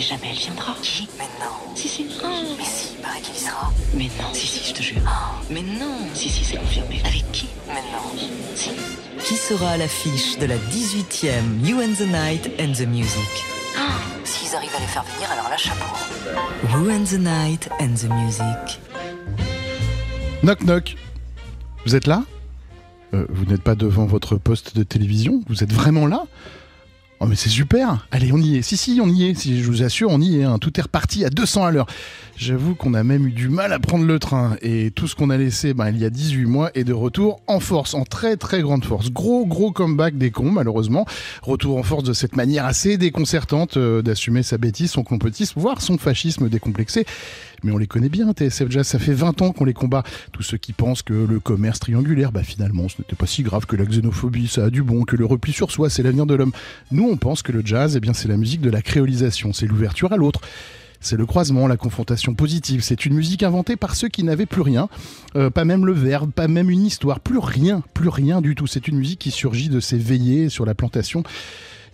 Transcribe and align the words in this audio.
Mais 0.00 0.06
jamais 0.06 0.28
elle 0.30 0.38
viendra. 0.38 0.74
Qui 0.80 1.06
Mais 1.18 1.24
non. 1.38 1.76
Si, 1.76 1.86
si. 1.86 2.04
Mais 2.04 2.64
si, 2.64 2.94
il 2.96 3.02
paraît 3.02 3.20
qu'il 3.20 3.34
y 3.34 3.38
sera. 3.38 3.70
Mais 3.94 4.04
non, 4.04 4.32
si, 4.32 4.46
si, 4.46 4.70
je 4.70 4.72
te 4.72 4.82
jure. 4.82 5.02
Mais 5.50 5.60
non, 5.60 5.98
si, 6.14 6.30
si, 6.30 6.42
c'est 6.42 6.56
confirmé. 6.56 7.02
Avec 7.04 7.30
qui 7.32 7.48
Mais 7.68 7.74
non. 7.92 8.18
Si. 8.54 8.70
Qui 9.22 9.34
sera 9.36 9.72
à 9.72 9.76
l'affiche 9.76 10.38
de 10.38 10.46
la 10.46 10.56
18e 10.56 11.66
You 11.66 11.82
and 11.82 11.92
the 11.98 12.08
Night 12.08 12.50
and 12.58 12.72
the 12.72 12.86
Music? 12.88 13.28
S'ils 14.24 14.54
arrivent 14.56 14.74
à 14.74 14.80
les 14.80 14.86
faire 14.86 15.04
venir, 15.04 15.30
alors 15.32 15.50
là, 15.50 15.58
chapeau. 15.58 15.84
You 16.72 16.90
and 16.90 17.04
the 17.04 17.18
Night 17.18 17.68
and 17.78 17.94
the 17.96 18.08
Music. 18.08 18.80
Knock 20.42 20.62
knock. 20.62 20.96
Vous 21.84 21.94
êtes 21.94 22.06
là? 22.06 22.22
Euh, 23.12 23.26
Vous 23.28 23.44
n'êtes 23.44 23.62
pas 23.62 23.74
devant 23.74 24.06
votre 24.06 24.36
poste 24.36 24.74
de 24.74 24.82
télévision? 24.82 25.42
Vous 25.46 25.62
êtes 25.62 25.74
vraiment 25.74 26.06
là? 26.06 26.22
Oh 27.22 27.26
mais 27.26 27.36
c'est 27.36 27.50
super 27.50 28.06
Allez, 28.12 28.32
on 28.32 28.38
y 28.38 28.56
est. 28.56 28.62
Si, 28.62 28.78
si, 28.78 28.98
on 29.02 29.06
y 29.08 29.24
est. 29.26 29.34
Si, 29.34 29.60
je 29.62 29.66
vous 29.66 29.82
assure, 29.82 30.08
on 30.10 30.22
y 30.22 30.40
est. 30.40 30.44
hein. 30.44 30.58
Tout 30.58 30.80
est 30.80 30.82
reparti 30.82 31.22
à 31.26 31.28
200 31.28 31.64
à 31.66 31.70
l'heure. 31.70 31.86
J'avoue 32.38 32.74
qu'on 32.74 32.94
a 32.94 33.04
même 33.04 33.26
eu 33.26 33.30
du 33.30 33.50
mal 33.50 33.74
à 33.74 33.78
prendre 33.78 34.06
le 34.06 34.18
train. 34.18 34.56
Et 34.62 34.90
tout 34.90 35.06
ce 35.06 35.14
qu'on 35.14 35.28
a 35.28 35.36
laissé 35.36 35.74
ben, 35.74 35.90
il 35.90 35.98
y 35.98 36.06
a 36.06 36.10
18 36.10 36.46
mois 36.46 36.70
est 36.74 36.84
de 36.84 36.94
retour 36.94 37.42
en 37.46 37.60
force, 37.60 37.92
en 37.92 38.04
très 38.04 38.38
très 38.38 38.62
grande 38.62 38.86
force. 38.86 39.10
Gros 39.10 39.44
gros 39.44 39.70
comeback 39.70 40.16
des 40.16 40.30
cons, 40.30 40.50
malheureusement. 40.50 41.04
Retour 41.42 41.76
en 41.76 41.82
force 41.82 42.04
de 42.04 42.14
cette 42.14 42.36
manière 42.36 42.64
assez 42.64 42.96
déconcertante 42.96 43.76
euh, 43.76 44.00
d'assumer 44.00 44.42
sa 44.42 44.56
bêtise, 44.56 44.90
son 44.90 45.02
complotisme, 45.02 45.60
voire 45.60 45.82
son 45.82 45.98
fascisme 45.98 46.48
décomplexé. 46.48 47.04
Mais 47.62 47.72
on 47.72 47.78
les 47.78 47.86
connaît 47.86 48.08
bien, 48.08 48.32
TSF 48.32 48.70
Jazz, 48.70 48.86
ça 48.86 48.98
fait 48.98 49.12
20 49.12 49.42
ans 49.42 49.52
qu'on 49.52 49.64
les 49.64 49.74
combat. 49.74 50.02
Tous 50.32 50.42
ceux 50.42 50.56
qui 50.56 50.72
pensent 50.72 51.02
que 51.02 51.12
le 51.12 51.40
commerce 51.40 51.80
triangulaire, 51.80 52.32
bah 52.32 52.42
finalement, 52.42 52.88
ce 52.88 52.96
n'était 53.00 53.16
pas 53.16 53.26
si 53.26 53.42
grave, 53.42 53.66
que 53.66 53.76
la 53.76 53.84
xénophobie, 53.84 54.48
ça 54.48 54.64
a 54.64 54.70
du 54.70 54.82
bon, 54.82 55.04
que 55.04 55.16
le 55.16 55.24
repli 55.26 55.52
sur 55.52 55.70
soi, 55.70 55.90
c'est 55.90 56.02
l'avenir 56.02 56.26
de 56.26 56.34
l'homme. 56.34 56.52
Nous, 56.90 57.08
on 57.08 57.16
pense 57.16 57.42
que 57.42 57.52
le 57.52 57.62
jazz, 57.64 57.94
eh 57.96 58.00
bien, 58.00 58.14
c'est 58.14 58.28
la 58.28 58.36
musique 58.36 58.60
de 58.60 58.70
la 58.70 58.82
créolisation, 58.82 59.52
c'est 59.52 59.66
l'ouverture 59.66 60.12
à 60.12 60.16
l'autre. 60.16 60.40
C'est 61.02 61.16
le 61.16 61.24
croisement, 61.24 61.66
la 61.66 61.78
confrontation 61.78 62.34
positive. 62.34 62.82
C'est 62.82 63.06
une 63.06 63.14
musique 63.14 63.42
inventée 63.42 63.76
par 63.76 63.96
ceux 63.96 64.08
qui 64.08 64.22
n'avaient 64.22 64.46
plus 64.46 64.60
rien, 64.62 64.88
Euh, 65.36 65.48
pas 65.48 65.64
même 65.64 65.86
le 65.86 65.92
verbe, 65.92 66.32
pas 66.32 66.48
même 66.48 66.70
une 66.70 66.84
histoire, 66.84 67.20
plus 67.20 67.38
rien, 67.38 67.82
plus 67.94 68.08
rien 68.08 68.40
du 68.40 68.54
tout. 68.56 68.66
C'est 68.66 68.88
une 68.88 68.98
musique 68.98 69.20
qui 69.20 69.30
surgit 69.30 69.68
de 69.68 69.78
ces 69.78 69.96
veillées 69.96 70.48
sur 70.48 70.66
la 70.66 70.74
plantation 70.74 71.22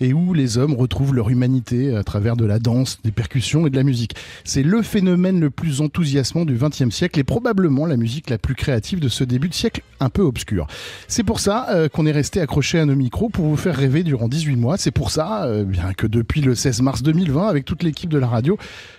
et 0.00 0.12
où 0.12 0.34
les 0.34 0.58
hommes 0.58 0.74
retrouvent 0.74 1.14
leur 1.14 1.30
humanité 1.30 1.96
à 1.96 2.04
travers 2.04 2.36
de 2.36 2.44
la 2.44 2.58
danse, 2.58 2.98
des 3.04 3.12
percussions 3.12 3.66
et 3.66 3.70
de 3.70 3.76
la 3.76 3.82
musique. 3.82 4.14
C'est 4.44 4.62
le 4.62 4.82
phénomène 4.82 5.40
le 5.40 5.50
plus 5.50 5.80
enthousiasmant 5.80 6.44
du 6.44 6.54
XXe 6.54 6.94
siècle 6.94 7.18
et 7.20 7.24
probablement 7.24 7.86
la 7.86 7.96
musique 7.96 8.30
la 8.30 8.38
plus 8.38 8.54
créative 8.54 9.00
de 9.00 9.08
ce 9.08 9.24
début 9.24 9.48
de 9.48 9.54
siècle 9.54 9.82
un 10.00 10.10
peu 10.10 10.22
obscur. 10.22 10.66
C'est 11.08 11.24
pour 11.24 11.40
ça 11.40 11.66
euh, 11.70 11.88
qu'on 11.88 12.06
est 12.06 12.12
resté 12.12 12.40
accroché 12.40 12.78
à 12.78 12.84
nos 12.84 12.96
micros 12.96 13.28
pour 13.28 13.46
vous 13.46 13.56
faire 13.56 13.76
rêver 13.76 14.02
durant 14.02 14.28
18 14.28 14.56
mois. 14.56 14.76
C'est 14.76 14.90
pour 14.90 15.10
ça 15.10 15.44
euh, 15.44 15.64
bien 15.64 15.92
que 15.94 16.06
depuis 16.06 16.40
le 16.40 16.54
16 16.54 16.82
mars 16.82 17.02
2020, 17.02 17.48
avec 17.48 17.64
toute 17.64 17.82
l'équipe 17.82 18.10
de 18.10 18.18
la 18.18 18.26
radio, 18.26 18.58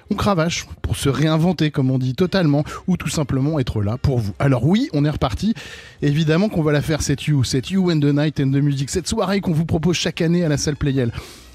on 0.10 0.16
cravache 0.16 0.66
pour 0.82 0.96
se 0.96 1.10
réinventer, 1.10 1.72
comme 1.72 1.92
on 1.92 1.98
dit, 1.98 2.16
totalement, 2.16 2.64
ou 2.88 2.98
tout 2.98 3.10
simplement 3.10 3.60
être 3.60 3.82
là 3.82 3.98
pour 3.98 4.20
vous. 4.20 4.34
Alors 4.40 4.66
oui, 4.66 4.90
on 4.94 5.06
est 5.06 5.10
reparti. 5.10 5.54
Évidemment 6.02 6.50
qu'on 6.50 6.64
va 6.64 6.72
la 6.72 6.82
faire, 6.82 7.02
cette 7.02 7.26
You, 7.26 7.44
cette 7.44 7.70
You 7.70 7.92
and 7.92 8.00
the 8.00 8.14
Night 8.14 8.40
and 8.40 8.52
the 8.52 8.62
Music, 8.62 8.90
cette 8.90 9.08
soirée 9.08 9.42
qu'on 9.42 9.54
vous 9.54 9.66
propose 9.66 9.96
chaque 9.96 10.22
année 10.22 10.44
à 10.44 10.50
la 10.50 10.58
salle 10.58 10.76
Playel. 10.76 11.12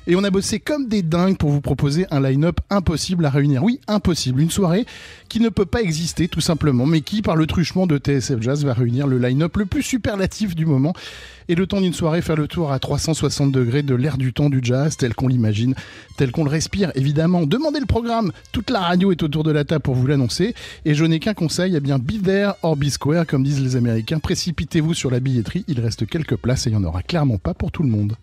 Et 0.09 0.17
on 0.17 0.25
a 0.25 0.31
bossé 0.31 0.59
comme 0.59 0.89
des 0.89 1.03
dingues 1.03 1.37
pour 1.37 1.51
vous 1.51 1.61
proposer 1.61 2.07
un 2.11 2.21
line-up 2.21 2.59
impossible 2.71 3.25
à 3.25 3.31
réunir. 3.31 3.63
Oui, 3.63 3.79
impossible. 3.87 4.41
Une 4.41 4.51
soirée 4.51 4.85
qui 5.29 5.39
ne 5.39 5.49
peut 5.49 5.65
pas 5.65 5.81
exister, 5.81 6.27
tout 6.27 6.41
simplement, 6.41 6.87
mais 6.87 7.03
qui, 7.03 7.23
par 7.23 7.37
le 7.37 7.47
truchement 7.47 7.87
de 7.87 7.99
TSF 7.99 8.41
Jazz, 8.41 8.65
va 8.65 8.75
réunir 8.75 9.07
le 9.07 9.19
line-up 9.19 9.57
le 9.57 9.65
plus 9.65 9.85
superlatif 9.85 10.57
du 10.57 10.67
moment. 10.67 10.93
Et 11.49 11.55
le 11.55 11.69
temps 11.69 11.81
d'une 11.81 11.93
soirée, 11.93 12.21
faire 12.21 12.35
le 12.35 12.49
tour 12.49 12.73
à 12.73 12.81
360 12.81 13.53
degrés 13.53 13.85
de 13.85 13.95
l'air 13.95 14.19
du 14.19 14.33
temps 14.33 14.51
du 14.51 14.59
jazz, 14.63 14.97
tel 14.97 15.15
qu'on 15.15 15.29
l'imagine, 15.29 15.75
tel 16.17 16.33
qu'on 16.33 16.45
le 16.45 16.51
respire, 16.51 16.91
évidemment. 16.97 17.47
Demandez 17.47 17.79
le 17.79 17.87
programme. 17.87 18.33
Toute 18.51 18.71
la 18.71 18.81
radio 18.81 19.13
est 19.13 19.23
autour 19.23 19.45
de 19.45 19.53
la 19.53 19.65
table 19.65 19.83
pour 19.83 19.95
vous 19.95 20.07
l'annoncer. 20.09 20.55
Et 20.85 20.95
je 20.95 21.05
n'ai 21.05 21.21
qu'un 21.21 21.35
conseil, 21.35 21.77
eh 21.77 21.81
bien, 21.81 21.99
be 21.99 22.21
there 22.21 22.55
or 22.63 22.77
be 22.77 22.89
square, 22.89 23.25
comme 23.25 23.45
disent 23.45 23.63
les 23.63 23.77
Américains. 23.77 24.19
Précipitez-vous 24.19 24.95
sur 24.95 25.13
la 25.13 25.21
billetterie. 25.21 25.65
Il 25.69 25.79
reste 25.79 26.07
quelques 26.07 26.37
places 26.37 26.67
et 26.67 26.71
il 26.71 26.77
n'y 26.77 26.85
en 26.85 26.89
aura 26.89 27.03
clairement 27.03 27.39
pas 27.39 27.55
pour 27.55 27.71
tout 27.71 27.85
le 27.85 27.89
monde. 27.89 28.17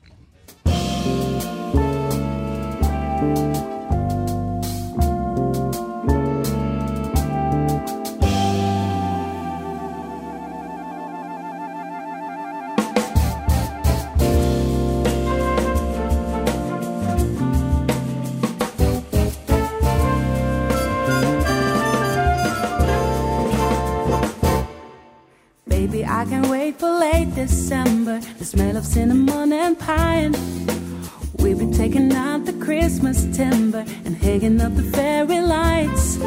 December. 27.39 28.19
The 28.37 28.43
smell 28.43 28.75
of 28.75 28.85
cinnamon 28.85 29.53
and 29.53 29.79
pine. 29.79 30.33
We'll 31.37 31.57
be 31.57 31.71
taking 31.71 32.11
out 32.11 32.43
the 32.43 32.51
Christmas 32.51 33.17
timber 33.33 33.85
and 34.03 34.13
hanging 34.17 34.59
up 34.59 34.75
the 34.75 34.83
fairy 34.83 35.39
lights. 35.39 36.19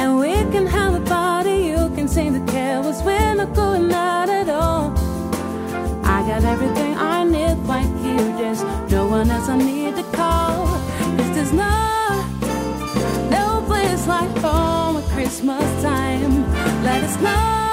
And 0.00 0.18
we 0.18 0.34
can 0.52 0.66
have 0.66 0.92
a 0.92 1.04
party. 1.06 1.56
You 1.70 1.88
can 1.96 2.06
sing 2.06 2.34
the 2.38 2.52
carols. 2.52 3.02
We're 3.02 3.34
not 3.34 3.54
going 3.54 3.90
out 3.92 4.28
at 4.28 4.50
all. 4.50 4.92
I 6.04 6.18
got 6.28 6.44
everything 6.44 6.92
I 6.98 7.24
need 7.24 7.56
right 7.74 7.92
here. 8.04 8.28
There's 8.36 8.62
no 8.92 9.06
one 9.06 9.30
else 9.30 9.48
I 9.48 9.56
need 9.56 9.96
to 9.96 10.06
call. 10.20 10.66
Cause 11.16 11.30
there's 11.34 11.54
no, 11.54 11.76
no 13.30 13.64
place 13.66 14.06
like 14.06 14.32
home 14.44 14.98
at 14.98 15.04
Christmas 15.14 15.64
time. 15.82 16.34
Let 16.84 17.04
us 17.04 17.16
know. 17.22 17.67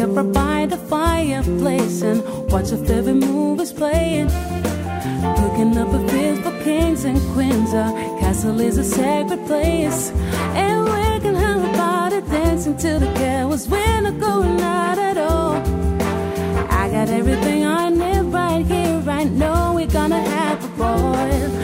Up 0.00 0.14
right 0.16 0.32
by 0.32 0.66
the 0.66 0.76
fireplace 0.76 2.02
and 2.02 2.24
watch 2.50 2.72
a 2.72 2.76
favorite 2.78 3.14
movies 3.14 3.72
playing. 3.72 4.28
Looking 5.42 5.76
up 5.76 5.92
a 5.92 6.08
feast 6.08 6.42
for 6.42 6.56
kings 6.64 7.04
and 7.04 7.20
queens. 7.32 7.74
Our 7.74 7.92
castle 8.18 8.60
is 8.60 8.78
a 8.78 8.84
sacred 8.84 9.44
place. 9.46 10.10
And 10.54 10.84
we 10.84 11.20
can 11.20 11.34
have 11.34 11.62
a 11.62 11.76
party 11.76 12.20
dancing 12.30 12.76
to 12.78 12.98
the 12.98 13.12
carols. 13.14 13.68
We're 13.68 14.00
not 14.00 14.18
going 14.18 14.60
out 14.60 14.98
at 14.98 15.18
all. 15.18 15.56
I 16.70 16.88
got 16.90 17.08
everything 17.10 17.66
I 17.66 17.90
need 17.90 18.32
right 18.32 18.64
here, 18.64 18.98
right 19.00 19.30
now. 19.30 19.74
We're 19.74 19.86
gonna 19.86 20.22
have 20.22 20.64
a 20.64 20.68
ball. 20.78 21.59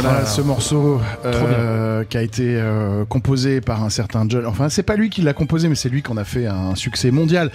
Voilà, 0.00 0.10
Voilà. 0.20 0.26
ce 0.26 0.40
morceau 0.40 1.00
euh, 1.24 2.04
qui 2.04 2.16
a 2.16 2.22
été 2.22 2.56
euh, 2.56 3.04
composé 3.04 3.60
par 3.60 3.82
un 3.82 3.90
certain 3.90 4.24
John. 4.28 4.46
Enfin, 4.46 4.68
c'est 4.68 4.82
pas 4.82 4.96
lui 4.96 5.10
qui 5.10 5.22
l'a 5.22 5.32
composé, 5.32 5.68
mais 5.68 5.74
c'est 5.74 5.88
lui 5.88 6.02
qu'on 6.02 6.16
a 6.16 6.24
fait 6.24 6.46
un 6.46 6.74
succès 6.74 7.10
mondial. 7.10 7.50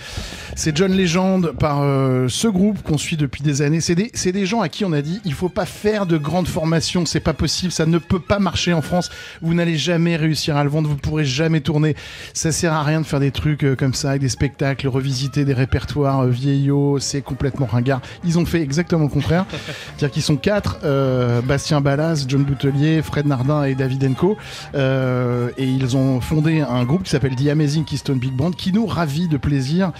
C'est 0.55 0.77
John 0.77 0.95
Legend 0.95 1.51
par 1.51 1.81
euh, 1.81 2.27
ce 2.29 2.47
groupe 2.47 2.81
qu'on 2.83 2.97
suit 2.97 3.17
depuis 3.17 3.41
des 3.41 3.61
années. 3.61 3.81
C'est 3.81 3.95
des, 3.95 4.11
des 4.31 4.45
gens 4.45 4.61
à 4.61 4.69
qui 4.69 4.85
on 4.85 4.93
a 4.93 5.01
dit 5.01 5.19
il 5.25 5.33
faut 5.33 5.49
pas 5.49 5.65
faire 5.65 6.05
de 6.05 6.17
grandes 6.17 6.47
formations, 6.47 7.05
c'est 7.05 7.19
pas 7.19 7.33
possible, 7.33 7.71
ça 7.71 7.85
ne 7.85 7.97
peut 7.97 8.19
pas 8.19 8.39
marcher 8.39 8.73
en 8.73 8.81
France. 8.81 9.09
Vous 9.41 9.53
n'allez 9.53 9.77
jamais 9.77 10.15
réussir 10.15 10.55
à 10.55 10.63
le 10.63 10.69
vendre, 10.69 10.89
vous 10.89 10.95
pourrez 10.95 11.25
jamais 11.25 11.61
tourner. 11.61 11.95
Ça 12.33 12.51
sert 12.51 12.73
à 12.73 12.83
rien 12.83 13.01
de 13.01 13.05
faire 13.05 13.19
des 13.19 13.31
trucs 13.31 13.63
euh, 13.63 13.75
comme 13.75 13.93
ça 13.93 14.11
avec 14.11 14.21
des 14.21 14.29
spectacles, 14.29 14.87
revisiter 14.87 15.43
des 15.45 15.53
répertoires 15.53 16.21
euh, 16.21 16.29
vieillots, 16.29 16.99
c'est 16.99 17.21
complètement 17.21 17.65
ringard. 17.65 18.01
Ils 18.23 18.37
ont 18.37 18.45
fait 18.45 18.61
exactement 18.61 19.03
le 19.03 19.09
contraire. 19.09 19.45
C'est-à-dire 19.51 20.11
qu'ils 20.11 20.23
sont 20.23 20.37
quatre, 20.37 20.79
euh, 20.83 21.41
Bastien 21.41 21.81
Ballas, 21.81 22.25
John 22.27 22.43
Boutelier, 22.43 23.01
Fred 23.01 23.25
Nardin 23.25 23.63
et 23.63 23.75
David 23.75 24.03
Enco. 24.05 24.37
Et 24.75 25.63
ils 25.65 25.97
ont 25.97 26.21
fondé 26.21 26.61
un 26.61 26.83
groupe 26.83 27.03
qui 27.03 27.09
s'appelle 27.09 27.35
The 27.35 27.47
Amazing 27.47 27.85
Keystone 27.85 28.19
Big 28.19 28.33
Band, 28.33 28.51
qui 28.51 28.71
nous 28.71 28.85
ravit 28.85 29.27
de 29.27 29.37
plaisir 29.37 29.91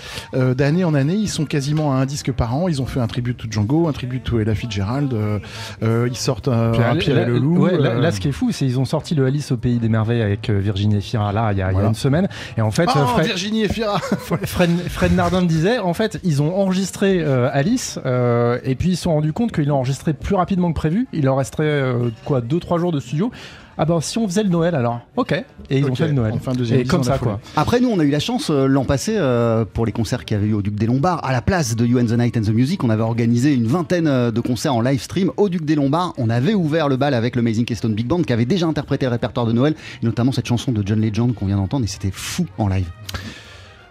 euh, 0.43 0.53
d'année 0.53 0.83
en 0.83 0.93
année. 0.93 1.15
Ils 1.15 1.29
sont 1.29 1.45
quasiment 1.45 1.93
à 1.93 1.97
un 1.97 2.05
disque 2.05 2.31
par 2.31 2.55
an. 2.55 2.67
Ils 2.67 2.81
ont 2.81 2.85
fait 2.85 2.99
un 2.99 3.07
tribut 3.07 3.33
to 3.35 3.47
Django, 3.49 3.87
un 3.87 3.91
tribut 3.93 4.19
to 4.21 4.39
Ella 4.39 4.53
Fitzgerald. 4.55 5.13
euh, 5.13 5.39
euh, 5.81 6.07
ils 6.09 6.15
sortent 6.17 6.47
un, 6.47 6.71
Puis, 6.71 6.81
un 6.81 6.93
là, 6.93 6.95
Pierre 6.95 7.17
et 7.19 7.25
le 7.25 7.37
Loup. 7.39 7.57
ouais, 7.63 7.77
là, 7.77 7.95
là, 7.95 8.11
ce 8.11 8.19
qui 8.19 8.27
est 8.27 8.31
fou, 8.33 8.51
c'est 8.51 8.65
qu'ils 8.65 8.79
ont 8.79 8.85
sorti 8.85 9.15
le 9.15 9.25
Alice 9.25 9.51
au 9.51 9.57
pays 9.57 9.77
des 9.79 9.89
merveilles 9.89 10.21
avec 10.21 10.49
Virginie 10.49 10.97
Efira 10.97 11.31
là 11.31 11.51
il 11.51 11.57
y 11.57 11.61
a, 11.61 11.65
il 11.65 11.67
y 11.67 11.69
a 11.69 11.71
Voilà. 11.71 11.87
une 11.89 11.95
semaine. 11.95 12.27
Et 12.57 12.61
en 12.61 12.71
fait, 12.71 12.89
Oh, 12.95 13.05
Fred, 13.07 13.25
Virginie 13.25 13.63
Efira 13.63 13.97
Fred, 14.43 14.69
Fred 14.89 15.13
Nardin 15.15 15.41
me 15.41 15.47
disait, 15.47 15.79
en 15.79 15.93
fait, 15.93 16.19
ils 16.23 16.41
ont 16.41 16.55
enregistré 16.55 17.23
Alice 17.23 17.97
et 18.63 18.75
puis 18.75 18.89
ils 18.91 18.95
se 18.97 19.03
sont 19.03 19.13
rendus 19.13 19.33
compte 19.33 19.51
qu'ils 19.51 19.67
l'ont 19.67 19.77
enregistré 19.77 20.13
plus 20.13 20.35
rapidement 20.35 20.69
que 20.71 20.75
prévu. 20.77 21.07
Il 21.13 21.25
leur 21.25 21.37
resterait 21.37 21.83
quoi, 22.25 22.41
deux 22.41 22.59
trois 22.59 22.77
jours 22.79 22.91
de 22.91 22.99
studio. 22.99 23.31
Ah 23.77 23.85
bah 23.85 23.97
si 24.01 24.17
on 24.17 24.27
faisait 24.27 24.43
le 24.43 24.49
Noël 24.49 24.75
alors, 24.75 25.01
ok. 25.15 25.33
Et 25.69 25.79
ils 25.79 25.85
ont 25.85 25.95
fait 25.95 26.07
le 26.07 26.13
Noël. 26.13 26.33
enfin, 26.35 26.53
deuxième 26.53 26.81
et 26.81 26.83
comme 26.83 27.03
ça 27.03 27.17
quoi. 27.17 27.39
Après, 27.55 27.79
nous, 27.79 27.89
on 27.89 27.99
a 27.99 28.03
eu 28.03 28.09
la 28.09 28.19
chance 28.19 28.49
euh, 28.49 28.67
l'an 28.67 28.85
passé 28.85 29.15
euh, 29.17 29.65
pour 29.65 29.85
les 29.85 29.91
concerts 29.91 30.25
qu'il 30.25 30.37
y 30.37 30.39
avait 30.39 30.49
eu 30.49 30.53
au 30.53 30.61
Duc 30.61 30.75
des 30.75 30.85
Lombards. 30.85 31.25
À 31.25 31.31
la 31.31 31.41
place 31.41 31.75
de 31.75 31.85
You 31.85 31.99
and 31.99 32.05
the 32.05 32.17
Night 32.17 32.37
and 32.37 32.41
the 32.41 32.49
Music, 32.49 32.83
on 32.83 32.89
avait 32.89 33.03
organisé 33.03 33.53
une 33.53 33.65
vingtaine 33.65 34.07
euh, 34.07 34.31
de 34.31 34.41
concerts 34.41 34.75
en 34.75 34.81
live 34.81 35.01
stream 35.01 35.31
au 35.37 35.49
Duc 35.49 35.65
des 35.65 35.75
Lombards. 35.75 36.13
On 36.17 36.29
avait 36.29 36.53
ouvert 36.53 36.89
le 36.89 36.97
bal 36.97 37.13
avec 37.13 37.35
le 37.35 37.39
Amazing 37.39 37.65
Keystone 37.65 37.93
Big 37.93 38.07
Band 38.07 38.21
qui 38.23 38.33
avait 38.33 38.45
déjà 38.45 38.67
interprété 38.67 39.05
le 39.05 39.11
répertoire 39.11 39.45
de 39.45 39.53
Noël, 39.53 39.75
et 40.01 40.05
notamment 40.05 40.31
cette 40.31 40.47
chanson 40.47 40.71
de 40.71 40.83
John 40.85 41.01
Legend 41.01 41.33
qu'on 41.33 41.45
vient 41.45 41.57
d'entendre, 41.57 41.85
et 41.85 41.87
c'était 41.87 42.11
fou 42.11 42.45
en 42.57 42.67
live. 42.67 42.89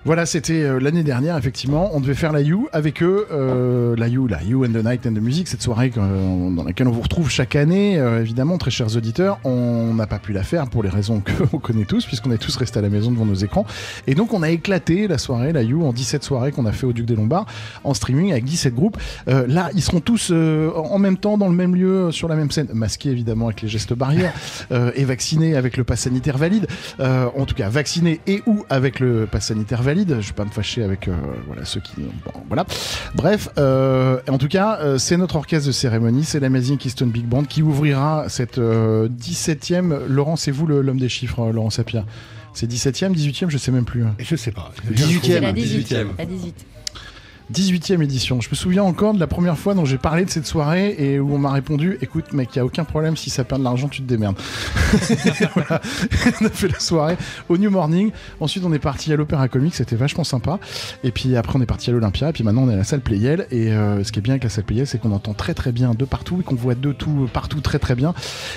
Voilà, 0.04 0.26
c'était 0.26 0.64
euh, 0.64 0.80
l'année 0.80 1.04
dernière, 1.04 1.36
effectivement. 1.36 1.90
On 1.94 2.00
devait 2.00 2.16
faire 2.16 2.32
la 2.32 2.40
You 2.40 2.68
avec 2.72 3.04
eux. 3.04 3.28
euh, 3.30 3.94
la 3.96 4.08
You, 4.08 4.26
la 4.26 4.42
You 4.42 4.64
and 4.64 4.70
the 4.72 4.84
Night 4.84 5.06
and 5.06 5.12
the 5.12 5.20
Music, 5.22 5.46
cette 5.46 5.62
soirée 5.62 5.92
euh, 5.96 6.50
dans 6.50 6.64
laquelle 6.64 6.88
on 6.88 6.90
vous 6.90 7.02
retrouve 7.02 7.30
chaque 7.30 7.54
année, 7.54 8.00
euh, 8.00 8.20
évidemment, 8.20 8.58
très 8.58 8.72
chers 8.72 8.96
auditeurs. 8.96 9.38
On 9.44 9.94
n'a 9.94 10.08
pas 10.08 10.18
pu 10.18 10.32
la 10.32 10.42
faire 10.42 10.68
pour 10.68 10.82
les 10.82 10.88
raisons 10.88 11.20
que 11.20 11.30
on 11.52 11.58
connaît 11.58 11.84
tous, 11.84 12.04
puisqu'on 12.04 12.32
est 12.32 12.38
tous 12.38 12.56
restés 12.56 12.80
à 12.80 12.82
la 12.82 12.88
maison 12.88 13.12
devant 13.12 13.26
nos 13.26 13.36
écrans. 13.36 13.64
Et 14.08 14.16
donc, 14.16 14.34
on 14.34 14.42
a 14.42 14.50
éclaté 14.50 15.06
la 15.06 15.18
soirée, 15.18 15.52
la 15.52 15.62
You, 15.62 15.86
en 15.86 15.92
17 15.92 16.24
soirées 16.24 16.50
qu'on 16.50 16.66
a 16.66 16.72
fait 16.72 16.86
au 16.86 16.92
Duc 16.92 17.06
des 17.06 17.14
Lombards, 17.14 17.46
en 17.84 17.94
streaming 17.94 18.32
avec 18.32 18.44
17 18.44 18.74
groupes. 18.74 18.98
Là, 19.28 19.70
ils 19.74 19.82
seront 19.82 20.00
tous 20.00 20.32
en 20.32 20.98
même 20.98 21.16
temps, 21.16 21.38
dans 21.38 21.48
le 21.48 21.54
même 21.54 21.76
lieu, 21.76 22.10
sur 22.10 22.26
la 22.26 22.34
même 22.34 22.50
scène, 22.50 22.66
masqués 22.74 23.10
évidemment 23.10 23.46
avec 23.46 23.62
les 23.62 23.68
gestes 23.68 23.94
barrières, 23.94 24.32
et 24.96 25.04
vaccinés 25.04 25.54
avec 25.54 25.76
le 25.76 25.84
pass 25.84 26.00
sanitaire 26.00 26.38
valide. 26.38 26.66
En 26.98 27.44
tout 27.46 27.54
cas, 27.54 27.68
vaccinés 27.68 28.20
et 28.26 28.42
ou 28.46 28.64
avec 28.68 28.98
le 28.98 29.28
pass 29.30 29.46
sanitaire 29.46 29.82
valide. 29.82 29.91
Je 29.94 30.28
vais 30.28 30.32
pas 30.34 30.44
me 30.44 30.50
fâcher 30.50 30.82
avec 30.82 31.08
euh, 31.08 31.14
voilà 31.46 31.64
ceux 31.64 31.80
qui. 31.80 31.92
bon, 31.96 32.32
voilà. 32.48 32.64
Bref, 33.14 33.48
euh, 33.58 34.18
en 34.28 34.38
tout 34.38 34.48
cas, 34.48 34.78
euh, 34.80 34.98
c'est 34.98 35.16
notre 35.16 35.36
orchestre 35.36 35.66
de 35.68 35.72
cérémonie, 35.72 36.24
c'est 36.24 36.40
l'Amazing 36.40 36.78
Keystone 36.78 37.10
Big 37.10 37.24
Band 37.26 37.44
qui 37.44 37.62
ouvrira 37.62 38.28
cette 38.28 38.58
euh, 38.58 39.08
17e. 39.08 40.06
Laurent, 40.08 40.36
c'est 40.36 40.50
vous 40.50 40.66
l'homme 40.66 40.98
des 40.98 41.08
chiffres, 41.08 41.40
euh, 41.40 41.52
Laurent 41.52 41.70
Sapia. 41.70 42.04
C'est 42.54 42.70
17e, 42.70 43.14
18e, 43.14 43.48
je 43.48 43.56
sais 43.56 43.70
même 43.72 43.84
plus. 43.86 44.04
hein. 44.04 44.14
Je 44.18 44.36
sais 44.36 44.50
pas. 44.52 44.72
18e. 44.92 45.18
C'est 45.22 45.40
la 45.40 45.52
18e. 45.52 45.54
18. 45.54 45.92
La 46.18 46.24
18. 46.26 46.66
18e 47.52 48.02
édition. 48.02 48.40
Je 48.40 48.48
me 48.50 48.54
souviens 48.54 48.82
encore 48.82 49.14
de 49.14 49.20
la 49.20 49.26
première 49.26 49.58
fois 49.58 49.74
dont 49.74 49.84
j'ai 49.84 49.98
parlé 49.98 50.24
de 50.24 50.30
cette 50.30 50.46
soirée 50.46 50.94
et 50.98 51.20
où 51.20 51.34
on 51.34 51.38
m'a 51.38 51.52
répondu 51.52 51.98
écoute, 52.00 52.32
mec, 52.32 52.50
il 52.56 52.58
a 52.60 52.64
aucun 52.64 52.84
problème, 52.84 53.16
si 53.16 53.30
ça 53.30 53.44
perd 53.44 53.60
de 53.60 53.64
l'argent, 53.64 53.88
tu 53.88 54.02
te 54.02 54.08
démerdes. 54.08 54.36
Voilà. 55.54 55.80
on 56.40 56.46
a 56.46 56.48
fait 56.50 56.68
la 56.68 56.78
soirée 56.80 57.16
au 57.48 57.58
New 57.58 57.70
Morning. 57.70 58.10
Ensuite, 58.40 58.64
on 58.64 58.72
est 58.72 58.78
parti 58.78 59.12
à 59.12 59.16
l'Opéra 59.16 59.48
Comique, 59.48 59.74
c'était 59.74 59.96
vachement 59.96 60.24
sympa. 60.24 60.58
Et 61.04 61.10
puis 61.10 61.36
après, 61.36 61.58
on 61.58 61.62
est 61.62 61.66
parti 61.66 61.90
à 61.90 61.92
l'Olympia. 61.92 62.30
Et 62.30 62.32
puis 62.32 62.44
maintenant, 62.44 62.62
on 62.62 62.70
est 62.70 62.74
à 62.74 62.76
la 62.76 62.84
salle 62.84 63.00
Playel. 63.00 63.46
Et 63.50 63.72
euh, 63.72 64.02
ce 64.04 64.12
qui 64.12 64.18
est 64.18 64.22
bien 64.22 64.34
avec 64.34 64.44
la 64.44 64.50
salle 64.50 64.64
Playel, 64.64 64.86
c'est 64.86 64.98
qu'on 65.00 65.12
entend 65.12 65.34
très 65.34 65.54
très 65.54 65.72
bien 65.72 65.92
de 65.94 66.04
partout 66.04 66.38
et 66.40 66.42
qu'on 66.44 66.54
voit 66.54 66.74
de 66.74 66.92
tout 66.92 67.28
partout 67.32 67.60
très 67.60 67.78
très 67.78 67.94
bien. 67.94 68.14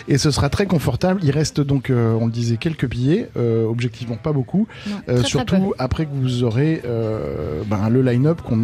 Et 0.08 0.18
ce 0.18 0.32
sera 0.32 0.50
très 0.50 0.66
confortable. 0.66 1.20
Il 1.24 1.32
reste 1.32 1.60
donc, 1.62 1.90
euh, 1.90 2.14
on 2.20 2.26
le 2.28 2.32
disait, 2.32 2.58
quelques 2.58 2.88
billets, 2.88 3.30
euh, 3.38 3.66
objectivement 3.66 4.16
pas 4.18 4.32
beaucoup. 4.32 4.68
Non, 4.88 4.96
Euh, 5.10 5.14
très, 5.16 5.22
très 5.22 5.28
surtout 5.30 5.74
après 5.78 6.06
que 6.06 6.12
vous 6.14 6.44
aurez 6.44 6.82
euh, 6.86 7.62
ben, 7.68 7.90
le 7.90 8.02
line-up 8.02 8.42
qu'on- 8.42 8.56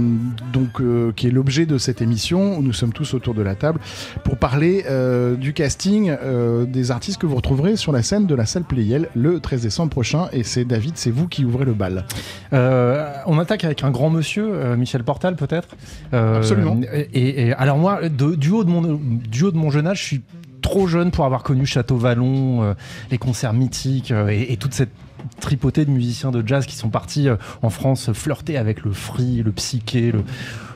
donc 0.54 0.80
euh, 0.82 1.12
qui 1.16 1.28
est 1.28 1.32
l'objet 1.32 1.66
de 1.66 1.78
cette 1.78 2.02
émission 2.02 2.58
où 2.58 2.62
nous 2.62 2.74
sommes 2.74 2.94
tous 2.94 3.14
autour 3.14 3.34
de 3.34 3.42
la 3.42 3.56
table 3.56 3.80
pour 4.24 4.38
parler 4.38 4.86
euh, 4.90 5.36
du 5.36 5.54
casting 5.54 6.10
euh, 6.22 6.66
des 6.66 6.92
artistes 6.92 7.20
que 7.20 7.26
vous 7.26 7.36
retrouverez 7.36 7.76
sur 7.76 7.92
la 7.92 8.04
scène 8.04 8.28
de 8.28 8.36
la 8.36 8.46
salle 8.46 8.64
Playel 8.64 9.10
le 9.16 9.40
13 9.40 9.62
décembre 9.64 9.90
prochain 9.92 10.28
et 10.34 10.44
c'est 10.44 10.66
David, 10.66 10.94
c'est 10.96 11.12
vous 11.12 11.28
qui 11.28 11.46
ouvrez 11.46 11.66
le 11.66 11.74
bal. 11.74 12.06
On 12.52 13.40
attaque 13.40 13.64
avec 13.64 13.84
un 13.84 13.92
grand 13.92 14.10
monsieur, 14.10 14.76
Michel 14.76 15.04
Portal 15.04 15.36
peut-être. 15.36 15.70
Absolument. 16.12 16.80
Et, 17.14 17.48
et- 17.48 17.54
alors 17.54 17.78
moi, 17.78 18.10
de- 18.10 18.36
du, 18.36 18.50
haut 18.50 18.64
de 18.64 18.70
mon, 18.70 19.00
du 19.30 19.44
haut 19.44 19.52
de 19.52 19.58
mon 19.58 19.70
jeune 19.70 19.88
âge, 19.88 20.00
je 20.00 20.04
suis 20.06 20.22
trop 20.62 20.86
jeune 20.88 21.10
pour 21.12 21.26
avoir 21.26 21.42
connu 21.44 21.66
Château 21.66 21.98
Vallon, 21.98 22.62
euh, 22.64 22.74
les 23.10 23.18
concerts 23.18 23.54
mythiques 23.54 24.12
euh, 24.12 24.28
et, 24.30 24.54
et 24.54 24.58
toute 24.58 24.74
cette 24.74 24.92
tripotée 25.40 25.86
de 25.86 25.92
musiciens 25.92 26.32
de 26.32 26.46
jazz 26.46 26.66
qui 26.66 26.76
sont 26.76 26.90
partis 26.90 27.30
euh, 27.30 27.36
en 27.62 27.70
France 27.70 28.12
flirter 28.14 28.58
avec 28.58 28.84
le 28.84 28.92
free, 28.92 29.44
le 29.44 29.52
psyché, 29.52 30.12
le... 30.12 30.24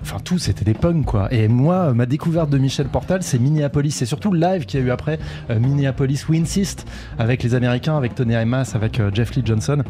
enfin 0.02 0.18
tout, 0.24 0.40
c'était 0.40 0.66
des 0.66 0.74
punks 0.74 1.06
quoi. 1.06 1.32
Et 1.34 1.48
moi, 1.48 1.76
euh, 1.76 1.94
ma 1.94 2.06
découverte 2.06 2.50
de 2.50 2.58
Michel 2.58 2.88
Portal, 2.88 3.24
c'est 3.24 3.40
Minneapolis. 3.40 3.92
C'est 3.92 4.06
surtout 4.06 4.32
le 4.32 4.40
live 4.40 4.66
qu'il 4.66 4.80
y 4.80 4.84
a 4.84 4.86
eu 4.86 4.92
après, 4.92 5.20
euh, 5.50 5.60
Minneapolis 5.60 6.26
We 6.30 6.42
Insist, 6.42 6.88
avec 7.18 7.44
les 7.44 7.56
Américains, 7.56 7.98
avec 7.98 8.16
Tony 8.16 8.34
Imas, 8.34 8.72
avec 8.76 9.02
Jeff 9.14 9.36
Lee 9.36 9.44
Johnson. 9.46 9.84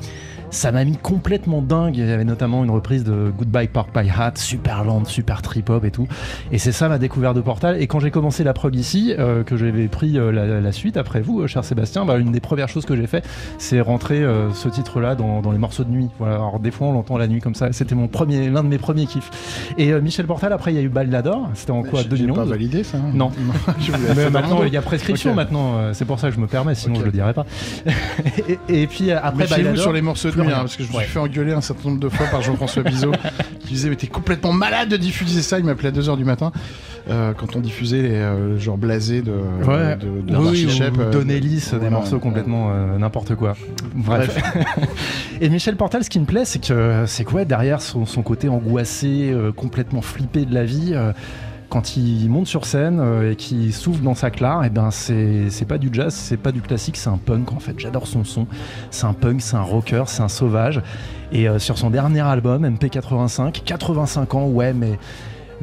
Ça 0.56 0.72
m'a 0.72 0.86
mis 0.86 0.96
complètement 0.96 1.62
dingue. 1.62 1.98
Il 1.98 2.08
y 2.08 2.12
avait 2.12 2.24
notamment 2.24 2.64
une 2.64 2.70
reprise 2.70 3.04
de 3.04 3.30
Goodbye 3.38 3.68
Pork 3.68 3.90
Pie 3.92 4.10
Hat, 4.10 4.32
super 4.36 4.86
lente, 4.86 5.08
super 5.08 5.42
trip-hop 5.42 5.84
et 5.84 5.92
tout. 5.92 6.08
Et 6.54 6.60
c'est 6.60 6.72
ça 6.72 6.88
ma 6.88 6.98
découverte 6.98 7.36
de 7.36 7.42
Portal. 7.42 7.82
Et 7.82 7.88
quand 7.88 8.00
j'ai 8.00 8.10
commencé 8.10 8.46
la 8.46 8.54
prog 8.54 8.74
ici, 8.74 9.14
euh, 9.20 9.44
que 9.44 9.58
j'avais 9.58 9.90
pris 9.90 10.18
euh, 10.18 10.32
la, 10.32 10.62
la 10.62 10.72
suite 10.72 10.96
après 10.96 11.20
vous, 11.20 11.42
euh, 11.42 11.48
cher 11.48 11.66
Sébastien, 11.66 12.06
bah, 12.06 12.16
une 12.18 12.32
des 12.32 12.40
premières 12.40 12.70
choses 12.70 12.86
que 12.86 12.96
j'ai 12.96 13.06
fait, 13.06 13.26
c'est 13.58 13.82
rentrer 13.82 14.24
ce 14.54 14.70
titre-là 14.70 15.16
dans, 15.16 15.42
dans 15.42 15.52
les 15.52 15.58
morceaux 15.58 15.84
de 15.84 15.90
nuit. 15.92 16.08
Voilà. 16.20 16.36
Alors 16.36 16.62
des 16.62 16.72
fois 16.72 16.88
on 16.88 16.94
l'entend 16.94 17.18
la 17.18 17.28
nuit 17.28 17.42
comme 17.42 17.54
ça. 17.56 17.74
C'était 17.74 17.96
mon 17.96 18.08
premier, 18.08 18.50
l'un 18.50 18.64
de 18.64 18.70
mes 18.70 18.78
premiers 18.78 19.08
kiffs. 19.08 19.74
Et 19.78 19.94
Michel 20.00 20.26
Portal, 20.26 20.54
après 20.54 20.72
il 20.72 20.76
y 20.76 20.80
a 20.80 20.84
eu 20.84 20.90
Ballador. 20.90 21.50
C'était 21.54 21.72
en 21.72 21.84
quoi 21.84 22.00
J'ai- 22.04 22.16
j'ai 22.16 22.24
2011 22.28 22.38
pas 22.38 22.46
validé 22.46 22.84
ça. 22.86 22.98
hein. 22.98 23.12
Non. 23.14 23.30
Je 23.82 23.92
mais 24.16 24.30
maintenant, 24.30 24.64
il 24.64 24.72
y 24.74 24.78
a 24.78 24.82
prescription 24.82 25.34
maintenant, 25.36 25.92
c'est 25.92 26.06
pour 26.06 26.18
ça 26.18 26.30
que 26.30 26.36
je 26.36 26.40
me 26.40 26.48
permets, 26.48 26.76
sinon 26.76 26.96
Ok. 26.96 27.02
je 27.02 27.06
le 27.08 27.12
dirais 27.12 27.34
pas. 27.34 27.46
et, 28.70 28.84
et 28.84 28.88
puis 28.88 29.12
après 29.12 29.48
Ballador, 29.48 29.78
sur 29.78 29.92
les 29.92 30.02
morceaux 30.02 30.30
de. 30.32 30.45
Hein, 30.54 30.60
parce 30.60 30.76
que 30.76 30.84
je 30.84 30.90
me 30.92 30.96
Ouais. 30.98 31.04
suis 31.04 31.12
fait 31.14 31.20
engueuler 31.20 31.54
un 31.54 31.62
certain 31.62 31.90
nombre 31.90 32.00
de 32.02 32.10
fois 32.10 32.28
par 32.28 32.42
Jean-François 32.42 32.84
Bizot, 32.84 33.12
qui 33.62 33.68
disait 33.74 33.90
mais 33.90 33.96
t'es 33.96 34.08
complètement 34.08 34.54
malade 34.54 34.90
de 34.90 34.98
diffuser 34.98 35.42
ça. 35.42 35.60
Il 35.60 35.66
m'appelait 35.66 35.90
à 35.90 35.92
2h 35.92 36.18
du 36.18 36.26
matin 36.26 36.52
euh, 37.10 37.34
quand 37.38 37.56
on 37.56 37.60
diffusait 37.60 38.02
les 38.02 38.16
euh, 38.16 38.58
genre 38.58 38.78
blasés 38.78 39.22
de, 39.22 39.32
Ouais. 39.32 39.96
de, 39.98 40.22
de 40.22 40.38
oui, 40.38 40.48
Archie 40.48 40.66
ou 40.66 40.70
Shepp, 40.70 40.94
euh, 41.00 41.80
des 41.80 41.90
morceaux 41.90 42.20
complètement 42.20 42.70
euh, 42.72 42.98
n'importe 42.98 43.36
quoi. 43.36 43.56
Bref. 43.94 44.38
et 45.42 45.50
Michel 45.50 45.76
Portal, 45.76 46.04
ce 46.04 46.10
qui 46.10 46.20
me 46.20 46.26
plaît, 46.26 46.46
c'est 46.46 46.66
que 46.66 47.04
c'est 47.08 47.24
quoi 47.24 47.46
derrière 47.46 47.82
son, 47.82 48.06
son 48.06 48.22
côté 48.24 48.50
angoissé, 48.50 49.30
euh, 49.32 49.52
complètement 49.52 50.02
flippé 50.02 50.46
de 50.46 50.54
la 50.54 50.64
vie. 50.64 50.96
Quand 51.70 51.98
il 51.98 52.30
monte 52.30 52.48
sur 52.48 52.66
scène 52.66 53.00
euh, 53.00 53.32
et 53.32 53.36
qu'il 53.36 53.74
souffle 53.74 54.02
dans 54.02 54.16
sa 54.16 54.30
clare, 54.30 54.64
et 54.64 54.70
ben 54.70 54.92
c'est 54.92 55.50
c'est 55.50 55.66
pas 55.66 55.78
du 55.78 55.90
jazz, 55.92 56.14
c'est 56.14 56.38
pas 56.38 56.52
du 56.52 56.62
classique, 56.62 56.98
c'est 56.98 57.10
un 57.10 57.18
punk 57.18 57.52
en 57.52 57.60
fait. 57.60 57.74
J'adore 57.78 58.08
son 58.08 58.24
son. 58.24 58.48
C'est 58.92 59.06
un 59.06 59.14
punk, 59.14 59.42
c'est 59.42 59.56
un 59.56 59.62
rocker, 59.62 60.04
c'est 60.08 60.24
un 60.24 60.30
sauvage. 60.30 60.82
Et 61.32 61.50
euh, 61.50 61.60
sur 61.60 61.78
son 61.78 61.90
dernier 61.90 62.22
album, 62.22 62.66
MP85, 62.66 63.64
85 63.64 64.36
ans, 64.36 64.48
ouais, 64.48 64.74
mais 64.74 64.98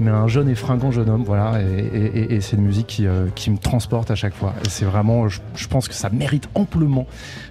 mais 0.02 0.10
un 0.10 0.28
jeune 0.28 0.48
et 0.48 0.54
fringant 0.54 0.90
jeune 0.90 1.08
homme, 1.08 1.24
voilà, 1.24 1.60
et, 1.60 2.40
c'est 2.40 2.56
une 2.56 2.64
musique 2.64 2.86
qui, 2.86 3.06
euh, 3.06 3.26
qui 3.34 3.50
me 3.50 3.58
transporte 3.58 4.10
à 4.10 4.14
chaque 4.14 4.34
fois. 4.34 4.54
C'est 4.68 4.84
vraiment, 4.84 5.28
je, 5.28 5.68
pense 5.68 5.88
que 5.88 5.94
ça 5.94 6.10
mérite 6.10 6.48
amplement 6.54 7.06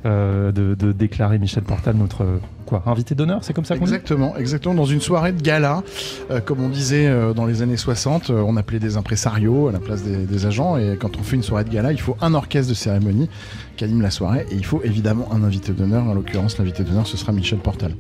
euh, 0.06 0.52
de, 0.52 0.92
déclarer 0.92 1.40
Michel 1.40 1.64
Portal 1.64 1.96
notre 1.96 2.26
quoi, 2.66 2.84
invité 2.86 3.16
d'honneur, 3.16 3.44
c'est 3.44 3.54
comme 3.54 3.66
ça 3.66 3.76
qu'on 3.76 3.86
dit? 3.86 3.92
Exactement, 3.92 4.36
exactement. 4.38 4.76
Dans 4.76 4.86
une 4.86 5.02
soirée 5.02 5.32
de 5.34 5.42
gala, 5.42 5.84
euh, 6.30 6.40
comme 6.40 6.62
on 6.62 6.70
disait 6.70 7.12
dans 7.36 7.46
les 7.46 7.62
années 7.62 7.78
60, 7.78 8.30
euh, 8.30 8.44
on 8.46 8.56
appelait 8.58 8.80
des 8.80 8.98
impresarios 8.98 9.68
à 9.68 9.72
la 9.72 9.80
place 9.80 10.04
des, 10.04 10.26
des 10.26 10.46
agents. 10.46 10.78
Et 10.78 10.98
quand 11.00 11.18
on 11.18 11.24
fait 11.24 11.36
une 11.36 11.44
soirée 11.44 11.64
de 11.64 11.70
gala, 11.70 11.92
il 11.92 12.00
faut 12.00 12.16
un 12.22 12.34
orchestre 12.34 12.70
de 12.70 12.76
cérémonie 12.76 13.30
qui 13.78 13.84
anime 13.84 14.02
la 14.02 14.12
soirée. 14.12 14.46
Et 14.52 14.56
il 14.56 14.66
faut 14.66 14.82
évidemment 14.84 15.28
un 15.34 15.44
invité 15.44 15.74
d'honneur. 15.74 16.06
En 16.06 16.14
l'occurrence, 16.14 16.58
l'invité 16.58 16.84
d'honneur, 16.84 17.08
ce 17.08 17.18
sera 17.18 17.32
Michel 17.32 17.60
Portal. 17.60 17.94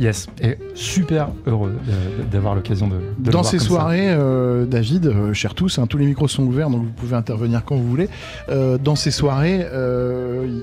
Yes, 0.00 0.28
et 0.42 0.56
super 0.74 1.28
heureux 1.46 1.74
de- 1.86 2.24
d'avoir 2.32 2.54
l'occasion 2.54 2.88
de, 2.88 2.94
de 2.94 3.00
le 3.26 3.30
Dans 3.32 3.42
voir 3.42 3.44
ces 3.44 3.58
comme 3.58 3.66
soirées, 3.66 4.08
euh, 4.10 4.64
David, 4.64 5.06
euh, 5.06 5.34
chers 5.34 5.54
tous, 5.54 5.78
hein, 5.78 5.86
tous 5.86 5.98
les 5.98 6.06
micros 6.06 6.26
sont 6.26 6.42
ouverts, 6.44 6.70
donc 6.70 6.84
vous 6.84 6.90
pouvez 6.96 7.14
intervenir 7.16 7.62
quand 7.66 7.76
vous 7.76 7.86
voulez. 7.86 8.08
Euh, 8.48 8.78
dans 8.78 8.96
ces 8.96 9.10
soirées, 9.10 9.60
euh, 9.70 10.60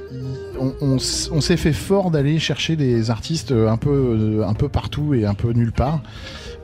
on, 0.59 0.73
on 0.81 0.95
s- 0.95 1.29
on 1.31 1.39
s'est 1.39 1.55
fait 1.57 1.71
fort 1.71 2.09
d'aller 2.09 2.39
chercher 2.39 2.75
des 2.75 3.11
artistes 3.11 3.51
euh, 3.51 3.69
un 3.69 3.77
peu, 3.77 3.91
euh, 3.91 4.43
un 4.47 4.55
peu 4.55 4.69
partout 4.69 5.13
et 5.13 5.25
un 5.25 5.35
peu 5.35 5.51
nulle 5.51 5.71
part. 5.71 6.01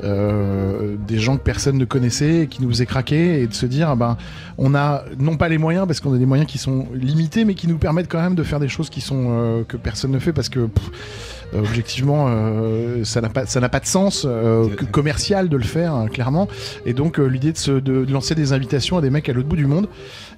Euh, 0.03 0.95
des 1.07 1.19
gens 1.19 1.37
que 1.37 1.43
personne 1.43 1.77
ne 1.77 1.85
connaissait 1.85 2.39
et 2.41 2.47
qui 2.47 2.61
nous 2.63 2.69
faisaient 2.69 2.87
craquer 2.87 3.41
et 3.41 3.47
de 3.47 3.53
se 3.53 3.67
dire, 3.67 3.89
ah 3.89 3.95
ben, 3.95 4.17
on 4.57 4.73
a 4.73 5.03
non 5.19 5.37
pas 5.37 5.47
les 5.47 5.59
moyens 5.59 5.85
parce 5.85 5.99
qu'on 6.01 6.13
a 6.13 6.17
des 6.17 6.25
moyens 6.25 6.49
qui 6.49 6.57
sont 6.57 6.87
limités, 6.93 7.45
mais 7.45 7.53
qui 7.53 7.67
nous 7.67 7.77
permettent 7.77 8.09
quand 8.09 8.19
même 8.21 8.35
de 8.35 8.43
faire 8.43 8.59
des 8.59 8.67
choses 8.67 8.89
qui 8.89 8.99
sont 8.99 9.27
euh, 9.29 9.63
que 9.63 9.77
personne 9.77 10.11
ne 10.11 10.19
fait 10.19 10.33
parce 10.33 10.49
que 10.49 10.65
pff, 10.65 10.87
euh, 10.87 11.42
objectivement, 11.57 12.25
euh, 12.29 13.03
ça 13.03 13.21
n'a 13.21 13.29
pas 13.29 13.45
ça 13.45 13.59
n'a 13.59 13.69
pas 13.69 13.79
de 13.79 13.85
sens 13.85 14.25
euh, 14.27 14.67
commercial 14.91 15.49
de 15.49 15.57
le 15.57 15.63
faire 15.63 15.93
hein, 15.93 16.07
clairement. 16.07 16.47
Et 16.85 16.93
donc 16.93 17.19
euh, 17.19 17.25
l'idée 17.25 17.51
de, 17.51 17.57
se- 17.57 17.71
de- 17.71 18.05
de 18.05 18.11
lancer 18.11 18.35
des 18.35 18.53
invitations 18.53 18.97
à 18.97 19.01
des 19.01 19.09
mecs 19.09 19.27
à 19.29 19.33
l'autre 19.33 19.47
bout 19.47 19.55
du 19.55 19.67
monde. 19.67 19.87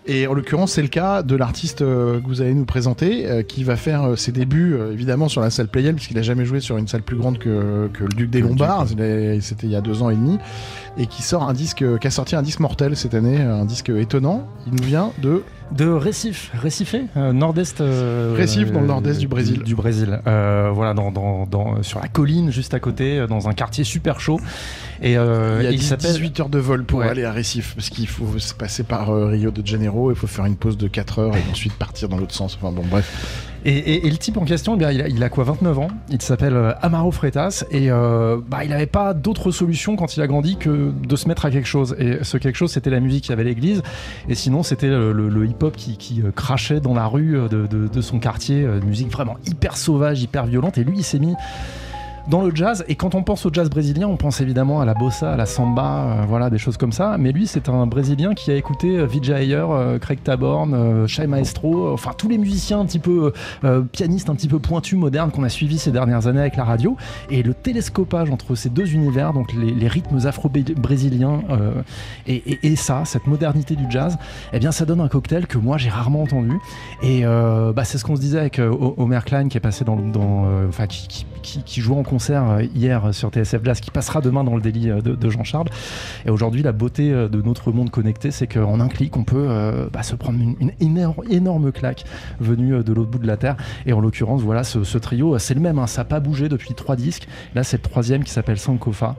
Et 0.08 0.28
en 0.28 0.34
l'occurrence, 0.36 0.74
c'est 0.74 0.84
le 0.84 0.88
cas 0.88 1.24
de 1.24 1.36
l'artiste 1.36 1.82
euh, 1.82 2.20
que 2.22 2.28
vous 2.28 2.42
allez 2.42 2.54
nous 2.54 2.66
présenter, 2.66 3.26
euh, 3.28 3.42
qui 3.42 3.64
va 3.64 3.76
faire 3.76 4.04
euh, 4.04 4.16
ses 4.16 4.32
débuts 4.32 4.76
euh, 4.76 4.92
évidemment 4.94 5.30
sur 5.30 5.42
la 5.42 5.50
salle 5.50 5.68
Playel, 5.68 5.96
puisqu'il 5.96 6.20
a 6.20 6.22
jamais 6.22 6.46
joué 6.46 6.60
sur 6.60 6.78
une 6.78 6.88
salle 6.88 7.02
plus 7.02 7.16
grande 7.18 7.40
que, 7.40 7.88
que 7.92 8.04
le 8.04 8.10
Duc 8.16 8.30
des 8.30 8.42
Lombards. 8.42 8.88
C'était 8.88 9.66
il 9.66 9.72
y 9.72 9.76
a 9.76 9.82
deux 9.82 10.04
ans 10.04 10.12
et 10.12 10.16
demi, 10.16 10.38
et 11.00 11.08
qui 11.08 11.24
sort 11.24 11.42
un 11.50 11.54
disque, 11.54 11.82
euh, 11.82 11.98
qui 11.98 12.06
a 12.06 12.12
sorti 12.12 12.36
un 12.36 12.44
disque 12.44 12.60
mortel 12.60 12.96
cette 12.96 13.16
année, 13.16 13.42
un 13.42 13.66
disque 13.66 13.90
étonnant. 13.90 14.48
Il 14.68 14.74
nous 14.76 14.84
vient 14.84 15.12
de 15.24 15.42
De 15.72 15.90
Recife, 15.90 16.52
Recife, 16.64 16.96
euh, 17.18 17.34
nord-est. 17.34 17.82
euh, 17.82 18.36
Recife, 18.40 18.72
dans 18.72 18.82
le 18.82 18.88
nord-est 18.88 19.20
du 19.20 19.28
Brésil. 19.28 19.64
Du, 19.64 19.76
Brésil. 19.76 20.20
Euh, 20.28 20.70
voilà, 20.74 20.94
dans, 20.94 21.12
dans, 21.12 21.46
dans- 21.48 21.82
sur 21.84 22.00
la 22.00 22.08
colline 22.08 22.52
juste 22.52 22.74
à 22.74 22.80
côté, 22.80 23.26
dans 23.28 23.50
un 23.50 23.54
quartier 23.54 23.84
super 23.84 24.20
chaud. 24.20 24.40
Et 25.02 25.18
euh, 25.18 25.58
il 25.60 25.64
y 25.66 25.68
a 25.68 25.72
il 25.72 25.80
10 25.80 25.86
s'appelle. 25.86 26.12
18 26.14 26.40
heures 26.40 26.50
de 26.50 26.60
vol 26.60 26.84
pour 26.86 27.00
Ouais. 27.00 27.10
aller 27.10 27.26
à 27.26 27.32
Recife, 27.34 27.74
parce 27.76 27.90
qu'il 27.90 28.08
faut 28.08 28.40
se 28.40 28.54
passer 28.54 28.84
par 28.84 29.10
euh, 29.10 29.28
Rio 29.28 29.52
de 29.52 29.66
Janeiro, 29.66 30.12
il 30.12 30.16
faut 30.18 30.28
faire 30.28 30.46
une 30.46 30.56
pause 30.56 30.78
de 30.78 30.88
4 30.88 31.20
heures 31.20 31.36
et 31.36 31.42
ensuite 31.52 31.74
partir 31.74 32.08
dans 32.10 32.18
l'autre 32.18 32.34
sens. 32.34 32.58
Enfin 32.62 32.72
bon, 32.72 32.84
bref. 32.90 33.44
Et, 33.68 33.72
et- 33.78 34.06
et 34.08 34.12
le 34.12 34.18
type 34.18 34.38
en 34.38 34.46
question, 34.46 34.76
eh 34.76 34.78
bien, 34.78 34.92
il, 34.92 35.02
a, 35.02 35.08
il 35.08 35.24
a 35.24 35.30
quoi 35.30 35.44
29 35.44 35.80
ans. 35.80 35.88
Il 36.12 36.22
s'appelle 36.22 36.54
euh, 36.54 36.74
Amaro 36.84 37.12
Freitas 37.12 37.64
et 37.72 37.90
euh, 37.90 38.38
bah, 38.48 38.64
il 38.64 38.70
n'avait 38.70 38.86
pas 38.86 39.16
d'autre 39.16 39.50
solution 39.50 39.96
quand 39.96 40.16
il 40.16 40.22
a 40.22 40.28
grandi 40.28 40.56
que 40.58 40.92
de 40.92 41.16
se 41.16 41.28
mettre 41.28 41.46
à 41.46 41.50
quelque 41.52 41.68
chose. 41.68 41.96
Et 41.98 42.20
ce 42.24 42.38
quelque 42.38 42.58
chose, 42.58 42.72
c'était 42.72 42.92
la 42.92 43.00
musique 43.00 43.24
qu'il 43.24 43.32
y 43.32 43.34
avait 43.34 43.44
l'église. 43.44 43.82
Et 44.30 44.36
sinon, 44.36 44.62
c'était 44.62 44.88
le, 44.90 45.12
le- 45.14 45.30
le 45.30 45.46
hip-hop 45.48 45.76
qui, 45.76 45.98
qui, 45.98 46.22
crachait 46.36 46.80
dans 46.80 46.94
la 46.94 47.08
rue 47.08 47.38
de, 47.50 47.66
de- 47.66 47.88
de 47.88 48.02
son 48.02 48.20
quartier. 48.20 48.62
de 48.64 48.86
musique 48.86 49.12
vraiment 49.12 49.38
hyper 49.48 49.78
sauvage, 49.78 50.22
hyper 50.22 50.46
violente. 50.46 50.78
Et 50.78 50.84
lui, 50.84 50.98
il 51.00 51.04
s'est 51.04 51.18
mis 51.20 51.34
dans 52.28 52.42
le 52.42 52.54
jazz. 52.54 52.84
Et 52.88 52.96
quand 52.96 53.16
on 53.16 53.24
pense 53.24 53.46
au 53.46 53.50
jazz 53.52 53.70
brésilien, 53.70 54.08
on 54.08 54.18
pense 54.18 54.42
évidemment 54.42 54.82
à 54.82 54.86
la 54.86 54.94
bossa, 54.94 55.34
à 55.34 55.38
la 55.38 55.46
samba, 55.46 56.06
euh, 56.06 56.26
voilà, 56.28 56.50
des 56.50 56.58
choses 56.58 56.78
comme 56.78 56.92
ça. 56.92 57.18
Mais 57.20 57.32
lui, 57.32 57.48
c'est 57.48 57.70
un 57.70 57.86
Brésilien 57.88 58.34
qui 58.34 58.52
a 58.52 58.56
écouté 58.56 58.98
euh, 58.98 59.06
Vijay 59.06 59.44
Ayer, 59.44 59.66
euh, 59.70 60.00
Craig 60.00 60.22
Taborn, 60.24 61.08
Shai 61.08 61.28
Maestro, 61.28 61.92
enfin 61.94 62.12
tous 62.18 62.28
les 62.28 62.38
musiciens 62.38 62.80
un 62.80 62.86
petit 62.86 63.00
peu 63.00 63.34
pianistes, 63.92 64.30
un 64.30 64.36
petit 64.36 64.48
peu 64.48 64.60
pointus, 64.60 64.98
modernes 64.98 65.32
qu'on 65.32 65.44
a 65.44 65.50
suivis 65.50 65.78
ces 65.78 65.92
dernières 65.92 66.28
années 66.28 66.40
avec 66.40 66.56
la 66.56 66.64
radio. 66.64 66.98
Et 67.30 67.44
le 67.44 67.54
télescopage 67.54 68.30
entre 68.30 68.56
ces 68.56 68.70
deux 68.70 68.94
univers, 68.94 69.34
donc 69.34 69.54
les, 69.54 69.88
rythmes 69.88 70.26
afro-brésiliens 70.26 71.42
et, 72.28 72.76
ça, 72.76 73.04
cette 73.06 73.28
modernité 73.28 73.76
du 73.76 73.86
jazz, 73.90 74.18
eh 74.54 74.60
bien, 74.60 74.72
ça 74.72 74.86
donne 74.86 75.02
un 75.02 75.08
cocktail 75.08 75.48
que 75.48 75.58
moi 75.58 75.78
j'ai 75.78 75.90
rarement 75.90 76.24
entendu. 76.24 76.60
Et 77.04 77.24
bah, 77.24 77.84
c'est 77.84 77.98
ce 77.98 78.04
qu'on 78.04 78.16
se 78.16 78.22
disait 78.22 78.40
avec 78.40 78.60
Homer 78.60 79.20
Klein 79.26 79.48
qui 79.48 79.58
est 79.58 79.62
passé 79.62 79.86
dans, 79.86 79.96
dans 79.96 80.48
enfin 80.68 80.88
qui, 80.88 81.26
qui- 81.46 81.64
qui 81.64 81.80
jouait 81.82 81.96
en 81.96 82.04
concert 82.04 82.50
euh, 82.50 82.64
hier 82.76 83.14
sur 83.14 83.30
TSF 83.30 83.64
Jazz, 83.64 83.80
qui 83.80 83.92
passera 83.92 84.20
demain 84.20 84.44
dans 84.44 84.56
le 84.56 84.62
délit 84.62 84.90
euh, 84.90 85.02
de, 85.02 85.30
Jean-Charles. 85.30 85.70
Et 86.26 86.30
aujourd'hui, 86.30 86.64
la 86.64 86.72
beauté 86.72 87.12
euh, 87.12 87.30
de 87.30 87.42
notre 87.42 87.72
monde 87.72 87.90
connecté, 87.92 88.32
c'est 88.32 88.48
qu'en 88.48 88.80
un 88.80 88.88
clic, 88.88 89.16
on 89.16 89.24
peut 89.24 89.48
euh, 89.50 89.88
bah, 89.94 90.04
se 90.04 90.16
prendre 90.16 90.40
une, 90.40 90.72
énorme, 90.80 91.72
claque 91.72 92.04
venue 92.40 92.74
euh, 92.76 92.84
de 92.84 92.92
l'autre 92.94 93.12
bout 93.12 93.20
de 93.20 93.28
la 93.28 93.38
terre. 93.38 93.56
Et 93.86 93.94
en 93.94 94.00
l'occurrence, 94.02 94.42
voilà, 94.42 94.64
ce, 94.64 94.98
trio, 94.98 95.36
euh, 95.36 95.40
c'est 95.40 95.54
le 95.54 95.62
même, 95.62 95.80
hein, 95.80 95.88
ça 95.88 96.02
n'a 96.02 96.06
pas 96.06 96.20
bougé 96.20 96.50
depuis 96.50 96.74
trois 96.74 96.96
disques. 96.96 97.28
Là, 97.54 97.64
c'est 97.64 97.78
le 97.78 97.84
troisième 97.84 98.24
qui 98.24 98.32
s'appelle 98.32 98.58
Sankofa. 98.58 99.16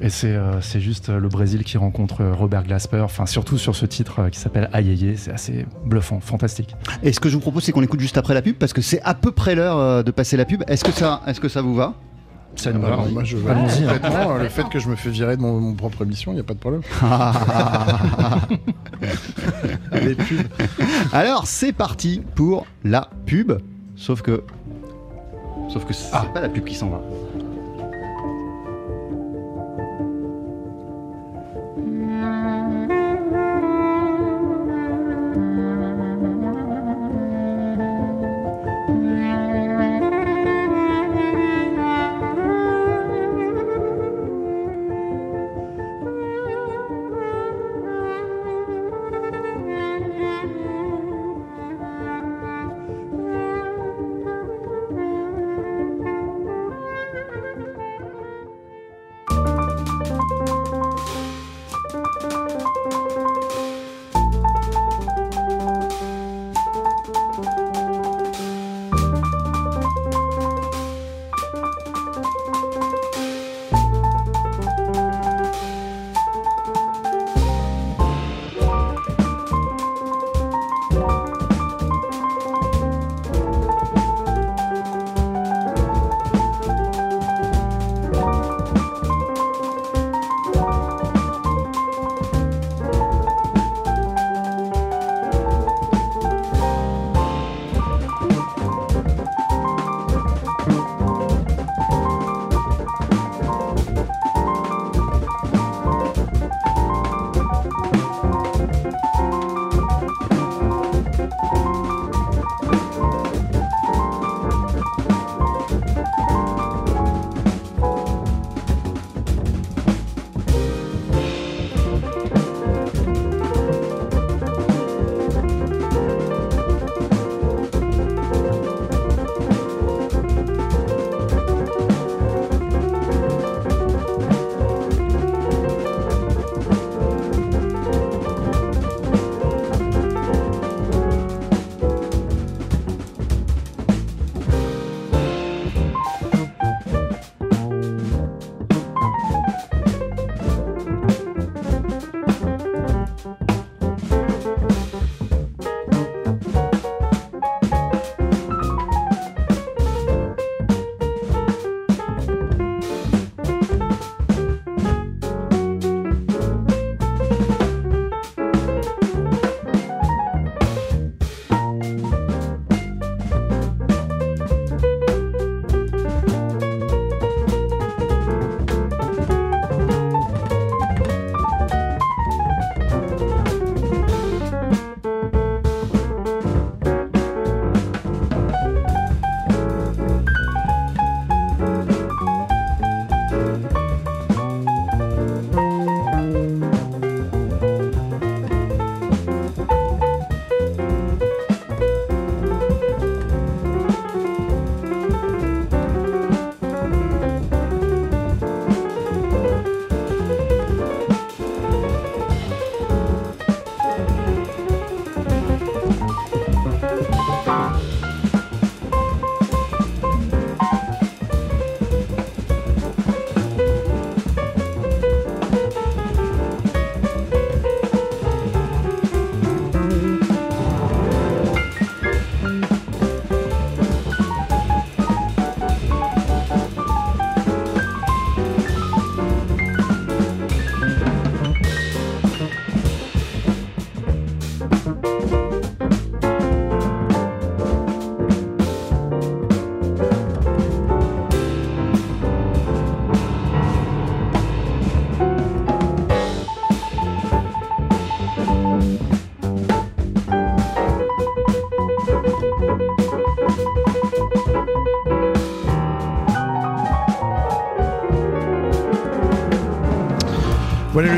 Et 0.00 0.10
c'est 0.10 0.34
euh, 0.34 0.60
c'est 0.60 0.80
juste 0.80 1.08
euh, 1.08 1.20
le 1.20 1.28
Brésil 1.28 1.62
qui 1.62 1.78
rencontre 1.78 2.20
euh, 2.20 2.34
Robert 2.34 2.64
Glasper, 2.64 3.00
enfin 3.00 3.26
surtout 3.26 3.58
sur 3.58 3.76
ce 3.76 3.86
titre 3.86 4.28
qui 4.30 4.40
s'appelle 4.40 4.68
Aïe 4.72 5.14
c'est 5.16 5.32
assez 5.32 5.66
bluffant, 5.84 6.20
fantastique. 6.20 6.74
Et 7.02 7.12
ce 7.12 7.20
que 7.20 7.28
je 7.28 7.34
vous 7.34 7.40
propose, 7.40 7.62
c'est 7.62 7.72
qu'on 7.72 7.82
écoute 7.82 8.00
juste 8.00 8.18
après 8.18 8.34
la 8.34 8.42
pub, 8.42 8.56
parce 8.56 8.72
que 8.72 8.82
c'est 8.82 9.00
à 9.02 9.14
peu 9.14 9.30
près 9.30 9.54
l'heure 9.54 10.02
de 10.02 10.10
passer 10.10 10.36
la 10.36 10.44
pub. 10.44 10.64
Est-ce 10.66 10.84
que 10.84 10.92
ça, 10.92 11.22
est-ce 11.26 11.40
que 11.40 11.48
ça 11.48 11.62
vous 11.62 11.74
va? 11.74 11.94
Ça 12.56 12.72
nous 12.72 12.80
va. 12.80 12.88
Alors, 12.88 13.08
moi, 13.10 13.24
je 13.24 13.36
Allons-y, 13.48 13.84
hein. 13.84 13.94
complètement. 13.94 14.34
Le 14.36 14.48
fait 14.48 14.68
que 14.68 14.78
je 14.78 14.88
me 14.88 14.94
fais 14.94 15.10
virer 15.10 15.36
de 15.36 15.42
mon, 15.42 15.60
mon 15.60 15.74
propre 15.74 16.02
émission, 16.02 16.32
il 16.32 16.36
n'y 16.36 16.40
a 16.40 16.44
pas 16.44 16.54
de 16.54 16.58
problème. 16.60 16.82
Les 19.92 20.14
pubs. 20.14 20.46
Alors, 21.12 21.46
c'est 21.46 21.72
parti 21.72 22.22
pour 22.34 22.66
la 22.84 23.08
pub. 23.26 23.52
Sauf 23.96 24.22
que. 24.22 24.44
Sauf 25.68 25.84
que 25.84 25.92
c'est 25.92 26.10
Ah. 26.12 26.26
pas 26.32 26.40
la 26.40 26.48
pub 26.48 26.64
qui 26.64 26.74
s'en 26.74 26.90
va. 26.90 27.00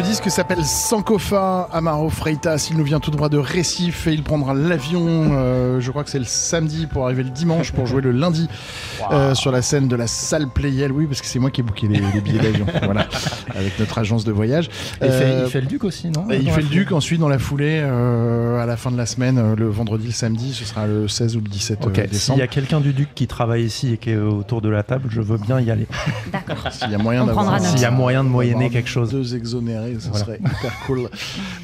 Disque 0.07 0.31
s'appelle 0.31 0.65
Sankofa 0.65 1.69
Amaro 1.73 2.11
Freitas. 2.11 2.69
Il 2.71 2.77
nous 2.77 2.85
vient 2.85 3.01
tout 3.01 3.11
droit 3.11 3.29
de 3.29 3.39
Récif 3.39 4.07
et 4.07 4.13
il 4.13 4.23
prendra 4.23 4.55
l'avion, 4.55 5.03
euh, 5.33 5.81
je 5.81 5.91
crois 5.91 6.05
que 6.05 6.11
c'est 6.11 6.21
le 6.21 6.25
samedi 6.25 6.87
pour 6.87 7.05
arriver 7.07 7.25
le 7.25 7.31
dimanche 7.31 7.73
pour 7.73 7.87
jouer 7.87 8.03
le 8.03 8.13
lundi 8.13 8.49
euh, 9.11 9.35
sur 9.35 9.51
la 9.51 9.63
scène 9.63 9.89
de 9.89 9.97
la 9.97 10.07
salle 10.07 10.47
Playel. 10.49 10.93
Oui, 10.93 11.07
parce 11.07 11.21
que 11.21 11.27
c'est 11.27 11.41
moi 11.41 11.51
qui 11.51 11.61
ai 11.61 11.65
booké 11.65 11.89
les, 11.89 12.01
les 12.15 12.21
billets 12.21 12.39
d'avion. 12.39 12.67
voilà, 12.85 13.09
avec 13.55 13.79
notre 13.79 13.99
agence 13.99 14.25
de 14.25 14.33
voyage. 14.33 14.69
Il, 15.03 15.09
fait, 15.09 15.25
Euh, 15.25 15.43
il 15.47 15.51
fait 15.51 15.61
le 15.61 15.67
Duc 15.67 15.85
aussi, 15.85 16.09
non? 16.11 16.27
il 16.31 16.51
fait 16.51 16.63
le 16.63 16.69
Duc 16.69 16.93
ensuite 16.93 17.21
dans 17.21 17.29
la 17.29 17.39
foulée 17.39 17.81
euh, 17.83 18.61
à 18.63 18.67
la 18.67 18.77
fin 18.77 18.91
de 18.91 18.97
la 18.97 19.07
semaine, 19.07 19.39
euh, 19.39 19.55
le 19.57 19.69
vendredi, 19.69 20.07
le 20.07 20.13
samedi, 20.13 20.53
ce 20.53 20.65
sera 20.65 20.87
le 20.87 21.09
16 21.09 21.37
ou 21.37 21.41
le 21.41 21.49
17 21.49 21.85
Ok, 21.87 21.99
euh, 21.99 22.03
s'il 22.03 22.11
décembre. 22.11 22.39
y 22.39 22.43
a 22.43 22.47
quelqu'un 22.47 22.81
du 22.81 22.93
Duc 22.93 23.09
qui 23.15 23.27
travaille 23.27 23.65
ici 23.65 23.93
et 23.93 23.97
qui 23.99 24.11
est 24.11 24.17
autour 24.17 24.61
de 24.63 24.69
la 24.69 24.83
table, 24.83 25.09
je 25.11 25.21
veux 25.21 25.39
bien 25.39 25.61
y 25.61 25.71
aller. 25.71 25.87
D'accord. 26.33 26.73
S'il 26.73 26.91
y 26.91 26.95
a 26.95 26.99
moyen 26.99 27.23
On 27.23 27.27
d'avoir 27.27 27.45
prendra 27.47 27.61
note. 27.61 27.69
S'il 27.71 27.81
y 27.81 27.85
a 27.85 27.91
moyen 27.91 28.25
de 28.25 28.29
moyenner 28.29 28.71
quelque 28.71 28.89
chose. 28.89 29.11
Deux 29.11 29.35
exonérés, 29.37 29.97
ça 29.99 30.09
Voilà. 30.11 30.25
serait 30.25 30.39
hyper 30.39 30.73
cool. 30.87 31.09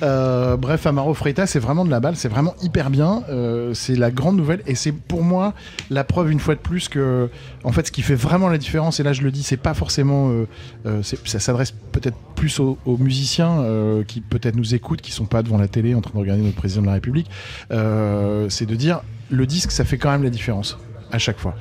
Euh, 0.03 0.57
bref, 0.57 0.87
Amaro 0.87 1.14
Freitas, 1.14 1.47
c'est 1.47 1.59
vraiment 1.59 1.85
de 1.85 1.90
la 1.90 2.01
balle, 2.01 2.16
c'est 2.16 2.29
vraiment 2.29 2.55
hyper 2.62 2.90
bien. 2.90 3.23
Euh, 3.31 3.75
c'est 3.75 3.97
la 3.97 4.11
grande 4.11 4.37
nouvelle 4.37 4.62
et 4.66 4.75
c'est 4.75 4.92
pour 4.92 5.23
moi 5.23 5.55
la 5.90 6.05
preuve 6.05 6.31
une 6.31 6.40
fois 6.40 6.55
de 6.55 6.61
plus 6.61 6.88
que, 6.88 7.29
en 7.64 7.73
fait, 7.73 7.87
ce 7.87 7.92
qui 7.92 8.03
fait 8.03 8.14
vraiment 8.14 8.49
la 8.49 8.59
différence, 8.59 9.01
et 9.01 9.03
là 9.03 9.12
je 9.12 9.23
le 9.23 9.31
dis, 9.31 9.42
c'est 9.42 9.57
pas 9.57 9.75
forcément. 9.75 10.31
euh, 10.31 10.47
euh, 10.87 11.03
ça 11.03 11.38
s'adresse 11.38 11.71
peut-être 11.92 12.16
plus 12.37 12.58
aux, 12.61 12.78
aux 12.87 12.96
musiciens 12.96 13.61
euh, 13.61 14.02
qui 14.02 14.20
peut-être 14.20 14.56
nous 14.56 14.74
écoutent, 14.74 15.00
qui 15.02 15.12
sont 15.12 15.26
pas 15.26 15.42
devant 15.42 15.58
la 15.58 15.68
télé 15.68 15.94
en 15.94 16.00
train 16.00 16.12
de 16.14 16.18
regarder 16.18 16.42
notre 16.42 16.56
président 16.56 16.82
de 16.82 16.87
la 16.87 16.94
République. 16.94 17.28
Euh, 17.70 18.48
c'est 18.48 18.66
de 18.66 18.74
dire, 18.74 19.00
le 19.30 19.46
disque, 19.46 19.70
ça 19.70 19.85
fait 19.85 19.98
quand 19.98 20.11
même 20.11 20.22
la 20.22 20.30
différence 20.30 20.78
à 21.11 21.18
chaque 21.18 21.38
fois. 21.38 21.54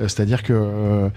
Euh, 0.00 0.06
C'est-à-dire 0.06 0.42
que 0.44 0.52
euh, 0.52 1.08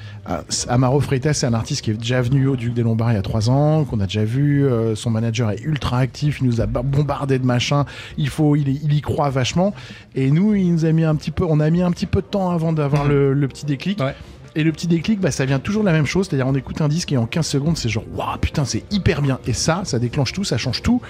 Amaro 0.68 1.00
Freitas, 1.02 1.34
c'est 1.34 1.46
un 1.46 1.54
artiste 1.54 1.84
qui 1.84 1.92
est 1.92 1.96
déjà 1.96 2.22
venu 2.22 2.48
au 2.48 2.56
Duc 2.56 2.74
des 2.74 2.82
Lombards 2.82 3.12
il 3.12 3.16
y 3.16 3.18
a 3.18 3.22
trois 3.22 3.50
ans, 3.50 3.84
qu'on 3.84 4.00
a 4.00 4.06
déjà 4.06 4.24
vu. 4.24 4.66
euh, 4.66 4.96
son 4.96 5.10
manager 5.12 5.52
est 5.52 5.62
ultra 5.62 6.00
actif, 6.00 6.40
il 6.42 6.48
nous 6.48 6.62
a 6.62 6.66
ba- 6.66 6.82
bombardé 6.82 7.38
de 7.38 7.46
machins. 7.46 7.84
Il 8.18 8.30
faut, 8.30 8.56
il, 8.56 8.94
y 8.94 9.02
croit 9.02 9.30
vachement. 9.30 9.74
Et 10.16 10.32
nous, 10.32 10.56
il 10.56 10.72
nous 10.72 10.86
a 10.86 10.92
mis 10.94 11.04
un 11.04 11.16
petit 11.16 11.32
peu, 11.32 11.44
on 11.48 11.60
a 11.60 11.70
mis 11.70 11.82
un 11.84 11.92
petit 11.92 12.08
peu 12.08 12.22
de 12.22 12.28
temps 12.28 12.50
avant 12.50 12.74
d'avoir 12.74 13.06
le, 13.06 13.34
le 13.34 13.48
petit 13.48 13.66
déclic. 13.66 14.00
Ouais. 14.00 14.16
Et 14.56 14.64
le 14.64 14.72
petit 14.72 14.88
déclic, 14.88 15.20
bah, 15.20 15.32
ça 15.32 15.46
vient 15.46 15.60
toujours 15.60 15.84
de 15.84 15.88
la 15.88 15.94
même 15.94 16.06
chose, 16.06 16.28
c'est-à-dire 16.28 16.48
on 16.48 16.56
écoute 16.56 16.82
un 16.82 16.90
disque 16.90 17.12
et 17.12 17.18
en 17.18 17.26
15 17.26 17.46
secondes, 17.46 17.78
c'est 17.78 17.88
genre, 17.88 18.04
waouh, 18.14 18.38
putain, 18.38 18.66
c'est 18.66 18.84
hyper 18.92 19.22
bien. 19.22 19.40
Et 19.48 19.54
ça, 19.54 19.84
ça 19.86 19.98
déclenche 19.98 20.34
tout, 20.34 20.44
ça 20.44 20.58
change 20.58 20.82
tout. 20.82 21.02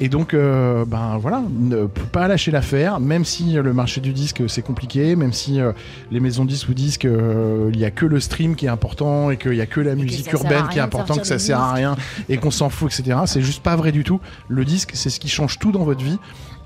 Et 0.00 0.08
donc, 0.08 0.34
euh, 0.34 0.84
ben 0.84 1.18
voilà, 1.18 1.42
ne 1.56 1.86
pas 1.86 2.26
lâcher 2.26 2.50
l'affaire, 2.50 2.98
même 2.98 3.24
si 3.24 3.56
euh, 3.56 3.62
le 3.62 3.72
marché 3.72 4.00
du 4.00 4.12
disque 4.12 4.42
c'est 4.48 4.62
compliqué, 4.62 5.14
même 5.14 5.32
si 5.32 5.60
euh, 5.60 5.72
les 6.10 6.18
maisons 6.18 6.44
disques 6.44 6.66
vous 6.66 6.74
disent 6.74 6.98
qu'il 6.98 7.72
n'y 7.74 7.84
a 7.84 7.90
que 7.92 8.04
le 8.04 8.18
stream 8.18 8.56
qui 8.56 8.66
est 8.66 8.70
important 8.70 9.30
et 9.30 9.36
qu'il 9.36 9.52
n'y 9.52 9.60
a 9.60 9.66
que 9.66 9.80
la 9.80 9.94
que 9.94 10.00
musique 10.00 10.32
urbaine 10.32 10.64
qui 10.68 10.78
est 10.78 10.82
rien 10.82 10.88
de 10.88 10.94
important, 10.94 11.16
que 11.16 11.26
ça 11.26 11.38
sert 11.38 11.60
à 11.60 11.74
disques. 11.74 11.76
rien 11.76 11.96
et 12.28 12.38
qu'on 12.38 12.50
s'en 12.50 12.70
fout, 12.70 12.92
etc. 12.92 13.20
C'est 13.26 13.42
juste 13.42 13.62
pas 13.62 13.76
vrai 13.76 13.92
du 13.92 14.02
tout. 14.02 14.20
Le 14.48 14.64
disque, 14.64 14.90
c'est 14.94 15.10
ce 15.10 15.20
qui 15.20 15.28
change 15.28 15.60
tout 15.60 15.70
dans 15.70 15.84
votre 15.84 16.02
vie. 16.02 16.18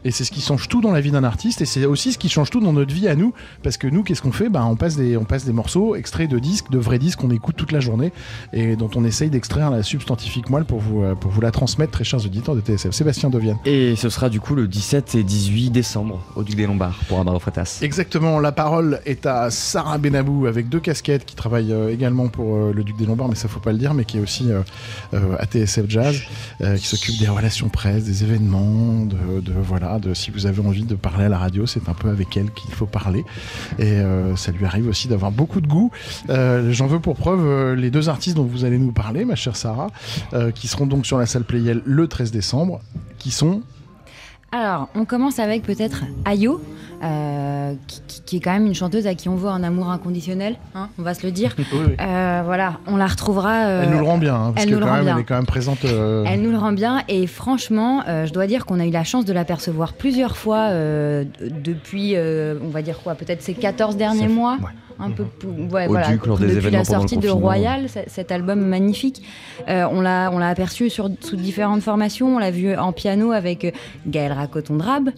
Et 0.05 0.11
c'est 0.11 0.25
ce 0.25 0.31
qui 0.31 0.41
change 0.41 0.69
tout 0.69 0.81
dans 0.81 0.93
la 0.93 1.01
vie 1.01 1.11
d'un 1.11 1.25
artiste, 1.25 1.61
et 1.61 1.67
c'est 1.67 1.85
aussi 1.85 2.13
ce 2.13 2.19
qui 2.19 2.29
change 2.29 2.51
tout 2.51 2.61
dans 2.61 2.73
notre 2.73 2.95
vie 2.95 3.09
à 3.09 3.17
nous, 3.17 3.33
parce 3.63 3.77
que 3.77 3.87
nous, 3.89 4.03
qu'est-ce 4.03 4.23
qu'on 4.23 4.33
fait? 4.33 4.49
Bah, 4.49 4.65
on, 4.65 4.77
passe 4.77 4.97
des, 4.97 5.17
on 5.17 5.25
passe 5.25 5.45
des 5.45 5.53
morceaux 5.53 5.95
extraits 5.97 6.31
de 6.31 6.39
disques, 6.39 6.71
de 6.71 6.79
vrais 6.79 6.99
disques 6.99 7.19
qu'on 7.19 7.31
écoute 7.31 7.57
toute 7.57 7.73
la 7.73 7.81
journée, 7.81 8.13
et 8.53 8.77
dont 8.77 8.91
on 8.95 9.05
essaye 9.05 9.31
d'extraire 9.31 9.71
la 9.71 9.83
substantifique 9.83 10.51
moelle 10.51 10.65
pour 10.65 10.79
vous, 10.79 11.03
euh, 11.03 11.15
pour 11.15 11.31
vous 11.31 11.41
la 11.41 11.51
transmettre, 11.51 11.93
très 11.93 12.05
chers 12.05 12.25
auditeurs 12.25 12.55
de 12.55 12.61
TSF. 12.61 12.93
Sébastien 12.93 13.29
Devienne. 13.31 13.57
Et 13.65 13.97
ce 13.97 14.09
sera 14.09 14.29
du 14.29 14.41
coup 14.41 14.55
le 14.55 14.69
17 14.69 15.15
et 15.17 15.23
18 15.25 15.71
décembre 15.71 16.21
au 16.37 16.43
Duc 16.43 16.55
des 16.57 16.67
Lombards 16.67 16.99
pour 17.09 17.19
Amaro 17.21 17.39
Freitas. 17.41 17.79
Exactement, 17.83 18.39
la 18.41 18.53
parole 18.53 19.01
est 19.07 19.27
à 19.27 19.51
Sarah 19.51 19.99
Benabou 19.99 20.47
avec 20.47 20.69
deux 20.69 20.81
casquettes 20.81 21.25
qui 21.27 21.35
travaille 21.35 21.73
euh, 21.73 21.93
également 21.93 22.29
pour 22.29 22.55
euh, 22.57 22.73
le 22.73 22.85
Duc 22.85 22.97
des 22.97 23.07
Lombards, 23.07 23.29
mais 23.29 23.35
ça 23.35 23.49
faut 23.49 23.61
pas 23.61 23.73
le 23.73 23.79
dire, 23.79 23.95
mais 23.95 24.05
qui 24.05 24.19
est 24.19 24.21
aussi 24.21 24.49
euh, 24.51 24.63
à 25.39 25.47
TSF 25.47 25.89
Jazz, 25.89 26.21
qui 26.77 26.87
s'occupe 26.87 27.19
des 27.19 27.29
relations 27.29 27.69
presse, 27.69 28.05
des 28.05 28.23
événements, 28.25 29.05
de, 29.05 29.41
de- 29.41 29.53
voilà, 29.61 29.88
de 29.99 30.13
si 30.13 30.31
vous 30.31 30.47
avez 30.47 30.61
envie 30.61 30.85
de 30.85 30.95
parler 30.95 31.25
à 31.25 31.29
la 31.29 31.39
radio, 31.39 31.67
c'est 31.67 31.89
un 31.89 31.95
peu 31.95 32.11
avec 32.11 32.37
elle 32.37 32.51
qu'il 32.53 32.71
faut 32.73 32.87
parler. 32.87 33.25
Et 33.79 33.85
euh, 33.85 34.37
ça 34.37 34.53
lui 34.53 34.67
arrive 34.67 34.89
aussi 34.89 35.09
d'avoir 35.09 35.33
beaucoup 35.33 35.61
de 35.61 35.67
goût. 35.67 35.91
Euh, 36.29 36.71
J'en 36.73 36.87
veux 36.87 37.01
pour 37.01 37.17
preuve 37.17 37.47
euh, 37.47 37.75
les 37.75 37.91
deux 37.91 38.09
artistes 38.09 38.37
dont 38.37 38.45
vous 38.45 38.65
allez 38.65 38.79
nous 38.79 38.93
parler, 38.93 39.25
ma 39.25 39.35
chère 39.35 39.57
Sarah, 39.57 39.89
qui 40.55 40.69
seront 40.69 40.87
donc 40.87 41.07
sur 41.07 41.19
la 41.19 41.27
salle 41.27 41.45
Playel 41.45 41.83
le 41.85 42.07
13 42.07 42.31
décembre, 42.31 42.81
qui 43.19 43.31
sont 43.31 43.63
Alors, 44.53 44.89
on 44.95 45.05
commence 45.05 45.39
avec 45.39 45.63
peut-être 45.63 46.05
Ayo, 46.25 46.61
euh, 47.03 47.73
qui, 47.87 48.01
qui- 48.07 48.23
qui 48.29 48.37
est 48.37 48.41
quand 48.41 48.53
même 48.53 48.67
une 48.67 48.75
chanteuse 48.75 49.07
à 49.07 49.15
qui 49.15 49.29
on 49.29 49.37
veut 49.37 49.49
un 49.49 49.63
amour 49.63 49.91
inconditionnel, 49.91 50.57
hein, 50.75 50.89
on 50.99 51.03
va 51.03 51.15
se 51.15 51.25
le 51.25 51.33
dire. 51.33 51.55
Euh, 52.01 52.43
voilà, 52.45 52.79
on 52.87 52.97
la 52.97 53.07
retrouvera. 53.07 53.65
euh, 53.67 53.83
Elle 53.85 53.91
nous 53.91 53.99
le 53.99 54.05
rend 54.05 54.19
bien, 54.19 54.35
hein, 54.35 54.53
parce 54.55 54.65
elle 54.65 54.71
que 54.71 54.75
nous 54.75 54.81
le 54.81 54.85
quand 54.87 54.91
rend 54.93 54.97
même, 54.99 55.05
bien. 55.07 55.15
elle 55.17 55.21
est 55.23 55.25
quand 55.25 55.35
même 55.37 55.47
présente. 55.47 55.85
euh, 55.85 56.25
Elle 56.27 56.43
nous 56.43 56.51
le 56.51 56.59
rend 56.59 56.73
bien 56.73 57.03
et 57.09 57.27
franchement, 57.27 58.03
euh, 58.07 58.27
je 58.27 58.33
dois 58.33 58.47
dire 58.47 58.67
qu'on 58.67 58.79
a 58.81 58.87
eu 58.87 58.91
la 58.91 59.05
chance 59.05 59.25
de 59.25 59.33
l'apercevoir 59.33 59.95
plusieurs 59.95 60.37
fois 60.37 60.69
euh, 60.71 61.25
depuis, 61.41 62.13
euh, 62.17 62.57
on 62.63 62.69
va 62.69 62.83
dire 62.83 62.99
quoi, 63.03 63.15
peut-être 63.15 63.43
ces 63.43 63.55
14 63.55 63.97
derniers 63.97 64.23
fait- 64.23 64.29
mois. 64.29 64.57
ouais. 64.61 64.71
Un 65.01 65.11
peu, 65.13 65.23
ouais, 65.71 65.87
Au 65.87 65.91
voilà, 65.91 66.09
Duc, 66.09 66.27
lors 66.27 66.39
des 66.41 66.57
depuis 66.57 66.71
la 66.73 66.83
sortie 66.85 67.19
de. 67.19 67.29
Royal, 67.29 67.87
cet 68.09 68.33
album 68.33 68.59
magnifique. 68.67 69.23
Euh, 69.69 69.87
on 69.93 70.01
l'a, 70.01 70.29
on 70.33 70.39
l'a 70.39 70.49
aperçu 70.49 70.91
sur, 70.91 71.09
sous 71.21 71.37
différentes 71.37 71.83
formations. 71.83 72.35
On 72.35 72.39
l'a 72.41 72.51
vu 72.51 72.75
en 72.77 72.91
piano 72.93 73.31
avec 73.31 73.73
Gaël 74.09 74.33
Racoton-Drabe. 74.33 75.11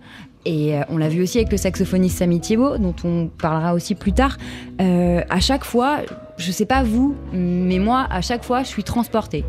Et 0.47 0.75
euh, 0.75 0.81
on 0.89 0.97
l'a 0.97 1.09
vu 1.09 1.23
aussi 1.23 1.37
avec 1.39 1.53
le 1.53 1.59
saxophoniste 1.59 2.19
Samy 2.19 2.41
Thiebaud, 2.41 2.79
dont 2.79 2.95
on 3.05 3.27
parlera 3.29 3.75
aussi 3.75 3.95
plus 3.95 4.13
tard. 4.15 4.39
Euh, 4.81 5.21
à 5.29 5.39
chaque 5.41 5.65
fois, 5.65 5.99
je 6.39 6.51
sais 6.51 6.65
pas 6.65 6.83
vous, 6.83 7.15
mais 7.33 7.79
moi, 7.79 8.07
à 8.11 8.23
chaque 8.23 8.43
fois, 8.43 8.63
je 8.63 8.69
suis 8.69 8.83
transportée. 8.83 9.45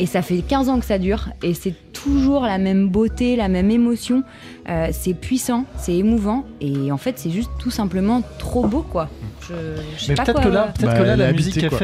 Et 0.00 0.06
ça 0.06 0.20
fait 0.20 0.38
15 0.42 0.68
ans 0.68 0.80
que 0.80 0.84
ça 0.84 0.98
dure, 0.98 1.28
et 1.44 1.54
c'est 1.54 1.74
toujours 1.92 2.42
la 2.42 2.58
même 2.58 2.88
beauté, 2.88 3.36
la 3.36 3.46
même 3.46 3.70
émotion. 3.70 4.24
Euh, 4.68 4.88
c'est 4.90 5.14
puissant, 5.14 5.64
c'est 5.76 5.94
émouvant, 5.94 6.44
et 6.60 6.90
en 6.90 6.96
fait, 6.96 7.20
c'est 7.20 7.30
juste 7.30 7.50
tout 7.60 7.70
simplement 7.70 8.22
trop 8.38 8.66
beau, 8.66 8.82
quoi. 8.82 9.08
Je, 9.48 9.54
je 9.96 10.04
sais 10.04 10.06
Mais 10.12 10.14
pas 10.16 10.24
peut-être 10.24 10.40
quoi. 10.40 10.44
que 10.44 10.54
là, 10.54 10.72
peut-être 10.76 10.90
Bah, 10.92 10.98
que 10.98 11.02
là 11.04 11.16
la 11.16 11.32
musique 11.32 11.52
habité, 11.56 11.60
qu'elle 11.60 11.68
quoi. 11.70 11.78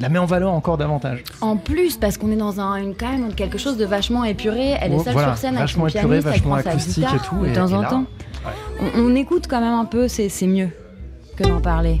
La 0.00 0.08
met 0.08 0.18
en 0.18 0.26
valeur 0.26 0.52
encore 0.52 0.78
davantage. 0.78 1.22
En 1.40 1.56
plus, 1.56 1.96
parce 1.96 2.16
qu'on 2.16 2.30
est 2.32 2.36
dans 2.36 2.60
un, 2.60 2.76
une, 2.76 2.94
quand 2.94 3.10
même 3.10 3.28
dans 3.28 3.34
quelque 3.34 3.58
chose 3.58 3.76
de 3.76 3.84
vachement 3.84 4.24
épuré. 4.24 4.76
Elle 4.80 4.92
est 4.92 4.96
Ouais, 4.96 5.04
seule 5.04 5.12
voilà, 5.12 5.28
sur 5.28 5.38
scène 5.38 5.56
avec 5.56 5.68
son 5.68 5.86
épuré, 5.86 5.90
pianiste, 6.08 6.26
elle 6.26 6.32
vachement 6.32 6.54
prend 6.54 6.62
sa 6.62 6.70
acoustique 6.70 6.94
guitare 6.96 7.14
et 7.14 7.28
tout, 7.28 7.46
de 7.46 7.54
temps 7.54 7.68
et 7.68 7.74
en 7.74 7.80
là, 7.82 7.88
temps. 7.88 8.04
On, 8.96 9.00
on 9.02 9.14
écoute 9.14 9.46
quand 9.48 9.60
même 9.60 9.74
un 9.74 9.84
peu, 9.84 10.08
c'est 10.08 10.30
mieux 10.46 10.70
que 11.36 11.44
d'en 11.44 11.60
parler. 11.60 12.00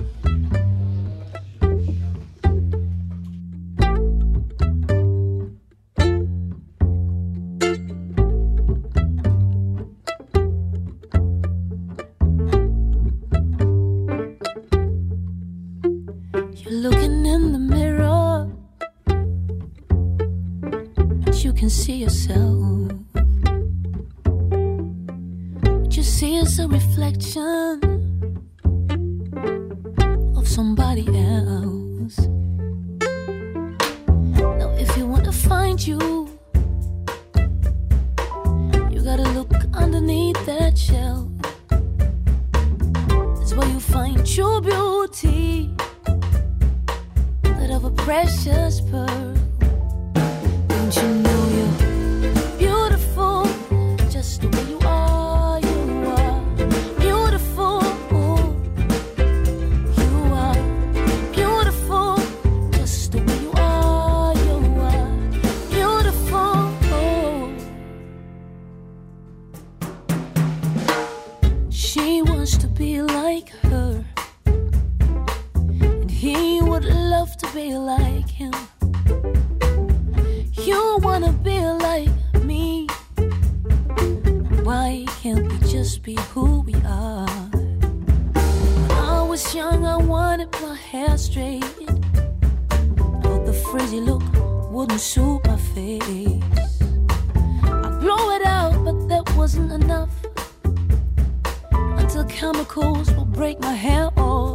Will 103.16 103.24
break 103.24 103.60
my 103.60 103.74
hair 103.74 104.06
off. 104.06 104.12
Oh. 104.16 104.49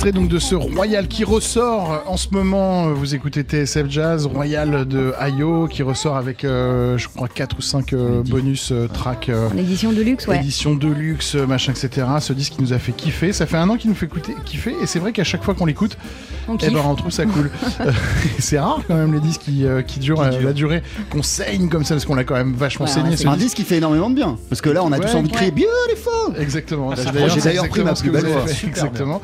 Extrait 0.00 0.12
donc 0.18 0.28
de 0.30 0.38
ce 0.38 0.54
Royal 0.54 1.08
qui 1.08 1.24
ressort 1.24 2.02
en 2.06 2.16
ce 2.16 2.28
moment. 2.30 2.90
Vous 2.94 3.14
écoutez 3.14 3.42
TSF 3.42 3.84
Jazz, 3.90 4.24
Royal 4.24 4.88
de 4.88 5.12
Ayo 5.20 5.68
qui 5.68 5.82
ressort 5.82 6.16
avec, 6.16 6.42
euh, 6.42 6.96
je 6.96 7.06
crois, 7.06 7.28
4 7.28 7.58
ou 7.58 7.60
5 7.60 7.94
bonus 8.26 8.70
euh, 8.72 8.88
tracks. 8.88 9.28
euh, 9.28 9.50
En 9.52 9.58
édition 9.58 9.92
de 9.92 10.00
luxe, 10.00 10.26
ouais. 10.26 10.38
édition 10.38 10.74
de 10.74 10.88
luxe, 10.88 11.34
machin, 11.34 11.72
etc. 11.72 12.06
Ce 12.20 12.32
disque 12.32 12.54
qui 12.54 12.62
nous 12.62 12.72
a 12.72 12.78
fait 12.78 12.92
kiffer. 12.92 13.34
Ça 13.34 13.44
fait 13.44 13.58
un 13.58 13.68
an 13.68 13.76
qu'il 13.76 13.90
nous 13.90 13.94
fait 13.96 14.06
écouter, 14.06 14.34
kiffer. 14.46 14.74
Et 14.82 14.86
c'est 14.86 15.00
vrai 15.00 15.12
qu'à 15.12 15.22
chaque 15.22 15.44
fois 15.44 15.52
qu'on 15.52 15.66
l'écoute, 15.66 15.98
On 16.48 16.56
eh 16.56 16.70
ben, 16.70 16.80
on 16.82 16.94
trouve 16.94 17.12
ça 17.12 17.26
cool. 17.26 17.50
Euh, 17.80 17.92
c'est 18.38 18.58
rare 18.58 18.80
quand 18.88 18.94
même 18.96 19.12
les 19.14 19.20
disques 19.20 19.42
qui, 19.42 19.64
euh, 19.64 19.80
qui 19.82 20.00
durent 20.00 20.20
euh, 20.20 20.30
la 20.42 20.52
durée, 20.52 20.82
qu'on 21.10 21.22
saigne 21.22 21.68
comme 21.68 21.84
ça, 21.84 21.94
parce 21.94 22.04
qu'on 22.04 22.14
l'a 22.14 22.24
quand 22.24 22.34
même 22.34 22.52
vachement 22.54 22.84
Ouais, 22.86 22.90
saigné. 22.90 23.10
ouais, 23.10 23.16
ce 23.16 23.22
C'est 23.22 23.28
un 23.28 23.36
disque. 23.36 23.56
qui 23.56 23.64
fait 23.64 23.76
énormément 23.76 24.08
de 24.10 24.14
bien. 24.14 24.36
Parce 24.50 24.60
que 24.60 24.68
là, 24.70 24.82
on 24.82 24.92
a 24.92 24.98
Ouais. 24.98 25.06
tous 25.06 25.14
envie 25.14 25.28
de 25.28 25.32
crier 25.34 25.50
Ouais. 25.52 25.62
Beautiful 25.88 26.40
Exactement. 26.42 26.90
Ah, 26.92 26.96
d'ailleurs- 27.10 27.30
j'ai 27.34 27.40
d'ailleurs 27.40 27.68
pris 27.68 27.82
ma 27.82 27.94
plus 27.94 28.10
belle. 28.10 28.26
Exactement. 28.66 29.20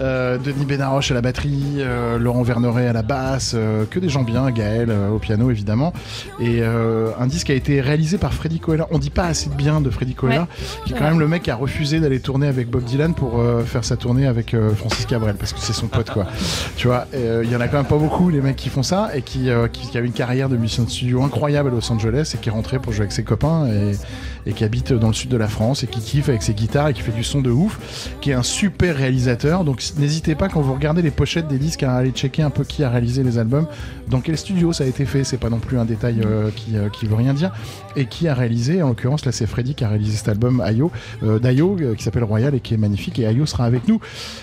Euh, 0.00 0.19
Denis 0.38 0.64
Benaroche 0.64 1.10
à 1.10 1.14
la 1.14 1.20
batterie, 1.20 1.76
euh, 1.78 2.18
Laurent 2.18 2.42
Verneret 2.42 2.86
à 2.86 2.92
la 2.92 3.02
basse, 3.02 3.52
euh, 3.54 3.84
que 3.88 3.98
des 3.98 4.08
gens 4.08 4.22
bien, 4.22 4.50
Gaël 4.50 4.88
euh, 4.90 5.10
au 5.10 5.18
piano 5.18 5.50
évidemment. 5.50 5.92
Et 6.40 6.60
euh, 6.62 7.10
un 7.18 7.26
disque 7.26 7.50
a 7.50 7.54
été 7.54 7.80
réalisé 7.80 8.18
par 8.18 8.32
Freddy 8.34 8.60
Koella. 8.60 8.86
On 8.90 8.98
dit 8.98 9.10
pas 9.10 9.24
assez 9.24 9.48
de 9.50 9.54
bien 9.54 9.80
de 9.80 9.90
Freddy 9.90 10.10
Ouais. 10.22 10.30
qui 10.84 10.92
est 10.92 10.94
Ouais. 10.94 10.98
quand 10.98 11.08
même 11.08 11.20
le 11.20 11.28
mec 11.28 11.42
qui 11.44 11.50
a 11.50 11.54
refusé 11.54 12.00
d'aller 12.00 12.20
tourner 12.20 12.46
avec 12.48 12.68
Bob 12.68 12.82
Dylan 12.84 13.14
pour 13.14 13.38
euh, 13.40 13.62
faire 13.64 13.84
sa 13.84 13.96
tournée 13.96 14.26
avec 14.26 14.54
euh, 14.54 14.74
Francis 14.74 15.06
Cabrel, 15.06 15.36
parce 15.36 15.52
que 15.52 15.60
c'est 15.60 15.72
son 15.72 15.86
pote 15.86 16.10
quoi. 16.10 16.26
tu 16.76 16.88
vois, 16.88 17.06
euh, 17.14 17.42
il 17.44 17.50
y 17.50 17.56
en 17.56 17.60
a 17.60 17.68
quand 17.68 17.76
même 17.78 17.86
pas 17.86 17.96
beaucoup 17.96 18.28
les 18.28 18.40
mecs 18.40 18.56
qui 18.56 18.68
font 18.68 18.82
ça 18.82 19.10
et 19.14 19.22
qui, 19.22 19.48
euh, 19.50 19.68
qui, 19.68 19.88
qui 19.88 19.96
a 19.96 20.00
une 20.00 20.12
carrière 20.12 20.48
de 20.48 20.56
musicien 20.56 20.84
de 20.84 20.90
studio 20.90 21.22
incroyable 21.22 21.68
à 21.70 21.72
Los 21.72 21.90
Angeles 21.92 22.32
et 22.34 22.38
qui 22.38 22.48
est 22.48 22.52
rentré 22.52 22.78
pour 22.78 22.92
jouer 22.92 23.02
avec 23.02 23.12
ses 23.12 23.22
copains 23.24 23.66
et, 23.68 23.92
et 24.46 24.52
qui 24.52 24.64
habite 24.64 24.92
dans 24.92 25.08
le 25.08 25.14
sud 25.14 25.30
de 25.30 25.36
la 25.36 25.48
France 25.48 25.84
et 25.84 25.86
qui 25.86 26.00
kiffe 26.00 26.28
avec 26.28 26.42
ses 26.42 26.54
guitares 26.54 26.88
et 26.88 26.94
qui 26.94 27.02
fait 27.02 27.12
du 27.12 27.24
son 27.24 27.40
de 27.40 27.50
ouf, 27.50 28.10
qui 28.20 28.30
est 28.30 28.34
un 28.34 28.42
super 28.42 28.96
réalisateur. 28.96 29.64
Donc 29.64 29.82
n'hésitez 29.98 30.34
pas 30.34 30.48
quand 30.48 30.60
vous 30.60 30.74
regardez 30.74 31.02
les 31.02 31.10
pochettes 31.10 31.48
des 31.48 31.58
disques 31.58 31.82
à 31.82 31.94
aller 31.94 32.10
checker 32.10 32.42
un 32.42 32.50
peu 32.50 32.64
qui 32.64 32.84
a 32.84 32.90
réalisé 32.90 33.22
les 33.22 33.38
albums, 33.38 33.66
dans 34.08 34.20
quel 34.20 34.36
studio 34.36 34.72
ça 34.72 34.84
a 34.84 34.86
été 34.86 35.04
fait. 35.04 35.24
C'est 35.24 35.38
pas 35.38 35.50
non 35.50 35.58
plus 35.58 35.78
un 35.78 35.84
détail 35.84 36.20
euh, 36.24 36.50
qui, 36.54 36.76
euh, 36.76 36.88
qui 36.88 37.06
veut 37.06 37.14
rien 37.14 37.34
dire. 37.34 37.52
Et 37.96 38.06
qui 38.06 38.28
a 38.28 38.34
réalisé, 38.34 38.82
en 38.82 38.88
l'occurrence 38.88 39.24
là 39.24 39.32
c'est 39.32 39.46
Freddy 39.46 39.74
qui 39.74 39.84
a 39.84 39.88
réalisé 39.88 40.16
cet 40.16 40.28
album 40.28 40.60
Ayo, 40.60 40.90
euh, 41.22 41.38
d'Ayo 41.38 41.76
qui 41.96 42.02
s'appelle 42.02 42.24
Royal 42.24 42.54
et 42.54 42.60
qui 42.60 42.74
est 42.74 42.78
magnifique. 42.78 43.18
Et 43.18 43.26
Ayo 43.26 43.46
sera 43.46 43.64
avec 43.64 43.88
nous 43.88 44.00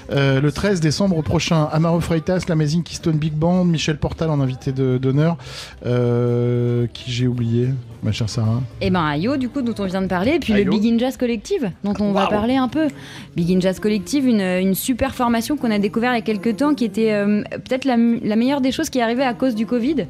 le 0.09 0.49
13 0.49 0.79
décembre 0.79 1.21
prochain. 1.21 1.67
Amaro 1.71 1.99
Freitas, 1.99 2.43
l'Amazing 2.47 2.83
Keystone 2.83 3.17
Big 3.17 3.33
Band, 3.33 3.65
Michel 3.65 3.97
Portal 3.97 4.29
en 4.29 4.39
invité 4.39 4.71
d'honneur. 4.71 5.37
Qui 5.81 7.11
j'ai 7.11 7.27
oublié, 7.27 7.69
ma 8.03 8.11
chère 8.11 8.29
Sarah. 8.29 8.61
Et 8.81 8.89
ben 8.89 9.05
Ayo, 9.05 9.37
du 9.37 9.49
coup, 9.49 9.61
dont 9.61 9.73
on 9.79 9.85
vient 9.85 10.01
de 10.01 10.07
parler, 10.07 10.35
et 10.35 10.39
puis 10.39 10.53
Ayo. 10.53 10.65
le 10.65 10.71
Big 10.71 10.93
In 10.93 10.97
Jazz 10.97 11.17
Collective, 11.17 11.71
dont 11.83 11.93
on 11.99 12.11
va 12.11 12.27
parler 12.27 12.55
un 12.55 12.67
peu. 12.67 12.87
Big 13.35 13.51
In 13.55 13.59
Jazz 13.59 13.79
Collective, 13.79 14.27
une, 14.27 14.41
une 14.41 14.75
super 14.75 15.15
formation 15.15 15.57
qu'on 15.57 15.71
a 15.71 15.79
découvert 15.79 16.13
il 16.13 16.15
y 16.15 16.19
a 16.19 16.21
quelques 16.21 16.57
temps, 16.57 16.73
qui 16.73 16.85
était 16.85 17.11
euh, 17.13 17.43
peut-être 17.51 17.85
la, 17.85 17.97
la 17.97 18.35
meilleure 18.35 18.61
des 18.61 18.71
choses 18.71 18.89
qui 18.89 18.99
est 18.99 19.01
arrivée 19.03 19.23
à 19.23 19.33
cause 19.33 19.55
du 19.55 19.65
Covid. 19.65 20.05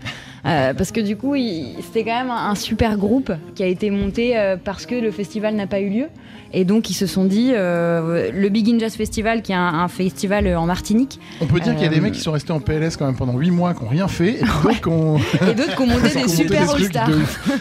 Euh, 0.48 0.74
parce 0.74 0.92
que 0.92 1.02
du 1.02 1.18
coup, 1.18 1.36
c'était 1.82 2.04
quand 2.04 2.18
même 2.18 2.32
un, 2.32 2.52
un 2.52 2.56
super 2.56 2.98
groupe 2.98 3.32
qui 3.56 3.64
a 3.64 3.68
été 3.68 3.90
monté 3.90 4.38
euh, 4.38 4.56
parce 4.62 4.86
que 4.86 4.96
le 4.96 5.12
festival 5.12 5.56
n'a 5.56 5.68
pas 5.68 5.80
eu 5.82 5.90
lieu. 5.90 6.08
Et 6.54 6.64
donc, 6.64 6.90
ils 6.90 6.94
se 6.94 7.08
sont 7.08 7.26
dit, 7.26 7.52
euh, 7.54 8.32
le 8.34 8.50
Big 8.50 8.70
In 8.70 8.80
Jazz 8.80 8.96
Festival, 8.96 9.42
qui 9.42 9.52
est 9.52 9.56
un, 9.56 9.60
un 9.60 9.88
festival 9.88 10.48
en 10.56 10.66
Martinique, 10.66 11.20
On 11.42 11.46
peut 11.46 11.60
dire 11.60 11.74
qu'il 11.74 11.84
y 11.84 11.88
a 11.88 11.92
des 11.92 12.00
mecs 12.00 12.14
qui 12.14 12.22
sont 12.22 12.32
restés 12.32 12.54
en 12.54 12.60
PLS 12.60 12.96
quand 12.98 13.06
même 13.06 13.18
pendant 13.18 13.38
8 13.38 13.52
mois, 13.52 13.74
qui 13.74 13.84
n'ont 13.84 13.90
rien 13.90 14.08
fait, 14.08 14.36
et 14.40 15.54
d'autres 15.54 15.76
qui 15.76 15.82
ont 15.82 15.88
monté 15.88 16.14
des 16.14 16.28
super 16.30 16.72
All-Stars. 16.74 17.10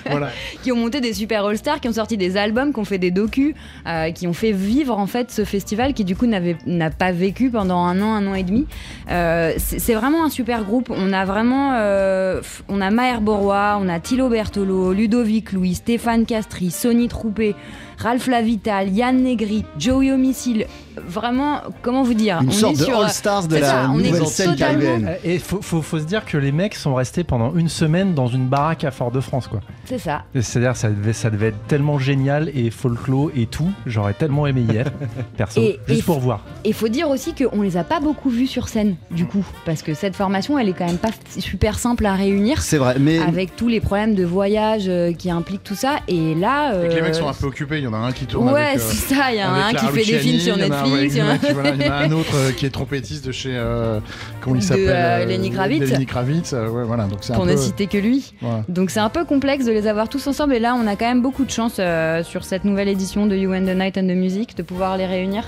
Voilà. 0.08 0.28
qui 0.62 0.70
ont 0.72 0.76
monté 0.76 1.00
des 1.00 1.12
super 1.12 1.44
All-Stars, 1.44 1.80
qui 1.80 1.88
ont 1.88 1.92
sorti 1.92 2.16
des 2.16 2.36
albums, 2.36 2.72
qui 2.72 2.78
ont 2.78 2.84
fait 2.84 2.98
des 2.98 3.10
docus, 3.10 3.54
qui 4.14 4.26
ont 4.26 4.32
fait 4.32 4.52
vivre 4.52 4.96
en 4.96 5.06
fait 5.06 5.30
ce 5.30 5.44
festival 5.44 5.92
qui 5.92 6.04
du 6.04 6.14
coup 6.14 6.26
n'a 6.26 6.90
pas 6.90 7.12
vécu 7.12 7.50
pendant 7.50 7.78
un 7.84 8.00
an, 8.00 8.14
un 8.14 8.26
an 8.28 8.34
et 8.34 8.44
demi. 8.44 8.66
C'est 9.08 9.94
vraiment 9.94 10.24
un 10.24 10.30
super 10.30 10.64
groupe. 10.64 10.92
On 10.94 11.12
a 11.12 11.24
vraiment, 11.24 11.72
on 12.76 12.82
a 12.82 12.90
Maher 12.90 13.20
Borois, 13.20 13.78
on 13.78 13.88
a 13.88 13.98
Thilo 14.00 14.28
Bertolo, 14.28 14.92
Ludovic 14.92 15.52
Louis, 15.52 15.72
Stéphane 15.72 16.26
Castri, 16.26 16.70
Sonny 16.70 17.08
Troupé, 17.08 17.54
Ralph 17.98 18.26
Lavital, 18.26 18.90
Yann 18.90 19.22
Negri, 19.22 19.64
Joey 19.78 20.10
Homicile. 20.10 20.66
Vraiment, 21.06 21.60
comment 21.82 22.02
vous 22.02 22.14
dire 22.14 22.38
Une 22.42 22.48
On 22.48 22.52
sorte 22.52 22.74
est 22.74 22.78
de 22.80 22.84
sur, 22.84 22.98
euh, 23.00 23.04
All-Stars 23.04 23.48
de 23.48 23.56
la 23.56 23.66
ça, 23.66 23.88
nouvelle 23.88 24.26
scène 24.26 24.50
totalement- 24.52 24.80
caribéenne. 24.82 25.10
Et 25.24 25.38
faut, 25.38 25.60
faut, 25.62 25.82
faut 25.82 25.98
se 25.98 26.04
dire 26.04 26.24
que 26.24 26.36
les 26.38 26.52
mecs 26.52 26.74
sont 26.74 26.94
restés 26.94 27.24
pendant 27.24 27.54
une 27.54 27.68
semaine 27.68 28.14
dans 28.14 28.26
une 28.28 28.46
baraque 28.46 28.84
à 28.84 28.90
Fort-de-France, 28.90 29.46
quoi. 29.48 29.60
C'est 29.84 29.98
ça. 29.98 30.24
C'est-à-dire, 30.34 30.76
ça 30.76 30.88
devait, 30.88 31.12
ça 31.12 31.30
devait 31.30 31.48
être 31.48 31.66
tellement 31.68 31.98
génial 31.98 32.50
et 32.54 32.70
folklore 32.70 33.30
et 33.36 33.46
tout. 33.46 33.70
J'aurais 33.86 34.14
tellement 34.14 34.46
aimé 34.46 34.64
y 34.72 34.76
être, 34.76 34.92
perso, 35.36 35.60
Et- 35.60 35.78
juste 35.86 36.00
et- 36.00 36.02
pour 36.02 36.18
voir. 36.20 36.40
Et 36.64 36.72
faut 36.72 36.88
dire 36.88 37.08
aussi 37.10 37.34
qu'on 37.34 37.62
les 37.62 37.76
a 37.76 37.84
pas 37.84 38.00
beaucoup 38.00 38.30
vus 38.30 38.46
sur 38.46 38.68
scène, 38.68 38.96
du 39.10 39.26
coup, 39.26 39.44
parce 39.64 39.82
que 39.82 39.94
cette 39.94 40.16
formation, 40.16 40.58
elle 40.58 40.68
est 40.68 40.72
quand 40.72 40.86
même 40.86 40.98
pas 40.98 41.10
super 41.38 41.78
simple 41.78 42.06
à 42.06 42.14
réunir. 42.14 42.62
C'est 42.62 42.78
vrai, 42.78 42.96
mais 42.98 43.18
Avec 43.20 43.54
tous 43.56 43.68
les 43.68 43.80
problèmes 43.80 44.14
de 44.14 44.24
voyage 44.24 44.84
euh, 44.88 45.12
qui 45.12 45.30
impliquent 45.30 45.64
tout 45.64 45.74
ça, 45.74 45.96
et 46.08 46.34
là. 46.34 46.72
Et 46.84 46.88
que 46.88 46.94
les 46.94 47.00
euh, 47.00 47.02
mecs 47.04 47.14
sont 47.14 47.28
un 47.28 47.32
peu 47.34 47.46
occupés, 47.46 47.78
il 47.78 47.84
y 47.84 47.86
en 47.86 47.94
a 47.94 47.98
un 47.98 48.12
qui 48.12 48.24
tourne 48.26 48.50
Ouais, 48.50 48.60
avec. 48.62 48.78
euh, 48.78 48.82
c'est 48.84 49.14
ça, 49.14 49.32
il 49.32 49.38
y 49.38 49.44
en 49.44 49.52
a 49.52 49.66
un 49.66 49.72
qui 49.72 49.86
fait 49.86 50.04
des 50.12 50.18
films 50.18 50.40
sur 50.40 50.56
il 50.56 50.62
y 50.88 50.92
en 50.92 50.94
a 50.94 50.98
un- 50.98 51.02
Netflix. 51.02 51.14
ouais, 51.14 51.16
il 51.16 51.16
y 51.16 51.22
en 51.22 51.28
a- 51.28 51.34
exact, 51.34 51.52
voilà, 51.54 51.70
il 51.74 51.82
y 51.82 51.88
en 51.88 51.92
a 51.92 51.96
un 51.96 52.12
autre 52.20 52.34
euh, 52.36 52.52
qui 52.52 52.66
est 52.66 52.70
trompettiste 52.70 53.26
de 53.26 53.32
chez. 53.32 53.50
euh, 53.56 54.00
comment 54.40 54.56
il 54.56 54.62
s'appelle 54.62 54.86
euh, 54.88 55.24
Lenny 55.26 55.50
Kravitz. 55.50 55.90
Lenny 55.90 56.06
Kravitz, 56.06 56.52
ouais, 56.52 56.84
voilà. 56.84 57.04
Donc 57.04 57.18
c'est 57.22 57.32
un 57.32 57.36
pour 57.36 57.44
peu. 57.44 57.52
ne 57.52 57.56
citer 57.56 57.86
que 57.86 57.98
lui. 57.98 58.34
Donc 58.68 58.90
c'est 58.90 59.00
un 59.00 59.08
peu 59.10 59.24
complexe 59.24 59.64
de 59.64 59.72
les 59.72 59.86
avoir 59.86 60.08
tous 60.08 60.26
ensemble, 60.26 60.54
et 60.54 60.58
là, 60.60 60.74
on 60.80 60.86
a 60.86 60.96
quand 60.96 61.06
même 61.08 61.22
beaucoup 61.22 61.44
de 61.44 61.50
chance 61.50 61.80
sur 62.24 62.44
cette 62.44 62.64
nouvelle 62.64 62.88
édition 62.88 63.26
de 63.26 63.36
You 63.36 63.52
and 63.54 63.64
the 63.66 63.76
Night 63.76 63.96
and 63.98 64.02
the 64.08 64.16
Music 64.16 64.56
de 64.56 64.62
pouvoir 64.62 64.96
les 64.96 65.06
réunir 65.06 65.44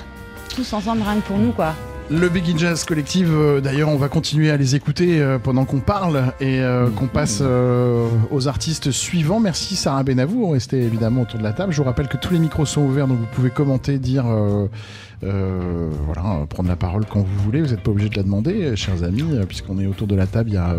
tous 0.54 0.72
ensemble, 0.72 1.02
rien 1.02 1.16
que 1.20 1.26
pour 1.26 1.38
nous, 1.38 1.52
quoi. 1.52 1.74
Le 2.10 2.30
Big 2.30 2.50
In 2.50 2.56
Jazz 2.56 2.84
Collective, 2.84 3.30
euh, 3.30 3.60
d'ailleurs, 3.60 3.90
on 3.90 3.96
va 3.96 4.08
continuer 4.08 4.50
à 4.50 4.56
les 4.56 4.74
écouter 4.74 5.20
euh, 5.20 5.38
pendant 5.38 5.66
qu'on 5.66 5.80
parle 5.80 6.32
et 6.40 6.60
euh, 6.60 6.88
qu'on 6.88 7.06
passe 7.06 7.42
aux 7.42 8.48
artistes 8.48 8.90
suivants. 8.90 9.40
Merci 9.40 9.76
Sarah 9.76 10.04
Benavou, 10.04 10.48
restez 10.48 10.80
évidemment 10.80 11.22
autour 11.22 11.38
de 11.38 11.44
la 11.44 11.52
table. 11.52 11.70
Je 11.70 11.76
vous 11.76 11.84
rappelle 11.84 12.08
que 12.08 12.16
tous 12.16 12.32
les 12.32 12.38
micros 12.38 12.64
sont 12.64 12.80
ouverts, 12.80 13.08
donc 13.08 13.18
vous 13.18 13.26
pouvez 13.26 13.50
commenter, 13.50 13.98
dire, 13.98 14.24
voilà, 15.20 16.46
prendre 16.48 16.70
la 16.70 16.76
parole 16.76 17.04
quand 17.04 17.20
vous 17.20 17.44
voulez. 17.44 17.60
Vous 17.60 17.72
n'êtes 17.72 17.82
pas 17.82 17.90
obligé 17.90 18.08
de 18.08 18.16
la 18.16 18.22
demander, 18.22 18.74
chers 18.74 19.04
amis, 19.04 19.24
puisqu'on 19.46 19.78
est 19.78 19.86
autour 19.86 20.06
de 20.06 20.16
la 20.16 20.26
table. 20.26 20.48
Il 20.48 20.54
y 20.54 20.56
a 20.56 20.76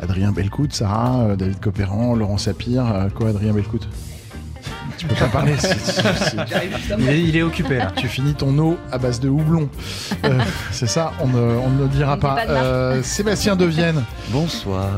Adrien 0.00 0.32
Belcout, 0.32 0.72
Sarah, 0.72 1.36
David 1.36 1.60
Copéran, 1.60 2.16
Laurent 2.16 2.38
Sapir. 2.38 3.08
Quoi, 3.14 3.28
Adrien 3.28 3.52
Belcout? 3.52 3.86
Tu 5.08 5.14
peux 5.14 5.14
pas 5.16 5.26
parler. 5.30 5.54
c'est- 5.58 5.78
c'est- 5.78 6.02
c'est- 6.02 6.36
Il 6.98 7.08
est, 7.08 7.20
il 7.20 7.36
est 7.36 7.42
occupé 7.42 7.76
là. 7.76 7.92
tu 7.94 8.08
finis 8.08 8.34
ton 8.34 8.56
eau 8.58 8.78
à 8.90 8.98
base 8.98 9.20
de 9.20 9.28
houblon. 9.28 9.68
Euh, 10.24 10.38
c'est 10.70 10.86
ça, 10.88 11.12
on 11.20 11.28
ne, 11.28 11.36
on 11.38 11.68
ne 11.70 11.82
le 11.82 11.88
dira 11.88 12.16
pas. 12.16 12.34
pas 12.36 12.46
de. 12.46 12.50
Euh, 12.52 13.02
Sébastien 13.02 13.54
Devienne, 13.56 14.02
Bonsoir. 14.30 14.88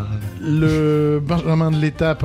le 0.40 1.20
Benjamin 1.24 1.70
de 1.70 1.76
l'étape. 1.76 2.24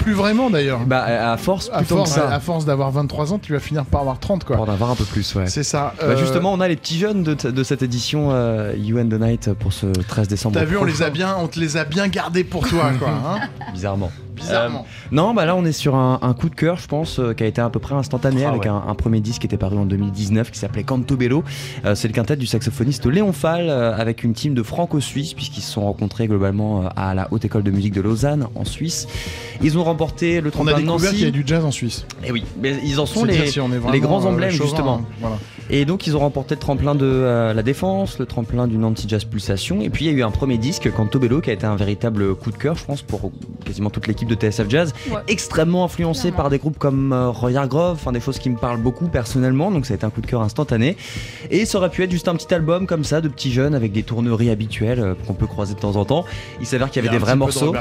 Plus 0.00 0.12
vraiment 0.14 0.48
d'ailleurs. 0.48 0.80
Bah, 0.86 1.02
à 1.32 1.36
force, 1.36 1.70
à 1.72 1.82
force, 1.82 2.14
que 2.14 2.20
ça. 2.20 2.32
à 2.32 2.40
force 2.40 2.64
d'avoir 2.64 2.90
23 2.92 3.32
ans, 3.34 3.38
tu 3.38 3.52
vas 3.52 3.58
finir 3.58 3.84
par 3.84 4.00
avoir 4.02 4.18
30 4.18 4.44
Pour 4.44 4.56
quoi. 4.56 4.64
en 4.66 4.72
avoir 4.72 4.90
un 4.90 4.94
peu 4.94 5.04
plus, 5.04 5.34
ouais. 5.34 5.46
C'est 5.48 5.64
ça. 5.64 5.92
Bah, 5.98 6.06
euh, 6.06 6.16
justement, 6.16 6.52
on 6.52 6.60
a 6.60 6.68
les 6.68 6.76
petits 6.76 6.98
jeunes 6.98 7.24
de, 7.24 7.34
de 7.34 7.62
cette 7.64 7.82
édition 7.82 8.28
euh, 8.30 8.72
You 8.78 8.98
and 8.98 9.08
the 9.08 9.20
Night 9.20 9.52
pour 9.54 9.72
ce 9.72 9.86
13 9.86 10.28
décembre. 10.28 10.54
T'as 10.58 10.64
vu, 10.64 10.76
on 10.78 10.84
les 10.84 11.02
a 11.02 11.10
bien, 11.10 11.36
on 11.38 11.46
te 11.48 11.58
les 11.60 11.76
a 11.76 11.84
bien 11.84 12.08
gardés 12.08 12.44
pour 12.44 12.66
toi, 12.66 12.92
quoi. 12.98 13.08
hein. 13.10 13.38
Bizarrement. 13.74 14.10
Bizarrement. 14.38 14.86
Non, 15.12 15.34
bah 15.34 15.44
là 15.44 15.56
on 15.56 15.64
est 15.64 15.72
sur 15.72 15.94
un, 15.94 16.18
un 16.22 16.34
coup 16.34 16.48
de 16.48 16.54
cœur, 16.54 16.76
je 16.78 16.86
pense, 16.86 17.18
euh, 17.18 17.32
qui 17.34 17.42
a 17.44 17.46
été 17.46 17.60
à 17.60 17.70
peu 17.70 17.78
près 17.78 17.94
instantané 17.94 18.44
Ah 18.44 18.50
avec 18.50 18.62
ouais. 18.62 18.68
un, 18.68 18.82
un 18.88 18.94
premier 18.94 19.20
disque 19.20 19.40
qui 19.42 19.46
était 19.46 19.56
paru 19.56 19.76
en 19.76 19.84
2019 19.86 20.50
qui 20.50 20.58
s'appelait 20.58 20.84
Canto 20.84 21.16
Bello. 21.16 21.44
Euh, 21.84 21.94
c'est 21.94 22.08
le 22.08 22.14
quintet 22.14 22.36
du 22.36 22.46
saxophoniste 22.46 23.06
Léon 23.06 23.32
Fall 23.32 23.68
euh, 23.68 23.96
avec 23.96 24.24
une 24.24 24.32
team 24.34 24.54
de 24.54 24.62
franco-suisses 24.62 25.34
puisqu'ils 25.34 25.62
se 25.62 25.72
sont 25.72 25.82
rencontrés 25.82 26.26
globalement 26.28 26.82
euh, 26.82 26.88
à 26.96 27.14
la 27.14 27.28
Haute 27.30 27.44
École 27.44 27.62
de 27.62 27.70
musique 27.70 27.94
de 27.94 28.00
Lausanne 28.00 28.46
en 28.54 28.64
Suisse. 28.64 29.06
Ils 29.62 29.76
ont 29.78 29.84
remporté 29.84 30.40
le 30.40 30.48
on 30.48 30.66
a 30.66 30.72
tremplin 30.72 30.74
de 30.76 30.80
découvert 30.82 31.10
qu'il 31.10 31.20
y 31.20 31.22
a 31.22 31.26
Nancy. 31.26 31.42
du 31.42 31.46
jazz 31.46 31.64
en 31.64 31.70
Suisse. 31.70 32.06
Et 32.24 32.32
oui, 32.32 32.44
mais 32.60 32.74
ils 32.84 33.00
en 33.00 33.06
sont 33.06 33.24
les, 33.24 33.46
si 33.46 33.60
on 33.60 33.68
grands 33.68 34.24
euh, 34.24 34.28
emblèmes 34.28 34.50
chauvin, 34.50 34.64
justement. 34.68 34.94
hein. 35.02 35.04
Voilà. 35.20 35.36
Et 35.70 35.84
donc 35.84 36.06
ils 36.06 36.16
ont 36.16 36.20
remporté 36.20 36.54
le 36.54 36.60
tremplin 36.60 36.94
de 36.94 37.04
euh, 37.04 37.52
la 37.52 37.62
Défense, 37.62 38.18
le 38.18 38.24
tremplin 38.26 38.66
du 38.66 38.78
Nancy 38.78 39.06
Jazz 39.08 39.24
Pulsation, 39.24 39.80
et 39.82 39.90
puis 39.90 40.06
il 40.06 40.10
y 40.10 40.14
a 40.14 40.16
eu 40.16 40.22
un 40.22 40.30
premier 40.30 40.56
disque, 40.56 40.90
Canto 40.92 41.18
Bello, 41.18 41.40
qui 41.42 41.50
a 41.50 41.52
été 41.52 41.66
un 41.66 41.76
véritable 41.76 42.34
coup 42.34 42.50
de 42.50 42.56
cœur, 42.56 42.76
je 42.76 42.84
pense, 42.84 43.02
pour 43.02 43.30
quasiment 43.66 43.90
toute 43.90 44.06
l'équipe 44.06 44.27
de 44.28 44.34
TSF 44.34 44.68
Jazz, 44.68 44.92
Ouais. 45.10 45.16
extrêmement 45.28 45.84
influencé 45.84 46.20
Clairement. 46.22 46.36
par 46.36 46.50
des 46.50 46.58
groupes 46.58 46.78
comme 46.78 47.12
euh, 47.12 47.30
Roy 47.30 47.54
Hargrove, 47.56 47.96
enfin 48.00 48.12
des 48.12 48.20
choses 48.20 48.38
qui 48.38 48.50
me 48.50 48.56
parlent 48.56 48.80
beaucoup 48.80 49.08
personnellement, 49.08 49.70
donc 49.70 49.86
ça 49.86 49.94
a 49.94 49.96
été 49.96 50.04
un 50.06 50.10
coup 50.10 50.20
de 50.20 50.26
cœur 50.26 50.42
instantané. 50.42 50.96
Et 51.50 51.64
ça 51.66 51.78
aurait 51.78 51.90
pu 51.90 52.02
être 52.02 52.10
juste 52.10 52.28
un 52.28 52.34
petit 52.36 52.52
album 52.54 52.86
comme 52.86 53.04
ça 53.04 53.20
de 53.20 53.28
petits 53.28 53.52
jeunes 53.52 53.74
avec 53.74 53.92
des 53.92 54.02
tourneries 54.02 54.50
habituelles 54.50 55.00
euh, 55.00 55.14
qu'on 55.26 55.34
peut 55.34 55.46
croiser 55.46 55.74
de 55.74 55.80
temps 55.80 55.96
en 55.96 56.04
temps. 56.04 56.24
Il 56.60 56.66
s'avère 56.66 56.90
qu'il 56.90 57.02
y 57.04 57.06
avait 57.08 57.16
des 57.16 57.20
vrais 57.22 57.36
morceaux. 57.36 57.74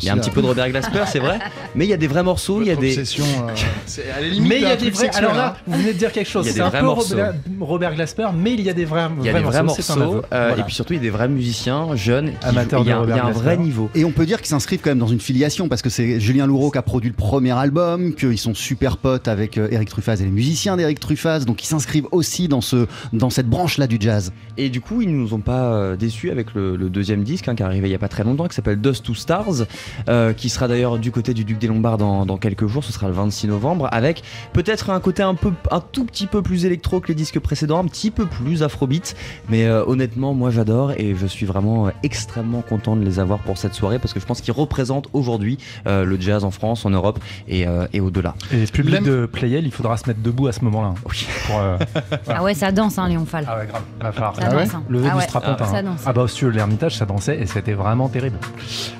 Il 0.00 0.04
y 0.04 0.08
a 0.08 0.12
un 0.12 0.18
petit 0.18 0.30
peu 0.30 0.42
de 0.42 0.46
Robert 0.46 0.68
Glasper, 0.70 1.04
c'est 1.06 1.18
vrai, 1.18 1.38
mais 1.74 1.86
il 1.86 1.88
y 1.88 1.94
a 1.94 1.96
des 1.96 2.06
vrais 2.06 2.22
morceaux, 2.22 2.60
il 2.62 2.68
y 2.68 2.70
a 2.70 2.76
des 2.76 2.90
Obsession, 2.98 3.24
euh, 3.48 3.52
c'est 3.86 4.10
à 4.10 4.20
la 4.20 4.28
limite 4.28 4.48
Mais 4.48 4.56
il 4.56 4.62
y 4.62 4.66
a 4.66 4.76
des 4.76 4.90
vrais. 4.90 5.04
sexuel, 5.06 5.24
Alors 5.24 5.36
hein. 5.36 5.38
là, 5.38 5.56
vous 5.66 5.78
venez 5.78 5.92
de 5.92 5.98
dire 5.98 6.12
quelque 6.12 6.28
chose. 6.28 6.44
Il 6.46 6.48
y 6.48 6.50
a 6.50 6.52
des 6.54 6.58
C'est 6.60 6.64
un 6.66 6.68
vrais 6.70 6.80
peu 6.80 6.86
morceaux. 6.86 7.16
Robert, 7.60 7.94
Glasper, 7.94 8.28
mais 8.36 8.52
il 8.54 8.60
y 8.60 8.70
a 8.70 8.72
des 8.72 8.84
vrais, 8.84 9.08
il 9.20 9.26
y 9.26 9.28
a 9.28 9.32
des 9.32 9.40
vrais 9.40 9.62
morceaux. 9.62 10.22
euh, 10.32 10.56
et 10.56 10.62
puis 10.62 10.74
surtout 10.74 10.92
il 10.92 10.96
y 10.96 11.00
a 11.00 11.02
des 11.02 11.10
vrais 11.10 11.28
musiciens 11.28 11.94
jeunes 11.94 12.32
Amateurs 12.42 12.82
il 12.82 12.88
y 12.88 12.92
a, 12.92 12.98
de 13.00 13.04
il 13.04 13.08
y 13.10 13.12
a 13.12 13.16
Robert 13.22 13.26
un 13.26 13.30
vrai 13.32 13.56
niveau. 13.56 13.90
Et 13.94 14.04
on 14.04 14.10
peut 14.12 14.26
dire 14.26 14.38
qu'ils 14.38 14.48
s'inscrivent 14.48 14.80
quand 14.82 14.90
même 14.90 14.98
dans 14.98 15.06
une 15.06 15.20
filiation 15.20 15.68
parce 15.68 15.82
c'est 15.88 16.20
Julien 16.20 16.46
Louraud 16.46 16.70
qui 16.70 16.78
a 16.78 16.82
produit 16.82 17.10
le 17.10 17.16
premier 17.16 17.52
album, 17.52 18.14
qu'ils 18.14 18.38
sont 18.38 18.54
super 18.54 18.96
potes 18.96 19.28
avec 19.28 19.58
euh, 19.58 19.68
Eric 19.70 19.88
Truffaz 19.88 20.20
et 20.20 20.24
les 20.24 20.30
musiciens 20.30 20.76
d'Eric 20.76 21.00
Truffaz, 21.00 21.44
donc 21.44 21.62
ils 21.62 21.66
s'inscrivent 21.66 22.08
aussi 22.12 22.48
dans, 22.48 22.60
ce, 22.60 22.86
dans 23.12 23.30
cette 23.30 23.48
branche-là 23.48 23.86
du 23.86 23.96
jazz. 24.00 24.32
Et 24.56 24.70
du 24.70 24.80
coup, 24.80 25.02
ils 25.02 25.14
nous 25.14 25.34
ont 25.34 25.40
pas 25.40 25.64
euh, 25.72 25.96
déçus 25.96 26.30
avec 26.30 26.54
le, 26.54 26.76
deuxième 26.88 27.24
disque 27.24 27.48
hein, 27.48 27.54
qui 27.54 27.62
est 27.62 27.66
arrivé 27.66 27.88
il 27.88 27.92
y 27.92 27.94
a 27.94 27.98
pas 27.98 28.08
très 28.08 28.24
longtemps, 28.24 28.46
qui 28.46 28.54
s'appelle 28.54 28.80
Dust 28.80 29.04
to 29.04 29.14
Stars, 29.14 29.66
euh, 30.08 30.32
qui 30.32 30.48
sera 30.48 30.68
d'ailleurs 30.68 30.98
du 30.98 31.10
côté 31.10 31.34
du 31.34 31.44
Duc 31.44 31.58
des 31.58 31.66
Lombards 31.66 31.98
dans, 31.98 32.36
quelques 32.38 32.66
jours. 32.66 32.84
Ce 32.84 32.92
sera 32.92 33.08
le 33.08 33.14
26 33.14 33.48
novembre, 33.48 33.88
avec 33.92 34.22
peut-être 34.52 34.90
un 34.90 35.00
côté 35.00 35.22
un 35.22 35.34
peu, 35.34 35.52
un 35.70 35.80
tout 35.80 36.04
petit 36.04 36.26
peu 36.26 36.42
plus 36.42 36.64
électro 36.64 37.00
que 37.00 37.08
les 37.08 37.14
disques 37.14 37.40
précédents, 37.40 37.78
un 37.78 37.86
petit 37.86 38.10
peu 38.10 38.26
plus 38.26 38.62
afrobeat. 38.62 39.16
Mais 39.48 39.64
euh, 39.66 39.84
honnêtement, 39.86 40.34
moi 40.34 40.50
j'adore 40.50 40.92
et 40.92 41.14
je 41.14 41.26
suis 41.26 41.46
vraiment 41.46 41.86
euh, 41.86 41.90
extrêmement 42.02 42.62
content 42.62 42.96
de 42.96 43.04
les 43.04 43.18
avoir 43.18 43.38
pour 43.40 43.58
cette 43.58 43.74
soirée 43.74 43.98
parce 43.98 44.12
que 44.12 44.20
je 44.20 44.26
pense 44.26 44.40
qu'ils 44.40 44.52
représentent 44.52 45.08
aujourd'hui 45.12 45.58
euh, 45.58 45.75
le 45.84 46.20
jazz 46.20 46.44
en 46.44 46.50
France, 46.50 46.84
en 46.86 46.90
Europe 46.90 47.18
et, 47.48 47.66
euh, 47.66 47.86
et 47.92 48.00
au-delà. 48.00 48.34
Et 48.52 48.60
le 48.60 48.66
public 48.66 49.02
de 49.02 49.26
Playel, 49.26 49.66
il 49.66 49.72
faudra 49.72 49.96
se 49.96 50.08
mettre 50.08 50.20
debout 50.20 50.46
à 50.46 50.52
ce 50.52 50.64
moment-là. 50.64 50.94
Oui. 51.08 51.26
Pour, 51.46 51.58
euh, 51.60 51.76
Ah 52.28 52.42
ouais, 52.42 52.54
ça 52.54 52.72
danse, 52.72 52.98
hein, 52.98 53.08
Léon 53.08 53.26
Fall. 53.26 53.44
Ah 53.48 53.58
ouais, 53.58 53.66
grave. 53.66 53.82
Va 54.00 54.12
falloir 54.12 54.36
Ça 54.36 54.42
Ah 54.50 54.56
ouais 54.56 54.64
danse. 54.64 54.74
hein. 54.74 54.82
lever 54.88 55.06
Ah 55.08 55.12
du 55.12 55.18
ouais, 55.18 55.24
strapontin. 55.24 55.64
ça 55.66 55.76
hein. 55.78 55.82
danse. 55.82 56.00
Ah 56.06 56.12
bah 56.12 56.24
de 56.26 56.46
l'Ermitage, 56.48 56.96
ça 56.96 57.06
dansait 57.06 57.38
et 57.40 57.46
c'était 57.46 57.72
vraiment 57.72 58.08
terrible. 58.08 58.38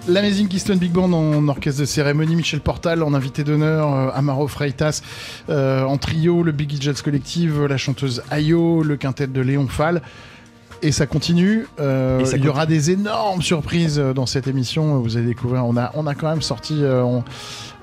L'Amazing 0.08 0.48
Keystone 0.48 0.78
Big 0.78 0.92
Band 0.92 1.12
en 1.12 1.48
orchestre 1.48 1.80
de 1.80 1.86
cérémonie, 1.86 2.36
Michel 2.36 2.60
Portal 2.60 3.02
en 3.02 3.14
invité 3.14 3.44
d'honneur, 3.44 3.92
euh, 3.94 4.10
Amaro 4.14 4.48
Freitas 4.48 5.02
euh, 5.48 5.84
en 5.84 5.96
trio, 5.98 6.42
le 6.42 6.52
Biggie 6.52 6.78
Jazz 6.80 7.02
Collective, 7.02 7.64
la 7.66 7.76
chanteuse 7.76 8.22
Ayo, 8.30 8.82
le 8.82 8.96
quintet 8.96 9.26
de 9.26 9.40
Léon 9.40 9.68
Fall. 9.68 10.02
Et 10.82 10.92
ça 10.92 11.06
continue. 11.06 11.66
Euh, 11.80 12.24
ça 12.24 12.36
il 12.36 12.44
y 12.44 12.48
aura 12.48 12.66
des 12.66 12.90
énormes 12.90 13.42
surprises 13.42 13.98
euh, 13.98 14.12
dans 14.12 14.26
cette 14.26 14.46
émission. 14.46 15.00
Vous 15.00 15.16
allez 15.16 15.26
découvrir. 15.26 15.64
On 15.66 15.76
a, 15.76 15.90
on 15.94 16.06
a 16.06 16.14
quand 16.14 16.28
même 16.28 16.42
sorti. 16.42 16.82
euh, 16.82 17.02
on, 17.02 17.24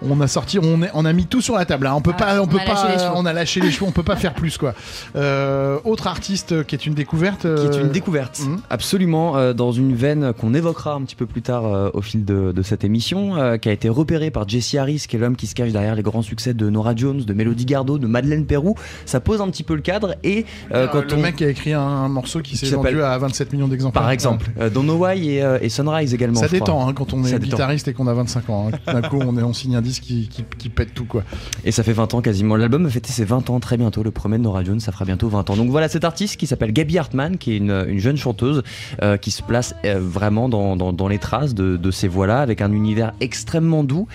on 0.10 0.20
a 0.22 0.28
sorti. 0.28 0.60
On, 0.60 0.82
est, 0.84 0.90
on 0.94 1.06
a 1.06 1.14
mis 1.14 1.26
tout 1.26 1.42
sur 1.42 1.56
la 1.56 1.66
table. 1.66 1.88
hein. 1.88 1.94
On 1.96 2.02
peut 2.02 2.12
Ah, 2.16 2.24
pas. 2.24 2.40
On, 2.40 2.44
on 2.44 2.48
peut 2.48 2.58
a 2.60 2.66
lâché 2.66 2.98
pas. 2.98 3.14
On 3.16 3.26
a 3.26 3.34
lâché 3.34 3.60
les 3.62 3.72
chevaux. 3.72 3.86
On 3.88 3.92
peut 3.92 4.04
pas 4.04 4.16
faire 4.16 4.34
plus 4.34 4.58
quoi. 4.58 4.74
Euh, 5.16 5.78
autre 5.84 6.08
artiste 6.08 6.66
qui 6.66 6.76
est 6.76 6.86
une 6.86 6.94
découverte. 6.94 7.42
qui 7.42 7.48
est 7.48 7.76
euh, 7.76 7.82
une 7.84 7.90
découverte, 7.92 8.42
Mhm. 8.46 8.60
absolument, 8.70 9.38
euh, 9.38 9.54
dans 9.54 9.72
une 9.72 9.96
veine 9.96 10.34
qu'on 10.34 10.54
évoquera 10.54 10.94
un 10.94 11.02
petit 11.02 11.16
peu 11.16 11.26
plus 11.26 11.42
tard 11.42 11.66
euh, 11.66 11.90
au 11.94 12.02
fil 12.02 12.26
de, 12.26 12.52
de 12.52 12.62
cette 12.62 12.84
émission, 12.84 13.36
euh, 13.38 13.58
qui 13.58 13.70
a 13.70 13.72
été 13.72 13.90
repérée 13.90 14.32
par 14.32 14.48
Jesse 14.48 14.76
Harris, 14.76 15.06
qui 15.08 15.16
est 15.16 15.20
l'homme 15.20 15.36
qui 15.36 15.48
se 15.48 15.56
cache 15.56 15.72
derrière 15.72 15.96
les 15.96 16.04
grands 16.04 16.22
succès 16.22 16.54
de 16.54 16.70
Nora 16.70 16.96
Jones, 16.96 17.22
de 17.22 17.34
Melody 17.34 17.66
Gardot, 17.66 17.98
de 17.98 18.08
Madeleine 18.08 18.46
Perrou. 18.46 18.76
Ça 19.06 19.20
pose 19.20 19.42
un 19.42 19.50
petit 19.50 19.64
peu 19.64 19.76
le 19.76 19.82
cadre 19.82 20.16
et 20.24 20.46
euh, 20.72 20.86
euh, 20.86 20.88
quand 20.88 21.12
le 21.12 21.18
on... 21.18 21.22
mec 21.22 21.36
qui 21.36 21.46
a 21.46 21.50
écrit 21.50 21.74
un, 21.74 21.82
un 21.82 22.08
morceau 22.10 22.42
qui 22.42 22.58
s'est 22.58 22.68
Qui 22.68 22.74
vendu 22.74 23.02
à 23.02 23.18
27 23.18 23.54
millions 23.54 23.68
d'exemplaires. 23.68 24.02
Par 24.04 24.12
exemple, 24.12 24.50
euh, 24.60 24.70
Don't 24.70 24.84
Know 24.84 24.96
Why 25.06 25.30
et, 25.30 25.44
euh, 25.44 25.58
et 25.62 25.70
Sunrise 25.70 26.14
également. 26.14 26.40
Ça 26.40 26.48
détend 26.48 26.88
hein, 26.88 26.94
quand 26.94 27.14
on 27.14 27.24
est 27.24 27.30
Ça 27.30 27.40
détend. 27.40 27.52
guitariste 27.58 27.88
et 27.88 27.94
qu'on 27.94 28.08
a 28.08 28.14
25 28.14 28.50
ans. 28.50 28.70
hein. 28.88 28.92
D'un 28.94 29.02
coup, 29.08 29.20
on, 29.26 29.38
est, 29.38 29.44
on 29.44 29.54
signe 29.54 29.76
un 29.76 29.82
disque 29.82 29.93
qui, 30.02 30.30
pète 30.70 30.94
tout 30.94 31.06
quoi. 31.06 31.24
Et 31.66 31.72
ça 31.72 31.84
fait 31.84 31.94
20 31.94 32.14
ans 32.14 32.22
quasiment. 32.22 32.56
L'album 32.56 32.84
va 32.84 32.90
fêter 32.90 33.12
ses 33.12 33.26
20 33.26 33.50
ans 33.50 33.60
très 33.60 33.78
bientôt. 33.78 34.04
Le 34.04 34.12
premier 34.12 34.38
de 34.38 34.44
Nora 34.44 34.64
Jones, 34.64 34.80
ça 34.80 34.92
fera 34.92 35.06
bientôt 35.06 35.30
20 35.30 35.50
ans. 35.50 35.56
Donc 35.56 35.70
voilà 35.70 35.88
cet 35.90 36.04
artiste 36.04 36.38
qui 36.38 36.48
s'appelle 36.48 36.72
Gabby 36.72 36.98
Hartman, 36.98 37.38
qui 37.38 37.54
est 37.54 37.58
une, 37.58 37.86
une 37.88 38.00
jeune 38.00 38.18
chanteuse 38.18 38.64
euh, 39.02 39.18
qui 39.18 39.32
se 39.32 39.44
place 39.44 39.76
euh, 39.86 40.00
vraiment 40.00 40.50
dans, 40.50 41.08
les 41.08 41.20
traces 41.20 41.54
de, 41.54 41.78
de 41.78 41.92
ces 41.92 42.08
voix-là, 42.08 42.42
avec 42.42 42.62
un 42.62 42.72
univers 42.72 43.14
extrêmement 43.20 43.84
doux. 43.84 44.08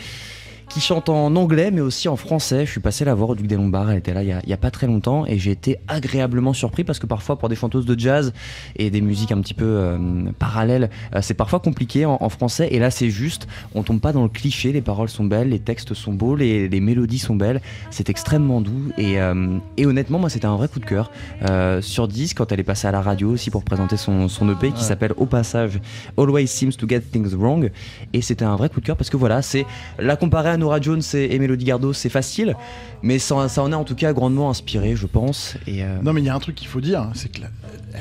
Qui 0.69 0.81
chante 0.81 1.09
en 1.09 1.35
anglais 1.35 1.71
mais 1.73 1.81
aussi 1.81 2.09
en 2.09 2.17
français. 2.17 2.67
Je 2.67 2.71
suis 2.71 2.81
passé 2.81 3.05
la 3.05 3.15
voir 3.15 3.31
au 3.31 3.35
Duc 3.35 3.47
des 3.47 3.57
Lombards, 3.57 3.91
elle 3.91 3.99
était 3.99 4.13
là 4.13 4.23
il 4.23 4.29
y 4.29 4.33
a, 4.33 4.41
il 4.45 4.51
y 4.51 4.53
a 4.53 4.57
pas 4.59 4.71
très 4.71 4.87
longtemps 4.87 5.25
et 5.27 5.39
j'ai 5.39 5.51
été 5.51 5.79
agréablement 5.89 6.53
surpris 6.53 6.85
parce 6.85 6.99
que 6.99 7.07
parfois 7.07 7.37
pour 7.39 7.49
des 7.49 7.57
chanteuses 7.57 7.87
de 7.87 7.99
jazz 7.99 8.33
et 8.77 8.91
des 8.91 9.01
musiques 9.01 9.33
un 9.33 9.41
petit 9.41 9.55
peu 9.55 9.65
euh, 9.65 9.99
parallèles, 10.39 10.91
euh, 11.15 11.21
c'est 11.23 11.35
parfois 11.35 11.59
compliqué 11.61 12.05
en, 12.05 12.19
en 12.21 12.29
français. 12.29 12.69
Et 12.71 12.79
là 12.79 12.91
c'est 12.91 13.09
juste, 13.11 13.49
on 13.75 13.83
tombe 13.83 14.01
pas 14.01 14.13
dans 14.13 14.23
le 14.23 14.29
cliché, 14.29 14.71
les 14.73 14.83
paroles 14.83 15.09
sont 15.09 15.25
belles, 15.25 15.49
les 15.49 15.59
textes 15.59 15.95
sont 15.95 16.13
beaux, 16.13 16.37
les, 16.37 16.69
les 16.69 16.81
mélodies 16.81 17.19
sont 17.19 17.35
belles, 17.35 17.61
c'est 17.91 18.11
extrêmement 18.11 18.61
doux 18.61 18.93
et, 18.99 19.21
euh, 19.21 19.57
et 19.79 19.87
honnêtement 19.87 20.19
moi 20.19 20.29
c'était 20.29 20.47
un 20.47 20.57
vrai 20.57 20.69
coup 20.69 20.81
de 20.81 20.85
cœur 20.87 21.11
sur 21.81 22.09
10 22.09 22.35
quand 22.35 22.53
elle 22.53 22.61
est 22.61 22.65
passée 22.65 22.87
à 22.87 22.93
la 22.93 23.01
radio 23.01 23.31
aussi 23.31 23.51
pour 23.51 23.65
présenter 23.65 23.97
son, 23.97 24.29
son 24.29 24.49
EP 24.51 24.69
qui 24.69 24.75
Ouais. 24.75 24.83
s'appelle 24.85 25.13
au 25.17 25.25
passage 25.27 25.81
Always 26.19 26.47
Seems 26.47 26.73
to 26.73 26.87
Get 26.89 27.01
Things 27.01 27.35
Wrong. 27.35 27.71
Et 28.13 28.21
c'était 28.23 28.45
un 28.45 28.55
vrai 28.57 28.69
coup 28.69 28.81
de 28.81 28.87
cœur 28.87 28.97
parce 28.97 29.09
que 29.11 29.17
voilà 29.17 29.41
c'est 29.43 29.65
la 29.99 30.15
comparer 30.17 30.51
à 30.51 30.58
Nora 30.59 30.81
Jones 30.81 31.01
et, 31.15 31.35
et 31.35 31.39
Melody 31.39 31.65
Gardot 31.65 31.93
c'est 31.93 32.09
facile 32.09 32.55
mais 33.03 33.19
ça, 33.19 33.49
ça 33.49 33.63
en 33.63 33.73
est 33.73 33.75
en 33.77 33.85
tout 33.85 33.95
cas 33.95 34.13
grandement 34.13 34.51
inspiré 34.51 34.97
je 34.97 35.07
pense 35.07 35.55
et 35.67 35.83
euh, 35.85 35.99
Non, 36.03 36.13
mais 36.13 36.21
il 36.21 36.27
y 36.27 36.29
a 36.29 36.35
un 36.35 36.41
truc 36.41 36.55
qu'il 36.57 36.69
faut 36.69 36.81
dire, 36.81 37.01
hein, 37.03 37.11
c'est 37.15 37.31
qu'elle 37.31 37.49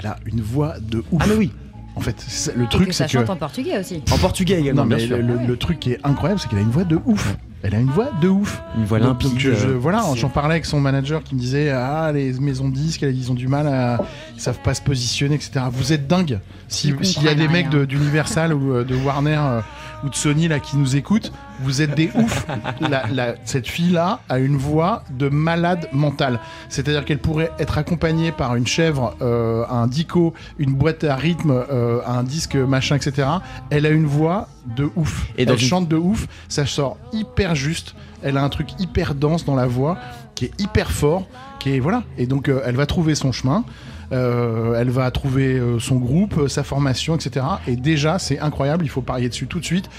a 0.06 0.17
une 0.26 0.41
voix 0.41 0.76
de 0.82 1.04
ouf. 1.12 1.22
ah 1.22 1.26
mais 1.30 1.36
oui 1.36 1.52
En 1.96 2.00
fait, 2.02 2.15
c'est- 2.28 2.56
le 2.56 2.65
Et 2.65 2.67
truc, 2.67 2.88
que 2.88 2.93
c'est 2.93 3.04
ça 3.04 3.06
que. 3.06 3.12
chante 3.12 3.30
en 3.30 3.36
portugais 3.38 3.80
aussi. 3.80 4.02
en 4.12 4.17
portugais 4.17 4.60
également 4.60 4.84
Non, 4.84 4.88
bien 4.88 4.98
mais 4.98 5.06
sûr 5.08 5.17
le, 5.17 5.58
truc 5.58 5.80
qui 5.80 5.93
est 5.93 6.00
incroyable, 6.04 6.39
c'est 6.41 6.48
qu'elle 6.50 6.60
a 6.60 6.63
une 6.63 6.70
voix 6.72 6.84
de 6.84 7.00
ouf. 7.06 7.36
Elle 7.63 7.74
a 7.74 7.80
une 7.80 7.89
voix 7.89 8.10
de 8.22 8.28
ouf. 8.28 8.62
une 8.78 8.86
voix 8.86 9.00
limpide 9.00 9.32
donc, 9.32 9.39
je- 9.39 9.52
je- 9.54 9.67
voilà, 9.70 10.04
j'en 10.15 10.30
parlais 10.30 10.54
avec 10.54 10.65
son 10.65 10.80
manager 10.80 11.24
qui 11.24 11.34
me 11.34 11.39
disait 11.39 11.72
Ah, 11.72 12.12
les 12.13 12.32
maisons 12.34 12.70
de 12.70 12.76
disques, 12.76 13.02
ils 13.02 13.32
ont 13.32 13.36
du 13.36 13.48
mal 13.48 13.65
à. 13.67 14.00
Ils 14.36 14.41
savent 14.41 14.60
pas 14.60 14.76
se 14.76 14.82
positionner, 14.82 15.34
etc. 15.36 15.65
Vous 15.72 15.91
êtes 15.91 16.06
dingue. 16.08 16.39
Si- 16.67 16.93
S'il 17.02 17.24
y 17.24 17.28
a 17.30 17.34
des 17.34 17.48
mecs 17.48 17.70
rien. 17.72 17.80
de- 17.80 17.86
d'Universal 17.86 18.54
ou 18.54 18.74
euh, 18.74 18.84
de 18.84 18.96
Warner 18.96 19.39
euh, 19.41 19.62
ou 20.04 20.10
de 20.10 20.16
Sony 20.16 20.48
là 20.48 20.60
qui 20.60 20.78
nous 20.78 20.96
écoutent, 20.96 21.32
vous 21.62 21.82
êtes 21.82 21.96
des 21.96 22.12
oufs. 22.16 22.46
La- 22.82 23.08
la- 23.08 23.36
cette 23.46 23.68
fille-là 23.68 24.20
a 24.30 24.38
une 24.40 24.58
voix 24.58 25.04
de 25.10 25.28
malade 25.30 25.90
mentale. 25.92 26.40
C'est-à-dire 26.70 27.04
qu'elle 27.06 27.18
pourrait 27.20 27.52
être 27.60 27.78
accompagnée 27.78 28.32
par 28.32 28.56
une 28.56 28.68
chèvre, 28.68 29.16
euh, 29.22 29.66
un 29.70 29.88
dico, 29.88 30.34
une 30.60 30.74
boîte 30.74 31.04
à 31.04 31.16
rythme, 31.16 31.52
euh, 31.72 32.00
un 32.06 32.24
disque 32.24 32.56
machin, 32.56 32.96
etc. 32.96 33.28
Elle 33.70 33.86
a 33.86 33.90
une 33.90 34.06
voix 34.06 34.48
de 34.76 34.90
ouf. 34.96 35.28
Et 35.38 35.46
elle 35.54 35.60
chante 35.68 35.88
de 35.88 35.96
ouf. 35.98 36.28
Ça 36.48 36.66
sort 36.66 36.98
hyper 37.14 37.56
juste. 37.56 37.96
Elle 38.24 38.38
a 38.38 38.44
un 38.44 38.50
truc 38.50 38.70
hyper 38.80 39.16
dense 39.16 39.46
dans 39.46 39.56
la 39.56 39.66
voix, 39.68 39.98
qui 40.36 40.46
est 40.46 40.62
hyper 40.62 40.92
fort, 40.92 41.28
qui 41.60 41.76
est 41.76 41.80
voilà. 41.80 42.04
Et 42.18 42.28
donc 42.28 42.50
euh, 42.50 42.62
elle 42.66 42.76
va 42.76 42.86
trouver 42.86 43.16
son 43.16 43.32
chemin. 43.32 43.64
Euh, 44.13 44.76
elle 44.80 44.89
va 44.89 45.10
trouver 45.12 45.58
euh, 45.60 45.80
son 45.80 45.96
groupe, 45.98 46.36
euh, 46.38 46.48
sa 46.48 46.63
formation, 46.63 47.15
etc. 47.15 47.46
Et 47.67 47.76
déjà, 47.76 48.20
c'est 48.20 48.39
incroyable. 48.39 48.86
Il 48.86 48.89
faut 48.89 49.02
parier 49.02 49.28
dessus 49.30 49.48
tout 49.48 49.60
de 49.60 49.65
suite. 49.65 49.89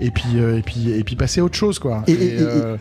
Et 0.00 0.12
puis, 0.12 0.24
euh, 0.36 0.58
et 0.58 0.62
puis, 0.62 0.90
et 0.90 1.02
puis 1.02 1.16
passer 1.16 1.40
à 1.40 1.44
autre 1.44 1.56
chose, 1.56 1.80
quoi. 1.80 2.04
Et- 2.06 2.36
euh, 2.38 2.76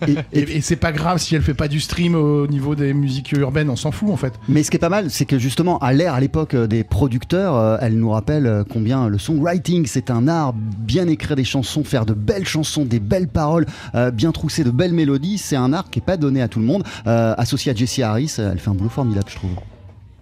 c'est 0.62 0.76
pas 0.76 0.92
grave 0.92 1.18
si 1.18 1.34
elle 1.36 1.42
fait 1.42 1.56
pas 1.56 1.68
du 1.68 1.80
stream 1.80 2.14
au 2.14 2.46
niveau 2.46 2.76
des 2.76 2.94
musiques 2.94 3.32
urbaines, 3.32 3.72
on 3.72 3.76
s'en 3.76 3.92
fout 3.92 4.12
en 4.12 4.18
fait. 4.18 4.34
Mais 4.48 4.62
ce 4.62 4.70
qui 4.70 4.78
est 4.78 4.80
pas 4.80 4.90
mal, 4.90 5.10
c'est 5.10 5.26
que 5.26 5.40
justement, 5.40 5.80
à 5.80 5.94
l'ère, 5.94 6.14
à 6.14 6.20
l'époque 6.20 6.56
des 6.56 6.84
producteurs, 6.84 7.56
euh, 7.56 7.78
elle 7.82 7.98
nous 7.98 8.12
rappelle 8.12 8.64
combien 8.72 9.08
le 9.10 9.18
songwriting, 9.18 9.88
c'est 9.88 10.12
un 10.12 10.28
art, 10.28 10.54
bien 10.54 11.08
écrire 11.08 11.36
des 11.36 11.44
chansons, 11.44 11.84
faire 11.84 12.06
de 12.06 12.14
belles 12.14 12.46
chansons, 12.46 12.86
des 12.86 13.00
belles 13.00 13.28
paroles, 13.28 13.66
bien 14.14 14.32
trousser 14.32 14.64
de 14.64 14.70
belles 14.72 14.94
mélodies, 14.94 15.40
c'est 15.40 15.56
un 15.56 15.74
art 15.74 15.90
qui 15.90 15.98
est 16.00 16.06
pas 16.06 16.18
donné 16.18 16.44
à 16.44 16.48
tout 16.48 16.60
le 16.60 16.66
monde. 16.66 16.84
Associée 17.06 17.72
à 17.72 17.76
Jessie 17.76 18.04
Harris, 18.04 18.36
elle 18.38 18.60
fait 18.60 18.70
un 18.70 18.76
boulot 18.76 18.90
formidable, 18.92 19.26
je 19.28 19.36
trouve. 19.38 19.52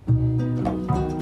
How 0.08 1.14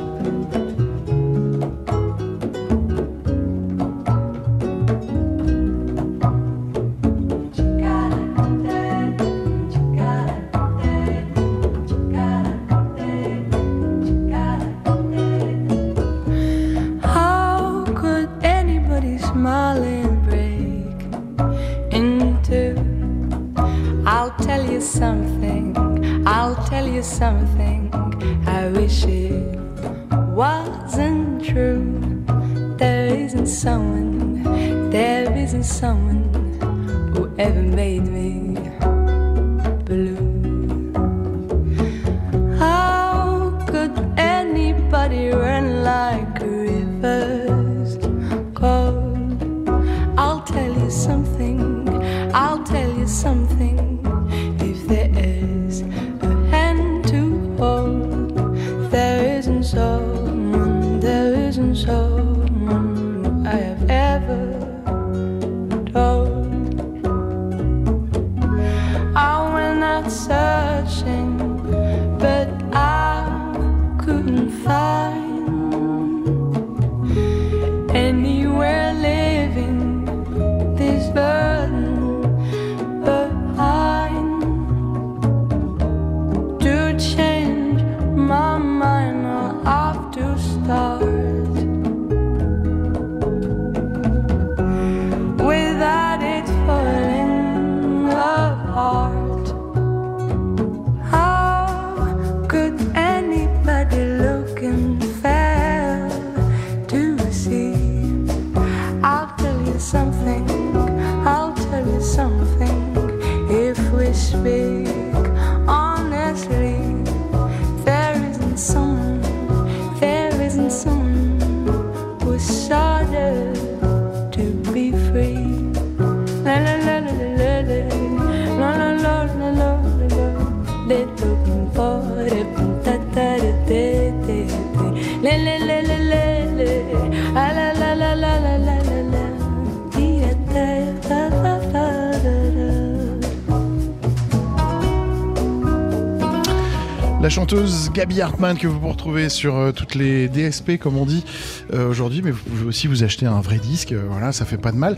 Gabi 148.13 148.21
Hartmann 148.21 148.57
que 148.59 148.67
vous 148.67 148.77
pouvez 148.77 148.91
retrouver 148.91 149.29
sur 149.29 149.55
euh, 149.57 149.71
toutes 149.71 149.95
les 149.95 150.27
DSP 150.29 150.77
comme 150.77 150.97
on 150.97 151.05
dit 151.05 151.25
euh, 151.73 151.89
aujourd'hui, 151.89 152.21
mais 152.23 152.29
vous 152.29 152.43
pouvez 152.43 152.65
aussi 152.67 152.85
vous 152.85 153.03
acheter 153.03 153.25
un 153.25 153.41
vrai 153.41 153.57
disque, 153.57 153.91
euh, 153.91 154.03
voilà, 154.07 154.31
ça 154.31 154.45
fait 154.45 154.57
pas 154.57 154.71
de 154.71 154.77
mal, 154.77 154.97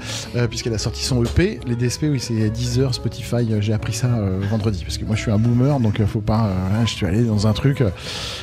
puisqu'elle 0.50 0.74
a 0.74 0.78
sorti 0.78 1.02
son 1.04 1.24
EP. 1.24 1.62
Les 1.66 1.76
DSP, 1.78 2.08
oui, 2.10 2.20
c'est 2.20 2.50
Deezer, 2.50 2.94
Spotify, 2.94 3.48
j'ai 3.62 3.72
appris 3.74 3.94
ça 3.94 4.10
vendredi, 4.50 4.84
parce 4.84 4.98
que 4.98 5.06
moi 5.06 5.16
je 5.16 5.22
suis 5.22 5.32
un 5.32 5.38
boomer, 5.38 5.80
donc 5.80 6.04
faut 6.06 6.20
pas. 6.20 6.52
voilà, 6.70 6.84
je 6.86 6.92
suis 6.92 7.06
allé 7.06 7.24
dans 7.24 7.48
un 7.48 7.54
truc 7.54 7.82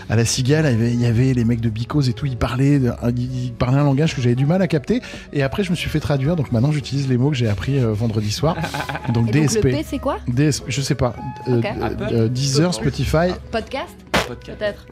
à 0.09 0.17
la 0.17 0.25
cigale, 0.25 0.65
il 0.67 0.71
y, 0.73 0.75
avait, 0.75 0.93
il 0.95 1.01
y 1.01 1.07
avait 1.07 1.35
les 1.35 1.45
mecs 1.45 1.61
de 1.61 1.69
Bicos 1.69 2.03
et 2.09 2.15
tout, 2.15 2.25
ils 2.27 2.37
parlaient, 2.39 2.79
de- 2.79 2.93
ils 3.17 3.53
parlaient 3.53 3.79
un 3.81 3.85
langage 3.85 4.15
que 4.17 4.23
j'avais 4.23 4.35
du 4.37 4.47
mal 4.47 4.63
à 4.63 4.69
capter, 4.69 5.03
et 5.35 5.43
après 5.43 5.65
je 5.65 5.71
me 5.71 5.77
suis 5.77 5.91
fait 5.91 6.01
traduire, 6.01 6.35
donc 6.37 6.51
maintenant 6.51 6.73
j'utilise 6.73 7.09
les 7.09 7.19
mots 7.19 7.29
que 7.31 7.37
j'ai 7.37 7.49
appris 7.49 7.79
vendredi 7.79 8.31
soir. 8.31 8.57
Donc 9.13 9.29
Et 9.29 9.33
donc 9.33 9.43
DSP. 9.47 9.65
le 9.65 9.71
P, 9.73 9.85
c'est 9.87 9.99
quoi? 9.99 10.19
DSP, 10.29 10.65
je 10.69 10.81
sais 10.81 10.95
pas. 10.95 11.15
Ok. 11.49 11.67
euh, 12.13 12.29
Deezer, 12.29 12.73
Spotify, 12.73 13.33
Podcast? 13.51 13.91
Peut-être. 14.35 14.87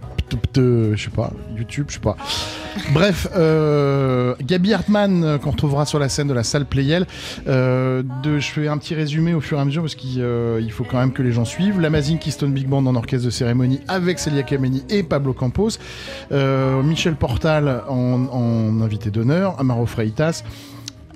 de, 0.55 0.95
je 0.95 1.05
sais 1.05 1.11
pas, 1.11 1.33
YouTube, 1.57 1.87
je 1.89 1.95
sais 1.95 2.01
pas. 2.01 2.17
Bref, 2.93 3.29
euh, 3.37 4.35
Gabi 4.43 4.73
Hartmann, 4.73 5.25
euh, 5.25 5.39
qu'on 5.39 5.51
retrouvera 5.51 5.87
sur 5.87 5.99
la 5.99 6.09
scène 6.09 6.29
de 6.29 6.35
la 6.35 6.45
salle 6.45 6.67
Playel. 6.67 7.07
Euh, 7.49 8.03
de, 8.23 8.39
je 8.39 8.51
fais 8.51 8.69
un 8.69 8.79
petit 8.79 8.95
résumé 8.95 9.35
au 9.35 9.41
fur 9.41 9.59
et 9.59 9.61
à 9.61 9.65
mesure 9.65 9.83
parce 9.83 9.95
qu'il 9.95 10.21
euh, 10.23 10.69
faut 10.71 10.85
quand 10.85 10.99
même 10.99 11.13
que 11.13 11.23
les 11.23 11.33
gens 11.33 11.45
suivent. 11.45 11.81
L'Amazing 11.81 12.19
Keystone 12.19 12.53
Big 12.53 12.69
Band 12.69 12.87
en 12.87 12.95
orchestre 12.97 13.27
de 13.27 13.31
cérémonie 13.31 13.81
avec 13.89 14.19
Celia 14.19 14.43
Kameni 14.43 14.85
et 14.89 15.03
Pablo 15.03 15.33
Campos. 15.33 15.71
Euh, 16.33 16.83
Michel 16.83 17.17
Portal 17.17 17.83
en, 17.89 18.27
en 18.31 18.81
invité 18.81 19.11
d'honneur. 19.11 19.59
Amaro 19.59 19.87
Freitas. 19.87 20.45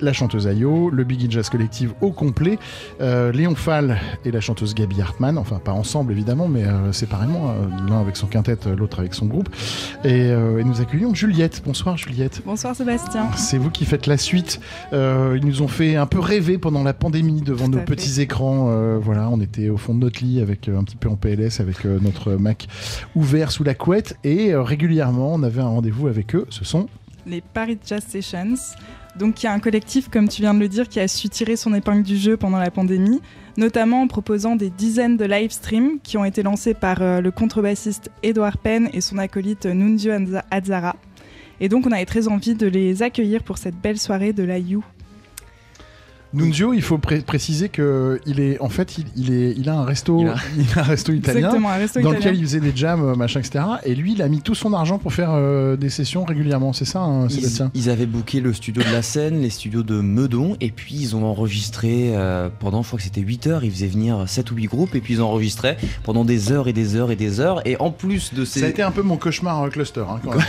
La 0.01 0.13
chanteuse 0.13 0.47
Ayo, 0.47 0.91
le 0.91 1.05
Biggie 1.05 1.31
Jazz 1.31 1.49
Collective 1.49 1.95
au 2.01 2.11
complet, 2.11 2.59
euh, 3.01 3.31
Léon 3.31 3.55
Fall 3.55 3.99
et 4.25 4.31
la 4.33 4.41
chanteuse 4.41 4.75
Gabi 4.75 5.01
Hartmann, 5.01 5.39
enfin 5.39 5.61
pas 5.63 5.73
ensemble 5.73 6.13
évidemment, 6.13 6.49
mais 6.49 6.65
euh, 6.65 6.93
séparément, 6.93 7.51
euh, 7.51 7.89
l'un 7.89 8.01
avec 8.01 8.17
son 8.17 8.27
quintet, 8.27 8.59
l'autre 8.77 8.99
avec 8.99 9.15
son 9.15 9.27
groupe. 9.27 9.49
Et, 10.05 10.29
et 10.29 10.65
nous 10.65 10.81
accueillons 10.81 11.15
Juliette. 11.15 11.63
Bonsoir 11.65 11.97
Juliette. 11.97 12.43
Bonsoir 12.45 12.75
Sébastien. 12.75 13.29
C'est 13.37 13.59
vous 13.59 13.71
qui 13.71 13.85
faites 13.85 14.07
la 14.07 14.17
suite. 14.17 14.61
Ils 14.93 15.45
nous 15.45 15.63
ont 15.63 15.69
fait 15.69 15.97
un 15.97 16.07
peu 16.07 16.19
rêver 16.19 16.59
pendant 16.59 16.83
la 16.83 16.93
pandémie 16.93 17.41
devant 17.41 17.67
Tout 17.67 17.79
nos 17.79 17.85
petits 17.85 18.21
écrans. 18.21 18.99
Voilà, 18.99 19.29
on 19.31 19.41
était 19.41 19.69
au 19.69 19.77
fond 19.77 19.95
de 19.95 20.01
notre 20.01 20.23
lit 20.23 20.41
avec 20.41 20.69
un 20.69 20.83
petit 20.85 20.97
peu 20.97 21.09
en 21.09 21.17
PLS 21.17 21.61
avec 21.61 21.85
notre 21.85 22.33
Mac 22.33 22.67
ouvert 23.15 23.51
sous 23.51 23.65
la 23.65 23.75
couette 23.75 24.17
et 24.25 24.55
régulièrement 24.55 25.35
on 25.35 25.43
avait 25.43 25.61
un 25.61 25.69
rendez-vous 25.69 26.09
avec 26.09 26.35
eux. 26.35 26.47
Ce 26.51 26.65
sont 26.65 26.87
Les 27.27 27.41
Paris 27.41 27.79
Jazz 27.87 28.05
Sessions. 28.07 28.55
Donc 29.19 29.43
il 29.43 29.47
y 29.47 29.49
a 29.49 29.53
un 29.53 29.61
collectif, 29.61 30.09
comme 30.09 30.29
tu 30.29 30.43
viens 30.43 30.55
de 30.55 30.59
le 30.59 30.69
dire, 30.69 30.89
qui 30.89 30.99
a 30.99 31.07
su 31.07 31.29
tirer 31.29 31.57
son 31.57 31.73
épingle 31.75 32.03
du 32.03 32.17
jeu 32.17 32.37
pendant 32.37 32.59
la 32.59 32.71
pandémie, 32.71 33.21
notamment 33.57 34.03
en 34.03 34.07
proposant 34.09 34.57
des 34.57 34.71
dizaines 34.71 35.17
de 35.17 35.25
live 35.25 35.51
streams 35.51 36.01
qui 36.03 36.17
ont 36.19 36.25
été 36.25 36.43
lancés 36.43 36.75
par 36.75 37.01
euh, 37.01 37.21
le 37.21 37.31
contrebassiste 37.31 38.11
Edouard 38.23 38.59
Penn 38.59 38.89
et 38.93 39.01
son 39.01 39.19
acolyte 39.19 39.67
Nunzio 39.67 40.13
Azzara. 40.51 40.97
Et 41.61 41.69
donc 41.69 41.87
on 41.87 41.93
avait 41.93 42.05
très 42.05 42.27
envie 42.27 42.55
de 42.55 42.67
les 42.67 43.03
accueillir 43.03 43.45
pour 43.45 43.59
cette 43.59 43.77
belle 43.77 43.99
soirée 43.99 44.33
de 44.33 44.43
la 44.43 44.59
You. 44.59 44.85
Nunzio. 46.35 46.73
Il 46.75 46.83
faut 46.83 46.99
pré- 46.99 47.21
préciser 47.21 47.69
que 47.69 48.21
il 48.27 48.41
est 48.41 48.61
en 48.61 48.69
fait 48.69 48.99
il, 48.99 49.05
il 49.17 49.33
est 49.33 49.55
il 49.57 49.69
a 49.69 49.75
un 49.75 49.85
resto 49.85 50.21
Il 50.21 50.29
a- 50.29 50.35
il 50.59 50.79
a 50.79 50.81
un 50.81 50.85
resto 50.85 51.13
italien. 51.13 51.39
Exactement, 51.39 51.71
un 51.71 51.75
resto 51.77 52.01
dans 52.01 52.11
italien. 52.13 52.19
lequel 52.31 52.37
il 52.41 52.45
faisait 52.47 52.61
des 52.61 52.73
jams, 52.75 53.03
euh, 53.05 53.15
machin, 53.15 53.41
etc. 53.41 53.65
Et 53.85 53.95
lui, 53.95 54.13
il 54.13 54.23
a 54.23 54.29
mis 54.29 54.41
tout 54.41 54.55
son 54.55 54.73
argent 54.73 54.99
pour 54.99 55.13
faire 55.13 55.31
euh, 55.33 55.77
des 55.77 55.91
sessions 55.91 56.25
régulièrement. 56.25 56.73
C'est 56.73 56.85
ça, 56.85 57.01
hein, 57.01 57.27
Ils, 57.29 57.35
Sébastien? 57.37 57.71
ils 57.75 57.91
avaient 57.91 58.07
booké 58.07 58.41
le 58.41 58.53
studio 58.53 58.83
de 58.83 58.91
la 58.93 59.03
scène, 59.03 59.41
les 59.41 59.51
studios 59.51 59.83
de 59.83 60.01
Meudon, 60.01 60.57
et 60.61 60.71
puis 60.71 60.95
ils 60.97 61.17
ont 61.17 61.25
enregistré 61.25 62.11
euh, 62.15 62.49
pendant, 62.61 62.83
je 62.83 62.89
crois 62.89 62.99
que 62.99 63.05
c'était 63.05 63.21
8 63.21 63.47
heures, 63.47 63.65
ils 63.65 63.71
faisaient 63.71 63.87
venir 63.87 64.25
7 64.29 64.51
ou 64.51 64.57
8 64.57 64.67
groupes, 64.67 64.95
et 64.95 65.01
puis 65.01 65.15
ils 65.15 65.23
enregistraient 65.23 65.77
pendant 66.03 66.25
des 66.25 66.51
heures 66.53 66.69
et 66.69 66.73
des 66.73 66.97
heures 66.97 67.11
et 67.11 67.17
des 67.17 67.41
heures, 67.41 67.67
et 67.67 67.77
en 67.81 67.91
plus 67.91 68.35
de 68.35 68.45
ces... 68.45 68.61
Ça 68.61 68.67
a 68.67 68.69
été 68.69 68.83
un 68.83 68.91
peu 68.91 69.03
mon 69.03 69.17
cauchemar 69.17 69.63
euh, 69.63 69.69
cluster. 69.69 70.01
hein, 70.09 70.19
quand 70.25 70.31
même. 70.37 70.45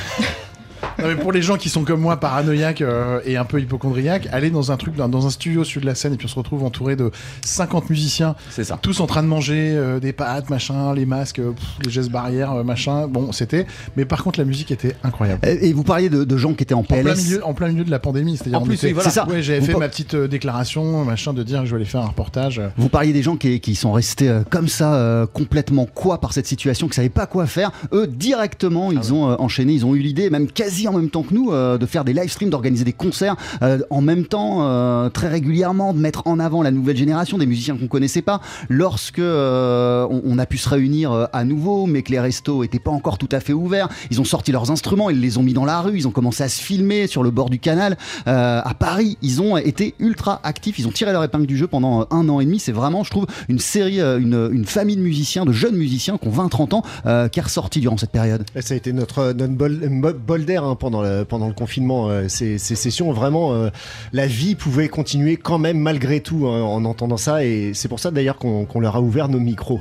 Non, 0.99 1.07
mais 1.09 1.15
pour 1.15 1.31
les 1.31 1.41
gens 1.41 1.57
qui 1.57 1.69
sont 1.69 1.83
comme 1.83 1.99
moi 1.99 2.17
paranoïaques 2.19 2.81
euh, 2.81 3.19
et 3.25 3.37
un 3.37 3.43
peu 3.45 3.59
hypochondriaques, 3.59 4.27
aller 4.31 4.49
dans 4.49 4.71
un 4.71 4.77
truc, 4.77 4.95
dans, 4.95 5.09
dans 5.09 5.27
un 5.27 5.29
studio 5.29 5.63
sur 5.63 5.81
de 5.81 5.85
la 5.85 5.93
scène 5.95 6.13
et 6.13 6.17
puis 6.17 6.25
on 6.25 6.29
se 6.29 6.35
retrouve 6.35 6.63
entouré 6.63 6.95
de 6.95 7.11
50 7.45 7.89
musiciens, 7.89 8.35
C'est 8.49 8.63
ça. 8.63 8.79
tous 8.81 8.99
en 9.01 9.05
train 9.07 9.21
de 9.21 9.27
manger 9.27 9.73
euh, 9.75 9.99
des 9.99 10.13
pâtes, 10.13 10.49
machin, 10.49 10.93
les 10.93 11.05
masques, 11.05 11.39
euh, 11.39 11.51
pff, 11.51 11.65
les 11.85 11.91
gestes 11.91 12.09
barrières, 12.11 12.53
euh, 12.53 12.63
machin. 12.63 13.07
Bon, 13.07 13.31
c'était. 13.31 13.65
Mais 13.97 14.05
par 14.05 14.23
contre, 14.23 14.39
la 14.39 14.45
musique 14.45 14.71
était 14.71 14.95
incroyable. 15.03 15.41
Et 15.47 15.69
et 15.69 15.73
vous 15.73 15.83
parliez 15.83 16.09
de, 16.09 16.23
de 16.23 16.37
gens 16.37 16.53
qui 16.53 16.63
étaient 16.63 16.73
en 16.73 16.79
En 16.79 16.83
plein, 16.83 17.03
PLS. 17.03 17.23
milieu, 17.25 17.45
en 17.45 17.53
plein 17.53 17.67
milieu 17.69 17.83
de 17.83 17.91
la 17.91 17.99
pandémie, 17.99 18.37
c'est-à-dire 18.37 18.59
En 18.61 18.65
plus, 18.65 18.75
était- 18.75 18.87
oui, 18.87 18.93
voilà. 18.93 19.09
c'est 19.09 19.15
ça. 19.15 19.27
Ouais, 19.27 19.41
j'avais 19.41 19.59
Vous 19.59 19.65
fait 19.65 19.71
par- 19.73 19.81
ma 19.81 19.89
petite 19.89 20.13
euh, 20.13 20.27
déclaration, 20.27 21.03
machin, 21.03 21.33
de 21.33 21.43
dire 21.43 21.59
que 21.61 21.65
je 21.65 21.71
vais 21.71 21.77
aller 21.77 21.85
faire 21.85 22.01
un 22.01 22.07
reportage. 22.07 22.61
Vous 22.77 22.89
parliez 22.89 23.11
des 23.13 23.23
gens 23.23 23.35
qui, 23.35 23.59
qui 23.59 23.75
sont 23.75 23.91
restés 23.91 24.29
euh, 24.29 24.43
comme 24.49 24.67
ça, 24.67 24.93
euh, 24.95 25.25
complètement 25.27 25.85
quoi 25.85 26.21
par 26.21 26.31
cette 26.33 26.47
situation, 26.47 26.87
qui 26.87 26.95
savaient 26.95 27.09
pas 27.09 27.25
quoi 27.25 27.47
faire. 27.47 27.71
Eux, 27.91 28.07
directement, 28.07 28.91
ils 28.91 29.13
ont 29.13 29.29
euh, 29.31 29.35
enchaîné, 29.39 29.73
ils 29.73 29.85
ont 29.85 29.95
eu 29.95 29.99
l'idée, 29.99 30.29
même 30.29 30.47
quasi 30.47 30.74
en 30.87 30.93
même 30.93 31.09
temps 31.09 31.23
que 31.23 31.33
nous, 31.33 31.51
euh, 31.51 31.77
de 31.77 31.85
faire 31.85 32.03
des 32.03 32.13
live 32.13 32.29
streams, 32.29 32.49
d'organiser 32.49 32.83
des 32.83 32.93
concerts 32.93 33.35
euh, 33.61 33.79
en 33.89 34.01
même 34.01 34.25
temps, 34.25 34.59
euh, 34.61 35.09
très 35.09 35.27
régulièrement, 35.27 35.93
de 35.93 35.99
mettre 35.99 36.23
en 36.25 36.39
avant 36.39 36.61
la 36.61 36.71
nouvelle 36.71 36.97
génération, 36.97 37.37
des 37.37 37.45
musiciens 37.45 37.77
qu'on 37.77 37.87
connaissait 37.87 38.21
pas. 38.21 38.41
Lorsque 38.69 39.19
on, 39.19 40.37
a 40.37 40.45
pu 40.45 40.57
se 40.57 40.67
réunir 40.67 41.29
à 41.31 41.43
nouveau, 41.45 41.85
mais 41.85 42.01
que 42.01 42.11
les 42.11 42.19
restos 42.19 42.63
étaient 42.63 42.79
pas 42.79 42.91
encore 42.91 43.17
tout 43.17 43.29
à 43.31 43.39
fait 43.39 43.53
ouverts, 43.53 43.87
ils 44.11 44.19
ont 44.19 44.25
sorti 44.25 44.51
leurs 44.51 44.69
instruments, 44.69 45.09
ils 45.09 45.21
les 45.21 45.37
ont 45.37 45.43
mis 45.43 45.53
dans 45.53 45.63
la 45.63 45.79
rue, 45.79 45.95
ils 45.95 46.07
ont 46.07 46.11
commencé 46.11 46.43
à 46.43 46.49
se 46.49 46.61
filmer 46.61 47.07
sur 47.07 47.23
le 47.23 47.31
bord 47.31 47.49
du 47.49 47.59
canal. 47.59 47.97
À 48.25 48.73
Paris, 48.77 49.17
ils 49.21 49.41
ont 49.41 49.55
été 49.55 49.95
ultra 49.99 50.41
actifs, 50.43 50.77
ils 50.79 50.87
ont 50.87 50.91
tiré 50.91 51.13
leur 51.13 51.23
épingle 51.23 51.45
du 51.45 51.57
jeu 51.57 51.67
pendant 51.67 52.05
un 52.11 52.27
an 52.27 52.41
et 52.41 52.45
demi. 52.45 52.59
C'est 52.59 52.73
vraiment, 52.73 53.03
je 53.03 53.11
trouve, 53.11 53.27
une 53.47 53.59
série, 53.59 54.01
une, 54.01 54.49
une 54.51 54.65
famille 54.65 54.97
de 54.97 55.01
musiciens, 55.01 55.45
de 55.45 55.53
jeunes 55.53 55.77
musiciens 55.77 56.17
qui 56.17 56.27
ont 56.27 56.31
20-30 56.31 56.75
ans, 56.75 56.83
qui 57.29 57.39
est 57.39 57.43
ressorti 57.43 57.79
durant 57.79 57.97
cette 57.97 58.11
période. 58.11 58.43
Ça 58.59 58.73
a 58.73 58.77
été 58.77 58.91
notre, 58.91 59.31
notre 59.31 59.53
bol, 59.53 59.79
bol 60.13 60.45
d'air 60.45 60.64
hein, 60.69 60.75
pendant, 60.75 61.01
le, 61.01 61.23
pendant 61.25 61.47
le 61.47 61.53
confinement. 61.53 62.09
euh, 62.09 62.27
ces, 62.27 62.57
ces 62.57 62.75
sessions, 62.75 63.11
vraiment, 63.11 63.53
euh, 63.53 63.69
la 64.13 64.27
vie 64.27 64.55
pouvait 64.55 64.87
continuer 64.89 65.37
quand 65.37 65.57
même 65.59 65.77
malgré 65.79 66.19
tout 66.19 66.47
hein, 66.47 66.61
en 66.61 66.83
entendant 66.85 67.17
ça. 67.17 67.43
Et 67.45 67.73
c'est 67.73 67.87
pour 67.87 67.99
ça 67.99 68.11
d'ailleurs 68.11 68.37
qu'on 68.37 68.79
leur 68.79 68.95
a 68.95 69.01
ouvert 69.01 69.27
nos 69.29 69.39
micros. 69.39 69.79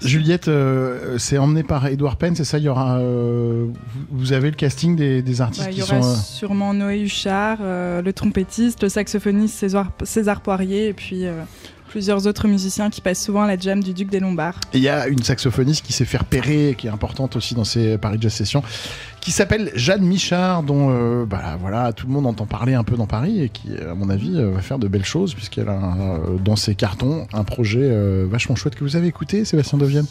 Juliette, 0.00 0.46
euh, 0.46 1.18
c'est 1.18 1.36
emmené 1.36 1.64
par 1.64 1.86
Edouard 1.88 2.16
Penn, 2.16 2.36
c'est 2.36 2.44
ça 2.44 2.58
Il 2.58 2.64
y 2.64 2.68
aura. 2.68 2.98
euh, 2.98 3.66
vous, 4.10 4.32
avez 4.32 4.50
le 4.50 4.56
casting 4.56 4.94
des, 4.94 5.20
des 5.20 5.40
artistes 5.40 5.64
Ouais, 5.66 5.72
il 5.72 5.74
qui 5.74 5.80
y 5.80 5.82
aura 5.82 6.00
sont. 6.00 6.08
euh, 6.08 6.14
sûrement 6.14 6.74
Noé 6.74 7.00
Huchard, 7.00 7.58
euh, 7.60 8.00
le 8.00 8.12
trompettiste, 8.12 8.82
le 8.84 8.88
saxophoniste 8.88 9.56
César, 9.58 9.90
César 10.04 10.42
Poirier 10.42 10.86
et 10.88 10.92
puis 10.92 11.26
euh, 11.26 11.42
plusieurs 11.88 12.28
autres 12.28 12.46
musiciens 12.46 12.88
qui 12.88 13.00
passent 13.00 13.22
souvent 13.24 13.42
à 13.42 13.46
la 13.48 13.58
jam 13.58 13.82
du 13.82 13.94
Duc 13.94 14.10
des 14.10 14.20
Lombards. 14.20 14.60
Et 14.74 14.78
Il 14.78 14.82
y 14.84 14.88
a 14.88 15.08
une 15.08 15.22
saxophoniste 15.24 15.84
qui 15.84 15.92
s'est 15.92 16.04
fait 16.04 16.18
repérer, 16.18 16.76
qui 16.78 16.86
est 16.86 16.90
importante 16.90 17.34
aussi 17.34 17.54
dans 17.56 17.64
ces 17.64 17.98
Paris 17.98 18.18
Jazz 18.20 18.34
Sessions, 18.34 18.62
qui 19.20 19.30
s'appelle 19.32 19.70
Jeanne 19.74 20.02
Michard, 20.02 20.62
dont 20.62 20.88
euh, 20.90 21.26
bah, 21.26 21.58
voilà, 21.60 21.92
tout 21.92 22.06
le 22.06 22.12
monde 22.12 22.26
entend 22.26 22.46
parler 22.46 22.74
un 22.74 22.84
peu 22.84 22.96
dans 22.96 23.06
Paris 23.06 23.42
et 23.42 23.48
qui, 23.48 23.70
à 23.78 23.94
mon 23.94 24.08
avis, 24.10 24.36
euh, 24.36 24.50
va 24.52 24.60
faire 24.62 24.78
de 24.78 24.88
belles 24.88 25.04
choses 25.04 25.34
puisqu'elle 25.34 25.68
a 25.68 25.72
euh, 25.98 26.38
dans 26.42 26.56
ses 26.56 26.74
cartons 26.74 27.26
un 27.32 27.44
projet 27.44 27.80
euh, 27.82 28.26
vachement 28.30 28.54
chouette 28.56 28.74
que 28.74 28.84
vous 28.84 28.96
avez 28.96 29.06
écouté, 29.08 29.44
Sébastien 29.44 29.78
Devienne. 29.78 30.06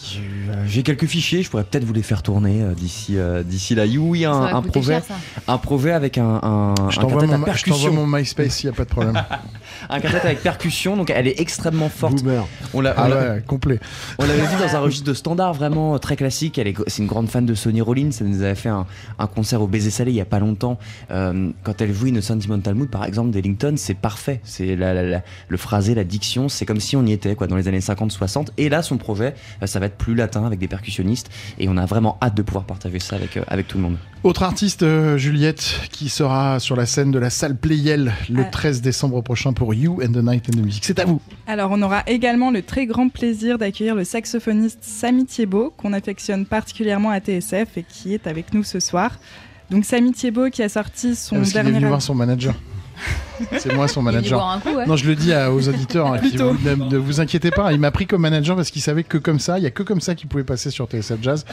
J'ai 0.68 0.84
quelques 0.84 1.06
fichiers, 1.08 1.42
je 1.44 1.50
pourrais 1.50 1.64
peut-être 1.64 1.84
vous 1.86 1.94
les 1.94 2.04
faire 2.04 2.22
tourner 2.24 2.62
euh, 2.62 2.74
d'ici 2.74 3.18
euh, 3.18 3.44
d'ici 3.44 3.76
là. 3.76 3.86
Oui, 3.98 4.26
un, 4.26 4.34
Ça 4.34 4.56
un 4.58 4.62
projet, 4.62 4.94
cher, 4.96 5.04
ça. 5.06 5.14
un 5.48 5.58
projet 5.58 5.92
avec 5.94 6.18
un, 6.18 6.40
un, 6.44 6.76
Je 6.90 7.00
un 7.00 7.02
t'envoie 7.02 7.22
mon, 7.22 7.28
je 7.28 7.32
t'envoie 7.32 7.46
percussion. 7.46 7.94
mon 7.94 8.06
MySpace, 8.08 8.64
il 8.64 8.68
n'y 8.68 8.74
a 8.74 8.76
pas 8.76 8.84
de 8.84 8.90
problème. 8.90 9.22
Un 9.90 10.00
quintet 10.00 10.22
avec 10.22 10.42
percussion, 10.42 10.98
donc 10.98 11.12
elle 11.12 11.28
est 11.28 11.40
extrêmement 11.40 11.88
forte. 11.90 12.24
Boomer. 12.24 12.46
On 12.74 12.82
l'a- 12.82 12.96
on 12.98 13.02
ah 13.04 13.10
l'a- 13.10 13.16
ouais, 13.36 13.44
complet. 13.46 13.80
On 14.18 14.26
l'avait 14.26 14.42
vu 14.42 14.56
dans 14.60 14.76
un 14.76 14.80
registre 14.80 15.06
de 15.08 15.14
standard 15.14 15.54
vraiment 15.54 15.98
très 16.00 16.16
classique. 16.16 16.58
Elle 16.58 16.68
est, 16.68 16.76
c'est 16.88 17.02
une 17.04 17.08
grande 17.08 17.30
fan 17.30 17.46
de 17.46 17.54
Sonny 17.54 17.80
Rollins. 17.82 18.10
Elle 18.20 18.28
nous 18.28 18.42
avait 18.42 18.56
fait 18.56 18.70
un, 18.70 18.86
un 19.20 19.28
concert 19.28 19.62
au 19.62 19.68
Baiser 19.68 19.90
Salé 19.90 20.12
il 20.12 20.16
y 20.16 20.22
a 20.22 20.26
pas 20.26 20.40
longtemps. 20.40 20.78
Euh, 21.12 21.52
quand 21.64 21.82
elle 21.82 21.94
joue 21.94 22.08
une 22.08 22.22
Sentimental 22.22 22.76
Mood, 22.76 22.90
par 22.90 23.06
exemple, 23.06 23.32
d'Ellington, 23.32 23.74
c'est 23.78 23.94
parfait. 23.94 24.40
C'est 24.44 24.76
le 24.76 25.58
phrasé, 25.58 25.96
la 25.96 26.04
diction, 26.04 26.50
c'est 26.50 26.66
comme 26.66 26.80
si 26.80 26.96
on 26.96 27.06
y 27.06 27.12
était 27.12 27.36
quoi 27.36 27.48
dans 27.48 27.56
les 27.56 27.68
années 27.68 27.80
50-60. 27.80 28.50
Et 28.58 28.70
là, 28.70 28.82
son 28.82 28.98
projet, 28.98 29.36
euh, 29.62 29.68
ça 29.68 29.80
va 29.80 29.88
être 29.88 29.98
plus 29.98 30.16
latin 30.16 30.46
avec 30.46 30.60
des 30.60 30.68
percussionnistes. 30.68 31.30
Et 31.60 31.68
on 31.70 31.78
a 31.78 31.86
vraiment 31.86 32.18
hâte 32.22 32.36
de 32.36 32.42
pouvoir 32.42 32.66
partager 32.66 33.00
ça 33.00 33.16
avec, 33.16 33.38
euh, 33.38 33.44
avec 33.48 33.68
tout 33.68 33.78
le 33.78 33.84
monde. 33.84 33.98
Autre 34.28 34.44
artiste, 34.44 34.84
euh, 34.84 35.18
Juliette, 35.18 35.80
qui 35.90 36.10
sera 36.10 36.60
sur 36.60 36.76
la 36.76 36.86
scène 36.86 37.12
de 37.12 37.18
la 37.18 37.30
salle 37.30 37.56
Playel 37.56 38.12
le 38.30 38.42
Ah. 38.42 38.50
13 38.52 38.82
décembre 38.82 39.22
prochain 39.22 39.54
pour 39.54 39.74
You 39.74 40.02
and 40.04 40.12
the 40.12 40.18
Night 40.22 40.50
and 40.50 40.60
the 40.60 40.66
Music. 40.66 40.84
C'est 40.84 41.00
à 41.00 41.06
vous. 41.06 41.22
Alors, 41.48 41.72
on 41.72 41.82
aura 41.82 42.04
également 42.08 42.52
le 42.52 42.62
très 42.62 42.88
grand 42.88 43.08
plaisir 43.08 43.58
d'accueillir 43.58 43.96
le 43.96 44.04
saxophoniste 44.04 44.80
Samy 44.82 45.26
Thiebaud, 45.26 45.74
qu'on 45.78 45.94
affectionne 45.94 46.46
particulièrement 46.46 47.10
à 47.10 47.22
TSF 47.22 47.78
et 47.78 47.86
qui 47.88 48.14
est 48.14 48.28
avec 48.28 48.54
nous 48.54 48.64
ce 48.64 48.82
soir. 48.82 49.18
Donc, 49.70 49.86
Samy 49.86 50.12
Thiebaud 50.12 50.50
qui 50.50 50.62
a 50.62 50.68
sorti 50.68 51.16
son 51.16 51.38
Parce 51.38 51.52
qu'il 51.52 51.60
est 51.60 51.64
dernier 51.64 51.78
venu 51.80 51.88
voir 51.88 52.02
son 52.02 52.14
manager. 52.14 52.54
C'est 53.60 53.74
moi 53.74 53.88
son 53.88 54.02
manager. 54.02 54.40
boire 54.40 54.52
un 54.54 54.60
coup, 54.60 54.70
ouais. 54.76 54.86
Non, 54.88 54.96
je 54.96 55.06
le 55.08 55.16
dis 55.16 55.32
à- 55.34 55.52
aux 55.54 55.68
auditeurs, 55.70 56.08
hein, 56.14 56.20
qui 56.20 56.38
vous- 56.38 56.58
ne, 56.64 56.76
ne 56.76 56.98
vous 56.98 57.20
inquiétez 57.22 57.52
pas, 57.52 57.72
il 57.72 57.80
m'a 57.80 57.92
pris 57.92 58.08
comme 58.08 58.22
manager 58.22 58.56
parce 58.56 58.72
qu'il 58.72 58.82
savait 58.82 59.04
que 59.04 59.18
comme 59.18 59.40
ça, 59.40 59.58
il 59.60 59.64
y 59.64 59.68
a 59.68 59.72
que 59.72 59.84
comme 59.84 60.02
ça 60.02 60.16
qu'il 60.16 60.28
pouvait 60.28 60.44
passer 60.44 60.72
sur 60.72 60.88
TSF 60.88 61.20
Jazz. 61.22 61.46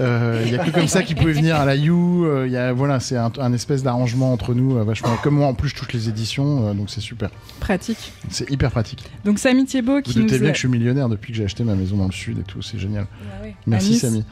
Euh, 0.00 0.42
Il 0.46 0.52
y 0.52 0.54
a 0.58 0.64
que 0.64 0.70
comme 0.70 0.88
ça 0.88 1.02
qu'il 1.02 1.16
pouvait 1.16 1.32
venir 1.32 1.56
à 1.56 1.64
la 1.64 1.76
You. 1.76 2.24
euh, 2.24 2.44
il 2.46 2.52
y 2.52 2.56
a, 2.56 2.72
voilà, 2.72 3.00
c'est 3.00 3.16
un, 3.16 3.30
un 3.38 3.52
espèce 3.52 3.82
d'arrangement 3.82 4.32
entre 4.32 4.54
nous, 4.54 4.76
euh, 4.76 4.84
vachement. 4.84 5.16
Comme 5.22 5.34
moi, 5.36 5.46
en 5.46 5.54
plus, 5.54 5.68
je 5.70 5.74
touche 5.74 5.92
les 5.92 6.08
éditions, 6.08 6.68
euh, 6.68 6.74
donc 6.74 6.88
c'est 6.90 7.00
super. 7.00 7.30
Pratique. 7.60 8.12
C'est 8.30 8.50
hyper 8.50 8.70
pratique. 8.70 9.04
Donc, 9.24 9.38
Samy 9.38 9.64
Thiebaud 9.66 9.96
Vous 9.96 10.02
qui 10.02 10.14
doutez 10.14 10.34
nous 10.34 10.40
bien 10.40 10.48
a- 10.48 10.52
que 10.52 10.56
je 10.56 10.60
suis 10.60 10.68
millionnaire 10.68 11.08
depuis 11.08 11.32
que 11.32 11.38
j'ai 11.38 11.44
acheté 11.44 11.64
ma 11.64 11.74
maison 11.74 11.96
dans 11.96 12.06
le 12.06 12.12
sud 12.12 12.38
et 12.38 12.42
tout, 12.42 12.62
c'est 12.62 12.78
génial. 12.78 13.06
À 13.42 13.46
Merci 13.66 13.90
Nice. 13.90 14.00
Samy. 14.00 14.24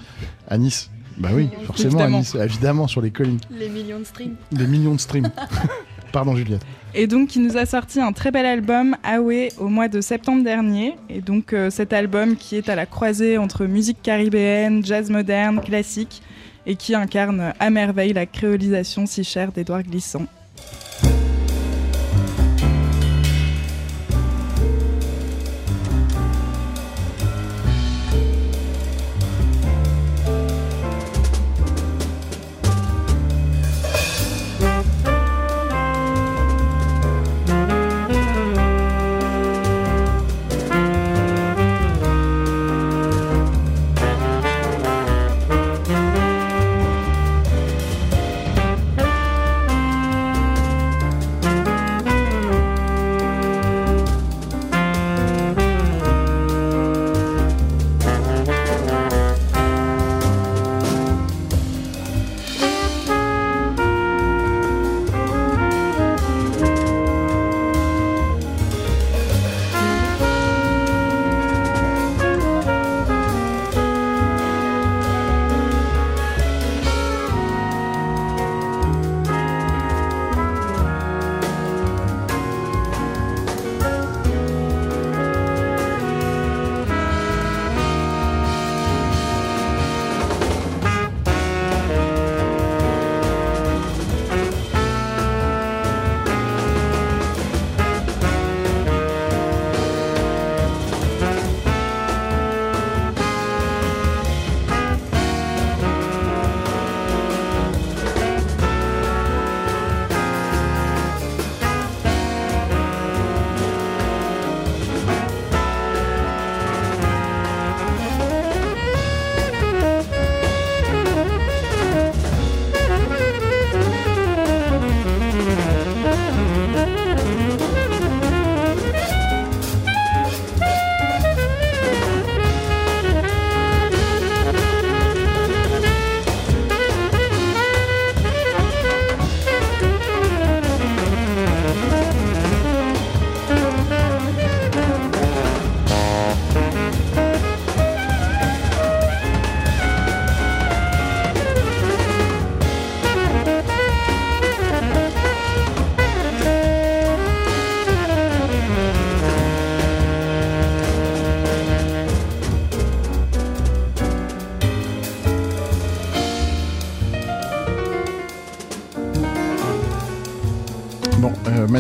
À 0.49 0.57
Nice. 0.59 0.91
Bah 1.17 1.29
oui, 1.33 1.49
forcément 1.67 1.91
Évidemment. 2.01 2.17
à 2.17 2.21
Nice, 2.21 2.35
évidemment 2.35 2.87
sur 2.89 3.01
les 3.01 3.11
collines. 3.13 3.39
Les 3.51 3.69
millions 3.69 4.01
de 4.01 4.05
streams. 4.05 4.35
Des 4.51 4.67
millions 4.67 4.95
de 4.95 5.01
streams. 5.01 5.31
Pardon 6.15 6.37
Juliette. 6.37 6.65
Et 6.95 7.09
donc, 7.09 7.31
qui 7.31 7.41
nous 7.41 7.57
a 7.57 7.67
sorti 7.67 8.01
un 8.01 8.13
très 8.13 8.31
bel 8.31 8.47
album, 8.47 8.97
Awe, 9.03 9.49
au 9.59 9.67
mois 9.67 9.89
de 9.89 10.01
septembre 10.01 10.45
dernier. 10.45 10.95
Et 11.11 11.21
donc, 11.21 11.53
euh, 11.53 11.71
cet 11.71 11.93
album 11.93 12.37
qui 12.37 12.55
est 12.55 12.69
à 12.69 12.77
la 12.77 12.87
croisée 12.87 13.37
entre 13.37 13.65
musique 13.67 14.01
caribéenne, 14.01 14.85
jazz 14.85 15.11
moderne, 15.11 15.61
classique, 15.61 16.23
et 16.67 16.77
qui 16.77 16.95
incarne 16.95 17.53
à 17.59 17.69
merveille 17.69 18.13
la 18.13 18.27
créolisation 18.27 19.07
si 19.07 19.25
chère 19.25 19.51
d'Édouard 19.51 19.83
Glissant. 19.83 20.27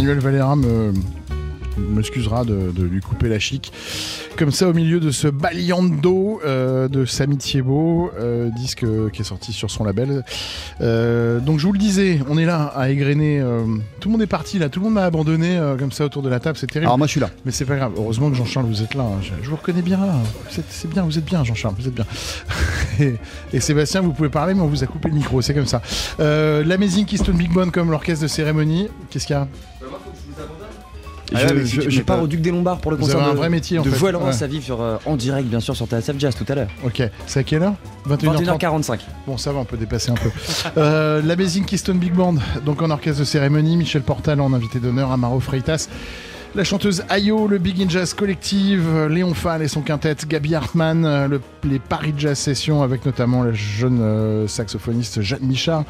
Euh, 0.04 0.14
Manuel 0.14 0.18
Valera 0.20 0.56
me 0.56 0.92
m'excusera 1.76 2.44
de, 2.44 2.70
de 2.70 2.84
lui 2.84 3.00
couper 3.00 3.28
la 3.28 3.40
chic. 3.40 3.72
Comme 4.36 4.52
ça, 4.52 4.68
au 4.68 4.72
milieu 4.72 5.00
de 5.00 5.10
ce 5.10 5.26
baliando 5.26 6.40
euh, 6.44 6.86
de 6.86 7.04
Samy 7.04 7.36
Thiebaud, 7.36 8.12
euh, 8.16 8.48
disque 8.56 8.84
euh, 8.84 9.10
qui 9.10 9.22
est 9.22 9.24
sorti 9.24 9.52
sur 9.52 9.72
son 9.72 9.82
label. 9.82 10.24
Euh, 10.80 11.40
donc, 11.40 11.58
je 11.58 11.66
vous 11.66 11.72
le 11.72 11.78
disais, 11.80 12.20
on 12.28 12.38
est 12.38 12.44
là 12.44 12.66
à 12.76 12.90
égrener. 12.90 13.40
euh, 13.40 13.64
tout 13.98 14.08
le 14.08 14.12
monde 14.12 14.22
est 14.22 14.28
parti 14.28 14.60
là, 14.60 14.68
tout 14.68 14.78
le 14.78 14.84
monde 14.84 14.94
m'a 14.94 15.04
abandonné 15.04 15.56
euh, 15.58 15.76
comme 15.76 15.90
ça 15.90 16.04
autour 16.04 16.22
de 16.22 16.28
la 16.28 16.38
table, 16.38 16.56
c'est 16.58 16.68
terrible. 16.68 16.86
Alors 16.86 16.98
moi 16.98 17.08
je 17.08 17.12
suis 17.12 17.20
là. 17.20 17.30
Mais 17.44 17.50
c'est 17.50 17.64
pas 17.64 17.74
grave. 17.76 17.92
Heureusement 17.96 18.30
que 18.30 18.36
Jean-Charles, 18.36 18.66
vous 18.66 18.82
êtes 18.82 18.94
là. 18.94 19.02
hein. 19.02 19.20
Je, 19.20 19.32
je 19.42 19.50
vous 19.50 19.56
reconnais 19.56 19.82
bien 19.82 19.98
là. 19.98 20.14
C'est 20.50 20.88
bien, 20.88 21.02
vous 21.02 21.18
êtes 21.18 21.24
bien, 21.24 21.42
Jean-Charles. 21.42 21.74
Vous 21.76 21.88
êtes 21.88 21.94
bien. 21.94 22.06
Et, 23.00 23.14
et 23.52 23.60
Sébastien, 23.60 24.00
vous 24.00 24.12
pouvez 24.12 24.28
parler, 24.28 24.54
mais 24.54 24.60
on 24.60 24.66
vous 24.68 24.82
a 24.82 24.86
coupé 24.86 25.08
le 25.08 25.14
micro. 25.14 25.40
C'est 25.42 25.54
comme 25.54 25.66
ça. 25.66 25.80
Euh, 26.20 26.62
L'Amazing 26.64 27.04
Keystone 27.06 27.36
Big 27.36 27.52
Band 27.52 27.70
comme 27.70 27.90
l'orchestre 27.90 28.22
de 28.22 28.28
cérémonie. 28.28 28.88
Qu'est-ce 29.10 29.26
qu'il 29.26 29.34
y 29.34 29.38
a? 29.38 29.46
Ah 31.34 31.38
Je- 31.48 31.54
ouais, 31.54 31.64
je- 31.64 31.90
je, 31.90 32.02
pars 32.02 32.18
pas. 32.18 32.22
au 32.22 32.26
Duc 32.26 32.42
des 32.42 32.50
Lombards 32.50 32.78
pour 32.78 32.90
le 32.90 32.96
Vous 32.98 33.04
concert 33.04 33.18
avez 33.20 33.30
un 33.30 33.32
de, 33.32 33.38
vrai 33.38 33.48
métier, 33.48 33.78
en 33.78 33.82
de 33.82 33.90
fait. 33.90 34.12
Laurence 34.12 34.36
Ouais. 34.36 34.42
à 34.44 34.46
vivre 34.46 34.62
sur, 34.62 34.80
euh, 34.82 34.96
en 35.06 35.16
direct 35.16 35.48
bien 35.48 35.58
sûr 35.58 35.74
sur 35.74 35.86
TSF 35.86 36.16
Jazz 36.18 36.34
tout 36.36 36.44
à 36.48 36.54
l'heure. 36.54 36.68
Ok, 36.84 37.02
c'est 37.26 37.40
à 37.40 37.42
quelle 37.42 37.62
heure? 37.62 37.74
21h30 38.06 38.44
21h45. 38.44 39.00
Bon, 39.26 39.36
ça 39.38 39.50
va, 39.50 39.58
on 39.60 39.64
peut 39.64 39.78
dépasser 39.78 40.10
un 40.10 40.14
peu. 40.14 40.30
Euh, 40.76 41.22
L'Amazing 41.24 41.64
Keystone 41.64 41.98
Big 41.98 42.12
Band, 42.12 42.34
donc 42.64 42.82
en 42.82 42.90
orchestre 42.90 43.20
de 43.20 43.24
cérémonie, 43.24 43.76
Michel 43.76 44.02
Portal 44.02 44.40
en 44.40 44.52
invité 44.52 44.78
d'honneur, 44.78 45.10
Amaro 45.12 45.40
Freitas. 45.40 45.88
La 46.54 46.62
chanteuse 46.62 47.02
Ayo, 47.08 47.48
le 47.48 47.58
Big 47.58 47.82
in 47.82 47.88
Jazz 47.88 48.14
Collective, 48.14 49.06
Léon 49.08 49.34
Fall 49.34 49.62
et 49.62 49.68
son 49.68 49.80
quintet, 49.80 50.14
Gabi 50.28 50.54
Hartmann, 50.54 51.04
euh, 51.04 51.26
le- 51.26 51.40
les 51.64 51.80
Paris 51.80 52.14
Jazz 52.16 52.38
Sessions 52.38 52.82
avec 52.82 53.04
notamment 53.04 53.42
la 53.42 53.52
jeune 53.52 53.98
euh, 54.00 54.46
saxophoniste 54.46 55.20
Jeanne 55.20 55.42
Michard 55.42 55.82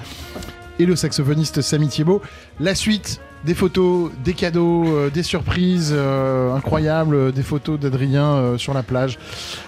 et 0.78 0.86
le 0.86 0.96
saxophoniste 0.96 1.60
Samy 1.60 1.88
Thiebaud. 1.88 2.22
La 2.60 2.74
suite, 2.74 3.20
des 3.44 3.54
photos, 3.54 4.10
des 4.24 4.32
cadeaux, 4.32 4.86
euh, 4.86 5.10
des 5.10 5.22
surprises 5.22 5.92
euh, 5.94 6.54
incroyables, 6.54 7.14
euh, 7.14 7.30
des 7.30 7.42
photos 7.42 7.78
d'Adrien 7.78 8.24
euh, 8.32 8.56
sur 8.56 8.72
la 8.72 8.82
plage 8.82 9.18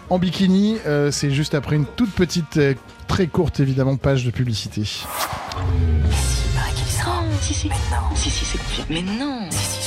en 0.08 0.18
bikini. 0.18 0.78
Euh, 0.86 1.10
C'est 1.10 1.30
juste 1.30 1.54
après 1.54 1.76
une 1.76 1.84
toute 1.84 2.10
petite, 2.12 2.56
euh, 2.56 2.72
très 3.06 3.26
courte 3.26 3.60
évidemment, 3.60 3.96
page 3.96 4.24
de 4.24 4.30
publicité. 4.30 4.82
Si, 4.84 5.04
il 5.04 6.54
paraît 6.54 6.72
qu'il 6.74 6.86
y 6.86 6.90
sera. 6.90 7.22
Si, 7.42 7.52
si. 7.52 7.68
Mais 7.68 7.74
non. 7.90 8.16
Si, 8.16 8.30
si, 8.30 8.44
c'est 8.46 8.58
confirmé. 8.58 9.02
Mais 9.04 9.18
non. 9.24 9.40
Si, 9.50 9.58
si, 9.58 9.66
je 9.66 9.68
te 9.76 9.84
jure. 9.84 9.85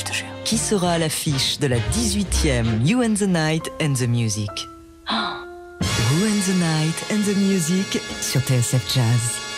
Qui 0.50 0.58
sera 0.58 0.94
à 0.94 0.98
l'affiche 0.98 1.60
de 1.60 1.68
la 1.68 1.78
18e 1.78 2.84
You 2.84 3.04
and 3.04 3.14
the 3.14 3.28
Night 3.28 3.70
and 3.80 3.94
the 3.94 4.08
Music? 4.08 4.50
Who 5.12 6.26
and 6.26 6.42
the 6.48 6.56
Night 6.56 6.96
and 7.12 7.22
the 7.24 7.38
Music 7.38 8.02
sur 8.20 8.42
TSF 8.42 8.82
Jazz. 8.92 9.49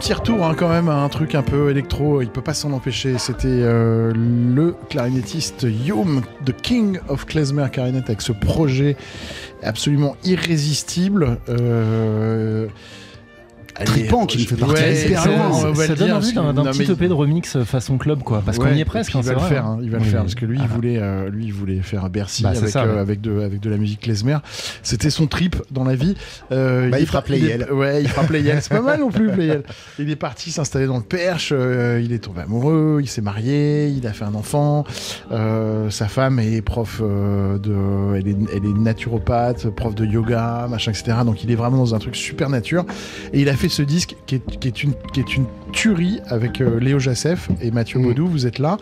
Petit 0.00 0.14
retour 0.14 0.46
hein, 0.46 0.54
quand 0.56 0.70
même 0.70 0.88
à 0.88 0.94
un 0.94 1.10
truc 1.10 1.34
un 1.34 1.42
peu 1.42 1.68
électro, 1.68 2.22
il 2.22 2.30
peut 2.30 2.40
pas 2.40 2.54
s'en 2.54 2.72
empêcher. 2.72 3.18
C'était 3.18 3.48
euh, 3.48 4.14
le 4.14 4.74
clarinettiste 4.88 5.66
Yom, 5.68 6.22
The 6.46 6.52
King 6.52 6.98
of 7.08 7.26
Klezmer 7.26 7.66
Clarinet, 7.70 8.04
avec 8.06 8.22
ce 8.22 8.32
projet 8.32 8.96
absolument 9.62 10.16
irrésistible. 10.24 11.36
Euh, 11.50 12.66
Tripant 13.84 14.26
qui 14.26 14.44
fait 14.44 14.56
partir 14.56 14.76
Ouais, 14.86 15.04
hyper 15.06 15.22
ça, 15.22 15.28
loin. 15.30 15.74
ça 15.74 15.94
donne 15.94 16.12
envie 16.12 16.32
d'un 16.32 16.52
d'un 16.52 16.64
petit 16.72 16.90
EP 16.90 17.08
de 17.08 17.12
remix 17.12 17.58
façon 17.64 17.98
club, 17.98 18.22
quoi. 18.22 18.42
Parce 18.44 18.58
qu'on 18.58 18.72
y 18.72 18.80
est 18.80 18.84
presque, 18.84 19.14
hein, 19.14 19.20
il 19.22 19.24
c'est 19.26 19.34
va 19.34 19.40
le 19.42 19.46
faire, 19.48 19.66
hein, 19.66 19.78
il 19.82 19.90
va 19.90 19.98
le 19.98 20.04
faire 20.04 20.20
parce 20.22 20.34
que 20.34 20.44
lui, 20.46 20.58
Ah 20.60 20.64
il 20.64 20.68
bah. 20.68 20.74
voulait, 20.74 20.98
euh, 20.98 21.28
lui, 21.30 21.46
il 21.46 21.52
voulait 21.52 21.80
faire 21.82 22.08
Bercy 22.10 22.42
Bah, 22.42 22.50
avec, 22.50 22.76
euh, 22.76 23.00
avec 23.00 23.20
de, 23.20 23.40
avec 23.40 23.60
de 23.60 23.70
la 23.70 23.76
musique 23.76 24.00
klezmer. 24.00 24.38
C'était 24.82 25.10
son 25.10 25.26
trip 25.26 25.56
dans 25.70 25.84
la 25.84 25.94
vie. 25.94 26.14
Euh, 26.52 26.88
Bah, 26.90 27.00
il 27.00 27.06
fera 27.06 27.22
Playel. 27.22 27.68
Ouais, 27.72 28.02
il 28.02 28.08
fera 28.08 28.26
Playel. 28.26 28.58
C'est 28.60 28.74
pas 28.74 28.82
mal 28.82 29.00
non 29.00 29.10
plus 29.10 29.30
Playel. 29.30 29.62
Il 29.98 30.10
est 30.10 30.16
parti 30.16 30.50
s'installer 30.50 30.86
dans 30.86 30.96
le 30.98 31.02
Perche. 31.02 31.52
euh, 31.54 32.00
il 32.04 32.12
est 32.12 32.18
tombé 32.18 32.42
amoureux. 32.42 32.98
Il 33.02 33.08
s'est 33.08 33.22
marié. 33.22 33.88
Il 33.88 34.06
a 34.06 34.12
fait 34.12 34.24
un 34.24 34.34
enfant. 34.34 34.84
Euh, 35.32 35.88
sa 35.90 36.08
femme 36.08 36.38
est 36.38 36.60
prof 36.62 37.00
euh, 37.02 37.58
de, 37.58 38.16
elle 38.16 38.28
est, 38.28 38.36
elle 38.54 38.64
est 38.64 38.78
naturopathe, 38.78 39.68
prof 39.70 39.94
de 39.94 40.04
yoga, 40.04 40.66
machin, 40.68 40.90
etc. 40.92 41.18
Donc 41.24 41.42
il 41.44 41.50
est 41.50 41.54
vraiment 41.54 41.78
dans 41.78 41.94
un 41.94 41.98
truc 41.98 42.16
super 42.16 42.48
nature. 42.50 42.84
Et 43.32 43.40
il 43.40 43.48
a 43.48 43.54
fait 43.56 43.68
ce 43.70 43.82
disque 43.82 44.16
qui 44.26 44.34
est, 44.36 44.58
qui 44.58 44.68
est 44.68 44.82
une, 44.82 44.92
qui 45.14 45.20
est 45.20 45.36
une 45.36 45.46
tuerie 45.72 46.20
avec 46.28 46.60
euh, 46.60 46.78
Léo 46.80 46.98
Jassef 46.98 47.48
et 47.62 47.70
Mathieu 47.70 47.98
Mm. 47.98 48.02
Baudou. 48.02 48.26
Vous 48.26 48.46
êtes 48.46 48.58
là. 48.58 48.76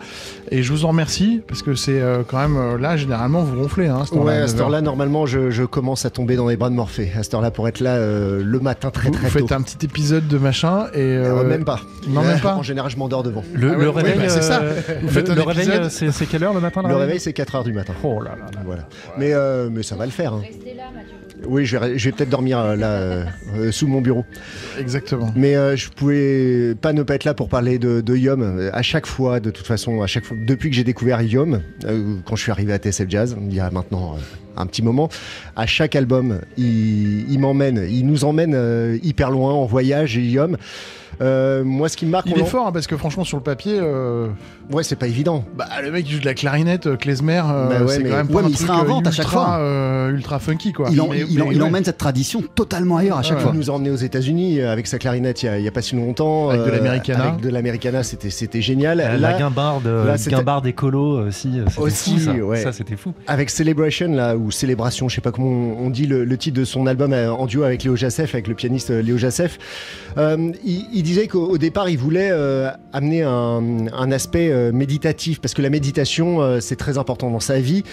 Et 0.51 0.63
je 0.63 0.71
vous 0.71 0.85
en 0.85 0.89
remercie 0.89 1.41
parce 1.47 1.61
que 1.61 1.75
c'est 1.75 2.01
euh, 2.01 2.23
quand 2.27 2.37
même 2.39 2.57
euh, 2.57 2.77
là, 2.77 2.97
généralement, 2.97 3.41
vous 3.43 3.61
ronflez. 3.61 3.87
Hein, 3.87 4.03
à 4.11 4.13
Ouais, 4.15 4.19
heure-là, 4.19 4.43
à 4.43 4.47
cette 4.47 4.55
9 4.57 4.59
heures. 4.61 4.65
heure-là, 4.67 4.81
normalement, 4.81 5.25
je, 5.25 5.49
je 5.51 5.63
commence 5.63 6.05
à 6.05 6.09
tomber 6.09 6.35
dans 6.35 6.47
les 6.47 6.57
bras 6.57 6.69
de 6.69 6.75
Morphée. 6.75 7.11
À 7.17 7.23
cette 7.23 7.33
heure-là, 7.33 7.51
pour 7.51 7.67
être 7.67 7.79
là 7.79 7.95
euh, 7.95 8.41
le 8.43 8.59
matin 8.59 8.89
très 8.91 9.09
Vous, 9.09 9.15
très 9.15 9.29
vous 9.29 9.39
tôt. 9.39 9.47
faites 9.47 9.57
un 9.57 9.61
petit 9.61 9.85
épisode 9.85 10.27
de 10.27 10.37
machin 10.37 10.87
et 10.93 10.99
Euh, 10.99 11.39
euh, 11.39 11.43
même 11.43 11.63
pas. 11.65 11.79
Non, 12.07 12.21
même 12.23 12.39
pas. 12.39 12.55
En 12.55 12.63
général, 12.63 12.89
je 12.91 12.97
m'endors 12.97 13.23
devant. 13.23 13.43
Le, 13.53 13.69
Ah 13.69 13.77
ouais, 13.77 13.83
le 13.83 13.89
ouais, 13.89 14.01
réveil, 14.01 14.17
bah, 14.19 14.29
c'est 14.29 14.41
ça. 14.41 14.59
Vous 15.01 15.07
le- 15.07 15.11
faites 15.13 15.29
un 15.29 15.35
le 15.35 15.41
réveil, 15.43 15.67
épisode. 15.67 16.09
euh, 16.09 16.11
c'est 16.11 16.25
quelle 16.25 16.43
heure 16.43 16.53
le 16.53 16.61
matin 16.61 16.81
là 16.81 16.89
Le 16.89 16.95
réveil, 16.95 17.19
c'est 17.19 17.31
4h 17.31 17.63
du 17.63 17.73
matin. 17.73 17.93
Oh 18.03 18.21
là 18.21 18.31
là 18.31 18.45
là. 18.53 18.59
Voilà. 18.65 18.87
Mais, 19.17 19.33
euh, 19.33 19.69
mais 19.71 19.83
ça 19.83 19.95
va 19.95 20.05
le 20.05 20.11
faire. 20.11 20.33
hein. 20.33 20.41
Oui, 21.47 21.65
je 21.65 21.77
vais, 21.77 21.97
je 21.97 22.05
vais 22.05 22.11
peut-être 22.11 22.29
dormir 22.29 22.59
euh, 22.59 22.75
là, 22.75 22.87
euh, 22.91 23.25
euh, 23.55 23.71
sous 23.71 23.87
mon 23.87 24.01
bureau. 24.01 24.25
exactement. 24.79 25.31
Mais 25.35 25.55
euh, 25.55 25.75
je 25.75 25.89
pouvais 25.89 26.75
pas 26.81 26.93
ne 26.93 27.03
pas 27.03 27.15
être 27.15 27.23
là 27.23 27.33
pour 27.33 27.49
parler 27.49 27.79
de, 27.79 28.01
de 28.01 28.15
Yom. 28.15 28.69
À 28.73 28.81
chaque 28.81 29.05
fois, 29.05 29.39
de 29.39 29.49
toute 29.49 29.65
façon, 29.67 30.01
à 30.01 30.07
chaque 30.07 30.25
fois, 30.25 30.37
depuis 30.45 30.69
que 30.69 30.75
j'ai 30.75 30.83
découvert 30.83 31.21
Yom, 31.21 31.61
euh, 31.85 32.15
quand 32.25 32.35
je 32.35 32.43
suis 32.43 32.51
arrivé 32.51 32.73
à 32.73 32.77
TSF 32.77 33.09
Jazz, 33.09 33.37
il 33.41 33.53
y 33.53 33.59
a 33.59 33.71
maintenant 33.71 34.17
un 34.57 34.65
petit 34.65 34.81
moment, 34.81 35.07
à 35.55 35.65
chaque 35.65 35.95
album, 35.95 36.41
il, 36.57 37.31
il 37.31 37.39
m'emmène, 37.39 37.87
il 37.89 38.05
nous 38.05 38.25
emmène 38.25 38.53
euh, 38.55 38.97
hyper 39.03 39.31
loin 39.31 39.53
en 39.53 39.65
voyage. 39.65 40.17
Yom, 40.17 40.57
Euh, 41.21 41.63
moi, 41.63 41.89
ce 41.89 41.97
qui 41.97 42.05
me 42.05 42.11
marque, 42.11 42.27
Il 42.27 42.37
est 42.39 42.45
fort 42.45 42.67
hein, 42.67 42.71
parce 42.71 42.87
que 42.87 42.95
franchement 42.97 43.23
sur 43.23 43.37
le 43.37 43.43
papier, 43.43 43.77
euh, 43.81 44.27
Ouais, 44.71 44.83
c'est 44.83 44.95
pas 44.95 45.07
évident. 45.07 45.43
bah, 45.57 45.65
le 45.83 45.91
mec 45.91 46.05
qui 46.05 46.11
joue 46.13 46.19
de 46.19 46.25
la 46.25 46.33
clarinette, 46.33 46.85
euh, 46.87 46.95
Klezmer, 46.95 47.41
euh, 47.45 47.67
Bah 47.69 47.81
ouais, 47.83 47.87
c'est 47.93 48.03
mais- 48.03 48.09
quand 48.09 48.15
même 48.17 48.27
ouais, 48.27 48.33
pas 48.33 48.39
mais 48.41 48.45
un 48.47 48.49
il 48.49 48.57
se 48.57 48.63
truc, 48.65 48.75
réinvente 48.75 49.05
euh, 49.05 49.09
à 49.09 49.11
chaque 49.11 49.25
ultra, 49.25 49.45
fois. 49.45 49.57
euh, 49.59 50.09
ultra 50.11 50.39
funky 50.39 50.71
quoi. 50.73 50.89
Il, 50.91 51.01
en- 51.01 51.07
Mais- 51.09 51.21
il 51.27 51.35
mais 51.35 51.41
en- 51.41 51.51
il 51.51 51.61
ouais. 51.61 51.67
emmène 51.67 51.83
cette 51.83 51.97
tradition 51.97 52.41
totalement 52.55 52.97
ailleurs 52.97 53.17
à 53.17 53.23
chaque 53.23 53.37
Ouais. 53.37 53.43
fois. 53.43 53.51
Il 53.53 53.57
nous 53.59 53.69
a 53.69 53.73
emmené 53.73 53.89
aux 53.89 53.95
États-Unis 53.95 54.61
avec 54.61 54.87
sa 54.87 54.97
clarinette 54.99 55.41
il 55.43 55.47
y 55.47 55.49
a, 55.49 55.57
il 55.57 55.63
y 55.65 55.67
a 55.67 55.71
pas 55.71 55.81
si 55.81 55.95
longtemps. 55.95 56.49
Avec 56.49 56.65
de 56.65 56.71
l'Americana. 56.71 57.23
Avec 57.29 57.41
de 57.41 57.49
l'Americana, 57.49 58.03
c'était 58.03 58.29
c'était 58.29 58.61
génial. 58.61 58.99
Euh, 58.99 59.17
Là, 59.17 59.31
la 59.31 59.37
guimbarde, 59.39 59.87
là, 59.87 60.15
guimbarde 60.17 60.67
écolo 60.67 61.27
aussi, 61.27 61.51
c'était 61.67 61.81
Aussi, 61.81 62.17
fou 62.17 62.25
ça. 62.25 62.31
ouais. 62.33 62.61
Ça 62.63 62.71
c'était 62.71 62.95
fou. 62.95 63.13
avec 63.27 63.49
Celebration 63.49 64.09
là 64.09 64.35
ou 64.37 64.51
Célébration, 64.51 65.09
je 65.09 65.15
sais 65.15 65.21
pas 65.21 65.31
comment 65.31 65.75
on 65.79 65.89
dit 65.89 66.05
le, 66.05 66.23
le 66.25 66.37
titre 66.37 66.59
de 66.59 66.65
son 66.65 66.85
album 66.87 67.13
en 67.13 67.45
duo 67.47 67.63
avec 67.63 67.83
Léo 67.83 67.95
Jassef, 67.95 68.33
avec 68.35 68.47
le 68.47 68.53
pianiste 68.53 68.89
Léo 68.91 69.17
Jassef. 69.17 69.57
Euh, 70.17 70.51
il, 70.63 70.85
il 70.99 71.03
disait 71.03 71.27
qu'au 71.27 71.45
au 71.47 71.57
départ 71.57 71.89
il 71.89 71.97
voulait 71.97 72.29
euh, 72.29 72.69
amener 72.91 73.23
un, 73.23 74.11
aspect 74.11 74.49
euh, 74.51 74.73
méditatif 74.73 75.39
parce 75.39 75.53
que 75.53 75.61
la 75.61 75.69
méditation 75.69 76.41
euh, 76.41 76.59
c'est 76.59 76.75
très 76.75 76.97
important 76.97 77.31
dans 77.31 77.39
sa 77.39 77.61
vie. 77.61 77.83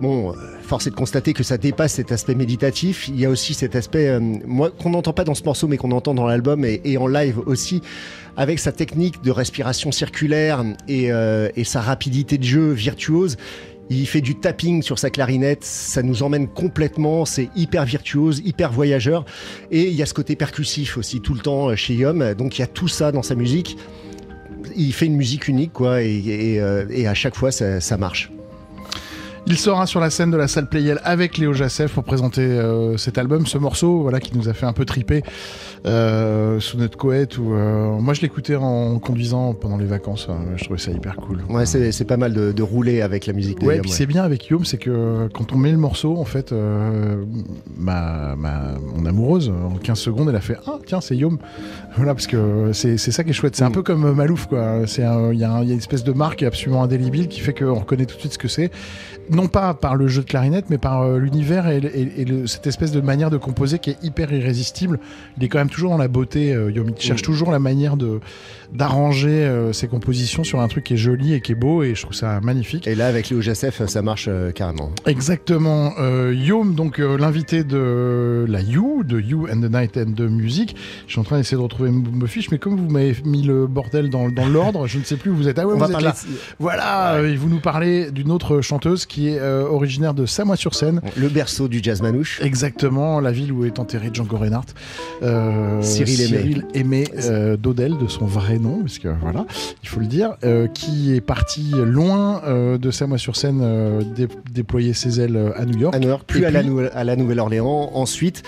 Bon, 0.00 0.34
force 0.62 0.88
est 0.88 0.90
de 0.90 0.96
constater 0.96 1.32
que 1.32 1.44
ça 1.44 1.58
dépasse 1.58 1.92
cet 1.92 2.10
aspect 2.10 2.34
méditatif. 2.34 3.06
Il 3.06 3.20
y 3.20 3.24
a 3.24 3.30
aussi 3.30 3.54
cet 3.54 3.76
aspect 3.76 4.18
moi 4.20 4.70
qu'on 4.70 4.90
n'entend 4.90 5.12
pas 5.12 5.22
dans 5.22 5.36
ce 5.36 5.44
morceau 5.44 5.68
mais 5.68 5.76
qu'on 5.76 5.92
entend 5.92 6.12
dans 6.12 6.26
l'album 6.26 6.64
et, 6.64 6.98
en 6.98 7.06
live 7.06 7.38
aussi 7.46 7.82
avec 8.36 8.58
sa 8.58 8.72
technique 8.72 9.22
de 9.22 9.30
respiration 9.30 9.92
circulaire 9.92 10.64
et 10.88 11.64
sa 11.64 11.80
rapidité 11.80 12.36
de 12.36 12.44
jeu 12.44 12.72
virtuose. 12.72 13.36
Il 13.88 14.06
fait 14.06 14.20
du 14.20 14.34
tapping 14.34 14.82
sur 14.82 14.98
sa 14.98 15.10
clarinette, 15.10 15.64
ça 15.64 16.02
nous 16.02 16.22
emmène 16.22 16.48
complètement, 16.48 17.24
c'est 17.24 17.48
hyper 17.54 17.84
virtuose, 17.84 18.42
hyper 18.44 18.72
voyageur. 18.72 19.24
Et 19.70 19.88
il 19.88 19.94
y 19.94 20.02
a 20.02 20.06
ce 20.06 20.14
côté 20.14 20.34
percussif 20.34 20.96
aussi 20.96 21.20
tout 21.20 21.34
le 21.34 21.40
temps 21.40 21.70
euh, 21.70 21.76
chez 21.76 21.94
Yom, 21.94 22.34
donc 22.34 22.58
il 22.58 22.62
y 22.62 22.64
a 22.64 22.68
tout 22.68 22.88
ça 22.88 23.12
dans 23.12 23.22
sa 23.22 23.34
musique. 23.34 23.76
Il 24.74 24.92
fait 24.92 25.06
une 25.06 25.16
musique 25.16 25.46
unique, 25.48 25.72
quoi, 25.72 26.02
et, 26.02 26.56
euh, 26.58 27.08
à 27.08 27.14
chaque 27.14 27.36
fois 27.36 27.52
ça 27.52 27.96
marche. 27.96 28.30
Il 29.48 29.56
sera 29.58 29.86
sur 29.86 30.00
la 30.00 30.10
scène 30.10 30.32
de 30.32 30.36
la 30.36 30.48
salle 30.48 30.68
Playel 30.68 31.00
avec 31.04 31.38
Léo 31.38 31.52
Jassef 31.52 31.92
pour 31.94 32.02
présenter 32.02 32.40
euh, 32.42 32.96
cet 32.96 33.16
album, 33.16 33.46
ce 33.46 33.58
morceau, 33.58 34.00
voilà, 34.02 34.18
qui 34.18 34.36
nous 34.36 34.48
a 34.48 34.54
fait 34.54 34.66
un 34.66 34.72
peu 34.72 34.84
triper 34.84 35.22
euh, 35.86 36.58
sous 36.58 36.76
notre 36.78 36.98
couette. 36.98 37.38
Où, 37.38 37.54
euh, 37.54 37.92
moi, 38.00 38.12
je 38.12 38.22
l'écoutais 38.22 38.56
en 38.56 38.98
conduisant 38.98 39.54
pendant 39.54 39.76
les 39.76 39.84
vacances. 39.84 40.26
hein, 40.28 40.38
je 40.56 40.64
trouvais 40.64 40.80
ça 40.80 40.90
hyper 40.90 41.14
cool. 41.14 41.42
Ouais, 41.48 41.64
c'est 41.64 41.92
c'est 41.92 42.04
pas 42.04 42.16
mal 42.16 42.32
de, 42.34 42.50
de 42.50 42.62
rouler 42.64 43.02
avec 43.02 43.26
la 43.26 43.32
musique 43.34 43.60
de 43.60 43.66
Ouais, 43.66 43.74
Yom. 43.76 43.82
puis 43.82 43.90
ouais. 43.92 43.96
c'est 43.96 44.06
bien 44.06 44.24
avec 44.24 44.48
Yom, 44.48 44.64
c'est 44.64 44.78
que 44.78 45.28
quand 45.32 45.52
on 45.52 45.56
met 45.58 45.70
le 45.70 45.78
morceau, 45.78 46.16
en 46.18 46.24
fait, 46.24 46.50
euh, 46.50 47.24
ma, 47.76 48.34
ma, 48.34 48.72
mon 48.96 49.06
amoureuse, 49.06 49.50
en 49.50 49.76
15 49.76 49.96
secondes, 49.96 50.28
elle 50.28 50.34
a 50.36 50.40
fait 50.40 50.56
Ah, 50.66 50.78
tiens, 50.84 51.00
c'est 51.00 51.16
Yom. 51.16 51.38
Voilà, 51.96 52.12
parce 52.14 52.26
que 52.26 52.70
c'est 52.74 52.98
c'est 52.98 53.10
ça 53.12 53.22
qui 53.24 53.30
est 53.30 53.32
chouette. 53.32 53.54
C'est 53.56 53.64
un 53.64 53.70
peu 53.70 53.82
comme 53.82 54.12
Malouf, 54.12 54.46
quoi. 54.46 54.80
Il 54.98 55.00
y, 55.00 55.02
a 55.04 55.14
un- 55.14 55.32
il 55.32 55.38
y 55.38 55.44
a 55.44 55.60
une 55.62 55.70
espèce 55.78 56.04
de 56.04 56.12
marque 56.12 56.42
absolument 56.42 56.82
indélébile 56.82 57.28
qui 57.28 57.40
fait 57.40 57.54
qu'on 57.54 57.74
reconnaît 57.78 58.04
tout 58.04 58.16
de 58.16 58.20
suite 58.20 58.32
ce 58.34 58.38
que 58.38 58.48
c'est. 58.48 58.70
Non 59.30 59.48
pas 59.48 59.74
par 59.74 59.96
le 59.96 60.06
jeu 60.08 60.22
de 60.22 60.26
clarinette, 60.26 60.66
mais 60.70 60.78
par 60.78 61.02
euh, 61.02 61.18
l'univers 61.18 61.66
et, 61.68 61.78
et- 61.78 62.20
et 62.20 62.24
le- 62.24 62.46
cette 62.46 62.66
espèce 62.66 62.92
de 62.92 63.00
manière 63.00 63.30
de 63.30 63.36
composer 63.38 63.78
qui 63.78 63.90
est 63.90 63.96
hyper 64.02 64.32
irrésistible. 64.32 64.98
Il 65.36 65.44
est 65.44 65.48
quand 65.48 65.58
même 65.58 65.68
toujours 65.70 65.90
dans 65.90 65.98
la 65.98 66.08
beauté, 66.08 66.54
euh, 66.54 66.70
cherche 66.98 67.22
toujours 67.22 67.50
la 67.50 67.58
manière 67.58 67.96
de 67.96 68.20
d'arranger 68.72 69.28
euh, 69.28 69.72
ses 69.72 69.88
compositions 69.88 70.44
sur 70.44 70.60
un 70.60 70.68
truc 70.68 70.84
qui 70.84 70.94
est 70.94 70.98
joli 70.98 71.32
et 71.34 71.40
qui 71.40 71.52
est 71.52 71.56
beau, 71.56 71.82
et 71.82 71.94
je 71.94 72.02
trouve 72.02 72.14
ça 72.14 72.40
magnifique. 72.40 72.86
Et 72.86 72.94
là, 72.94 73.06
avec 73.06 73.30
Léo 73.30 73.40
Jassef, 73.40 73.84
ça 73.86 74.02
marche 74.02 74.26
euh, 74.28 74.50
carrément. 74.52 74.90
Exactement. 75.06 75.92
Euh, 75.98 76.34
Yom, 76.36 76.74
donc 76.74 76.98
l'invité 76.98 77.64
de 77.64 78.44
la 78.48 78.60
You, 78.60 79.02
de 79.04 79.20
You 79.20 79.48
and 79.52 79.60
the 79.60 79.70
Night 79.72 79.96
and 79.96 80.12
the 80.16 80.20
Music. 80.28 80.76
Je 81.06 81.12
suis 81.12 81.20
en 81.20 81.24
train 81.24 81.38
d'essayer 81.38 81.56
de 81.56 81.62
retrouver 81.62 81.90
me 81.90 82.26
fiche, 82.26 82.50
mais 82.50 82.58
comme 82.58 82.76
vous 82.76 82.90
m'avez 82.90 83.16
mis 83.24 83.42
le 83.42 83.66
bordel 83.66 84.10
dans, 84.10 84.28
dans 84.28 84.46
l'ordre, 84.46 84.86
je 84.86 84.98
ne 84.98 85.04
sais 85.04 85.16
plus 85.16 85.30
où 85.30 85.36
vous 85.36 85.48
êtes. 85.48 85.58
Ah 85.58 85.66
ouais, 85.66 85.72
On 85.72 85.74
vous 85.74 85.80
va 85.80 85.86
êtes 85.86 85.92
parler 85.92 86.06
là. 86.06 86.12
de- 86.12 86.36
Voilà, 86.58 87.20
et 87.22 87.36
vous 87.36 87.48
nous 87.48 87.60
parlez 87.60 88.10
d'une 88.10 88.30
autre 88.30 88.60
chanteuse 88.60 89.06
qui 89.06 89.28
est 89.28 89.40
originaire 89.40 90.14
de 90.14 90.26
Samois-sur-Seine. 90.26 91.00
Le 91.16 91.28
berceau 91.28 91.68
du 91.68 91.80
jazz 91.82 92.02
manouche. 92.02 92.40
Exactement, 92.42 93.20
la 93.20 93.32
ville 93.32 93.52
où 93.52 93.64
est 93.64 93.78
enterré 93.78 94.10
Django 94.12 94.36
Reinhardt. 94.36 94.66
Euh, 95.22 95.80
Cyril 95.82 96.20
Aimé. 96.20 96.26
Cyril 96.38 96.64
Aimé 96.74 97.04
euh, 97.24 97.56
Dodel, 97.56 97.96
de 97.98 98.06
son 98.08 98.24
vrai 98.26 98.55
nom, 98.58 98.80
parce 98.80 98.98
que 98.98 99.08
voilà, 99.20 99.46
il 99.82 99.88
faut 99.88 100.00
le 100.00 100.06
dire, 100.06 100.36
euh, 100.44 100.66
qui 100.68 101.14
est 101.14 101.20
parti 101.20 101.72
loin 101.74 102.42
euh, 102.46 102.78
de 102.78 102.90
Samois-sur-Seine 102.90 103.60
euh, 103.62 104.02
dé- 104.14 104.28
déployer 104.52 104.92
ses 104.92 105.20
ailes 105.20 105.36
euh, 105.36 105.50
à 105.56 105.64
New 105.64 105.78
York. 105.78 105.94
à 105.94 105.98
New 105.98 106.08
York, 106.08 106.24
puis, 106.26 106.44
à, 106.44 106.50
la 106.50 106.60
puis- 106.60 106.68
Nouvelle- 106.68 106.90
à 106.94 107.04
la 107.04 107.16
Nouvelle-Orléans. 107.16 107.90
Ensuite, 107.94 108.42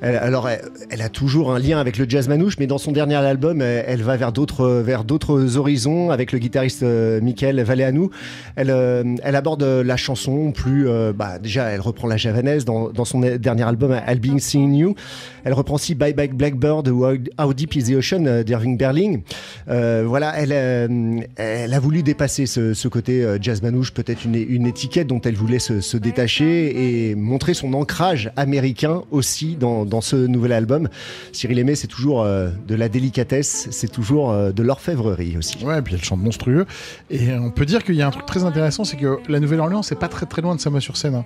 elle, 0.00 0.16
alors 0.16 0.48
elle, 0.48 0.62
elle 0.90 1.02
a 1.02 1.08
toujours 1.08 1.52
un 1.52 1.58
lien 1.58 1.78
avec 1.78 1.98
le 1.98 2.06
jazz 2.08 2.28
manouche, 2.28 2.56
mais 2.58 2.66
dans 2.66 2.78
son 2.78 2.92
dernier 2.92 3.14
album, 3.16 3.60
elle, 3.62 3.84
elle 3.86 4.02
va 4.02 4.16
vers 4.16 4.32
d'autres 4.32 4.66
vers 4.68 5.04
d'autres 5.04 5.56
horizons 5.56 6.10
avec 6.10 6.32
le 6.32 6.38
guitariste 6.38 6.82
euh, 6.82 7.20
Michael 7.20 7.60
Valéanou. 7.62 8.10
Elle, 8.56 8.70
elle 9.22 9.36
aborde 9.36 9.62
la 9.62 9.96
chanson 9.96 10.52
plus, 10.52 10.86
bah, 11.14 11.38
déjà, 11.38 11.64
elle 11.70 11.80
reprend 11.80 12.06
la 12.08 12.16
javanaise 12.16 12.64
dans, 12.64 12.90
dans 12.90 13.04
son 13.04 13.20
dernier 13.20 13.62
album 13.62 13.96
I'll 14.08 14.20
Be 14.20 14.38
Seeing 14.38 14.74
You. 14.74 14.94
Elle 15.44 15.52
reprend 15.54 15.74
aussi 15.76 15.94
Bye 15.94 16.12
Bye 16.14 16.28
Blackbird 16.28 16.88
ou 16.88 17.04
How 17.38 17.52
Deep 17.54 17.74
Is 17.76 17.84
the 17.84 17.96
Ocean 17.96 18.42
d'Irving 18.44 18.76
Berling. 18.76 19.22
Euh, 19.68 20.04
voilà, 20.06 20.34
elle, 20.36 20.52
euh, 20.52 21.20
elle 21.36 21.74
a 21.74 21.80
voulu 21.80 22.02
dépasser 22.02 22.46
ce, 22.46 22.88
côté 22.88 23.24
euh, 23.24 23.38
jazz 23.40 23.62
manouche, 23.62 23.92
peut-être 23.92 24.24
une, 24.24 24.66
étiquette 24.66 25.06
dont 25.06 25.20
elle 25.20 25.34
voulait 25.34 25.58
se, 25.58 25.96
détacher 25.96 27.10
et 27.10 27.14
montrer 27.14 27.54
son 27.54 27.74
ancrage 27.74 28.30
américain 28.36 29.02
aussi 29.10 29.56
dans, 29.56 30.00
ce 30.00 30.16
nouvel 30.16 30.52
album. 30.52 30.88
Cyril 31.32 31.58
Aimé, 31.58 31.74
c'est 31.74 31.86
toujours 31.86 32.24
de 32.24 32.74
la 32.74 32.88
délicatesse, 32.88 33.68
c'est 33.70 33.90
toujours 33.90 34.34
de 34.34 34.62
l'orfèvrerie 34.62 35.36
aussi. 35.36 35.64
Ouais, 35.64 35.78
et 35.78 35.82
puis 35.82 35.94
elle 35.94 36.02
chante 36.02 36.20
monstrueux. 36.20 36.66
Et 37.10 37.32
on 37.32 37.50
peut 37.50 37.66
dire 37.66 37.84
qu'il 37.84 37.94
y 37.94 38.02
a 38.02 38.06
un 38.06 38.10
truc 38.10 38.26
très 38.26 38.44
intéressant, 38.44 38.84
c'est 38.84 38.96
que 38.96 39.18
la 39.28 39.40
Nouvelle-Orléans, 39.40 39.82
c'est 39.82 39.98
pas 39.98 40.08
très 40.08 40.26
très 40.26 40.42
loin 40.42 40.54
de 40.54 40.60
Samoa-sur-Seine. 40.60 41.16
hein. 41.16 41.24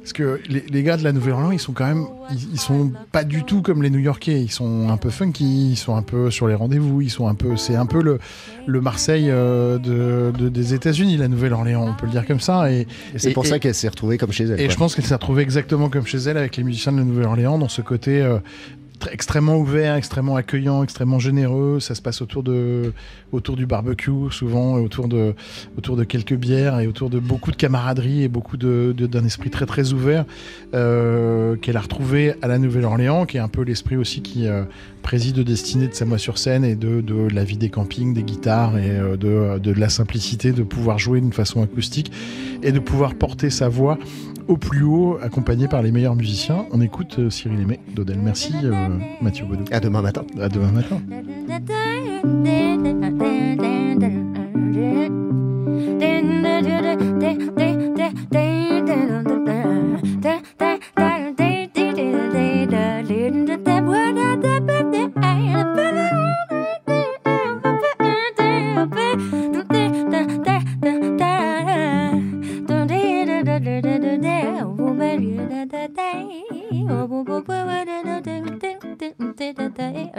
Parce 0.00 0.14
que 0.14 0.40
les, 0.48 0.64
les 0.70 0.82
gars 0.82 0.96
de 0.96 1.04
la 1.04 1.12
Nouvelle-Orléans, 1.12 1.50
ils 1.52 1.58
sont 1.60 1.72
quand 1.72 1.86
même, 1.86 2.06
ils, 2.32 2.52
ils 2.54 2.58
sont 2.60 2.90
pas 3.12 3.22
du 3.22 3.44
tout 3.44 3.60
comme 3.60 3.82
les 3.82 3.90
New-Yorkais. 3.90 4.40
Ils 4.40 4.50
sont 4.50 4.88
un 4.88 4.96
peu 4.96 5.10
funky, 5.10 5.72
ils 5.72 5.76
sont 5.76 5.94
un 5.94 6.02
peu 6.02 6.30
sur 6.30 6.48
les 6.48 6.54
rendez-vous, 6.54 7.02
ils 7.02 7.10
sont 7.10 7.28
un 7.28 7.34
peu, 7.34 7.56
c'est 7.58 7.76
un 7.76 7.84
peu 7.86 8.02
le, 8.02 8.18
le 8.66 8.80
Marseille 8.80 9.26
euh, 9.30 9.78
de, 9.78 10.32
de- 10.36 10.48
des 10.48 10.72
États-Unis, 10.74 11.18
la 11.18 11.28
Nouvelle-Orléans, 11.28 11.86
on 11.86 11.94
peut 11.94 12.06
le 12.06 12.12
dire 12.12 12.26
comme 12.26 12.40
ça. 12.40 12.72
Et, 12.72 12.86
Et 13.14 13.18
c'est 13.18 13.32
pour 13.32 13.44
ça 13.46 13.58
qu'elle 13.58 13.74
s'est 13.74 13.88
retrouvée 13.88 14.16
comme 14.16 14.32
chez 14.32 14.44
elle. 14.44 14.58
et 14.60 14.64
quoi. 14.64 14.72
je 14.72 14.78
pense 14.78 14.94
qu'elle 14.94 15.04
s'est 15.04 15.14
retrouvée 15.14 15.42
exactement 15.42 15.90
comme 15.90 16.06
chez 16.06 16.18
elle 16.18 16.38
avec 16.38 16.56
les 16.56 16.64
musiciens 16.64 16.92
de 16.92 16.98
la 16.98 17.04
Nouvelle-Orléans 17.04 17.58
dans 17.58 17.68
ce 17.68 17.82
côté 17.82 18.22
euh, 18.22 18.38
extrêmement 19.12 19.56
ouvert, 19.58 19.94
extrêmement 19.94 20.36
accueillant, 20.36 20.82
extrêmement 20.82 21.18
généreux. 21.18 21.78
Ça 21.80 21.94
se 21.94 22.02
passe 22.02 22.20
autour 22.22 22.42
de 22.42 22.92
autour 23.32 23.56
du 23.56 23.66
barbecue 23.66 24.10
souvent, 24.30 24.74
autour 24.74 25.08
de 25.08 25.34
autour 25.78 25.96
de 25.96 26.04
quelques 26.04 26.34
bières 26.34 26.80
et 26.80 26.86
autour 26.86 27.10
de 27.10 27.18
beaucoup 27.18 27.50
de 27.50 27.56
camaraderie 27.56 28.22
et 28.24 28.28
beaucoup 28.28 28.56
de 28.56 28.94
de- 28.96 29.06
d'un 29.06 29.24
esprit 29.24 29.50
très 29.50 29.66
très 29.66 29.92
ouvert 29.92 30.24
euh, 30.74 31.56
qu'elle 31.56 31.76
a 31.76 31.80
retrouvé 31.80 32.34
à 32.42 32.48
la 32.48 32.58
Nouvelle-Orléans, 32.58 33.26
qui 33.26 33.36
est 33.36 33.40
un 33.40 33.48
peu 33.48 33.62
l'esprit 33.62 33.96
aussi 33.96 34.22
qui 34.22 34.46
euh, 34.46 34.64
préside 35.02 35.38
aux 35.38 35.44
destinées 35.44 35.88
de 35.88 35.94
Samoa-sur-Seine 35.94 36.64
et 36.64 36.74
de, 36.74 37.00
de 37.00 37.28
la 37.32 37.44
vie 37.44 37.56
des 37.56 37.70
campings, 37.70 38.12
des 38.14 38.22
guitares 38.22 38.76
et 38.78 38.90
euh, 38.90 39.16
de, 39.16 39.58
de 39.58 39.72
la 39.72 39.88
simplicité 39.88 40.52
de 40.52 40.62
pouvoir 40.62 40.98
jouer 40.98 41.20
d'une 41.20 41.32
façon 41.32 41.62
acoustique 41.62 42.12
et 42.62 42.72
de 42.72 42.78
pouvoir 42.78 43.14
porter 43.14 43.50
sa 43.50 43.68
voix 43.68 43.98
au 44.50 44.56
plus 44.56 44.82
haut, 44.82 45.16
accompagné 45.22 45.68
par 45.68 45.80
les 45.80 45.92
meilleurs 45.92 46.16
musiciens. 46.16 46.66
On 46.72 46.80
écoute 46.80 47.30
Cyril 47.30 47.60
Aimé 47.60 47.78
d'Odel. 47.94 48.18
Merci 48.18 48.52
Mathieu 49.22 49.46
Baudou. 49.46 49.64
À 49.70 49.78
demain 49.78 50.02
matin. 50.02 50.24
À 50.40 50.48
demain 50.48 50.72
matin. 50.72 51.00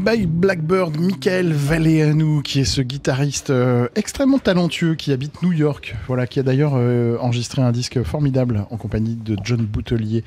Bye 0.00 0.24
Blackbird, 0.24 0.98
Michael 0.98 1.52
Valéanou, 1.52 2.40
qui 2.40 2.60
est 2.60 2.64
ce 2.64 2.80
guitariste 2.80 3.50
euh, 3.50 3.86
extrêmement 3.96 4.38
talentueux 4.38 4.94
qui 4.94 5.12
habite 5.12 5.42
New 5.42 5.52
York, 5.52 5.94
voilà, 6.06 6.26
qui 6.26 6.40
a 6.40 6.42
d'ailleurs 6.42 6.72
euh, 6.74 7.18
enregistré 7.18 7.60
un 7.60 7.70
disque 7.70 8.02
formidable 8.02 8.64
en 8.70 8.78
compagnie 8.78 9.14
de 9.14 9.36
John 9.44 9.60
Boutelier 9.60 10.24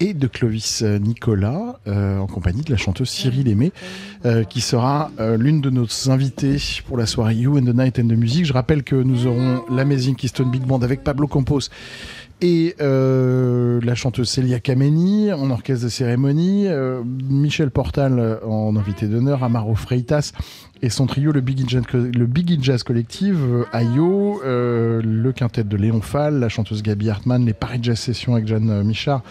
et 0.00 0.12
de 0.12 0.26
Clovis 0.26 0.82
Nicolas, 0.82 1.78
euh, 1.86 2.18
en 2.18 2.26
compagnie 2.26 2.62
de 2.62 2.70
la 2.72 2.76
chanteuse 2.76 3.08
Cyril 3.08 3.48
Aimé, 3.48 3.72
qui 4.50 4.60
sera 4.60 5.12
l'une 5.38 5.60
de 5.60 5.70
nos 5.70 5.86
invitées 6.10 6.56
pour 6.84 6.98
la 6.98 7.06
soirée 7.06 7.36
You 7.36 7.58
and 7.58 7.62
the 7.62 7.74
Night 7.74 8.00
and 8.00 8.08
the 8.08 8.18
Music. 8.18 8.44
Je 8.44 8.52
rappelle 8.52 8.82
que 8.82 8.96
nous 8.96 9.28
aurons 9.28 9.62
l'Amazing 9.70 10.16
Keystone 10.16 10.50
Big 10.50 10.62
Band 10.62 10.82
avec 10.82 11.04
Pablo 11.04 11.28
Campos 11.28 11.68
et 12.40 12.76
euh, 12.80 13.80
la 13.82 13.94
chanteuse 13.94 14.28
Celia 14.28 14.60
Kameni 14.60 15.32
en 15.32 15.50
orchestre 15.50 15.84
de 15.84 15.90
cérémonie, 15.90 16.66
euh, 16.68 17.02
Michel 17.04 17.70
Portal 17.70 18.18
euh, 18.18 18.36
en 18.46 18.76
invité 18.76 19.06
d'honneur, 19.06 19.42
Amaro 19.42 19.74
Freitas 19.74 20.32
et 20.82 20.90
son 20.90 21.06
trio, 21.06 21.32
le 21.32 21.40
Big 21.40 22.62
Jazz, 22.62 22.82
Collective, 22.82 23.64
Ayo, 23.72 24.42
le 24.44 25.30
quintet 25.32 25.64
de 25.64 25.74
Léon 25.74 26.02
Fall, 26.02 26.38
la 26.38 26.50
chanteuse 26.50 26.82
Gabi 26.82 27.08
Hartmann, 27.08 27.46
les 27.46 27.54
Paris 27.54 27.78
Jazz 27.80 27.98
Sessions 27.98 28.34
avec 28.34 28.46
Jeanne 28.46 28.82
Michard, 28.82 29.22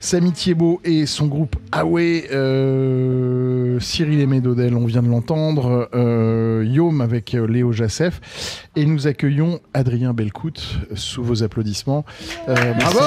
Samy 0.00 0.32
Thiebaud 0.32 0.80
et 0.84 1.06
son 1.06 1.26
groupe 1.26 1.56
Awe, 1.72 1.98
euh, 2.30 3.80
Cyril 3.80 4.20
Aimé 4.20 4.40
Dodel, 4.40 4.76
on 4.76 4.86
vient 4.86 5.02
de 5.02 5.08
l'entendre, 5.08 5.88
euh, 5.94 6.64
Yom 6.66 7.00
avec 7.00 7.34
euh, 7.34 7.46
Léo 7.46 7.72
Jassef, 7.72 8.68
et 8.76 8.86
nous 8.86 9.06
accueillons 9.06 9.60
Adrien 9.74 10.12
Belcout 10.14 10.78
sous 10.94 11.24
vos 11.24 11.42
applaudissements. 11.42 12.04
Euh, 12.48 12.54
bravo 12.74 13.00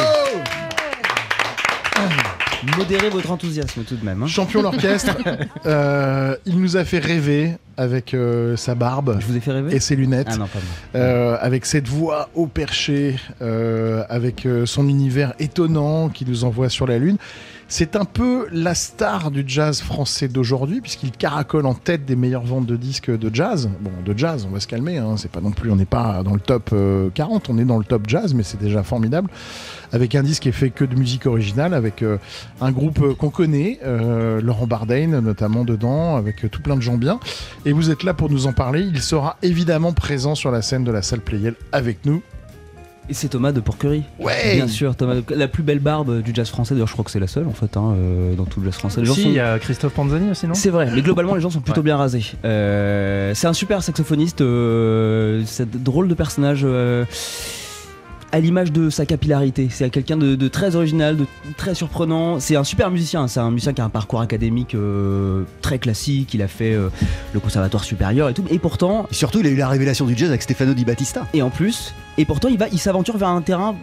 Modérez 2.77 3.09
votre 3.09 3.31
enthousiasme 3.31 3.83
tout 3.83 3.95
de 3.95 4.05
même. 4.05 4.21
hein. 4.23 4.27
Champion 4.27 4.61
d'orchestre, 4.61 5.15
euh, 5.65 6.35
il 6.45 6.59
nous 6.59 6.77
a 6.77 6.85
fait 6.85 6.99
rêver 6.99 7.53
avec 7.77 8.13
euh, 8.13 8.55
sa 8.57 8.75
barbe 8.75 9.17
Je 9.19 9.25
vous 9.25 9.35
ai 9.35 9.39
fait 9.39 9.51
rêver 9.51 9.75
et 9.75 9.79
ses 9.79 9.95
lunettes. 9.95 10.27
Ah 10.29 10.37
non, 10.37 10.47
pas 10.47 10.59
moi. 10.59 11.01
Euh, 11.01 11.37
avec 11.41 11.65
cette 11.65 11.87
voix 11.87 12.29
au 12.35 12.47
perché, 12.47 13.15
avec 14.09 14.47
son 14.65 14.87
univers 14.87 15.33
étonnant 15.39 16.09
qui 16.09 16.25
nous 16.25 16.43
envoie 16.43 16.69
sur 16.69 16.85
la 16.87 16.97
Lune. 16.97 17.17
C'est 17.73 17.95
un 17.95 18.03
peu 18.03 18.47
la 18.51 18.75
star 18.75 19.31
du 19.31 19.45
jazz 19.47 19.79
français 19.79 20.27
d'aujourd'hui, 20.27 20.81
puisqu'il 20.81 21.11
caracole 21.11 21.65
en 21.65 21.73
tête 21.73 22.03
des 22.03 22.17
meilleures 22.17 22.43
ventes 22.43 22.65
de 22.65 22.75
disques 22.75 23.09
de 23.09 23.33
jazz. 23.33 23.69
Bon, 23.79 23.91
de 24.05 24.17
jazz, 24.17 24.45
on 24.45 24.51
va 24.51 24.59
se 24.59 24.67
calmer, 24.67 24.97
hein, 24.97 25.15
c'est 25.15 25.31
pas 25.31 25.39
non 25.39 25.51
plus, 25.51 25.71
on 25.71 25.77
n'est 25.77 25.85
pas 25.85 26.21
dans 26.21 26.33
le 26.33 26.41
top 26.41 26.71
euh, 26.73 27.09
40, 27.13 27.49
on 27.49 27.57
est 27.57 27.63
dans 27.63 27.77
le 27.77 27.85
top 27.85 28.09
jazz, 28.09 28.33
mais 28.33 28.43
c'est 28.43 28.59
déjà 28.59 28.83
formidable. 28.83 29.29
Avec 29.93 30.15
un 30.15 30.21
disque 30.21 30.43
qui 30.43 30.49
est 30.49 30.51
fait 30.51 30.69
que 30.69 30.83
de 30.83 30.95
musique 30.95 31.25
originale, 31.25 31.73
avec 31.73 32.01
euh, 32.01 32.17
un 32.59 32.73
groupe 32.73 32.99
euh, 33.01 33.13
qu'on 33.13 33.29
connaît, 33.29 33.79
euh, 33.85 34.41
Laurent 34.41 34.67
Bardain 34.67 35.21
notamment 35.21 35.63
dedans, 35.63 36.17
avec 36.17 36.43
euh, 36.43 36.49
tout 36.49 36.61
plein 36.61 36.75
de 36.75 36.81
gens 36.81 36.97
bien. 36.97 37.21
Et 37.65 37.71
vous 37.71 37.89
êtes 37.89 38.03
là 38.03 38.13
pour 38.13 38.29
nous 38.29 38.47
en 38.47 38.53
parler. 38.53 38.81
Il 38.81 39.01
sera 39.01 39.37
évidemment 39.43 39.93
présent 39.93 40.35
sur 40.35 40.51
la 40.51 40.61
scène 40.61 40.83
de 40.83 40.91
la 40.91 41.01
salle 41.01 41.21
Playel 41.21 41.55
avec 41.71 42.05
nous. 42.05 42.21
Et 43.11 43.13
c'est 43.13 43.27
Thomas 43.27 43.51
de 43.51 43.59
Porquerie. 43.59 44.03
Ouais 44.19 44.55
Bien 44.55 44.69
sûr, 44.69 44.95
Thomas, 44.95 45.15
de- 45.15 45.35
la 45.35 45.49
plus 45.49 45.63
belle 45.63 45.79
barbe 45.79 46.21
du 46.21 46.31
jazz 46.33 46.47
français. 46.49 46.73
D'ailleurs, 46.75 46.87
je 46.87 46.93
crois 46.93 47.03
que 47.03 47.11
c'est 47.11 47.19
la 47.19 47.27
seule 47.27 47.45
en 47.45 47.51
fait 47.51 47.75
hein, 47.75 47.93
euh, 47.97 48.35
dans 48.35 48.45
tout 48.45 48.61
le 48.61 48.67
jazz 48.67 48.75
français. 48.75 49.01
Les 49.01 49.05
gens 49.05 49.13
Si, 49.13 49.23
sont- 49.23 49.27
il 49.29 49.35
y 49.35 49.39
a 49.41 49.59
Christophe 49.59 49.91
Panzani 49.93 50.31
aussi, 50.31 50.47
non? 50.47 50.53
C'est 50.53 50.69
vrai, 50.69 50.89
mais 50.95 51.01
globalement 51.01 51.35
les 51.35 51.41
gens 51.41 51.49
sont 51.49 51.59
plutôt 51.59 51.81
Ouais. 51.81 51.85
bien 51.85 51.97
rasés. 51.97 52.23
Euh, 52.45 53.33
c'est 53.35 53.47
un 53.47 53.53
super 53.53 53.83
saxophoniste, 53.83 54.39
euh, 54.39 55.43
c'est 55.45 55.69
drôle 55.83 56.07
de 56.07 56.13
personnage. 56.13 56.61
euh, 56.63 57.03
à 58.31 58.39
l'image 58.39 58.71
de 58.71 58.89
sa 58.89 59.05
capillarité, 59.05 59.67
c'est 59.69 59.89
quelqu'un 59.89 60.17
de, 60.17 60.35
de 60.35 60.47
très 60.47 60.75
original, 60.75 61.17
de 61.17 61.25
très 61.57 61.75
surprenant. 61.75 62.39
C'est 62.39 62.55
un 62.55 62.63
super 62.63 62.89
musicien, 62.89 63.27
c'est 63.27 63.39
un 63.39 63.51
musicien 63.51 63.73
qui 63.73 63.81
a 63.81 63.85
un 63.85 63.89
parcours 63.89 64.21
académique 64.21 64.73
euh, 64.75 65.43
très 65.61 65.79
classique. 65.79 66.33
Il 66.33 66.41
a 66.41 66.47
fait 66.47 66.73
euh, 66.73 66.89
le 67.33 67.39
conservatoire 67.39 67.83
supérieur 67.83 68.29
et 68.29 68.33
tout, 68.33 68.43
et 68.49 68.59
pourtant, 68.59 69.07
Et 69.11 69.13
surtout, 69.15 69.39
il 69.41 69.47
a 69.47 69.49
eu 69.49 69.55
la 69.55 69.67
révélation 69.67 70.05
du 70.05 70.15
jazz 70.17 70.29
avec 70.29 70.41
Stefano 70.41 70.73
Di 70.73 70.85
Battista. 70.85 71.27
et 71.33 71.41
en 71.41 71.49
plus, 71.49 71.93
et 72.17 72.25
pourtant 72.25 72.47
il 72.47 72.57
va, 72.57 72.67
il 72.71 72.79
s'aventure 72.79 73.17
vers 73.17 73.29
un 73.29 73.41
terrain 73.41 73.75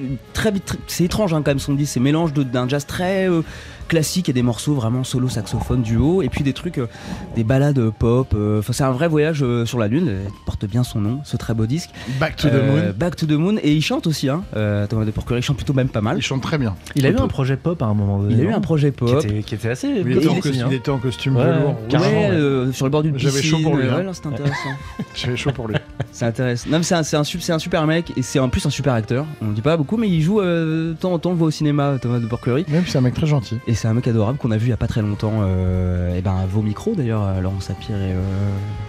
euh, 0.00 0.14
très 0.32 0.50
vite. 0.50 0.64
très- 0.64 0.78
C'est 0.86 1.04
étrange 1.04 1.32
hein, 1.34 1.42
quand 1.44 1.50
même 1.52 1.58
son 1.58 1.74
disque, 1.74 1.92
c'est 1.94 2.00
mélange 2.00 2.32
d'un 2.32 2.68
jazz 2.68 2.84
très 2.86 3.28
euh, 3.28 3.42
classique 3.88 4.28
et 4.28 4.32
des 4.32 4.42
morceaux 4.42 4.74
vraiment 4.74 5.02
solo 5.04 5.28
saxophone 5.28 5.82
duo, 5.82 6.22
et 6.22 6.28
puis 6.28 6.44
des 6.44 6.52
trucs, 6.52 6.78
euh, 6.78 6.86
des 7.34 7.44
balades 7.44 7.90
pop. 7.98 8.28
euh, 8.34 8.58
Enfin, 8.60 8.72
c'est 8.72 8.84
un 8.84 8.92
vrai 8.92 9.08
voyage 9.08 9.42
euh, 9.42 9.64
sur 9.66 9.78
la 9.78 9.88
lune. 9.88 10.12
Il 10.26 10.44
porte 10.46 10.64
bien 10.66 10.84
son 10.84 11.00
nom, 11.00 11.20
ce 11.24 11.36
très 11.36 11.54
beau 11.54 11.66
disque. 11.66 11.90
Back 12.20 12.36
to 12.36 12.48
the 12.48 12.52
Moon. 12.54 12.92
Back 12.96 13.16
to 13.16 13.26
the 13.26 13.32
Moon, 13.32 13.56
et 13.62 13.72
il 13.72 13.82
chante 13.82 14.06
aussi. 14.06 14.28
Hein, 14.28 14.42
Thomas 14.88 15.04
de 15.04 15.10
Porquerolles, 15.10 15.38
il 15.40 15.42
chante 15.42 15.56
plutôt 15.56 15.72
même 15.74 15.88
pas 15.88 16.00
mal. 16.00 16.16
Il 16.18 16.22
chante 16.22 16.42
très 16.42 16.58
bien. 16.58 16.74
Il 16.94 17.06
a 17.06 17.10
eu 17.10 17.16
un 17.16 17.28
projet 17.28 17.56
pop 17.56 17.80
à 17.82 17.86
un 17.86 17.94
moment 17.94 18.18
donné. 18.20 18.34
Il 18.34 18.40
a 18.40 18.44
eu 18.44 18.52
un 18.52 18.60
projet 18.60 18.90
qui 18.90 18.96
pop. 18.98 19.24
était, 19.24 19.42
qui 19.42 19.54
était 19.54 19.70
assez. 19.70 19.88
Il 19.88 20.12
était, 20.12 20.28
en, 20.28 20.32
aussi, 20.32 20.40
costume, 20.40 20.62
hein. 20.62 20.68
il 20.70 20.74
était 20.76 20.90
en 20.90 20.98
costume 20.98 21.36
Ouais, 21.36 21.44
velours. 21.44 21.76
carrément, 21.88 22.20
Ouais, 22.20 22.28
ouais. 22.30 22.36
euh, 22.36 22.72
sur 22.72 22.84
le 22.86 22.90
bord 22.90 23.02
d'une 23.02 23.14
piscine. 23.14 23.30
J'avais 23.30 23.42
chaud 23.42 23.58
pour 23.62 23.76
lui, 23.76 23.88
hein. 23.88 24.04
ouais, 24.04 24.12
c'était 24.12 24.28
intéressant. 24.28 24.54
J'avais 25.14 25.36
chaud 25.36 25.52
pour 25.52 25.68
lui. 25.68 25.74
C'est 26.12 26.24
intéressant. 26.26 26.68
Non, 26.70 26.78
mais 26.78 26.84
c'est 26.84 26.94
un, 26.94 27.02
un, 27.20 27.54
un 27.54 27.58
super 27.58 27.86
mec 27.86 28.12
et 28.16 28.22
c'est 28.22 28.38
en 28.38 28.48
plus 28.48 28.64
un 28.66 28.70
super 28.70 28.92
acteur. 28.94 29.24
On 29.42 29.48
le 29.48 29.54
dit 29.54 29.60
pas 29.62 29.76
beaucoup, 29.76 29.96
mais 29.96 30.08
il 30.08 30.20
joue 30.22 30.40
euh, 30.40 30.90
de 30.90 30.96
temps 30.96 31.12
en 31.12 31.18
temps. 31.18 31.30
On 31.30 31.32
le 31.32 31.38
voit 31.38 31.48
au 31.48 31.52
cinéma, 31.52 31.96
Thomas 32.00 32.18
de 32.18 32.26
Porquerolles. 32.26 32.64
Même 32.68 32.84
c'est 32.86 32.98
un 32.98 33.02
mec 33.02 33.14
très 33.14 33.26
gentil. 33.26 33.56
Et 33.66 33.74
c'est 33.78 33.88
un 33.88 33.94
mec 33.94 34.06
adorable 34.08 34.38
qu'on 34.38 34.50
a 34.50 34.56
vu 34.56 34.66
il 34.66 34.70
y 34.70 34.72
a 34.72 34.76
pas 34.76 34.86
très 34.88 35.02
longtemps. 35.02 35.32
euh, 35.42 36.16
et 36.16 36.20
ben, 36.20 36.34
à 36.36 36.46
vos 36.46 36.62
micros 36.62 36.94
d'ailleurs, 36.94 37.22
euh, 37.24 37.40
Laurent 37.40 37.60
Sapir 37.60 37.96
et, 37.96 38.12
euh, 38.12 38.16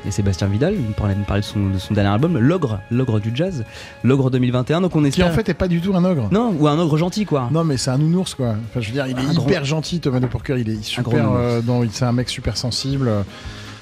et 0.08 0.12
Sébastien 0.12 0.48
Vidal. 0.48 0.74
Il 0.76 0.82
nous 0.86 0.92
parlait, 0.94 1.16
de, 1.16 1.42
son, 1.42 1.70
de 1.70 1.78
son 1.78 1.94
dernier 1.94 2.10
album, 2.10 2.38
L'Ogre, 2.38 2.80
L'Ogre 2.92 3.20
du 3.20 3.32
Jazz. 3.34 3.64
L'Ogre 4.04 4.30
2021. 4.32 4.82
Donc 4.82 4.96
on 4.96 5.02
Qui 5.02 5.08
espère. 5.10 5.28
en 5.28 5.32
fait 5.32 5.48
est 5.50 5.54
pas 5.54 5.68
du 5.68 5.80
tout 5.82 5.96
un 5.96 6.04
ogre. 6.06 6.28
Non, 6.32 6.54
ou 6.60 6.68
un 6.68 6.78
ogre 6.80 6.98
gentil 6.98 7.26
quoi. 7.26 7.50
Non, 7.52 7.64
mais 7.64 7.78
c'est 7.78 7.92
un 7.92 7.98
nounours 7.98 8.34
quoi. 8.36 8.50
Enfin, 8.70 8.80
je 8.82 8.88
veux 8.88 8.94
dire, 8.94 9.06
il 9.08 9.18
est 9.18 9.30
Un 9.30 9.32
hyper 9.34 9.64
gentil, 9.66 10.00
Thomas 10.00 10.20
de 10.20 10.28
Porquerolles. 10.28 10.62
Il 10.62 10.70
est 10.70 10.84
super. 10.84 11.32
euh, 11.32 11.62
dans- 11.62 11.84
c'est 11.92 12.06
un 12.06 12.12
mec 12.12 12.30
super 12.30 12.58
sensible. 12.58 13.10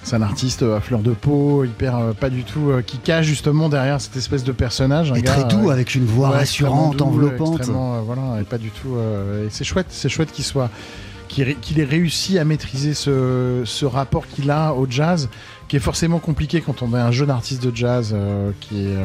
C'est 0.08 0.16
un 0.16 0.22
artiste 0.22 0.64
euh, 0.64 0.78
à 0.78 0.80
fleur 0.80 1.02
de 1.02 1.12
peau, 1.12 1.66
hyper 1.66 1.98
euh, 1.98 2.14
pas 2.14 2.30
du 2.30 2.46
tout, 2.46 2.70
euh, 2.70 2.82
qui 2.82 2.98
cache 2.98 3.26
justement 3.26 3.68
derrière 3.68 4.00
cette 4.00 4.16
espèce 4.16 4.46
de 4.46 4.54
personnage. 4.54 5.12
Un 5.12 5.16
Et 5.16 5.22
gars, 5.22 5.34
très 5.34 5.44
doux, 5.44 5.68
euh, 5.68 5.74
avec 5.74 5.96
une 5.96 6.06
voix 6.06 6.30
ouais, 6.30 6.38
rassurante, 6.38 7.02
enveloppante. 7.02 7.64
voilà, 7.66 8.40
et 8.40 8.46
pas 8.46 8.58
du 8.58 8.70
tout. 8.70 8.96
et 9.44 9.50
c'est 9.50 9.66
chouette, 9.66 9.88
c'est 9.90 10.08
chouette 10.08 10.32
qu'il 10.32 10.46
soit, 10.46 10.70
qu'il 11.28 11.50
ait 11.82 11.84
réussi 11.84 12.40
à 12.40 12.46
maîtriser 12.46 12.94
ce, 12.94 13.64
ce 13.66 13.86
rapport 13.86 14.28
qu'il 14.28 14.50
a 14.50 14.74
au 14.74 14.88
jazz, 14.90 15.28
qui 15.68 15.76
est 15.76 15.82
forcément 15.82 16.20
compliqué 16.20 16.62
quand 16.62 16.84
on 16.84 16.96
est 16.96 17.02
un 17.02 17.12
jeune 17.12 17.30
artiste 17.30 17.62
de 17.62 17.76
jazz 17.76 18.16
qui 18.62 18.86
est 18.86 18.96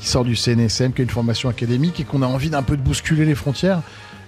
qui 0.00 0.06
sort 0.06 0.24
du 0.24 0.36
CNSM, 0.36 0.92
qui 0.92 1.00
a 1.00 1.04
une 1.04 1.10
formation 1.10 1.48
académique 1.48 1.98
et 1.98 2.04
qu'on 2.04 2.22
a 2.22 2.26
envie 2.26 2.50
d'un 2.50 2.62
peu 2.62 2.76
de 2.76 2.82
bousculer 2.82 3.24
les 3.24 3.34
frontières 3.34 3.80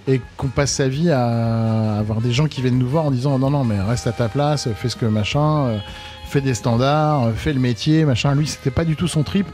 et 0.08 0.20
qu'on 0.36 0.48
passe 0.48 0.72
sa 0.72 0.88
vie 0.88 1.10
à 1.10 1.98
avoir 1.98 2.20
des 2.20 2.32
gens 2.32 2.46
qui 2.46 2.62
viennent 2.62 2.78
nous 2.78 2.88
voir 2.88 3.04
en 3.06 3.10
disant 3.10 3.38
non 3.38 3.50
non 3.50 3.64
mais 3.64 3.80
reste 3.80 4.06
à 4.06 4.12
ta 4.12 4.28
place, 4.28 4.68
fais 4.76 4.88
ce 4.88 4.96
que 4.96 5.06
machin, 5.06 5.66
euh, 5.66 5.78
fais 6.26 6.40
des 6.40 6.54
standards, 6.54 7.24
euh, 7.24 7.32
fais 7.34 7.52
le 7.52 7.60
métier, 7.60 8.04
machin. 8.04 8.34
Lui 8.34 8.46
c'était 8.46 8.70
pas 8.70 8.84
du 8.84 8.96
tout 8.96 9.08
son 9.08 9.22
trip. 9.22 9.46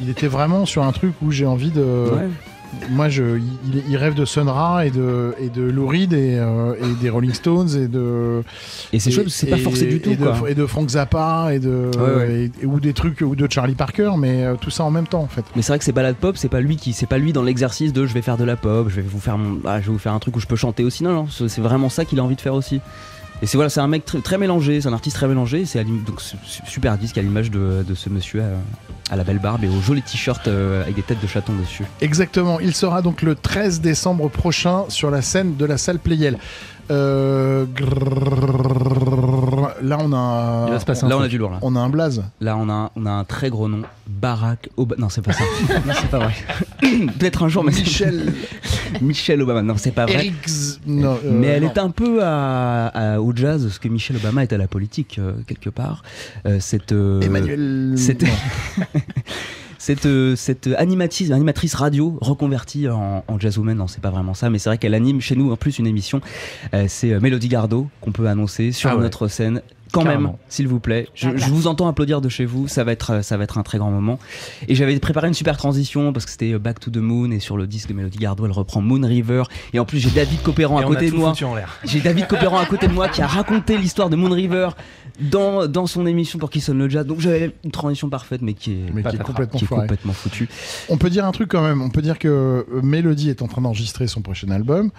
Il 0.00 0.08
était 0.08 0.28
vraiment 0.28 0.66
sur 0.66 0.82
un 0.82 0.92
truc 0.92 1.14
où 1.22 1.30
j'ai 1.30 1.46
envie 1.46 1.70
de. 1.70 2.06
Moi, 2.90 3.08
je, 3.08 3.38
il, 3.38 3.82
il 3.90 3.96
rêve 3.96 4.14
de 4.14 4.24
Sun 4.24 4.48
Ra 4.48 4.86
et 4.86 4.90
de, 4.90 5.34
et 5.40 5.48
de 5.48 5.62
Lou 5.62 5.86
Reed 5.86 6.12
et, 6.12 6.38
euh, 6.38 6.74
et 6.74 7.00
des 7.02 7.10
Rolling 7.10 7.32
Stones 7.34 7.68
et 7.76 7.86
de. 7.88 8.42
Et 8.92 8.98
c'est 9.00 9.10
chouette 9.10 9.28
c'est 9.28 9.46
pas 9.48 9.56
forcé 9.58 9.86
du 9.86 10.00
tout, 10.00 10.10
Et 10.10 10.16
de, 10.16 10.24
quoi. 10.24 10.50
et 10.50 10.54
de 10.54 10.66
Frank 10.66 10.88
Zappa 10.88 11.50
et 11.54 11.58
de. 11.58 11.90
Ouais, 11.96 12.14
ouais. 12.16 12.50
et- 12.62 12.66
ou 12.66 12.80
des 12.80 12.92
trucs, 12.92 13.20
ou 13.20 13.36
de 13.36 13.46
Charlie 13.50 13.74
Parker, 13.74 14.12
mais 14.18 14.44
euh, 14.44 14.54
tout 14.60 14.70
ça 14.70 14.84
en 14.84 14.90
même 14.90 15.06
temps, 15.06 15.22
en 15.22 15.28
fait. 15.28 15.44
Mais 15.56 15.62
c'est 15.62 15.72
vrai 15.72 15.78
que 15.78 15.84
c'est 15.84 15.92
balade 15.92 16.16
pop, 16.16 16.36
c'est 16.36 16.48
pas 16.48 16.60
lui 16.60 16.76
qui, 16.76 16.92
c'est 16.92 17.06
pas 17.06 17.18
lui 17.18 17.32
dans 17.32 17.42
l'exercice 17.42 17.92
de 17.92 18.06
je 18.06 18.14
vais 18.14 18.22
faire 18.22 18.36
de 18.38 18.44
la 18.44 18.56
pop, 18.56 18.88
je 18.88 18.96
vais 18.96 19.02
vous 19.02 19.20
faire, 19.20 19.38
mon, 19.38 19.58
ah, 19.66 19.80
je 19.80 19.86
vais 19.86 19.92
vous 19.92 19.98
faire 19.98 20.12
un 20.12 20.18
truc 20.18 20.36
où 20.36 20.40
je 20.40 20.46
peux 20.46 20.56
chanter 20.56 20.84
aussi. 20.84 21.04
Non, 21.04 21.12
non, 21.12 21.26
c'est 21.28 21.60
vraiment 21.60 21.88
ça 21.88 22.04
qu'il 22.04 22.18
a 22.20 22.24
envie 22.24 22.36
de 22.36 22.40
faire 22.40 22.54
aussi. 22.54 22.80
Et 23.42 23.46
c'est 23.46 23.56
voilà, 23.56 23.68
c'est 23.70 23.80
un 23.80 23.88
mec 23.88 24.04
très, 24.04 24.38
mélangé, 24.38 24.80
c'est 24.80 24.88
un 24.88 24.92
artiste 24.92 25.16
très 25.16 25.26
mélangé. 25.26 25.64
C'est 25.66 25.82
donc 25.84 26.20
su- 26.20 26.36
su- 26.44 26.62
super 26.64 26.96
disque 26.96 27.18
à 27.18 27.22
l'image 27.22 27.50
de, 27.50 27.84
ce 27.94 28.08
monsieur 28.08 28.40
à, 28.40 29.12
à 29.12 29.16
la 29.16 29.24
belle 29.24 29.40
barbe 29.40 29.64
et 29.64 29.68
au 29.68 29.80
joli 29.80 30.00
t-shirt 30.00 30.46
euh, 30.46 30.82
avec 30.82 30.94
des 30.94 31.02
têtes 31.02 31.20
de 31.20 31.26
chatons 31.26 31.52
dessus. 31.54 31.84
Exactement. 32.00 32.60
Il 32.60 32.72
sera 32.72 33.02
donc 33.02 33.20
le 33.22 33.34
13 33.34 33.80
décembre 33.80 34.28
prochain 34.30 34.84
sur 34.88 35.10
la 35.10 35.22
scène 35.22 35.56
de 35.56 35.64
la 35.64 35.76
salle 35.76 35.98
Playel. 35.98 36.38
Euh, 36.92 37.64
là, 39.82 39.98
on 40.00 40.12
a. 40.12 40.64
Il 40.68 40.72
va 40.72 40.80
se 40.80 40.84
passer 40.84 41.04
un 41.04 41.08
Là, 41.08 41.16
on 41.18 41.22
a 41.22 41.28
du 41.28 41.38
lourd 41.38 41.50
là. 41.50 41.58
On 41.62 41.74
a 41.76 41.80
un 41.80 41.88
blaze. 41.88 42.22
Là, 42.40 42.56
on 42.56 42.68
a, 42.68 42.72
un- 42.72 42.90
on 42.96 43.06
a 43.06 43.10
un 43.10 43.24
très 43.24 43.50
gros 43.50 43.68
nom, 43.68 43.82
Barack 44.06 44.68
Obama. 44.76 45.00
Non, 45.00 45.08
c'est 45.08 45.22
pas 45.22 45.32
ça. 45.32 45.44
non, 45.86 45.92
c'est 45.94 46.10
pas 46.10 46.18
vrai. 46.18 46.34
Peut-être 47.18 47.42
un 47.44 47.48
jour, 47.48 47.64
mais 47.64 47.72
c'est- 47.72 47.80
Michel. 47.80 48.32
Michel 49.00 49.42
Obama. 49.42 49.62
Non, 49.62 49.74
c'est 49.78 49.92
pas 49.92 50.04
vrai. 50.06 50.14
Eric. 50.26 50.34
Non, 50.86 51.18
euh, 51.24 51.30
Mais 51.32 51.46
elle 51.48 51.62
non. 51.64 51.70
est 51.72 51.78
un 51.78 51.90
peu 51.90 52.22
à, 52.22 52.86
à- 52.88 53.20
au 53.20 53.34
jazz, 53.34 53.68
ce 53.68 53.78
que 53.80 53.88
Michelle 53.88 54.16
Obama 54.16 54.42
est 54.42 54.52
à 54.52 54.58
la 54.58 54.68
politique, 54.68 55.16
euh, 55.18 55.32
quelque 55.46 55.70
part. 55.70 56.02
Euh, 56.46 56.58
cette, 56.60 56.92
euh, 56.92 57.20
Emmanuel. 57.22 57.94
cette, 57.96 58.24
cette, 59.82 60.06
euh, 60.06 60.36
cette 60.36 60.68
animatrice, 60.78 61.32
animatrice 61.32 61.74
radio 61.74 62.16
reconvertie 62.20 62.88
en, 62.88 63.24
en 63.26 63.40
jazzwoman, 63.40 63.76
non, 63.76 63.88
c'est 63.88 64.00
pas 64.00 64.10
vraiment 64.10 64.32
ça, 64.32 64.48
mais 64.48 64.60
c'est 64.60 64.68
vrai 64.70 64.78
qu'elle 64.78 64.94
anime 64.94 65.20
chez 65.20 65.34
nous 65.34 65.50
en 65.50 65.56
plus 65.56 65.80
une 65.80 65.88
émission. 65.88 66.20
Euh, 66.72 66.84
c'est 66.86 67.12
euh, 67.12 67.18
Mélodie 67.20 67.48
Gardot 67.48 67.88
qu'on 68.00 68.12
peut 68.12 68.28
annoncer 68.28 68.70
sur 68.70 68.90
Ah 68.90 68.96
ouais. 68.96 69.02
notre 69.02 69.26
scène. 69.26 69.60
Quand 69.92 70.04
Carrément. 70.04 70.30
même, 70.30 70.38
s'il 70.48 70.68
vous 70.68 70.80
plaît. 70.80 71.06
Je, 71.14 71.28
vous 71.28 71.66
entends 71.66 71.86
applaudir 71.86 72.20
de 72.20 72.28
chez 72.28 72.44
vous, 72.46 72.66
ça 72.66 72.82
va 72.82 72.92
être, 72.92 73.10
euh, 73.10 73.22
ça 73.22 73.36
va 73.36 73.44
être 73.44 73.58
un 73.58 73.62
très 73.62 73.78
grand 73.78 73.90
moment. 73.90 74.18
Et 74.68 74.74
j'avais 74.74 74.98
préparé 74.98 75.28
une 75.28 75.34
super 75.34 75.56
transition 75.56 76.12
parce 76.12 76.24
que 76.24 76.30
c'était 76.30 76.54
euh, 76.54 76.58
Back 76.58 76.80
to 76.80 76.90
the 76.90 76.96
Moon 76.96 77.30
et 77.30 77.40
sur 77.40 77.56
le 77.56 77.66
disque 77.66 77.90
de 77.90 77.94
Mélodie 77.94 78.18
Gardot, 78.18 78.46
elle 78.46 78.52
reprend 78.52 78.80
Moon 78.80 79.06
River. 79.06 79.42
Et 79.74 79.78
en 79.78 79.84
plus, 79.84 79.98
j'ai 79.98 80.10
David 80.10 80.42
Copéran 80.42 80.78
à 80.78 80.82
Et 80.82 80.86
côté 80.86 81.10
de 81.10 81.14
moi. 81.16 81.34
J'ai 81.84 82.00
David 82.00 82.26
Copéran 82.26 82.58
à 82.58 82.66
côté 82.66 82.88
de 82.88 82.92
moi 82.92 83.08
qui 83.08 83.20
a 83.22 83.26
raconté 83.26 83.76
l'histoire 83.76 84.08
de 84.08 84.16
Moon 84.16 84.30
River 84.30 84.70
dans, 85.20 85.66
dans 85.66 85.86
son 85.86 86.06
émission 86.06 86.38
pour 86.38 86.50
qui 86.50 86.60
sonne 86.60 86.78
le 86.78 86.88
jazz. 86.88 87.06
Donc 87.06 87.20
j'avais 87.20 87.54
une 87.64 87.70
transition 87.70 88.08
parfaite, 88.08 88.40
mais 88.42 88.54
qui 88.54 88.72
est, 88.72 88.76
Mais 88.94 89.02
qui 89.02 89.08
est 89.08 89.18
patatras, 89.18 89.24
complètement 89.24 89.58
qui 89.58 89.64
est 89.64 89.68
foirée. 89.68 89.82
complètement 89.82 90.12
foutue. 90.12 90.48
On 90.88 90.96
peut 90.96 91.10
dire 91.10 91.26
un 91.26 91.32
truc 91.32 91.50
quand 91.50 91.62
même. 91.62 91.82
On 91.82 91.90
peut 91.90 92.02
dire 92.02 92.18
que 92.18 92.28
euh, 92.28 92.82
Melody 92.82 93.30
est 93.30 93.42
en 93.42 93.48
train 93.48 93.62
d'enregistrer 93.62 94.06
son 94.06 94.22
prochain 94.22 94.50
album, 94.50 94.90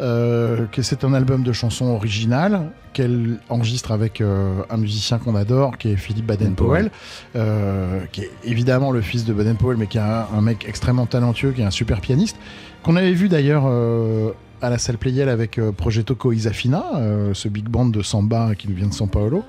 euh, 0.00 0.66
que 0.66 0.82
c'est 0.82 1.04
un 1.04 1.14
album 1.14 1.42
de 1.42 1.52
chansons 1.52 1.86
originales 1.86 2.70
qu'elle 2.92 3.38
enregistre 3.50 3.92
avec 3.92 4.20
euh, 4.22 4.35
un 4.70 4.76
musicien 4.76 5.18
qu'on 5.18 5.34
adore, 5.34 5.78
qui 5.78 5.90
est 5.90 5.96
Philippe 5.96 6.26
Baden-Powell, 6.26 6.90
euh, 7.34 8.00
qui 8.12 8.22
est 8.22 8.30
évidemment 8.44 8.90
le 8.90 9.00
fils 9.00 9.24
de 9.24 9.32
Baden-Powell, 9.32 9.76
mais 9.76 9.86
qui 9.86 9.98
est 9.98 10.02
un, 10.02 10.26
un 10.36 10.40
mec 10.40 10.64
extrêmement 10.68 11.06
talentueux, 11.06 11.52
qui 11.52 11.60
est 11.62 11.64
un 11.64 11.70
super 11.70 12.00
pianiste, 12.00 12.36
qu'on 12.82 12.96
avait 12.96 13.12
vu 13.12 13.28
d'ailleurs 13.28 13.64
euh, 13.66 14.30
à 14.62 14.70
la 14.70 14.78
salle 14.78 14.98
Playel 14.98 15.28
avec 15.28 15.58
euh, 15.58 15.72
Progetto 15.72 16.14
Coisafina, 16.14 16.84
euh, 16.96 17.34
ce 17.34 17.48
big 17.48 17.68
band 17.68 17.86
de 17.86 18.02
samba 18.02 18.54
qui 18.54 18.68
nous 18.68 18.74
vient 18.76 18.88
de 18.88 18.94
São 18.94 19.08
Paulo. 19.08 19.42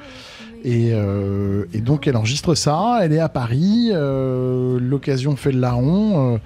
Et, 0.63 0.89
euh, 0.91 1.65
et 1.73 1.81
donc 1.81 2.07
elle 2.07 2.17
enregistre 2.17 2.55
ça, 2.55 2.99
elle 3.01 3.13
est 3.13 3.19
à 3.19 3.29
Paris, 3.29 3.91
euh, 3.93 4.79
l'occasion 4.81 5.35
fait 5.35 5.51
le 5.51 5.59
larron. 5.59 6.33
euh, 6.33 6.37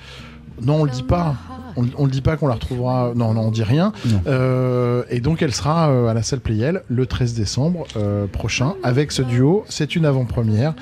non, 0.61 0.81
on 0.81 0.83
le 0.85 0.91
dit 0.91 1.03
pas. 1.03 1.35
On, 1.77 1.85
on 1.97 2.05
le 2.05 2.11
dit 2.11 2.21
pas 2.21 2.37
qu'on 2.37 2.47
la 2.47 2.55
retrouvera. 2.55 3.13
Non, 3.15 3.33
non, 3.33 3.41
on 3.41 3.51
dit 3.51 3.63
rien. 3.63 3.93
Non. 4.05 4.21
Euh, 4.27 5.03
et 5.09 5.19
donc 5.19 5.41
elle 5.41 5.53
sera 5.53 5.89
euh, 5.89 6.07
à 6.07 6.13
la 6.13 6.21
salle 6.21 6.39
Playel 6.39 6.83
le 6.89 7.05
13 7.05 7.33
décembre 7.33 7.85
euh, 7.95 8.27
prochain 8.27 8.75
avec 8.83 9.11
ce 9.11 9.21
duo. 9.21 9.63
C'est 9.69 9.95
une 9.95 10.05
avant-première. 10.05 10.73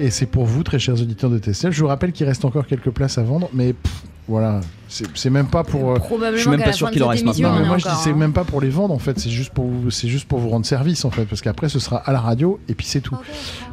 Et 0.00 0.10
c'est 0.10 0.26
pour 0.26 0.44
vous, 0.44 0.62
très 0.62 0.78
chers 0.78 0.94
auditeurs 0.94 1.28
de 1.28 1.38
TSL. 1.38 1.72
Je 1.72 1.80
vous 1.80 1.88
rappelle 1.88 2.12
qu'il 2.12 2.24
reste 2.26 2.44
encore 2.44 2.66
quelques 2.66 2.90
places 2.90 3.18
à 3.18 3.22
vendre, 3.24 3.50
mais 3.52 3.72
pff, 3.72 3.92
voilà, 4.28 4.60
c'est 4.88 5.30
même 5.30 5.46
pas 5.46 5.64
pour. 5.64 5.92
euh, 5.92 5.98
je 6.34 6.40
suis 6.40 6.50
même 6.50 6.62
pas 6.62 6.72
sûr 6.72 6.90
qu'il 6.90 7.02
en 7.02 7.08
reste 7.08 7.22
émission, 7.22 7.50
non, 7.50 7.58
mais 7.58 7.66
moi 7.66 7.78
je 7.78 7.88
dis 7.88 7.94
c'est 8.02 8.10
hein. 8.10 8.14
même 8.14 8.34
pas 8.34 8.44
pour 8.44 8.60
les 8.60 8.68
vendre 8.68 8.92
en 8.92 8.98
fait, 8.98 9.18
c'est 9.18 9.30
juste 9.30 9.54
pour 9.54 9.64
vous, 9.64 9.90
c'est 9.90 10.08
juste 10.08 10.28
pour 10.28 10.38
vous 10.38 10.50
rendre 10.50 10.66
service 10.66 11.06
en 11.06 11.10
fait, 11.10 11.24
parce 11.24 11.40
qu'après 11.40 11.70
ce 11.70 11.78
sera 11.78 11.96
à 11.96 12.12
la 12.12 12.20
radio 12.20 12.60
et 12.68 12.74
puis 12.74 12.84
c'est 12.84 13.00
tout. 13.00 13.16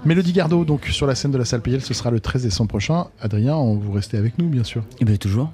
Mélodie 0.06 0.32
Gardot 0.32 0.64
donc 0.64 0.86
sur 0.86 1.08
la 1.08 1.16
scène 1.16 1.32
de 1.32 1.38
la 1.38 1.46
salle 1.46 1.62
Payel, 1.62 1.82
ce 1.82 1.94
sera 1.94 2.10
le 2.10 2.22
13 2.22 2.44
décembre 2.44 2.70
prochain. 2.70 3.08
Adrien, 3.20 3.56
on 3.56 3.76
vous 3.76 3.92
restez 3.92 4.18
avec 4.18 4.38
nous 4.40 4.48
bien 4.48 4.64
sûr. 4.64 4.84
Et 5.02 5.06
bien 5.06 5.18
toujours. 5.18 5.52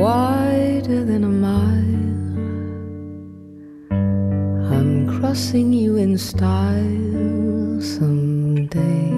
Wider 0.00 1.04
than 1.04 1.24
a 1.24 1.28
mile. 1.28 2.08
I'm 4.72 4.92
crossing 5.18 5.74
you 5.74 5.96
in 5.96 6.16
style 6.16 7.80
someday. 7.82 9.12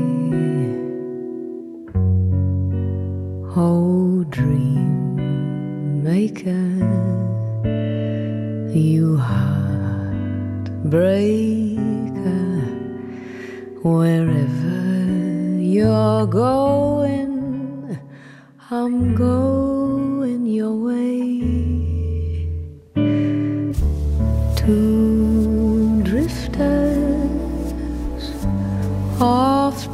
Oh, 3.54 4.24
dream 4.28 6.02
maker, 6.02 6.66
you 8.74 9.18
heartbreaker 9.18 10.42
wherever 13.84 14.80
you're 15.60 16.26
going, 16.26 17.30
I'm 18.68 19.14
going 19.14 19.81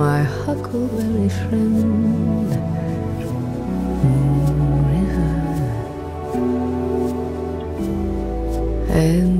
My 0.00 0.22
huckleberry 0.22 1.28
friend, 1.28 2.48
Moon 4.02 4.80
River, 4.92 5.34
and 8.88 9.39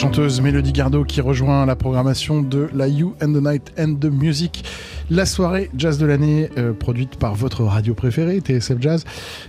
chanteuse 0.00 0.40
Mélodie 0.40 0.72
Gardot 0.72 1.04
qui 1.04 1.20
rejoint 1.20 1.66
la 1.66 1.76
programmation 1.76 2.40
de 2.42 2.68
la 2.74 2.88
You 2.88 3.14
and 3.22 3.32
the 3.34 3.42
Night 3.42 3.72
and 3.78 3.96
the 4.00 4.06
Music, 4.06 4.64
la 5.10 5.26
soirée 5.26 5.70
jazz 5.76 5.98
de 5.98 6.06
l'année 6.06 6.48
euh, 6.56 6.72
produite 6.72 7.16
par 7.16 7.34
votre 7.34 7.64
radio 7.64 7.92
préférée, 7.92 8.38
TSF 8.40 8.80
Jazz. 8.80 9.04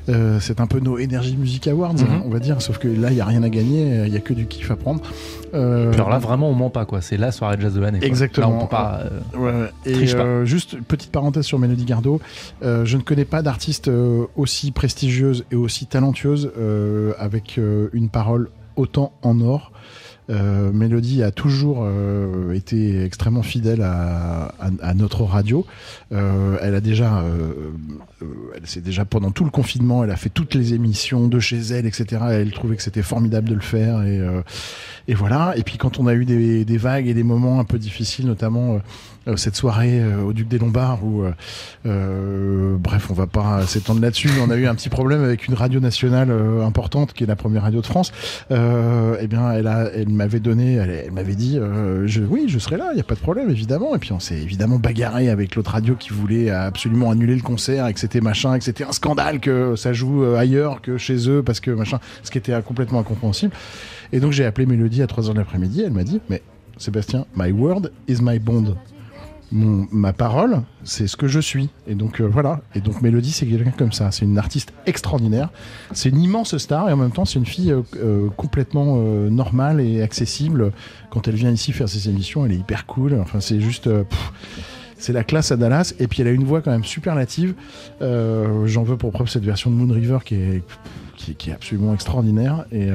Euh, 0.09 0.39
c'est 0.41 0.59
un 0.59 0.67
peu 0.67 0.79
nos 0.79 0.97
Energy 0.99 1.37
Music 1.37 1.67
Awards, 1.69 1.93
Mhm. 1.93 2.01
hein, 2.11 2.21
on 2.25 2.29
va 2.29 2.39
dire, 2.39 2.61
sauf 2.61 2.79
que 2.79 2.89
là, 2.89 3.11
il 3.11 3.15
n'y 3.15 3.21
a 3.21 3.25
rien 3.25 3.43
à 3.43 3.49
gagner, 3.49 4.03
il 4.05 4.11
n'y 4.11 4.17
a 4.17 4.19
que 4.19 4.33
du 4.33 4.45
kiff 4.45 4.69
à 4.71 4.75
prendre. 4.75 5.01
Euh, 5.53 5.93
Alors 5.93 6.09
là, 6.09 6.17
vraiment, 6.19 6.49
on 6.49 6.53
ment 6.53 6.69
pas, 6.69 6.85
quoi. 6.85 6.99
C'est 7.01 7.17
la 7.17 7.31
soirée 7.31 7.55
jazz 7.59 7.73
de 7.73 7.79
l'année. 7.79 7.99
Exactement. 8.01 8.49
Là, 8.49 8.55
on 8.55 8.59
peut 8.61 8.67
pas. 8.69 9.01
euh, 9.05 9.37
Ouais, 9.37 9.51
ouais. 9.61 9.69
Et 9.85 9.93
triche 9.93 10.15
pas. 10.15 10.23
euh, 10.23 10.45
juste 10.45 10.77
petite 10.81 11.11
parenthèse 11.11 11.45
sur 11.45 11.59
Mélodie 11.59 11.85
Gardot, 11.85 12.19
euh, 12.63 12.83
je 12.83 12.97
ne 12.97 13.03
connais 13.03 13.25
pas 13.25 13.41
d'artiste 13.41 13.87
euh, 13.87 14.25
aussi 14.35 14.71
prestigieuse 14.71 15.45
et 15.51 15.55
aussi 15.55 15.85
talentueuse 15.85 16.51
euh, 16.57 17.13
avec 17.19 17.57
euh, 17.57 17.89
une 17.93 18.09
parole 18.09 18.49
autant 18.75 19.13
en 19.21 19.39
or. 19.41 19.71
Euh, 20.31 20.71
Mélodie 20.71 21.23
a 21.23 21.31
toujours 21.31 21.79
euh, 21.83 22.53
été 22.53 23.03
extrêmement 23.03 23.43
fidèle 23.43 23.81
à, 23.81 24.53
à- 24.59 24.69
à 24.81 24.93
notre 24.93 25.23
radio. 25.23 25.65
Euh, 26.13 26.57
elle 26.61 26.73
a 26.75 26.81
déjà, 26.81 27.19
euh, 27.19 27.51
euh, 28.21 28.25
elle 28.55 28.65
s'est 28.65 28.81
déjà 28.81 29.03
pendant 29.05 29.31
tout 29.31 29.43
le 29.43 29.49
confinement, 29.51 30.03
elle 30.03 30.11
a 30.11 30.15
fait 30.15 30.29
toutes 30.29 30.55
les 30.55 30.73
émissions 30.73 31.27
de 31.27 31.39
chez 31.39 31.59
elle, 31.59 31.85
etc. 31.85 32.21
Elle 32.31 32.51
trouvait 32.51 32.77
que 32.77 32.83
c'était 32.83 33.01
formidable 33.03 33.49
de 33.49 33.55
le 33.55 33.61
faire 33.61 34.01
et, 34.03 34.19
euh, 34.19 34.41
et 35.07 35.13
voilà. 35.15 35.53
Et 35.57 35.63
puis 35.63 35.77
quand 35.77 35.99
on 35.99 36.07
a 36.07 36.13
eu 36.13 36.23
des, 36.25 36.63
des 36.65 36.77
vagues 36.77 37.07
et 37.07 37.13
des 37.13 37.23
moments 37.23 37.59
un 37.59 37.65
peu 37.65 37.77
difficiles, 37.77 38.25
notamment 38.25 38.79
cette 39.35 39.55
soirée 39.55 40.01
euh, 40.01 40.23
au 40.23 40.33
Duc 40.33 40.47
des 40.47 40.57
Lombards 40.57 41.03
où, 41.03 41.23
euh, 41.23 41.31
euh, 41.85 42.75
bref, 42.77 43.07
on 43.09 43.13
va 43.13 43.27
pas 43.27 43.65
s'étendre 43.67 44.01
là-dessus, 44.01 44.29
mais 44.35 44.41
on 44.41 44.49
a 44.49 44.55
eu 44.55 44.67
un 44.67 44.75
petit 44.75 44.89
problème 44.89 45.23
avec 45.23 45.47
une 45.47 45.53
radio 45.53 45.79
nationale 45.79 46.29
euh, 46.31 46.65
importante 46.65 47.13
qui 47.13 47.23
est 47.23 47.27
la 47.27 47.35
première 47.35 47.63
radio 47.63 47.81
de 47.81 47.85
France. 47.85 48.11
Euh, 48.51 49.17
eh 49.19 49.27
bien, 49.27 49.51
elle, 49.51 50.09
m'avait 50.09 50.39
donné, 50.39 50.73
elle, 50.73 51.11
m'avait 51.11 51.35
dit, 51.35 51.57
euh, 51.59 52.07
oui, 52.29 52.45
je 52.47 52.59
serai 52.59 52.77
là, 52.77 52.89
il 52.93 52.97
y 52.97 53.01
a 53.01 53.03
pas 53.03 53.15
de 53.15 53.19
problème, 53.19 53.49
évidemment. 53.49 53.95
Et 53.95 53.99
puis 53.99 54.11
on 54.11 54.19
s'est 54.19 54.39
évidemment 54.39 54.79
bagarré 54.79 55.29
avec 55.29 55.55
l'autre 55.55 55.71
radio 55.71 55.95
qui 55.95 56.09
voulait 56.09 56.49
absolument 56.49 57.11
annuler 57.11 57.35
le 57.35 57.41
concert 57.41 57.87
et 57.87 57.93
que 57.93 57.99
c'était 57.99 58.21
machin, 58.21 58.55
et 58.55 58.59
que 58.59 58.65
c'était 58.65 58.83
un 58.83 58.91
scandale 58.91 59.39
que 59.39 59.75
ça 59.75 59.93
joue 59.93 60.23
euh, 60.23 60.37
ailleurs 60.37 60.81
que 60.81 60.97
chez 60.97 61.29
eux 61.29 61.43
parce 61.43 61.59
que 61.59 61.71
machin, 61.71 61.99
ce 62.23 62.31
qui 62.31 62.37
était 62.37 62.53
euh, 62.53 62.61
complètement 62.61 62.99
incompréhensible. 62.99 63.53
Et 64.11 64.19
donc 64.19 64.31
j'ai 64.31 64.45
appelé 64.45 64.65
Mélodie 64.65 65.01
à 65.01 65.05
3h 65.05 65.33
de 65.33 65.37
l'après-midi, 65.37 65.83
elle 65.85 65.93
m'a 65.93 66.03
dit, 66.03 66.19
mais 66.29 66.41
Sébastien, 66.77 67.25
my 67.35 67.51
word 67.51 67.91
is 68.07 68.17
my 68.21 68.39
bond. 68.39 68.75
Ma 69.51 70.13
parole, 70.13 70.61
c'est 70.85 71.07
ce 71.07 71.17
que 71.17 71.27
je 71.27 71.39
suis. 71.39 71.69
Et 71.85 71.95
donc 71.95 72.21
euh, 72.21 72.25
voilà. 72.25 72.61
Et 72.73 72.79
donc 72.79 73.01
Mélodie, 73.01 73.31
c'est 73.31 73.45
quelqu'un 73.45 73.71
comme 73.71 73.91
ça. 73.91 74.09
C'est 74.11 74.23
une 74.23 74.37
artiste 74.37 74.71
extraordinaire. 74.85 75.49
C'est 75.91 76.09
une 76.09 76.21
immense 76.21 76.57
star 76.57 76.89
et 76.89 76.93
en 76.93 76.97
même 76.97 77.11
temps, 77.11 77.25
c'est 77.25 77.39
une 77.39 77.45
fille 77.45 77.71
euh, 77.71 77.81
euh, 77.97 78.29
complètement 78.37 78.95
euh, 78.97 79.29
normale 79.29 79.81
et 79.81 80.01
accessible. 80.01 80.71
Quand 81.09 81.27
elle 81.27 81.35
vient 81.35 81.51
ici 81.51 81.73
faire 81.73 81.89
ses 81.89 82.09
émissions, 82.09 82.45
elle 82.45 82.53
est 82.53 82.57
hyper 82.57 82.85
cool. 82.85 83.19
Enfin, 83.19 83.41
c'est 83.41 83.59
juste. 83.59 83.89
c'est 84.97 85.13
la 85.13 85.23
classe 85.23 85.51
à 85.51 85.57
Dallas. 85.57 85.93
Et 85.99 86.07
puis 86.07 86.21
elle 86.21 86.27
a 86.29 86.31
une 86.31 86.45
voix 86.45 86.61
quand 86.61 86.71
même 86.71 86.85
superlative. 86.85 87.53
J'en 87.99 88.83
veux 88.83 88.97
pour 88.97 89.11
preuve 89.11 89.27
cette 89.27 89.43
version 89.43 89.69
de 89.69 89.75
Moon 89.75 89.93
River 89.93 90.19
qui 90.23 90.35
est 90.35 90.63
qui, 91.17 91.51
est 91.51 91.53
absolument 91.53 91.93
extraordinaire. 91.93 92.65
Et 92.71 92.87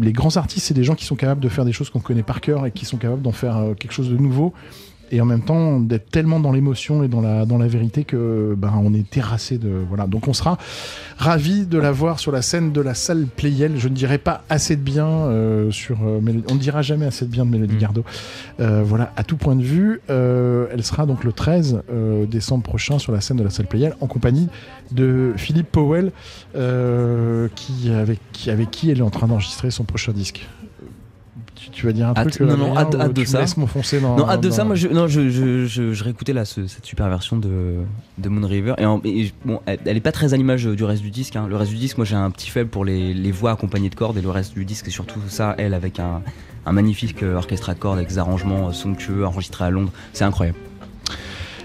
les 0.00 0.12
grands 0.12 0.36
artistes, 0.36 0.66
c'est 0.66 0.74
des 0.74 0.82
gens 0.82 0.96
qui 0.96 1.04
sont 1.04 1.14
capables 1.14 1.40
de 1.40 1.48
faire 1.48 1.64
des 1.64 1.72
choses 1.72 1.90
qu'on 1.90 2.00
connaît 2.00 2.24
par 2.24 2.40
cœur 2.40 2.66
et 2.66 2.72
qui 2.72 2.84
sont 2.84 2.96
capables 2.96 3.22
d'en 3.22 3.30
faire 3.30 3.74
quelque 3.78 3.92
chose 3.92 4.10
de 4.10 4.16
nouveau. 4.16 4.52
Et 5.14 5.20
en 5.20 5.26
même 5.26 5.42
temps, 5.42 5.78
d'être 5.78 6.10
tellement 6.10 6.40
dans 6.40 6.52
l'émotion 6.52 7.02
et 7.04 7.08
dans 7.08 7.20
la, 7.20 7.44
dans 7.44 7.58
la 7.58 7.68
vérité 7.68 8.02
que 8.04 8.54
ben, 8.56 8.72
on 8.82 8.94
est 8.94 9.08
terrassé 9.08 9.58
de. 9.58 9.68
Voilà. 9.88 10.06
Donc 10.06 10.26
on 10.26 10.32
sera 10.32 10.56
ravis 11.18 11.66
de 11.66 11.76
la 11.78 11.92
voir 11.92 12.18
sur 12.18 12.32
la 12.32 12.40
scène 12.40 12.72
de 12.72 12.80
la 12.80 12.94
salle 12.94 13.26
Playel. 13.26 13.72
Je 13.76 13.88
ne 13.88 13.94
dirais 13.94 14.16
pas 14.16 14.42
assez 14.48 14.74
de 14.74 14.80
bien 14.80 15.06
euh, 15.06 15.70
sur. 15.70 15.98
euh, 16.02 16.18
Mélodie- 16.20 16.46
on 16.50 16.54
ne 16.54 16.58
dira 16.58 16.80
jamais 16.80 17.04
assez 17.04 17.26
de 17.26 17.30
bien 17.30 17.44
de 17.44 17.50
Mélodie 17.50 17.76
Gardot. 17.76 18.04
Euh, 18.60 18.82
voilà, 18.84 19.12
à 19.16 19.22
tout 19.22 19.36
point 19.36 19.54
de 19.54 19.62
vue. 19.62 20.00
Elle 20.08 20.82
sera 20.82 21.04
donc 21.04 21.24
le 21.24 21.32
13 21.32 21.82
euh, 21.92 22.24
décembre 22.26 22.62
prochain 22.64 22.98
sur 22.98 23.12
la 23.12 23.20
scène 23.20 23.36
de 23.36 23.44
la 23.44 23.50
salle 23.50 23.66
Playel 23.66 23.94
en 24.00 24.06
compagnie 24.06 24.48
de 24.92 25.34
Philippe 25.36 25.70
Powell, 25.70 26.10
qui, 27.54 27.90
avec, 27.92 28.18
qui, 28.32 28.50
avec 28.50 28.70
qui 28.70 28.90
elle 28.90 28.98
est 28.98 29.02
en 29.02 29.10
train 29.10 29.26
d'enregistrer 29.26 29.70
son 29.70 29.84
prochain 29.84 30.12
disque. 30.12 30.48
Tu, 31.72 31.86
vas 31.86 31.92
dire 31.92 32.08
un 32.08 32.12
Hâte- 32.14 32.30
truc 32.32 32.46
non, 32.46 32.56
non, 32.56 32.76
Adrien, 32.76 33.00
hâte, 33.06 33.12
de 33.14 33.24
ça. 33.24 33.40
laisses 33.40 33.56
m'enfoncer 33.56 33.98
dans. 34.00 34.16
non, 34.16 34.28
hâte 34.28 34.40
de 34.42 34.50
ça. 34.50 34.64
Moi, 34.64 34.74
je, 34.76 34.88
non, 34.88 35.06
je, 35.08 35.30
je, 35.30 35.66
je, 35.66 35.92
je 35.94 36.04
réécoutais 36.04 36.32
là 36.34 36.44
ce- 36.44 36.66
cette 36.66 36.84
super 36.84 37.08
version 37.08 37.36
de, 37.36 37.76
de 38.18 38.28
Moon 38.28 38.46
River. 38.46 38.74
Et, 38.78 38.84
en- 38.86 39.00
et 39.04 39.24
je- 39.26 39.32
bon, 39.44 39.60
elle, 39.66 39.78
elle 39.86 39.96
est 39.96 40.00
pas 40.00 40.12
très 40.12 40.34
à 40.34 40.36
l'image 40.36 40.64
du 40.66 40.84
reste 40.84 41.02
du 41.02 41.10
disque. 41.10 41.34
hein. 41.36 41.46
Le 41.48 41.56
reste 41.56 41.70
du 41.72 41.78
disque, 41.78 41.96
moi, 41.96 42.04
j'ai 42.04 42.14
un 42.16 42.30
petit 42.30 42.50
faible 42.50 42.68
pour 42.70 42.84
les, 42.84 43.14
les 43.14 43.32
voix 43.32 43.52
accompagnées 43.52 43.90
de 43.90 43.94
cordes. 43.94 44.16
Et 44.18 44.22
le 44.22 44.30
reste 44.30 44.52
du 44.54 44.64
disque, 44.64 44.84
c'est 44.84 44.90
surtout 44.92 45.20
ça, 45.28 45.54
elle, 45.58 45.74
avec 45.74 45.98
un, 45.98 46.22
un 46.66 46.72
magnifique 46.72 47.22
euh, 47.22 47.36
orchestre 47.36 47.70
à 47.70 47.74
cordes, 47.74 47.96
avec 47.98 48.08
des 48.10 48.18
arrangements 48.18 48.68
euh, 48.68 48.72
somptueux, 48.72 49.24
enregistrés 49.26 49.64
à 49.64 49.70
Londres. 49.70 49.92
C'est 50.12 50.24
incroyable. 50.24 50.58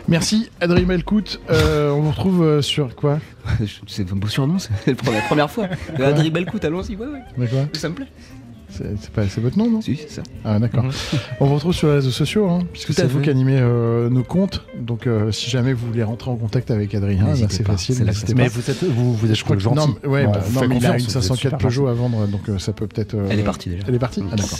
Merci 0.07 0.49
Adrien 0.61 0.85
Melcout. 0.85 1.37
Euh, 1.49 1.91
on 1.91 1.99
vous 2.01 2.11
retrouve 2.11 2.41
euh, 2.43 2.61
sur 2.61 2.95
quoi? 2.95 3.19
C'est 3.87 4.09
un 4.09 4.15
beau 4.15 4.27
surnom, 4.29 4.57
c'est 4.57 4.71
la 4.87 4.95
première, 5.21 5.51
fois. 5.51 5.67
Adrien 6.01 6.31
Belcout, 6.31 6.63
allons-y, 6.63 6.95
ouais, 6.95 7.05
ouais. 7.37 7.47
Ça 7.73 7.89
me 7.89 7.95
plaît. 7.95 8.07
C'est 8.77 8.85
c'est 9.01 9.09
pas 9.11 9.27
c'est 9.27 9.41
votre 9.41 9.57
nom, 9.57 9.69
non? 9.69 9.81
Si, 9.81 9.95
c'est 9.97 10.11
ça. 10.11 10.23
Ah 10.45 10.59
d'accord. 10.59 10.83
Mhm. 10.83 10.91
On 11.39 11.45
vous 11.45 11.55
retrouve 11.55 11.73
sur 11.73 11.87
les 11.87 11.95
réseaux 11.95 12.11
sociaux, 12.11 12.47
hein, 12.49 12.59
puisque 12.71 12.93
c'est 12.93 13.07
vous 13.07 13.19
qui 13.21 13.29
animez 13.29 13.57
euh, 13.59 14.09
nos 14.09 14.23
comptes. 14.23 14.63
Donc 14.79 15.07
euh, 15.07 15.31
si 15.31 15.49
jamais 15.49 15.73
vous 15.73 15.87
voulez 15.87 16.03
rentrer 16.03 16.29
en 16.31 16.35
contact 16.35 16.71
avec 16.71 16.93
Adrien, 16.95 17.25
N'hésitez 17.25 17.47
c'est 17.55 17.63
facile. 17.65 17.95
Mais 18.35 18.47
vous 18.47 18.69
êtes- 18.69 18.83
vous- 18.83 19.13
vous 19.13 19.29
êtes 19.29 19.35
Je 19.35 19.43
crois 19.43 19.55
que- 19.55 19.61
gentil. 19.61 19.77
Non, 20.03 20.09
ouais, 20.09 20.25
Bon, 20.25 20.31
bah, 20.31 20.39
non, 20.53 20.67
mais 20.67 20.77
il 20.77 20.85
a 20.85 20.89
une 20.97 20.97
vous 20.99 21.05
êtes 21.05 21.11
504 21.11 21.37
super 21.37 21.57
Peugeot 21.57 21.87
à 21.87 21.93
vendre, 21.93 22.27
donc 22.27 22.47
euh, 22.49 22.59
ça 22.59 22.73
peut 22.73 22.87
peut-être. 22.87 23.15
euh, 23.15 23.27
Elle 23.29 23.39
est 23.39 23.43
partie, 23.43 23.69
déjà. 23.69 23.83
Elle 23.87 23.95
est 23.95 23.99
partie. 23.99 24.23
Ah, 24.31 24.35
d'accord. 24.35 24.59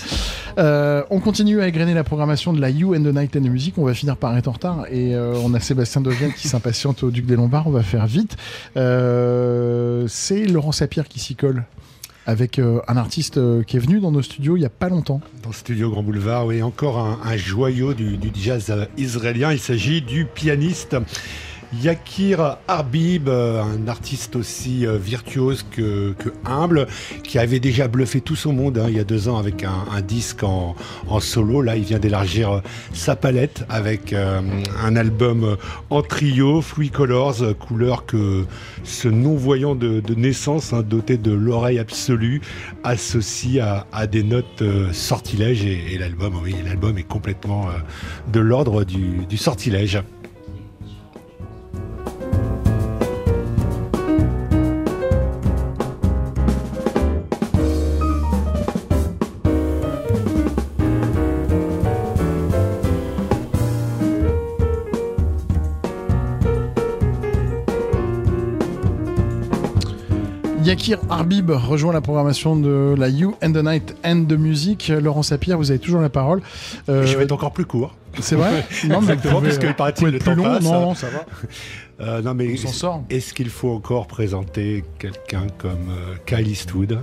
Euh, 0.59 1.03
on 1.11 1.19
continue 1.19 1.61
à 1.61 1.67
égrener 1.67 1.93
la 1.93 2.03
programmation 2.03 2.53
de 2.53 2.59
la 2.61 2.69
You 2.69 2.95
and 2.95 3.01
the 3.03 3.13
Night 3.13 3.35
and 3.35 3.41
the 3.41 3.49
Music. 3.49 3.77
On 3.77 3.85
va 3.85 3.93
finir 3.93 4.17
par 4.17 4.35
être 4.37 4.47
en 4.47 4.51
retard 4.53 4.85
et 4.91 5.13
euh, 5.15 5.35
on 5.43 5.53
a 5.53 5.59
Sébastien 5.59 6.01
Devienne 6.01 6.33
qui 6.33 6.47
s'impatiente 6.47 7.03
au 7.03 7.11
Duc 7.11 7.25
des 7.25 7.35
Lombards. 7.35 7.67
On 7.67 7.71
va 7.71 7.83
faire 7.83 8.07
vite. 8.07 8.35
C'est 8.75 10.45
Laurent 10.45 10.71
Sapir 10.71 11.07
qui 11.07 11.19
s'y 11.19 11.35
colle 11.35 11.63
avec 12.27 12.59
euh, 12.59 12.81
un 12.89 12.97
artiste 12.97 13.37
euh, 13.37 13.63
qui 13.63 13.77
est 13.77 13.79
venu 13.79 13.99
dans 14.01 14.11
nos 14.11 14.21
studios 14.21 14.57
il 14.57 14.61
y 14.61 14.65
a 14.65 14.69
pas 14.69 14.89
longtemps. 14.89 15.21
Dans 15.43 15.53
studio 15.53 15.89
Grand 15.89 16.03
Boulevard, 16.03 16.45
oui, 16.45 16.61
encore 16.61 16.99
un, 16.99 17.37
joyau 17.37 17.93
du, 17.93 18.17
du 18.17 18.29
jazz 18.35 18.69
euh, 18.69 18.85
israélien. 18.97 19.53
Il 19.53 19.59
s'agit 19.59 20.01
du 20.01 20.25
pianiste 20.25 20.97
Yakir 21.73 22.57
Arbib, 22.67 23.27
euh, 23.27 23.61
un 23.61 23.87
artiste 23.87 24.35
aussi 24.35 24.85
euh, 24.85 24.97
virtuose 24.97 25.65
que, 25.69 26.15
humble, 26.45 26.87
qui 27.23 27.39
avait 27.39 27.59
déjà 27.59 27.87
bluffé 27.87 28.21
tout 28.21 28.35
son 28.37 28.53
monde 28.53 28.77
hein, 28.77 28.85
il 28.87 28.95
y 28.95 28.99
a 28.99 29.03
deux 29.03 29.27
ans 29.27 29.37
avec 29.37 29.63
un, 29.63 30.01
disque 30.01 30.43
en, 30.43 30.75
solo. 31.19 31.61
Là, 31.61 31.75
il 31.75 31.83
vient 31.83 31.99
d'élargir 31.99 32.51
euh, 32.51 32.59
sa 32.93 33.15
palette 33.15 33.65
avec 33.69 34.13
un 34.13 34.95
album 34.95 35.57
en 35.89 36.01
trio, 36.01 36.61
Free 36.61 36.89
Colors, 36.89 37.57
couleur 37.59 38.05
que 38.05 38.45
ce 38.83 39.07
non-voyant 39.07 39.75
de, 39.75 40.01
naissance, 40.15 40.73
hein, 40.73 40.83
doté 40.83 41.17
de 41.17 41.31
l'oreille 41.31 41.79
absolue, 41.79 42.41
associe 42.83 43.63
à, 43.91 44.07
des 44.07 44.23
notes 44.23 44.63
sortilèges. 44.91 45.65
Et, 45.65 45.97
l'album, 45.97 46.35
oui, 46.43 46.55
l'album 46.65 46.97
est 46.97 47.07
complètement 47.07 47.67
de 48.31 48.39
l'ordre 48.39 48.83
du 48.83 49.37
sortilège. 49.37 50.01
Yakir 70.87 70.99
Arbib 71.09 71.49
rejoint 71.51 71.91
la 71.91 71.99
programmation 71.99 72.55
de 72.55 72.95
la 72.97 73.09
You 73.09 73.35
and 73.43 73.51
the 73.51 73.57
Night 73.61 73.93
and 74.05 74.23
the 74.29 74.37
Music. 74.37 74.87
Laurent 75.01 75.21
Sapir, 75.21 75.57
vous 75.57 75.69
avez 75.69 75.79
toujours 75.81 75.99
la 75.99 76.07
parole. 76.07 76.41
Euh, 76.87 77.05
Je 77.05 77.17
vais 77.17 77.25
être 77.25 77.33
encore 77.33 77.51
plus 77.51 77.65
court. 77.65 77.93
C'est 78.21 78.35
vrai 78.37 78.65
Non, 78.85 79.01
mais 79.01 79.13
Exactement, 79.13 79.33
pouvez- 79.39 79.49
parce 79.49 79.57
que 79.59 79.71
paraît-il, 79.73 80.07
le 80.07 80.19
temps 80.19 80.31
plus 80.33 80.35
long. 80.35 80.43
passe. 80.43 80.63
Non, 80.63 80.81
non, 80.81 80.95
ça 80.95 81.07
va. 81.09 81.25
Euh, 81.99 82.21
non, 82.21 82.35
mais 82.35 82.47
On 82.53 82.57
s'en 82.57 82.67
sort. 82.71 83.03
Est-ce 83.09 83.33
qu'il 83.33 83.49
faut 83.49 83.71
encore 83.71 84.05
présenter 84.05 84.85
quelqu'un 84.99 85.47
comme 85.57 85.89
euh, 85.89 86.15
Kyle 86.27 86.47
Eastwood? 86.47 86.99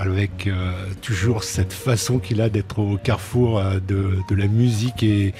Avec 0.00 0.46
euh, 0.46 0.72
toujours 1.02 1.44
cette 1.44 1.72
façon 1.72 2.18
qu'il 2.18 2.40
a 2.40 2.48
d'être 2.48 2.78
au 2.78 2.96
carrefour 2.96 3.58
euh, 3.58 3.78
de, 3.86 4.16
de 4.28 4.34
la 4.34 4.46
musique 4.46 5.02
et, 5.02 5.34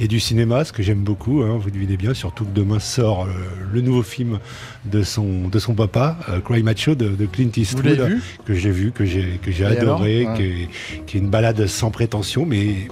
et 0.00 0.08
du 0.08 0.20
cinéma, 0.20 0.64
ce 0.64 0.72
que 0.72 0.82
j'aime 0.82 1.02
beaucoup, 1.02 1.42
hein, 1.42 1.58
vous 1.60 1.70
devinez 1.70 1.96
bien, 1.96 2.14
surtout 2.14 2.44
que 2.44 2.54
demain 2.54 2.78
sort 2.78 3.24
euh, 3.24 3.28
le 3.72 3.80
nouveau 3.80 4.02
film 4.02 4.38
de 4.84 5.02
son, 5.02 5.48
de 5.48 5.58
son 5.58 5.74
papa, 5.74 6.16
Cry 6.44 6.62
Macho 6.62 6.94
de, 6.94 7.08
de 7.08 7.26
Clint 7.26 7.50
Eastwood, 7.56 8.00
vu? 8.00 8.22
que 8.44 8.54
j'ai 8.54 8.70
vu, 8.70 8.92
que 8.92 9.04
j'ai 9.04 9.38
que 9.42 9.50
j'ai 9.50 9.64
Et 9.64 9.66
adoré, 9.66 10.22
alors 10.22 10.36
qui, 10.36 10.42
est, 10.42 10.68
qui 11.06 11.16
est 11.16 11.20
une 11.20 11.28
balade 11.30 11.66
sans 11.66 11.90
prétention, 11.90 12.46
mais, 12.46 12.88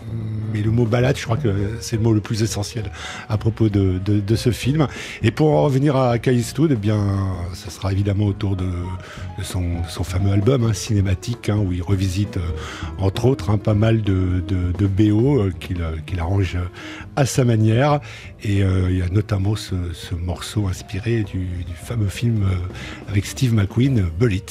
mais 0.53 0.61
le 0.63 0.71
mot 0.71 0.85
balade, 0.85 1.17
je 1.17 1.25
crois 1.25 1.37
que 1.39 1.49
c'est 1.81 1.97
le 1.97 2.03
mot 2.03 2.13
le 2.13 2.21
plus 2.21 2.43
essentiel 2.43 2.91
à 3.29 3.39
propos 3.39 3.69
de, 3.69 3.99
de, 4.05 4.21
de 4.21 4.37
ce 4.37 4.51
film. 4.51 4.87
Et 5.23 5.31
pour 5.31 5.53
en 5.53 5.63
revenir 5.63 5.97
à 5.97 6.19
Kyle 6.19 6.39
Eastwood, 6.39 6.73
eh 6.73 6.77
bien, 6.77 7.01
ça 7.55 7.71
sera 7.71 7.93
évidemment 7.93 8.27
autour 8.27 8.57
de, 8.57 8.67
de 8.67 9.43
son, 9.45 9.83
son 9.89 10.05
fameux 10.05 10.33
album 10.33 10.65
hein, 10.65 10.73
hein, 11.49 11.59
où 11.59 11.73
il 11.73 11.83
revisite, 11.83 12.37
euh, 12.37 12.51
entre 12.99 13.27
autres, 13.27 13.51
hein, 13.51 13.59
pas 13.59 13.75
mal 13.75 14.03
de, 14.03 14.43
BO 14.87 15.41
euh, 15.41 15.53
qu'il 15.59 15.83
euh, 15.83 15.97
qu'il 16.07 16.21
arrange 16.21 16.59
à 17.17 17.27
sa 17.27 17.45
manière. 17.45 18.01
Et 18.43 18.59
il 18.59 18.97
y 18.97 19.03
a 19.03 19.09
notamment 19.09 19.57
ce, 19.57 19.75
ce 19.93 20.15
morceau 20.15 20.69
inspiré 20.69 21.25
du, 21.25 21.39
du 21.65 21.75
fameux 21.75 22.09
film 22.09 22.45
avec 23.09 23.27
Steve 23.27 23.55
McQueen, 23.55 24.05
Bullet. 24.21 24.45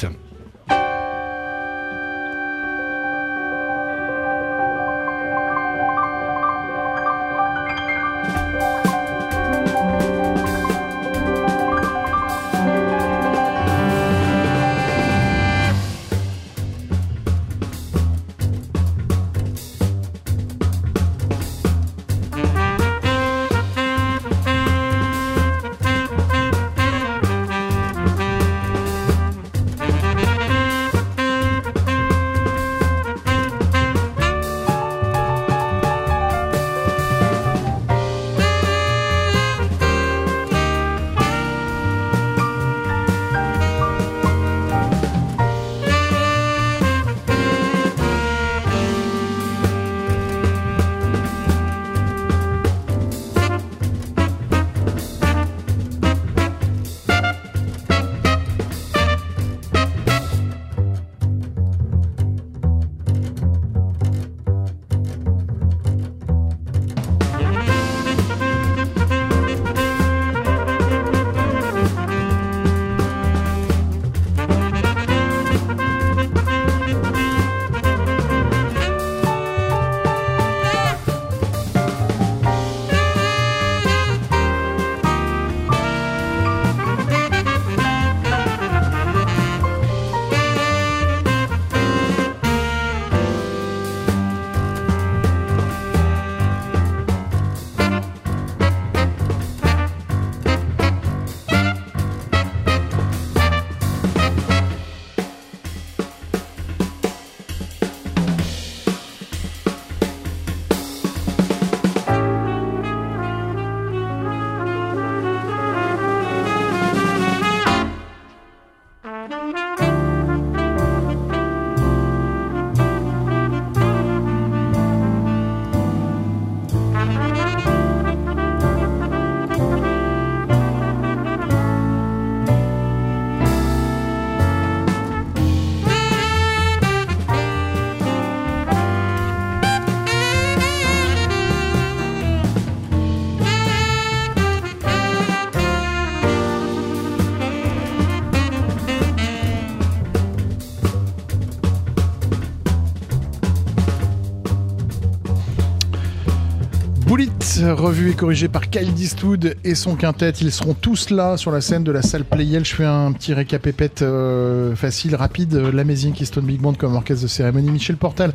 Revu 157.76 158.12
et 158.12 158.14
corrigé 158.14 158.48
par 158.48 158.70
Kyle 158.70 158.98
Eastwood 158.98 159.56
et 159.64 159.76
son 159.76 159.96
quintet. 159.96 160.32
Ils 160.42 160.52
seront 160.52 160.74
tous 160.74 161.10
là 161.10 161.38
sur 161.38 161.52
la 161.52 161.62
scène 161.62 161.84
de 161.84 161.92
la 161.92 162.02
salle 162.02 162.24
Playel. 162.24 162.66
Je 162.66 162.74
fais 162.74 162.86
un 162.86 163.12
petit 163.12 163.34
récapépète 163.34 164.02
euh, 164.02 164.76
facile, 164.76 165.16
rapide. 165.16 165.54
L'Amazing 165.54 166.14
Keystone 166.14 166.46
Big 166.46 166.62
Band 166.62 166.74
comme 166.74 166.96
orchestre 166.96 167.24
de 167.24 167.28
cérémonie. 167.28 167.70
Michel 167.70 167.98
Portal 167.98 168.34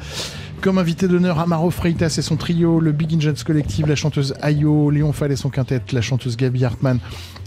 comme 0.60 0.76
invité 0.76 1.08
d'honneur, 1.08 1.38
Amaro 1.38 1.70
Freitas 1.70 2.14
et 2.18 2.22
son 2.22 2.36
trio, 2.36 2.80
le 2.80 2.92
Big 2.92 3.14
Engines 3.14 3.42
Collective, 3.46 3.86
la 3.86 3.96
chanteuse 3.96 4.34
Ayo, 4.42 4.90
Léon 4.90 5.12
Fall 5.14 5.32
et 5.32 5.36
son 5.36 5.48
quintet, 5.48 5.80
la 5.92 6.02
chanteuse 6.02 6.36
Gabi 6.36 6.66
Hartmann, 6.66 6.98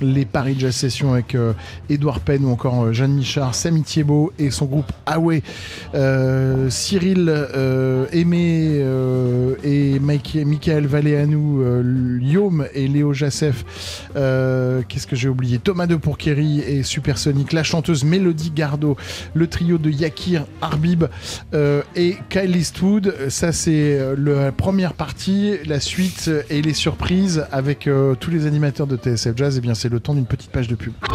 les 0.02 0.26
Paris 0.26 0.56
Jazz 0.58 0.76
Sessions 0.76 1.14
avec 1.14 1.36
euh, 1.36 1.54
Edouard 1.90 2.20
Penn 2.20 2.46
ou 2.46 2.52
encore 2.52 2.84
euh, 2.84 2.94
Jeanne 2.94 3.14
Michard, 3.14 3.56
Samy 3.56 3.84
Thiebaud 3.84 4.32
et 4.40 4.52
son 4.52 4.66
groupe 4.66 4.92
Away, 5.06 5.44
euh, 5.96 6.70
Cyril 6.70 7.26
euh, 7.30 8.06
Aimé 8.12 8.80
euh, 8.82 9.56
et 9.64 10.00
Michael 10.00 10.88
Valéanou, 10.88 11.62
euh, 11.62 12.20
Yom 12.22 12.66
et 12.74 12.88
Léo 12.88 13.14
Jassef, 13.14 13.64
euh, 14.16 14.82
qu'est-ce 14.88 15.08
que 15.08 15.16
j'ai 15.16 15.30
oublié? 15.30 15.60
Thomas 15.60 15.88
de 15.88 15.96
Pourquerie 15.96 16.60
et 16.62 16.84
Supersonic, 16.84 17.54
la 17.54 17.64
chanteuse 17.64 18.04
Mélodie 18.04 18.52
Gardot, 18.52 18.98
le 19.34 19.48
trio 19.48 19.78
de 19.78 19.90
Yakir 19.90 20.46
Arbib 20.62 21.06
euh, 21.54 21.82
et 21.96 22.18
Kyle 22.30 22.56
Eastwood. 22.56 23.16
Ça, 23.30 23.52
c'est 23.52 24.00
euh, 24.00 24.16
la 24.18 24.52
première 24.52 24.94
partie. 24.94 25.58
La 25.66 25.80
suite 25.80 26.26
euh, 26.28 26.44
et 26.50 26.62
les 26.62 26.74
surprises 26.74 27.46
avec 27.52 27.88
euh, 27.88 28.16
tous 28.16 28.32
les 28.32 28.46
animateurs 28.46 28.88
de 28.88 28.96
TSF 28.98 29.36
Jazz, 29.36 29.58
et 29.58 29.62
bien, 29.62 29.74
c'est 29.84 29.90
le 29.90 30.00
temps 30.00 30.14
d'une 30.14 30.26
petite 30.26 30.50
page 30.50 30.70
de 30.70 30.76
pub. 30.76 30.94
Il 31.02 31.08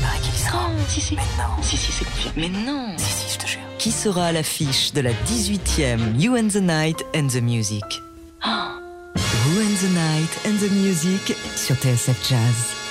paraît 0.00 0.20
qu'il 0.20 0.32
y 0.32 0.36
sera. 0.36 0.68
Non, 0.68 0.84
si, 0.86 1.00
si. 1.00 1.16
Mais 1.16 1.22
non. 1.36 1.60
Si, 1.60 1.76
si, 1.76 1.90
c'est 1.90 2.04
confirmé. 2.04 2.48
Mais 2.48 2.64
non. 2.64 2.96
Si, 2.96 3.12
si, 3.12 3.34
je 3.34 3.38
te 3.40 3.46
jure. 3.48 3.60
Qui 3.80 3.90
sera 3.90 4.26
à 4.26 4.32
l'affiche 4.32 4.92
de 4.92 5.00
la 5.00 5.10
18e 5.10 6.16
You 6.16 6.36
and 6.36 6.50
the 6.50 6.62
Night 6.62 7.04
and 7.16 7.26
the 7.26 7.42
Music? 7.42 7.82
Who 8.44 9.60
and 9.60 9.74
the 9.80 9.90
Night 9.92 10.30
and 10.46 10.56
the 10.64 10.70
Music 10.70 11.36
sur 11.56 11.74
TSF 11.74 12.30
Jazz. 12.30 12.84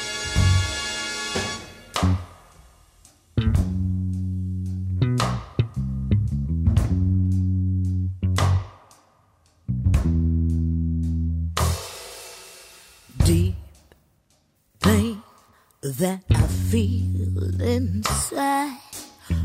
That 16.00 16.24
I 16.32 16.48
feel 16.72 17.62
inside. 17.62 18.78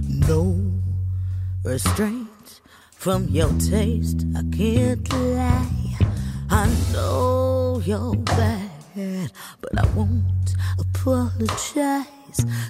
No 0.04 0.72
restraint 1.62 2.60
from 2.92 3.28
your 3.28 3.50
taste, 3.58 4.24
I 4.34 4.42
can't 4.56 5.12
lie. 5.12 5.96
I 6.50 6.66
know 6.92 7.82
you're 7.84 8.16
bad, 8.16 9.30
but 9.60 9.78
I 9.78 9.86
won't 9.94 10.54
apologize. 10.78 12.06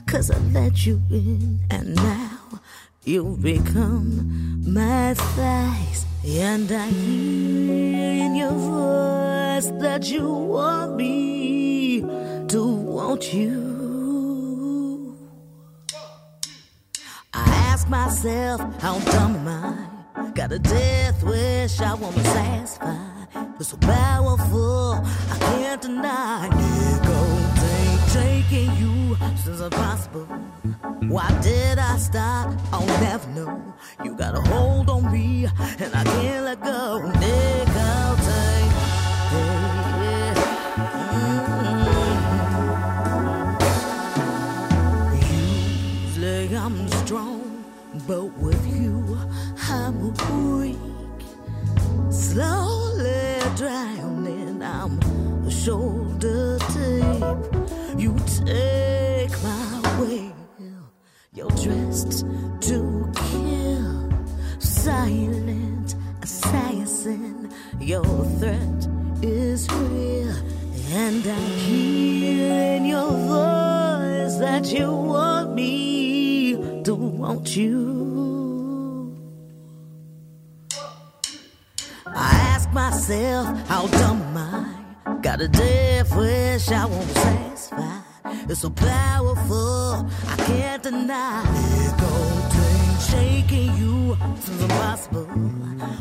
Cause 0.07 0.31
I 0.31 0.39
let 0.53 0.85
you 0.85 1.01
in, 1.11 1.61
and 1.71 1.95
now 1.95 2.61
you've 3.09 3.41
become 3.41 4.63
my 4.67 5.15
thighs. 5.15 6.05
And 6.27 6.71
I 6.71 6.89
hear 6.89 8.27
in 8.27 8.37
your 8.37 8.53
voice 8.53 9.71
that 9.81 10.11
you 10.11 10.29
want 10.29 10.97
me 10.97 12.03
to 12.49 12.63
want 12.67 13.33
you. 13.33 15.17
I 17.33 17.45
ask 17.71 17.89
myself, 17.89 18.61
how 18.83 18.99
dumb 18.99 19.37
am 19.37 19.49
I? 19.49 20.31
Got 20.35 20.53
a 20.53 20.59
death 20.59 21.23
wish 21.23 21.81
I 21.81 21.95
wanna 21.95 22.25
satisfy. 22.25 22.97
It's 23.59 23.71
so 23.71 23.79
powerful, 23.79 25.03
I 25.33 25.39
can't 25.39 25.81
deny. 25.81 27.08
Go 28.51 28.57
you 28.57 29.17
since 29.37 29.61
impossible. 29.61 30.25
Why 31.07 31.29
did 31.43 31.79
I 31.79 31.99
stop? 31.99 32.55
I'll 32.73 32.87
never 33.03 33.29
know. 33.31 33.75
You 34.03 34.15
got 34.15 34.35
a 34.35 34.41
hold 34.41 34.89
on 34.89 35.13
me, 35.13 35.47
and 35.79 35.95
I 35.95 36.03
can't 36.05 36.45
let 36.47 36.63
go. 36.63 36.99
Nicotine, 37.21 38.73
mm 39.33 39.69
Usually 46.09 46.57
I'm 46.57 46.89
strong, 47.05 47.65
but 48.07 48.25
with 48.39 48.67
you 48.67 49.19
I'm 49.69 50.15
weak. 50.59 50.79
Slowly 52.11 53.41
drowning, 53.57 54.63
I'm. 54.63 54.99
You 55.45 55.51
take 58.49 59.43
my 59.43 59.97
will. 60.01 60.33
You're 61.33 61.57
dressed 61.65 62.25
to 62.69 62.79
kill. 63.15 64.11
Silent 64.59 65.95
assassin. 66.23 67.51
Your 67.81 68.05
threat 68.39 68.81
is 69.23 69.71
real. 69.71 70.35
And 70.91 71.23
I 71.27 71.41
hear 71.67 72.77
in 72.77 72.87
your 72.87 73.11
voice 73.11 74.37
that 74.45 74.65
you 74.73 74.91
want 74.91 75.55
me 75.55 76.83
to 76.85 76.95
want 76.95 77.57
you. 77.57 77.77
I 82.07 82.31
ask 82.55 82.73
myself, 82.73 83.47
how 83.69 83.87
dumb 83.87 84.23
am 84.23 84.37
I? 84.37 85.21
Got 85.21 85.43
a 85.43 85.49
death 85.49 86.17
wish 86.17 86.71
I 86.71 86.87
won't 86.87 87.11
satisfy. 87.11 88.08
It's 88.49 88.61
so 88.61 88.71
powerful, 88.71 90.09
I 90.29 90.37
can't 90.47 90.83
deny. 90.83 91.45
Shaking 93.11 93.77
you 93.77 94.17
seems 94.41 94.63
impossible. 94.63 95.25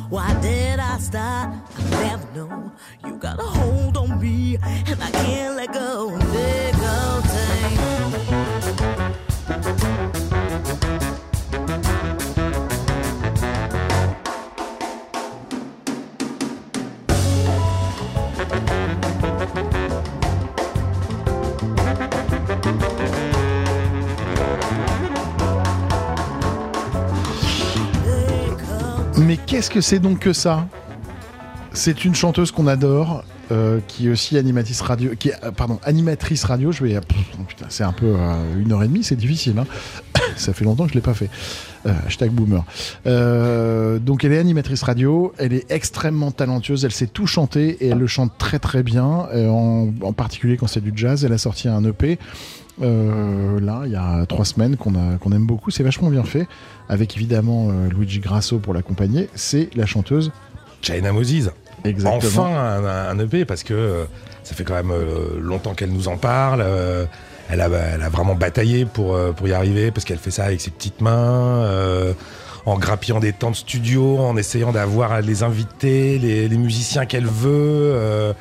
Why 0.09 0.33
did 0.41 0.79
I 0.79 0.97
stop? 0.99 1.53
I 1.77 1.89
never 2.03 2.27
know. 2.33 2.71
You 3.05 3.17
got 3.17 3.39
a 3.39 3.43
hold 3.43 3.97
on 3.97 4.19
me, 4.19 4.57
and 4.61 5.01
I 5.01 5.11
can't 5.11 5.55
let 5.55 5.73
go. 5.73 6.09
Nicotine. 6.15 6.66
Mais 29.27 29.35
qu'est-ce 29.35 29.69
que 29.69 29.81
c'est 29.81 29.99
donc 29.99 30.19
que 30.19 30.31
ça? 30.31 30.69
C'est 31.73 32.05
une 32.05 32.15
chanteuse 32.15 32.49
qu'on 32.51 32.65
adore, 32.65 33.25
euh, 33.51 33.81
qui 33.85 34.07
est 34.07 34.09
aussi 34.09 34.37
animatrice 34.37 34.79
radio, 34.79 35.11
euh, 35.11 35.51
pardon, 35.51 35.81
animatrice 35.83 36.45
radio. 36.45 36.71
Je 36.71 36.81
vais, 36.81 36.95
euh, 36.95 37.01
putain, 37.45 37.65
c'est 37.67 37.83
un 37.83 37.91
peu 37.91 38.15
une 38.57 38.71
heure 38.71 38.83
et 38.83 38.87
demie, 38.87 39.03
c'est 39.03 39.17
difficile. 39.17 39.59
Hein 39.59 39.65
ça 40.37 40.53
fait 40.53 40.63
longtemps 40.63 40.85
que 40.85 40.91
je 40.91 40.95
l'ai 40.95 41.01
pas 41.01 41.13
fait. 41.13 41.29
Hashtag 42.05 42.31
boomer. 42.31 42.63
Donc 43.99 44.23
elle 44.23 44.31
est 44.31 44.37
animatrice 44.37 44.83
radio, 44.83 45.33
elle 45.37 45.51
est 45.51 45.69
extrêmement 45.69 46.31
talentueuse, 46.31 46.85
elle 46.85 46.93
sait 46.93 47.07
tout 47.07 47.27
chanter 47.27 47.77
et 47.81 47.89
elle 47.89 47.97
le 47.97 48.07
chante 48.07 48.31
très 48.37 48.59
très 48.59 48.81
bien, 48.81 49.05
en, 49.05 49.89
en, 50.01 50.13
particulier 50.13 50.55
quand 50.55 50.67
c'est 50.67 50.79
du 50.79 50.93
jazz. 50.95 51.25
Elle 51.25 51.33
a 51.33 51.37
sorti 51.37 51.67
un 51.67 51.83
EP. 51.83 52.17
Euh, 52.81 53.59
là, 53.59 53.81
il 53.85 53.91
y 53.91 53.95
a 53.95 54.25
trois 54.27 54.45
semaines 54.45 54.77
qu'on 54.77 54.93
aime 55.31 55.45
beaucoup, 55.45 55.71
c'est 55.71 55.83
vachement 55.83 56.09
bien 56.09 56.23
fait, 56.23 56.47
avec 56.89 57.15
évidemment 57.15 57.69
euh, 57.69 57.89
Luigi 57.89 58.19
Grasso 58.19 58.59
pour 58.59 58.73
l'accompagner. 58.73 59.29
C'est 59.35 59.69
la 59.75 59.85
chanteuse 59.85 60.31
China 60.81 61.11
Moses. 61.11 61.51
Exactement. 61.83 62.43
Enfin 62.43 62.55
un, 62.55 63.09
un, 63.09 63.19
EP 63.19 63.45
parce 63.45 63.63
que 63.63 63.73
euh, 63.73 64.05
ça 64.43 64.55
fait 64.55 64.63
quand 64.63 64.75
même 64.75 64.93
longtemps 65.39 65.73
qu'elle 65.73 65.91
nous 65.91 66.07
en 66.07 66.17
parle. 66.17 66.63
elle, 67.49 67.61
a, 67.61 67.67
elle 67.67 68.01
a 68.01 68.09
vraiment 68.09 68.35
bataillé 68.35 68.85
pour, 68.85 69.17
pour 69.35 69.47
y 69.47 69.53
arriver 69.53 69.91
parce 69.91 70.05
qu'elle 70.05 70.17
fait 70.19 70.31
ça 70.31 70.45
avec 70.45 70.61
ses 70.61 70.71
petites 70.71 71.01
mains, 71.01 71.65
en 72.67 72.77
grappillant 72.77 73.19
des 73.21 73.31
temps 73.31 73.51
de 73.51 73.55
studio, 73.55 74.19
en 74.19 74.35
essayant 74.35 74.73
d'avoir 74.73 75.21
les 75.21 75.43
invités, 75.43 76.19
les, 76.19 76.49
les 76.49 76.57
musiciens 76.57 77.05
qu'elle 77.05 77.25
veut. 77.25 77.49
euh, 77.95 78.33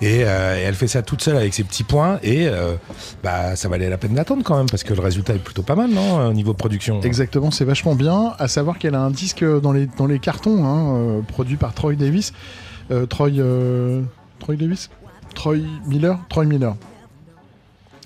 et, 0.00 0.24
euh, 0.24 0.58
et 0.58 0.62
elle 0.62 0.74
fait 0.74 0.88
ça 0.88 1.02
toute 1.02 1.22
seule 1.22 1.36
avec 1.36 1.52
ses 1.54 1.64
petits 1.64 1.84
points 1.84 2.18
et 2.22 2.48
euh, 2.48 2.74
bah, 3.22 3.56
ça 3.56 3.68
valait 3.68 3.88
la 3.88 3.98
peine 3.98 4.14
d'attendre 4.14 4.42
quand 4.44 4.56
même 4.56 4.68
parce 4.70 4.82
que 4.82 4.94
le 4.94 5.00
résultat 5.00 5.34
est 5.34 5.38
plutôt 5.38 5.62
pas 5.62 5.76
mal 5.76 5.90
non 5.90 6.26
au 6.28 6.32
niveau 6.32 6.54
production. 6.54 7.00
Exactement, 7.02 7.50
c'est 7.50 7.64
vachement 7.64 7.94
bien. 7.94 8.34
À 8.38 8.48
savoir 8.48 8.78
qu'elle 8.78 8.94
a 8.94 9.00
un 9.00 9.10
disque 9.10 9.44
dans 9.44 9.72
les, 9.72 9.86
dans 9.98 10.06
les 10.06 10.18
cartons, 10.18 10.64
hein, 10.64 10.94
euh, 10.96 11.20
produit 11.22 11.56
par 11.56 11.74
Troy 11.74 11.94
Davis. 11.94 12.32
Euh, 12.90 13.06
Troy, 13.06 13.30
euh, 13.38 14.02
Troy 14.38 14.56
Davis? 14.56 14.90
Troy 15.34 15.58
Miller? 15.86 16.18
Troy 16.28 16.44
Miller. 16.44 16.74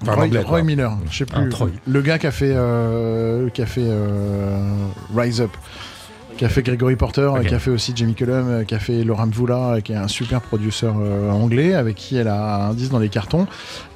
Enfin, 0.02 0.14
Roy, 0.14 0.24
anglais, 0.24 0.42
Roy. 0.42 0.62
Miller, 0.62 0.98
je 1.10 1.18
sais 1.18 1.24
plus. 1.24 1.50
Le 1.86 2.02
gars 2.02 2.18
qui 2.18 2.26
a 2.26 2.30
fait, 2.30 2.52
euh, 2.54 3.48
qui 3.50 3.62
a 3.62 3.66
fait 3.66 3.86
euh, 3.86 4.86
Rise 5.16 5.40
Up, 5.40 5.50
qui 6.36 6.44
a 6.44 6.48
fait 6.48 6.62
Gregory 6.62 6.96
Porter, 6.96 7.26
Ok. 7.26 7.46
qui 7.46 7.54
a 7.54 7.58
fait 7.60 7.70
aussi 7.70 7.92
Jamie 7.94 8.14
Cullum, 8.14 8.64
qui 8.66 8.74
a 8.74 8.80
fait 8.80 9.04
Laurent 9.04 9.28
Voula, 9.28 9.76
qui 9.84 9.92
est 9.92 9.96
un 9.96 10.08
super 10.08 10.40
producteur 10.40 10.96
euh, 10.98 11.30
anglais 11.30 11.74
avec 11.74 11.94
qui 11.94 12.16
elle 12.16 12.26
a 12.26 12.66
un 12.66 12.74
disque 12.74 12.90
dans 12.90 12.98
les 12.98 13.08
cartons, 13.08 13.46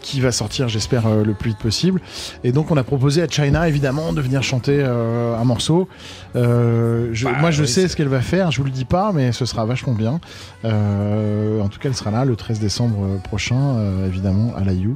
qui 0.03 0.21
va 0.21 0.31
sortir, 0.31 0.69
j'espère, 0.69 1.07
euh, 1.07 1.25
le 1.25 1.35
plus 1.35 1.51
vite 1.51 1.59
possible. 1.59 2.01
Et 2.45 2.53
donc 2.53 2.71
on 2.71 2.77
a 2.77 2.85
proposé 2.85 3.23
à 3.23 3.27
China, 3.29 3.67
évidemment, 3.69 4.13
de 4.13 4.21
venir 4.21 4.43
chanter 4.45 4.79
euh, 4.81 5.37
un 5.37 5.45
morceau. 5.45 5.89
Je- 6.35 7.25
Bah, 7.25 7.33
moi, 7.41 7.51
je 7.51 7.63
oui, 7.63 7.69
sais 7.69 7.89
ce 7.89 7.97
qu'elle 7.97 8.07
va 8.09 8.21
faire, 8.21 8.53
je 8.53 8.59
vous 8.59 8.65
le 8.65 8.71
dis 8.71 8.85
pas, 8.85 9.11
mais 9.13 9.33
ce 9.33 9.45
sera 9.45 9.65
vachement 9.65 9.95
bien. 9.95 10.21
En 10.65 11.69
tout 11.69 11.81
cas, 11.81 11.89
elle 11.89 11.95
sera 11.97 12.11
là 12.13 12.25
le 12.25 12.37
13 12.37 12.61
décembre 12.61 13.19
prochain, 13.25 13.79
évidemment, 14.07 14.53
à 14.57 14.63
la 14.65 14.73
You. 14.73 14.95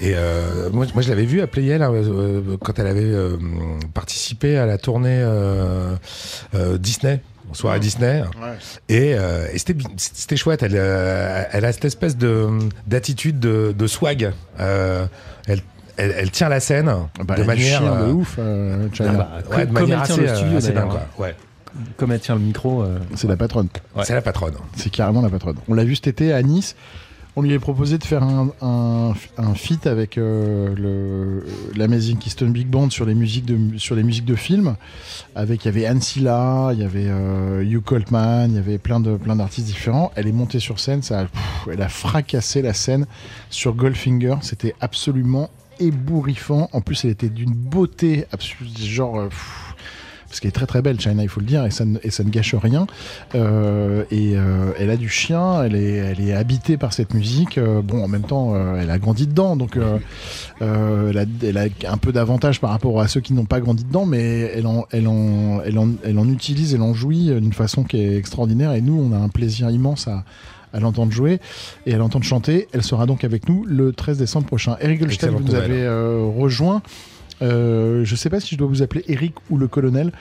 Et 0.00 0.12
euh, 0.16 0.70
moi, 0.72 0.86
moi, 0.92 1.02
je 1.02 1.08
l'avais 1.08 1.24
vu 1.24 1.40
à 1.40 1.46
Playel 1.46 1.82
hein, 1.82 1.92
euh, 1.92 2.56
quand 2.60 2.78
elle 2.78 2.86
avait 2.88 3.02
euh, 3.04 3.36
participé 3.94 4.56
à 4.58 4.66
la 4.66 4.76
tournée 4.78 5.20
euh, 5.22 5.94
euh, 6.54 6.78
Disney. 6.78 7.20
Soirée 7.52 7.78
Disney 7.78 8.24
et, 8.88 9.14
euh, 9.14 9.46
et 9.52 9.58
c'était 9.58 10.34
chouette 10.36 10.62
elle, 10.64 10.72
euh, 10.74 11.44
elle 11.52 11.64
a 11.66 11.72
cette 11.72 11.84
espèce 11.84 12.16
de 12.16 12.48
d'attitude 12.86 13.38
de, 13.38 13.72
de 13.78 13.86
swag 13.86 14.32
Euh, 14.58 15.06
elle, 15.46 15.60
elle, 15.96 16.14
elle 16.16 16.30
tient 16.32 16.48
la 16.48 16.58
scène 16.58 16.90
Bah, 17.24 17.36
de 17.36 17.44
manière 17.44 17.82
de 17.82 17.86
euh, 17.86 18.12
ouf, 18.12 18.36
euh, 18.38 18.88
ah 18.98 19.02
bah, 19.12 19.28
Comme- 19.48 19.72
comme 19.74 19.76
elle 19.82 19.86
tient 19.88 20.00
assez, 20.00 20.20
le 20.22 20.28
studio, 20.34 20.54
euh, 20.54 20.58
assez 20.58 20.72
dingue, 20.72 20.88
quoi. 20.88 21.06
Ouais. 21.18 21.34
Comme 21.96 22.12
elle 22.12 22.20
tient 22.20 22.34
le 22.34 22.40
micro. 22.40 22.82
euh, 22.82 22.98
C'est 23.14 23.28
la 23.28 23.36
patronne. 23.36 23.68
c'est 24.02 24.14
la 24.14 24.22
patronne 24.22 24.54
C'est 24.76 24.90
carrément 24.90 25.20
la 25.22 25.28
patronne. 25.28 25.56
On 25.68 25.74
l'a 25.74 25.84
vu 25.84 25.94
cet 25.94 26.06
été 26.08 26.32
à 26.32 26.42
Nice. 26.42 26.74
On 27.36 27.42
lui 27.42 27.52
a 27.52 27.58
proposé 27.58 27.98
de 27.98 28.04
faire 28.04 28.22
un, 28.22 28.52
un, 28.60 29.54
feat 29.54 29.88
avec 29.88 30.18
euh, 30.18 31.40
l'Amazing 31.74 32.16
Keystone 32.16 32.52
Big 32.52 32.68
Band 32.68 32.90
sur 32.90 33.06
les 33.06 33.14
musiques 33.16 33.44
de, 33.44 33.76
sur 33.76 33.96
films. 34.36 34.76
Avec, 35.34 35.64
il 35.64 35.66
y 35.66 35.68
avait 35.68 35.86
Anne 35.86 36.00
Silla, 36.00 36.70
il 36.72 36.78
y 36.78 36.84
avait 36.84 37.08
euh, 37.08 37.64
Hugh 37.64 37.82
Coltman, 37.82 38.50
il 38.50 38.54
y 38.54 38.58
avait 38.58 38.78
plein, 38.78 39.00
d'artistes 39.00 39.66
différents. 39.66 40.12
Elle 40.14 40.28
est 40.28 40.32
montée 40.32 40.60
sur 40.60 40.78
scène, 40.78 41.02
ça, 41.02 41.26
elle 41.70 41.82
a 41.82 41.88
fracassé 41.88 42.62
la 42.62 42.72
scène 42.72 43.06
sur 43.50 43.74
Goldfinger. 43.74 44.36
C'était 44.42 44.76
absolument 44.80 45.50
ébouriffant. 45.80 46.68
En 46.72 46.82
plus, 46.82 47.04
elle 47.04 47.10
était 47.10 47.30
d'une 47.30 47.52
beauté 47.52 48.26
absolue, 48.30 48.68
genre. 48.78 49.28
Parce 50.34 50.40
qu'elle 50.40 50.48
est 50.48 50.52
très 50.52 50.66
très 50.66 50.82
belle, 50.82 51.00
China, 51.00 51.22
il 51.22 51.28
faut 51.28 51.38
le 51.38 51.46
dire, 51.46 51.64
et 51.64 51.70
ça 51.70 51.84
ne, 51.84 51.96
et 52.02 52.10
ça 52.10 52.24
ne 52.24 52.28
gâche 52.28 52.56
rien. 52.56 52.88
Euh, 53.36 54.02
et 54.10 54.32
euh, 54.34 54.72
elle 54.80 54.90
a 54.90 54.96
du 54.96 55.08
chien, 55.08 55.62
elle 55.62 55.76
est, 55.76 55.94
elle 55.94 56.20
est 56.20 56.32
habitée 56.32 56.76
par 56.76 56.92
cette 56.92 57.14
musique. 57.14 57.56
Euh, 57.56 57.82
bon, 57.82 58.02
en 58.02 58.08
même 58.08 58.24
temps, 58.24 58.52
elle 58.76 58.90
a 58.90 58.98
grandi 58.98 59.28
dedans, 59.28 59.54
donc 59.54 59.78
elle, 60.60 61.18
a, 61.18 61.24
elle 61.40 61.56
a 61.56 61.66
un 61.86 61.96
peu 61.98 62.10
d'avantage 62.10 62.60
par 62.60 62.70
rapport 62.70 63.00
à 63.00 63.06
ceux 63.06 63.20
qui 63.20 63.32
n'ont 63.32 63.44
pas 63.44 63.60
grandi 63.60 63.84
dedans, 63.84 64.06
mais 64.06 64.50
elle 64.56 64.66
en, 64.66 64.86
elle, 64.90 65.06
en, 65.06 65.60
elle, 65.64 65.78
en, 65.78 65.90
elle 66.02 66.18
en 66.18 66.28
utilise, 66.28 66.74
elle 66.74 66.82
en 66.82 66.94
jouit 66.94 67.26
d'une 67.26 67.52
façon 67.52 67.84
qui 67.84 67.98
est 67.98 68.16
extraordinaire, 68.16 68.72
et 68.72 68.80
nous, 68.80 69.00
on 69.00 69.14
a 69.14 69.18
un 69.18 69.28
plaisir 69.28 69.70
immense 69.70 70.08
à 70.08 70.24
à 70.72 70.80
l'entendre 70.80 71.12
jouer 71.12 71.38
et 71.86 71.94
à 71.94 71.98
l'entendre 71.98 72.24
chanter. 72.24 72.66
Elle 72.72 72.82
sera 72.82 73.06
donc 73.06 73.22
avec 73.22 73.48
nous 73.48 73.64
le 73.64 73.92
13 73.92 74.18
décembre 74.18 74.48
prochain. 74.48 74.76
Eric 74.80 74.98
Goldstein, 74.98 75.30
vous 75.30 75.44
nous 75.44 75.54
avez 75.54 75.84
euh, 75.84 76.28
rejoint. 76.36 76.82
Euh, 77.42 78.04
je 78.04 78.12
ne 78.12 78.16
sais 78.16 78.30
pas 78.30 78.40
si 78.40 78.54
je 78.54 78.58
dois 78.58 78.68
vous 78.68 78.82
appeler 78.82 79.04
Eric 79.08 79.34
ou 79.50 79.56
le 79.58 79.66
colonel, 79.68 80.12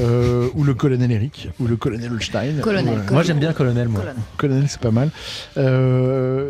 euh, 0.00 0.48
ou 0.54 0.62
le 0.64 0.74
colonel 0.74 1.10
Eric, 1.10 1.48
ou 1.60 1.66
le 1.66 1.76
colonel 1.76 2.12
Holstein. 2.12 2.60
Colonel, 2.62 3.00
Ou. 3.08 3.12
Moi 3.12 3.22
j'aime 3.22 3.38
bien 3.40 3.52
Colonel, 3.52 3.88
moi. 3.88 4.02
Colonel, 4.36 4.64
c'est 4.68 4.80
pas 4.80 4.90
mal. 4.92 5.10
Euh, 5.56 6.48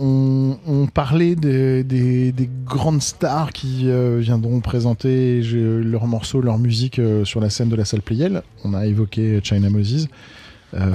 on, 0.00 0.56
on 0.66 0.86
parlait 0.86 1.34
des, 1.34 1.82
des- 1.82 2.30
des 2.30 2.48
grandes 2.64 3.02
stars 3.02 3.52
qui 3.52 3.90
euh, 3.90 4.18
viendront 4.20 4.60
présenter 4.60 5.42
leurs 5.42 6.06
morceaux, 6.06 6.40
leur 6.40 6.58
musique 6.58 6.98
euh, 7.00 7.24
sur 7.24 7.40
la 7.40 7.50
scène 7.50 7.68
de 7.68 7.74
la 7.76 7.84
salle 7.84 8.02
Playel. 8.02 8.42
On 8.64 8.74
a 8.74 8.86
évoqué 8.86 9.40
China 9.42 9.70
Moses. 9.70 10.06
Euh, 10.74 10.92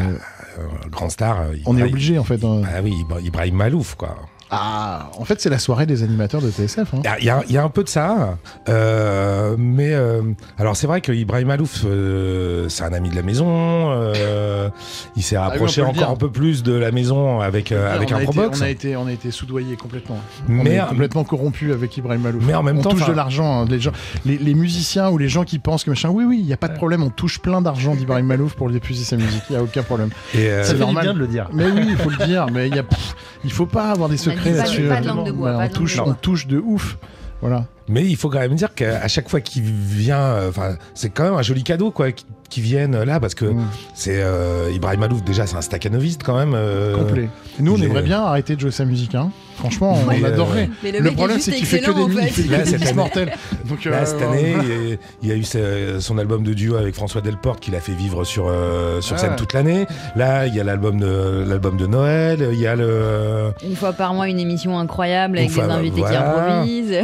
Grand 0.92 1.10
star. 1.10 1.42
euh, 1.42 1.54
on 1.66 1.74
est 1.74 1.80
Ibrahim- 1.80 1.88
obligé 1.94 2.18
en 2.20 2.24
fait. 2.24 2.44
hein. 2.46 2.62
Bah 2.62 2.80
oui, 2.84 2.94
Ibra- 3.02 3.20
Ibrahim 3.22 3.56
Malouf, 3.56 3.96
quoi. 3.96 4.16
Ah, 4.56 5.10
en 5.18 5.26
fait, 5.26 5.42
c'est 5.42 5.50
la 5.50 5.60
soirée 5.60 5.86
des 5.86 6.04
animateurs 6.04 6.42
de 6.42 6.50
TSF. 6.52 6.94
hein. 6.94 7.00
Il 7.04 7.06
y 7.06 7.08
a- 7.08 7.20
il 7.20 7.26
y, 7.26 7.30
a- 7.30 7.44
il 7.48 7.54
y 7.54 7.58
a 7.58 7.64
un 7.64 7.70
peu 7.70 7.84
de 7.84 7.90
ça, 7.90 8.38
euh, 8.70 9.56
mais 9.58 9.94
euh, 9.94 10.22
alors 10.58 10.76
c'est 10.76 10.88
vrai 10.88 11.02
que 11.02 11.12
Ibrahim 11.12 11.48
Malouf, 11.48 11.84
euh, 11.86 12.68
c'est 12.70 12.84
un 12.84 12.94
ami 12.94 13.10
de 13.10 13.16
la 13.16 13.22
maison. 13.24 13.92
euh, 13.92 14.70
il 15.16 15.24
s'est 15.24 15.36
Ah 15.36 15.44
oui, 15.46 15.50
rapproché 15.52 15.82
on 15.82 15.90
encore 15.90 16.10
un 16.12 16.16
peu 16.16 16.32
plus 16.32 16.64
de 16.64 16.74
la 16.74 16.92
maison 16.92 17.40
avec 17.42 17.72
euh, 17.72 17.94
avec 17.94 18.12
on, 18.12 18.16
un 18.16 18.24
Probox. 18.24 18.60
on 18.60 18.64
a 18.64 18.70
été, 18.70 18.96
on 18.96 19.08
a 19.08 19.12
été 19.12 19.32
soudoyé 19.32 19.76
complètement. 19.76 20.18
Mais- 20.48 20.80
on 20.82 20.86
est 20.86 20.90
complètement 20.90 21.24
corrompu 21.24 21.72
avec 21.74 21.96
Ibrahim 21.98 22.22
Malouf. 22.22 22.44
Mais 22.46 22.54
en 22.56 22.64
même 22.64 22.78
on 22.80 22.82
temps, 22.82 22.90
touche 22.92 23.02
enfin- 23.04 23.12
de 23.12 23.18
l'argent. 23.18 23.62
hein. 23.62 23.66
Les, 23.70 23.80
gens, 23.80 23.92
les, 24.26 24.38
les 24.38 24.54
musiciens 24.54 25.10
ou 25.10 25.18
les 25.18 25.30
gens 25.30 25.44
qui 25.44 25.60
pensent 25.60 25.84
que 25.84 25.90
machin, 25.90 26.10
oui, 26.10 26.24
oui, 26.28 26.38
il 26.40 26.46
n'y 26.46 26.54
a 26.54 26.58
pas 26.58 26.68
de 26.68 26.76
problème. 26.76 27.04
On 27.04 27.10
touche 27.10 27.40
plein 27.40 27.62
d'argent 27.62 27.96
d'Ibrahim 27.96 28.26
Malouf 28.26 28.54
pour 28.56 28.70
diffuser 28.70 29.04
sa 29.04 29.16
musique. 29.18 29.44
Il 29.50 29.54
n'y 29.54 29.60
a 29.60 29.64
aucun 29.64 29.84
problème. 29.84 30.10
Euh, 30.36 30.64
C'est 30.64 30.78
normal. 30.78 31.04
bien 31.04 31.14
de 31.14 31.20
le 31.20 31.28
dire. 31.28 31.50
Mais 31.54 31.66
oui, 31.66 31.86
il 31.90 31.98
faut 31.98 32.10
le 32.10 32.26
dire. 32.26 32.48
Mais 32.52 32.68
il 32.68 32.76
y 32.76 32.80
a, 32.80 32.84
pff, 32.84 33.16
il 33.44 33.52
faut 33.52 33.66
pas 33.66 33.90
avoir 33.92 34.10
des 34.10 34.16
On 34.16 34.32
secrets 34.32 34.43
pas- 34.52 34.58
là-dessus. 34.58 34.88
pas 34.88 35.02
de 35.02 35.08
langue 35.08 35.26
de 35.26 35.32
bois, 35.32 35.52
Ouais, 35.58 35.68
pas 35.70 35.74
on 35.74 35.78
touche, 35.80 35.96
de 35.98 36.02
bois. 36.02 36.10
on 36.12 36.14
touche 36.16 36.48
de 36.48 36.58
ouf. 36.60 36.98
Voilà. 37.42 37.66
Mais 37.90 38.06
il 38.06 38.16
faut 38.16 38.30
quand 38.30 38.40
même 38.40 38.56
dire 38.56 38.74
qu'à 38.74 39.02
à 39.04 39.08
chaque 39.10 39.28
fois 39.30 39.42
qu'il 39.42 39.64
vient, 39.64 40.18
euh, 40.22 40.50
enfin, 40.50 40.78
c'est 40.94 41.10
quand 41.10 41.24
même 41.26 41.34
un 41.34 41.42
joli 41.42 41.64
cadeau, 41.64 41.92
quoi, 41.92 42.08
qui, 42.50 42.62
viennent 42.62 43.04
là, 43.04 43.20
parce 43.20 43.36
que 43.36 43.46
Mm. 43.46 43.66
c'est 43.94 44.22
euh, 44.22 44.70
Ibrahim 44.74 45.00
Malouf. 45.02 45.24
Déjà, 45.24 45.46
c'est 45.48 45.56
un 45.58 45.62
staccanoviste 45.62 46.22
quand 46.24 46.38
même. 46.38 46.54
euh, 46.56 46.96
Complet. 46.96 47.30
Et 47.60 47.62
nous, 47.64 47.76
on 47.76 47.82
aimerait 47.82 48.02
bien 48.04 48.22
arrêter 48.24 48.56
de 48.56 48.62
jouer 48.62 48.72
sa 48.72 48.86
musique. 48.86 49.16
Hein. 49.16 49.30
Franchement, 49.58 49.96
on 50.04 50.08
Ouais. 50.10 50.24
adorerait. 50.26 50.70
Mais 50.84 50.92
le 50.92 51.00
le 51.00 51.12
problème, 51.12 51.40
c'est 51.40 51.52
qu'il 51.52 51.66
fait 51.68 51.80
que 51.80 51.92
des 51.92 52.06
nuits, 52.06 52.18
il 52.24 52.28
fait. 52.30 52.42
fait 52.44 52.50
Là, 52.50 52.64
que 52.64 52.84
des 52.86 52.94
mortels. 52.94 53.32
Donc, 53.70 53.86
Là, 53.86 53.98
euh, 53.98 54.06
cette 54.06 54.22
année, 54.24 54.56
il- 54.64 54.98
il 55.22 55.30
y 55.30 55.32
a 55.32 55.36
eu 55.36 55.44
ce- 55.44 55.98
son 56.00 56.18
album 56.18 56.44
de 56.44 56.54
duo 56.56 56.76
avec 56.76 56.96
François 56.96 57.22
Delporte 57.22 57.60
qu'il 57.60 57.76
a 57.76 57.80
fait 57.80 57.92
vivre 57.94 58.24
sur, 58.24 58.46
euh, 58.48 59.00
sur 59.02 59.16
Ah. 59.16 59.20
scène 59.20 59.36
toute 59.38 59.54
l'année. 59.54 59.86
Là, 60.16 60.48
il 60.48 60.56
y 60.56 60.60
a 60.60 60.64
l'album 60.64 61.00
de, 61.00 61.46
l'album 61.48 61.78
de 61.78 61.86
Noël, 61.86 62.50
il 62.52 62.60
y 62.60 62.66
a 62.66 62.76
le. 62.76 63.52
Une 63.64 63.76
fois 63.76 63.94
par 63.94 64.16
mois, 64.16 64.28
une 64.28 64.40
émission 64.40 64.78
incroyable 64.80 65.38
avec 65.38 65.52
fois, 65.52 65.68
des 65.68 65.72
invités 65.74 66.00
voilà. 66.02 66.18
qui 66.20 66.24
improvisent. 66.26 66.98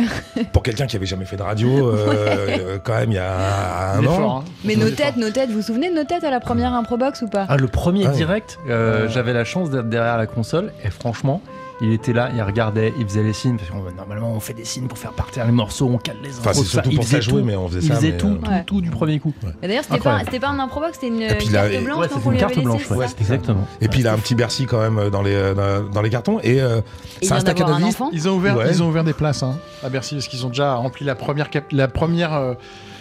Pour 0.51 0.63
quelqu'un 0.63 0.87
qui 0.87 0.95
avait 0.95 1.05
jamais 1.05 1.25
fait 1.25 1.37
de 1.37 1.43
radio, 1.43 1.69
euh, 1.89 2.07
euh, 2.09 2.77
quand 2.83 2.95
même, 2.97 3.11
il 3.11 3.15
y 3.15 3.19
a 3.19 3.93
un 3.95 4.05
an. 4.07 4.39
hein. 4.39 4.43
Mais 4.65 4.75
nos 4.75 4.89
têtes, 4.89 5.17
nos 5.17 5.28
têtes, 5.31 5.49
vous 5.49 5.57
vous 5.57 5.61
souvenez 5.61 5.89
de 5.89 5.95
nos 5.95 6.03
têtes 6.03 6.23
à 6.23 6.31
la 6.31 6.39
première 6.39 6.73
improbox 6.73 7.21
ou 7.21 7.27
pas? 7.27 7.45
Ah, 7.49 7.57
le 7.57 7.67
premier 7.67 8.05
Ah 8.05 8.09
ouais. 8.11 8.15
direct, 8.15 8.59
euh, 8.69 9.07
j'avais 9.09 9.33
la 9.33 9.45
chance 9.45 9.69
d'être 9.69 9.89
derrière 9.89 10.17
la 10.17 10.27
console 10.27 10.71
et 10.83 10.89
franchement, 10.89 11.41
il 11.81 11.93
était 11.93 12.11
là, 12.11 12.29
il 12.35 12.41
regardait, 12.41 12.93
il 12.99 13.05
faisait 13.07 13.23
les 13.23 13.31
signes. 13.31 13.55
Parce 13.57 13.69
que 13.69 13.95
normalement, 13.95 14.33
on 14.33 14.41
fait 14.41 14.53
des 14.53 14.65
signes 14.65 14.87
pour 14.87 14.97
faire 14.97 15.13
partir 15.13 15.45
les 15.45 15.51
morceaux, 15.53 15.89
on 15.89 15.97
cale 15.97 16.17
les 16.21 16.37
Enfin, 16.37 16.51
c'est 16.51 16.59
tout 16.59 16.65
ça. 16.65 16.71
surtout 16.71 16.89
Il 16.89 16.95
pour 16.97 17.05
ça 17.05 17.17
faisait 17.17 17.21
jouer, 17.29 17.41
mais 17.41 17.55
on 17.55 17.69
faisait 17.69 17.79
Il 17.79 17.87
ça. 17.87 17.95
faisait 17.95 18.11
mais, 18.11 18.17
tout, 18.17 18.27
euh, 18.27 18.35
tout, 18.43 18.49
Ouais. 18.51 18.63
tout 18.65 18.81
du 18.81 18.89
premier 18.89 19.19
coup. 19.19 19.33
Et 19.63 19.67
D'ailleurs, 19.69 19.83
c'était 19.85 19.99
pas, 19.99 20.19
pas 20.41 20.47
un 20.49 20.59
improbox, 20.59 20.95
c'était 20.99 21.07
une 21.07 21.25
puis 21.37 21.47
carte 21.47 21.69
il- 21.71 21.83
blanche 21.85 21.97
Ouais, 21.99 22.07
une 22.25 22.31
lui 22.31 22.37
carte 22.37 22.59
blanche, 22.59 22.91
ouais, 22.91 23.07
ça? 23.07 23.13
Exactement. 23.21 23.65
Et 23.79 23.87
puis 23.87 24.01
il 24.01 24.07
a 24.09 24.13
un 24.13 24.17
petit 24.17 24.35
Bercy 24.35 24.65
quand 24.65 24.81
même 24.81 25.09
dans 25.09 25.21
les, 25.21 25.53
dans, 25.55 25.83
dans 25.89 26.01
les 26.01 26.09
cartons. 26.09 26.39
Et 26.43 26.61
euh, 26.61 26.81
il 27.21 27.27
c'est 27.29 27.33
un 27.33 27.83
enfant 27.83 28.09
Ils 28.11 28.27
ont 28.27 28.33
ouvert, 28.35 28.57
Ouais. 28.57 28.65
ils 28.69 28.83
ont 28.83 28.89
ouvert 28.89 29.05
des 29.05 29.13
places 29.13 29.41
hein, 29.43 29.55
à 29.81 29.87
Bercy 29.87 30.15
parce 30.15 30.27
qu'ils 30.27 30.45
ont 30.45 30.49
déjà 30.49 30.73
rempli 30.75 31.05
la 31.05 31.15
première 31.15 31.49
cap- 31.49 31.71
la 31.71 31.87
première. 31.87 32.33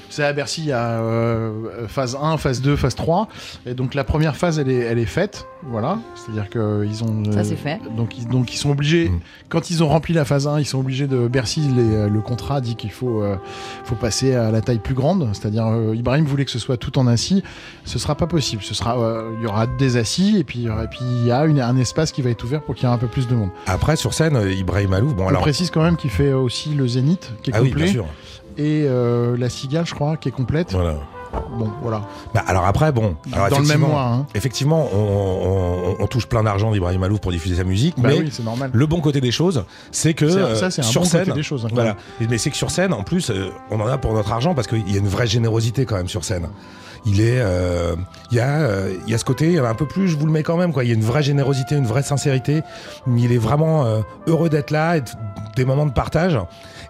Euh, 0.08 0.12
savez, 0.12 0.28
à 0.28 0.32
Bercy, 0.32 0.62
il 0.62 0.66
y 0.68 0.72
a 0.72 1.00
euh, 1.00 1.86
phase 1.88 2.16
1, 2.20 2.36
phase 2.38 2.60
2, 2.62 2.76
phase 2.76 2.94
3. 2.94 3.28
Et 3.66 3.74
donc 3.74 3.94
la 3.94 4.04
première 4.04 4.36
phase, 4.36 4.58
elle 4.58 4.70
est, 4.70 4.76
elle 4.78 4.98
est 4.98 5.04
faite. 5.06 5.46
Voilà. 5.64 5.98
C'est-à-dire 6.14 6.48
qu'ils 6.50 7.04
ont. 7.04 7.22
euh, 7.26 7.32
Ça, 7.32 7.44
c'est 7.44 7.56
fait. 7.56 7.80
Donc 7.96 8.16
ils, 8.16 8.26
donc 8.28 8.52
ils 8.54 8.56
sont 8.56 8.70
obligés, 8.70 9.08
Mm. 9.08 9.20
quand 9.48 9.70
ils 9.70 9.82
ont 9.82 9.88
rempli 9.88 10.14
la 10.14 10.24
phase 10.24 10.46
1, 10.46 10.58
ils 10.60 10.64
sont 10.66 10.78
obligés 10.78 11.06
de. 11.06 11.26
Bercy, 11.28 11.60
les- 11.60 11.82
euh, 11.94 12.08
le 12.08 12.20
contrat 12.20 12.60
dit 12.60 12.76
qu'il 12.76 12.90
faut, 12.92 13.22
euh, 13.22 13.36
faut 13.84 13.94
passer 13.96 14.34
à 14.34 14.50
la 14.50 14.60
taille 14.60 14.78
plus 14.78 14.94
grande. 14.94 15.28
C'est-à-dire, 15.32 15.66
euh, 15.66 15.94
Ibrahim 15.96 16.24
voulait 16.24 16.44
que 16.44 16.50
ce 16.50 16.58
soit 16.58 16.76
tout 16.76 16.98
en 16.98 17.06
assis. 17.06 17.42
Ce 17.84 17.98
sera 17.98 18.14
pas 18.14 18.26
possible. 18.26 18.62
Ce 18.62 18.74
sera, 18.74 18.98
euh, 18.98 19.30
il 19.38 19.42
y 19.44 19.46
aura 19.46 19.66
des 19.66 19.96
assis 19.96 20.36
et 20.38 20.44
puis, 20.44 20.66
et 20.66 20.86
puis 20.90 21.00
il 21.02 21.26
y 21.26 21.32
a 21.32 21.44
une- 21.44 21.60
un 21.60 21.76
espace 21.76 22.12
qui 22.12 22.22
va 22.22 22.30
être 22.30 22.44
ouvert 22.44 22.62
pour 22.62 22.74
qu'il 22.74 22.84
y 22.88 22.90
ait 22.90 22.94
un 22.94 22.98
peu 22.98 23.08
plus 23.08 23.26
de 23.28 23.34
monde. 23.34 23.50
Après, 23.66 23.96
sur 23.96 24.14
scène, 24.14 24.36
euh, 24.36 24.52
Ibrahim 24.52 24.90
Malouf. 24.90 25.14
Bon, 25.14 25.24
On 25.24 25.28
alors. 25.28 25.40
précise 25.42 25.70
quand 25.70 25.82
même 25.82 25.96
qu'il 25.96 26.10
fait 26.10 26.32
aussi 26.32 26.70
le 26.70 26.86
Zénith, 26.86 27.32
qui 27.42 27.50
est 27.50 27.54
Ah 27.56 27.62
oui, 27.62 27.72
bien 27.74 27.86
sûr. 27.86 28.06
Et 28.58 28.84
euh, 28.86 29.36
la 29.38 29.48
Cigale, 29.48 29.86
je 29.86 29.94
crois, 29.94 30.16
qui 30.16 30.28
est 30.28 30.32
complète. 30.32 30.72
Voilà. 30.72 30.94
Bon, 31.58 31.70
voilà. 31.82 32.02
Bah, 32.34 32.42
alors 32.46 32.64
après, 32.64 32.90
bon. 32.90 33.14
alors 33.32 33.48
Dans 33.50 33.58
le 33.60 33.66
même 33.66 33.80
mois. 33.80 34.02
Hein. 34.02 34.26
Effectivement, 34.34 34.88
on, 34.94 34.98
on- 34.98 35.96
on 36.02 36.06
touche 36.06 36.26
plein 36.26 36.42
d'argent 36.42 36.72
d'Ibrahim 36.72 37.00
Malouf 37.00 37.20
pour 37.20 37.32
diffuser 37.32 37.56
sa 37.56 37.64
musique, 37.64 37.94
Bah 37.98 38.08
mais 38.10 38.18
oui, 38.20 38.28
c'est 38.32 38.42
normal. 38.44 38.70
le 38.72 38.86
bon 38.86 39.00
côté 39.00 39.20
des 39.20 39.30
choses, 39.30 39.64
c'est 39.92 40.14
que 40.14 40.24
euh, 40.24 40.54
ça, 40.54 40.66
un 40.66 40.82
sur 40.82 41.02
bon 41.02 41.06
scène, 41.06 41.24
côté 41.26 41.32
des 41.36 41.42
choses. 41.42 41.64
hein, 41.66 41.68
voilà. 41.72 41.96
Mais 42.28 42.38
c'est 42.38 42.50
que 42.50 42.56
sur 42.56 42.70
scène, 42.70 42.92
en 42.94 43.02
plus, 43.02 43.30
euh, 43.30 43.50
on 43.70 43.78
en 43.80 43.86
a 43.86 43.98
pour 43.98 44.14
notre 44.14 44.32
argent 44.32 44.54
parce 44.54 44.66
qu'il 44.66 44.90
y 44.90 44.96
a 44.96 44.98
une 44.98 45.08
vraie 45.08 45.26
générosité 45.26 45.84
quand 45.84 45.96
même 45.96 46.08
sur 46.08 46.24
scène. 46.24 46.48
Il 47.06 47.20
est, 47.20 47.38
euh, 47.40 47.94
y 48.32 48.40
a, 48.40 48.88
il 49.06 49.10
y 49.10 49.14
a 49.14 49.18
ce 49.18 49.24
côté, 49.24 49.46
il 49.48 49.52
y 49.52 49.60
en 49.60 49.64
a 49.64 49.68
un 49.68 49.74
peu 49.74 49.86
plus, 49.86 50.08
je 50.08 50.16
vous 50.16 50.26
le 50.26 50.32
mets 50.32 50.42
quand 50.42 50.56
même 50.56 50.72
quoi. 50.72 50.82
Il 50.82 50.88
y 50.88 50.90
a 50.90 50.94
une 50.94 51.04
vraie 51.04 51.22
générosité, 51.22 51.76
une 51.76 51.86
vraie 51.86 52.02
sincérité. 52.02 52.62
Mais 53.06 53.22
il 53.22 53.32
est 53.32 53.38
vraiment 53.38 53.84
heureux 54.26 54.48
d'être 54.48 54.70
là, 54.70 54.96
et 54.96 55.02
de- 55.02 55.06
des 55.56 55.64
moments 55.64 55.86
de 55.86 55.92
partage. 55.92 56.38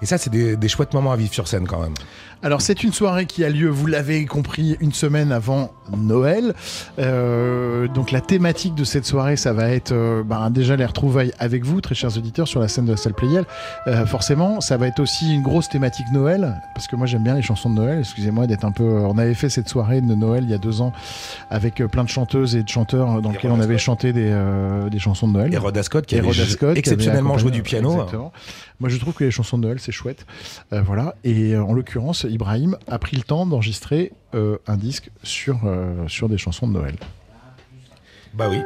Et 0.03 0.07
ça, 0.07 0.19
c'est 0.19 0.31
des, 0.31 0.57
des 0.57 0.69
chouettes 0.69 0.95
moments 0.95 1.13
à 1.13 1.17
vivre 1.17 1.33
sur 1.33 1.49
scène 1.49 1.67
quand 1.67 1.81
même. 1.81 1.95
Alors 2.41 2.61
c'est 2.61 2.85
une 2.85 2.93
soirée 2.93 3.27
qui 3.27 3.45
a 3.45 3.51
lieu, 3.51 3.69
vous 3.69 3.87
l'avez 3.87 4.25
compris, 4.25 4.77
une 4.79 4.93
semaine 4.93 5.33
avant 5.33 5.73
Noël. 5.97 6.55
Euh, 7.01 7.89
donc 7.89 8.13
la 8.13 8.21
thématique 8.21 8.77
de 8.77 8.85
cette 8.85 9.05
soirée, 9.05 9.37
ça 9.37 9.53
va 9.53 9.71
être 9.71 9.91
euh, 9.91 10.23
ben, 10.23 10.49
déjà 10.51 10.77
les 10.77 10.85
retrouvailles 10.85 11.33
avec 11.41 11.65
vous, 11.65 11.81
très 11.81 11.97
chers 11.97 12.17
auditeurs, 12.17 12.47
sur 12.47 12.61
la 12.61 12.69
scène 12.69 12.85
de 12.85 12.93
la 12.93 12.97
salle 12.97 13.15
Playel. 13.15 13.45
Euh, 13.89 14.07
forcément, 14.07 14.61
ça 14.61 14.77
va 14.77 14.87
être 14.87 15.01
aussi 15.01 15.35
une 15.35 15.43
grosse 15.43 15.69
thématique 15.69 16.07
Noël, 16.13 16.63
parce 16.75 16.87
que 16.87 16.95
moi 16.95 17.07
j'aime 17.07 17.25
bien 17.25 17.35
les 17.35 17.43
chansons 17.43 17.71
de 17.71 17.75
Noël. 17.75 17.99
Excusez-moi 17.99 18.47
d'être 18.47 18.65
un 18.65 18.73
peu. 18.73 18.85
On 18.85 19.19
avait 19.19 19.35
fait 19.35 19.49
cette 19.49 19.69
soirée 19.69 20.01
de 20.01 20.15
Noël 20.15 20.45
il 20.45 20.51
y 20.51 20.55
a 20.55 20.59
deux 20.59 20.81
ans 20.81 20.93
avec 21.51 21.83
plein 21.91 22.05
de 22.05 22.09
chanteuses 22.09 22.55
et 22.55 22.63
de 22.63 22.69
chanteurs 22.69 23.21
dans 23.21 23.33
lesquels 23.33 23.51
on 23.51 23.61
avait 23.61 23.79
chanté 23.79 24.13
des, 24.13 24.33
des 24.91 24.99
chansons 25.01 25.27
de 25.27 25.33
Noël. 25.33 25.53
Et 25.53 25.57
Rhoda 25.57 25.83
Scott 25.83 26.07
qui 26.07 26.15
Et 26.15 26.21
avait 26.21 26.33
Scott 26.33 26.75
qui 26.75 26.79
exceptionnellement 26.79 27.35
avait 27.35 27.43
joué 27.43 27.51
du 27.51 27.63
piano. 27.63 27.95
Exactement. 27.95 28.33
Moi, 28.81 28.89
je 28.89 28.97
trouve 28.99 29.13
que 29.15 29.25
les 29.25 29.33
chansons 29.33 29.59
de 29.59 29.65
Noël, 29.65 29.81
c'est 29.81 29.91
chouette. 29.91 30.25
Voilà. 30.71 31.17
Et 31.25 31.57
en 31.57 31.73
l'occurrence, 31.73 32.28
Ibrahim 32.29 32.77
a 32.87 32.99
pris 32.99 33.17
le 33.17 33.23
temps 33.23 33.47
d'enregistrer 33.47 34.13
euh, 34.35 34.59
un 34.67 34.77
disque 34.77 35.11
sur, 35.23 35.61
euh, 35.65 36.07
sur 36.09 36.29
des 36.29 36.39
chansons 36.39 36.69
de 36.69 36.73
Noël. 36.73 36.97
Bah 38.35 38.49
oui. 38.51 38.59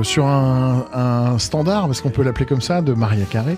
Euh, 0.00 0.02
sur 0.02 0.26
un, 0.26 0.86
un 0.92 1.38
standard, 1.38 1.86
parce 1.86 2.00
qu'on 2.00 2.10
peut 2.10 2.22
l'appeler 2.22 2.46
comme 2.46 2.60
ça, 2.60 2.82
de 2.82 2.92
Maria 2.92 3.24
Carey, 3.24 3.56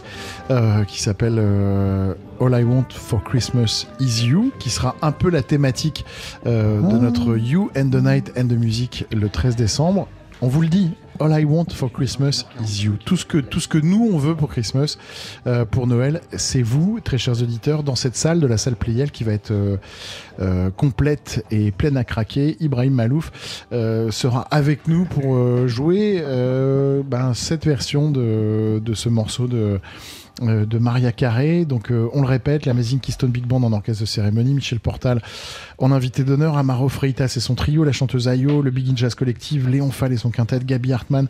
euh, 0.50 0.84
qui 0.84 1.00
s'appelle 1.00 1.36
euh, 1.38 2.14
All 2.40 2.58
I 2.60 2.64
Want 2.64 2.86
for 2.90 3.22
Christmas 3.22 3.86
Is 4.00 4.26
You, 4.26 4.52
qui 4.58 4.70
sera 4.70 4.94
un 5.02 5.12
peu 5.12 5.30
la 5.30 5.42
thématique 5.42 6.04
euh, 6.46 6.80
de 6.80 6.96
Oh. 6.96 7.00
notre 7.00 7.36
You 7.36 7.70
and 7.76 7.90
the 7.90 8.02
Night 8.02 8.32
and 8.38 8.46
the 8.48 8.52
Music 8.58 9.06
le 9.12 9.28
13 9.28 9.56
décembre. 9.56 10.08
On 10.40 10.48
vous 10.48 10.62
le 10.62 10.68
dit, 10.68 10.90
All 11.22 11.32
I 11.40 11.44
Want 11.44 11.66
for 11.72 11.88
Christmas 11.88 12.44
is 12.60 12.82
You. 12.82 12.94
Tout 13.04 13.16
ce 13.16 13.24
que, 13.24 13.38
tout 13.38 13.60
ce 13.60 13.68
que 13.68 13.78
nous, 13.78 14.10
on 14.12 14.18
veut 14.18 14.34
pour 14.34 14.48
Christmas, 14.48 14.96
euh, 15.46 15.64
pour 15.64 15.86
Noël, 15.86 16.20
c'est 16.36 16.62
vous, 16.62 16.98
très 16.98 17.16
chers 17.16 17.40
auditeurs, 17.40 17.84
dans 17.84 17.94
cette 17.94 18.16
salle 18.16 18.40
de 18.40 18.46
la 18.48 18.56
salle 18.56 18.74
Playel 18.74 19.12
qui 19.12 19.22
va 19.22 19.32
être 19.32 19.52
euh, 19.52 19.76
euh, 20.40 20.70
complète 20.70 21.44
et 21.52 21.70
pleine 21.70 21.96
à 21.96 22.02
craquer. 22.02 22.56
Ibrahim 22.58 22.94
Malouf 22.94 23.30
euh, 23.72 24.10
sera 24.10 24.48
avec 24.50 24.88
nous 24.88 25.04
pour 25.04 25.36
euh, 25.36 25.68
jouer 25.68 26.24
ben, 27.06 27.34
cette 27.34 27.66
version 27.66 28.10
de, 28.10 28.80
de 28.84 28.94
ce 28.94 29.08
morceau 29.08 29.46
de, 29.46 29.78
de 30.46 30.78
Maria 30.78 31.12
Carré. 31.12 31.64
Donc, 31.64 31.90
euh, 31.90 32.08
on 32.12 32.20
le 32.22 32.26
répète, 32.26 32.66
l'Amazing 32.66 33.00
Keystone 33.00 33.30
Big 33.30 33.46
Band 33.46 33.62
en 33.62 33.72
orchestre 33.72 34.02
de 34.02 34.06
cérémonie, 34.06 34.54
Michel 34.54 34.80
Portal 34.80 35.22
en 35.78 35.90
invité 35.92 36.22
d'honneur, 36.24 36.56
Amaro 36.56 36.88
Freitas 36.88 37.34
et 37.36 37.40
son 37.40 37.54
trio, 37.54 37.82
la 37.84 37.92
chanteuse 37.92 38.28
Ayo, 38.28 38.62
le 38.62 38.70
Big 38.70 38.88
In 38.90 38.96
Jazz 38.96 39.14
Collective, 39.14 39.68
Léon 39.68 39.90
Fall 39.90 40.12
et 40.12 40.16
son 40.16 40.30
quintet, 40.30 40.60
Gabi 40.64 40.92
Hartmann, 40.92 41.26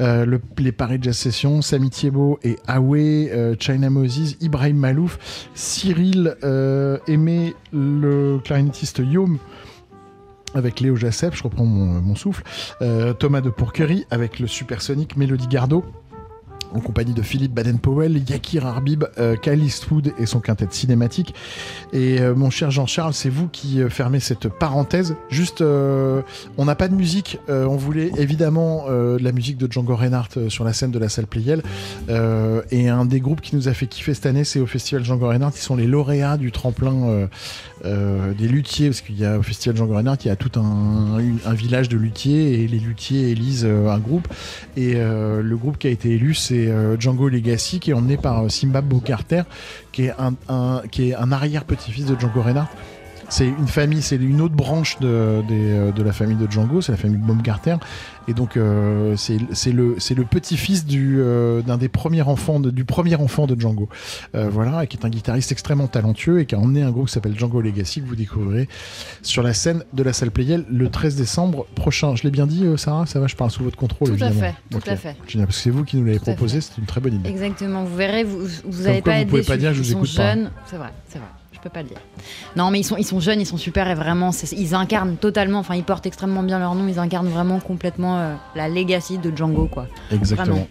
euh, 0.00 0.24
le- 0.24 0.40
les 0.58 0.72
Paris 0.72 0.98
Jazz 1.02 1.16
Sessions, 1.16 1.60
Samy 1.62 1.90
Thiebaud 1.90 2.38
et 2.42 2.56
Awe, 2.66 2.94
euh, 2.96 3.54
China 3.58 3.90
Moses, 3.90 4.36
Ibrahim 4.40 4.76
Malouf, 4.76 5.18
Cyril 5.54 6.34
euh, 6.44 6.98
Aimé, 7.06 7.54
le 7.72 8.38
clarinettiste 8.42 9.02
Yom, 9.04 9.38
avec 10.54 10.80
Léo 10.80 10.96
Jassep, 10.96 11.34
je 11.34 11.42
reprends 11.44 11.64
mon, 11.64 12.14
souffle, 12.16 12.42
euh, 12.82 13.12
Thomas 13.12 13.40
de 13.40 13.50
Pourquerie 13.50 14.04
avec 14.10 14.40
le 14.40 14.46
supersonique 14.48 15.16
Mélodie 15.16 15.46
Gardot, 15.46 15.84
en 16.72 16.80
compagnie 16.80 17.14
de 17.14 17.22
Philippe 17.22 17.52
Baden-Powell, 17.52 18.22
Yakir 18.28 18.66
Arbib, 18.66 19.04
euh, 19.18 19.36
Kyle 19.36 19.62
Eastwood 19.62 20.12
et 20.18 20.26
son 20.26 20.40
quintet 20.40 20.66
cinématique. 20.70 21.34
Et 21.92 22.20
euh, 22.20 22.34
mon 22.34 22.50
cher 22.50 22.70
Jean-Charles, 22.70 23.14
c'est 23.14 23.28
vous 23.28 23.48
qui 23.48 23.80
euh, 23.80 23.88
fermez 23.88 24.20
cette 24.20 24.48
parenthèse. 24.48 25.16
Juste, 25.28 25.62
on 25.62 26.64
n'a 26.64 26.74
pas 26.74 26.88
de 26.88 26.94
musique. 26.94 27.38
on 27.48 27.76
voulait 27.76 28.10
évidemment 28.16 28.86
de 28.88 29.22
la 29.22 29.32
musique 29.32 29.56
de 29.56 29.70
Django 29.70 29.96
Reinhardt 29.96 30.48
sur 30.48 30.64
la 30.64 30.72
scène 30.72 30.90
de 30.90 30.98
la 30.98 31.08
salle 31.08 31.26
Playel. 31.26 31.62
Euh, 32.08 32.62
et 32.70 32.88
un 32.88 33.04
des 33.04 33.20
groupes 33.20 33.40
qui 33.40 33.56
nous 33.56 33.68
a 33.68 33.74
fait 33.74 33.86
kiffer 33.86 34.14
cette 34.14 34.26
année, 34.26 34.44
c'est 34.44 34.60
au 34.60 34.66
Festival 34.66 35.04
Django 35.04 35.28
Reinhardt. 35.28 35.52
Ils 35.56 35.62
sont 35.62 35.76
les 35.76 35.86
lauréats 35.86 36.36
du 36.36 36.52
tremplin 36.52 37.28
euh, 37.84 38.32
des 38.34 38.48
luthiers, 38.48 38.88
parce 38.88 39.00
qu'il 39.00 39.18
y 39.18 39.24
a 39.24 39.38
au 39.38 39.42
Festival 39.42 39.76
Django 39.76 39.94
Reinhardt, 39.94 40.18
il 40.24 40.28
y 40.28 40.30
a 40.30 40.36
tout 40.36 40.50
un, 40.58 41.18
village 41.52 41.88
de 41.88 41.96
luthiers 41.96 42.62
et 42.62 42.68
les 42.68 42.78
luthiers 42.78 43.30
élisent 43.30 43.64
euh, 43.64 43.88
un 43.88 43.98
groupe. 43.98 44.28
Et 44.76 44.94
euh, 44.96 45.42
le 45.42 45.56
groupe 45.56 45.78
qui 45.78 45.86
a 45.86 45.90
été 45.90 46.10
élu, 46.10 46.34
c'est 46.34 46.70
Django 46.98 47.28
Legacy, 47.28 47.80
qui 47.80 47.90
est 47.90 47.94
emmené 47.94 48.16
par 48.16 48.50
Simba 48.50 48.82
Carter, 49.04 49.42
qui 49.92 50.04
est 50.04 50.12
un, 50.18 50.82
qui 50.90 51.14
un 51.14 51.32
arrière-petit-fils 51.32 52.06
de 52.06 52.18
Django 52.18 52.42
Reinhardt. 52.42 52.70
C'est 53.30 53.46
une 53.46 53.68
famille, 53.68 54.02
c'est 54.02 54.16
une 54.16 54.40
autre 54.40 54.54
branche 54.56 54.98
de, 54.98 55.06
euh, 55.08 55.92
de 55.92 56.02
la 56.02 56.12
famille 56.12 56.36
de 56.36 56.50
Django, 56.50 56.80
c'est 56.80 56.90
la 56.92 56.98
famille 56.98 57.16
Baumgartner. 57.16 57.76
Et 58.28 58.34
donc, 58.34 58.56
euh, 58.56 59.14
c'est 59.16 59.38
le, 59.72 59.94
petit-fils 60.24 60.84
euh, 60.92 61.62
d'un 61.62 61.78
des 61.78 61.88
premiers 61.88 62.22
enfants, 62.22 62.58
de- 62.60 62.70
du 62.70 62.84
premier 62.84 63.14
enfant 63.14 63.46
de 63.46 63.58
Django. 63.58 63.88
Euh, 64.34 64.48
voilà, 64.50 64.82
et 64.84 64.86
qui 64.88 64.96
est 64.96 65.06
un 65.06 65.08
guitariste 65.10 65.52
extrêmement 65.52 65.86
talentueux 65.86 66.40
et 66.40 66.46
qui 66.46 66.54
a 66.54 66.58
emmené 66.58 66.82
un 66.82 66.90
groupe 66.90 67.06
qui 67.06 67.12
s'appelle 67.12 67.38
Django 67.38 67.60
Legacy, 67.60 68.02
que 68.02 68.06
vous 68.06 68.16
découvrirez 68.16 68.68
sur 69.22 69.42
la 69.42 69.54
scène 69.54 69.84
de 69.92 70.02
la 70.02 70.12
salle 70.12 70.32
Playel 70.32 70.64
le 70.70 70.88
13 70.90 71.14
décembre 71.16 71.66
prochain. 71.76 72.16
Je 72.16 72.24
l'ai 72.24 72.30
bien 72.30 72.46
dit, 72.46 72.66
Sarah 72.76 73.06
Ça 73.06 73.20
va, 73.20 73.26
je 73.28 73.36
parle 73.36 73.50
sous 73.52 73.62
votre 73.62 73.76
contrôle, 73.76 74.16
Tout 74.16 74.24
à 74.24 74.30
fait, 74.32 74.54
tout 74.70 74.80
à 74.86 74.96
fait. 74.96 75.16
Génial, 75.28 75.46
parce 75.46 75.58
que 75.58 75.62
c'est 75.62 75.70
vous 75.70 75.84
qui 75.84 75.96
nous 75.96 76.04
l'avez 76.04 76.18
proposé, 76.18 76.60
c'est 76.60 76.76
une 76.78 76.86
très 76.86 77.00
bonne 77.00 77.14
idée. 77.14 77.28
Exactement, 77.30 77.84
vous 77.84 77.96
verrez, 77.96 78.24
vous, 78.24 78.40
vous 78.64 78.82
Comme 78.82 78.86
allez 78.86 79.02
quoi, 79.02 79.12
pas 79.12 79.16
vous 79.18 79.22
être 79.22 79.28
pouvez 79.28 79.40
déçus. 79.42 79.50
pas 79.52 79.56
dire, 79.56 79.72
je 79.72 79.82
vous 79.82 79.92
écoute 79.92 80.08
jeunes, 80.10 80.50
c'est 80.66 80.76
vrai, 80.76 80.90
c'est 81.08 81.18
vrai. 81.18 81.28
Je 81.60 81.68
peux 81.68 81.72
pas 81.72 81.82
le 81.82 81.88
dire. 81.88 81.98
Non, 82.56 82.70
mais 82.70 82.80
ils 82.80 82.84
sont, 82.84 82.96
ils 82.96 83.04
sont 83.04 83.20
jeunes, 83.20 83.38
ils 83.38 83.46
sont 83.46 83.58
super 83.58 83.86
et 83.90 83.94
vraiment, 83.94 84.30
ils 84.52 84.74
incarnent 84.74 85.16
totalement. 85.16 85.58
Enfin, 85.58 85.74
ils 85.74 85.84
portent 85.84 86.06
extrêmement 86.06 86.42
bien 86.42 86.58
leur 86.58 86.74
nom. 86.74 86.88
Ils 86.88 86.98
incarnent 86.98 87.28
vraiment 87.28 87.60
complètement 87.60 88.18
euh, 88.18 88.34
la 88.54 88.70
legacy 88.70 89.18
de 89.18 89.30
Django, 89.36 89.66
quoi. 89.66 89.86
Exactement. 90.10 90.54
Vraiment. 90.54 90.68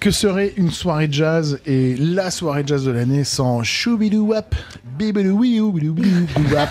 Que 0.00 0.12
serait 0.12 0.52
une 0.56 0.70
soirée 0.70 1.08
jazz 1.10 1.58
et 1.66 1.96
la 1.96 2.30
soirée 2.30 2.62
jazz 2.64 2.84
de 2.84 2.92
l'année 2.92 3.24
sans 3.24 3.64
choubidou-wap, 3.64 4.54
bibidou-wiou-bidou-bidou-wap 4.96 6.68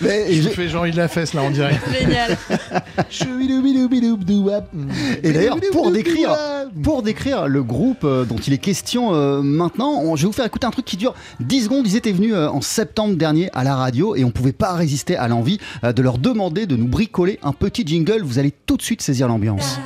Mais- 0.00 0.32
Je 0.32 0.48
fais 0.48 0.68
Jean-Yves 0.70 0.96
Lafesse 0.96 1.34
là 1.34 1.42
en 1.42 1.50
direct. 1.50 1.80
Génial. 1.92 2.38
Et 5.22 5.32
d'ailleurs, 5.32 5.58
pour 5.70 5.90
décrire, 5.92 6.30
pour 6.82 7.02
décrire 7.02 7.46
le 7.46 7.62
groupe 7.62 8.06
dont 8.06 8.38
il 8.38 8.54
est 8.54 8.58
question 8.58 9.12
maintenant, 9.42 10.16
je 10.16 10.22
vais 10.22 10.26
vous 10.28 10.32
faire 10.32 10.46
écouter 10.46 10.66
un 10.66 10.70
truc 10.70 10.86
qui 10.86 10.96
dure 10.96 11.12
10 11.40 11.64
secondes. 11.64 11.86
Ils 11.86 11.96
étaient 11.96 12.12
venus 12.12 12.34
en 12.34 12.62
septembre 12.62 13.16
dernier 13.16 13.50
à 13.52 13.64
la 13.64 13.76
radio 13.76 14.16
et 14.16 14.24
on 14.24 14.30
pouvait 14.30 14.52
pas 14.52 14.72
résister 14.72 15.16
à 15.16 15.28
l'envie 15.28 15.58
de 15.82 16.00
leur 16.02 16.16
demander 16.16 16.64
de 16.64 16.74
nous 16.76 16.88
bricoler 16.88 17.38
un 17.42 17.52
petit 17.52 17.86
jingle. 17.86 18.22
Vous 18.22 18.38
allez 18.38 18.52
tout 18.64 18.78
de 18.78 18.82
suite 18.82 19.02
saisir 19.02 19.28
l'ambiance. 19.28 19.78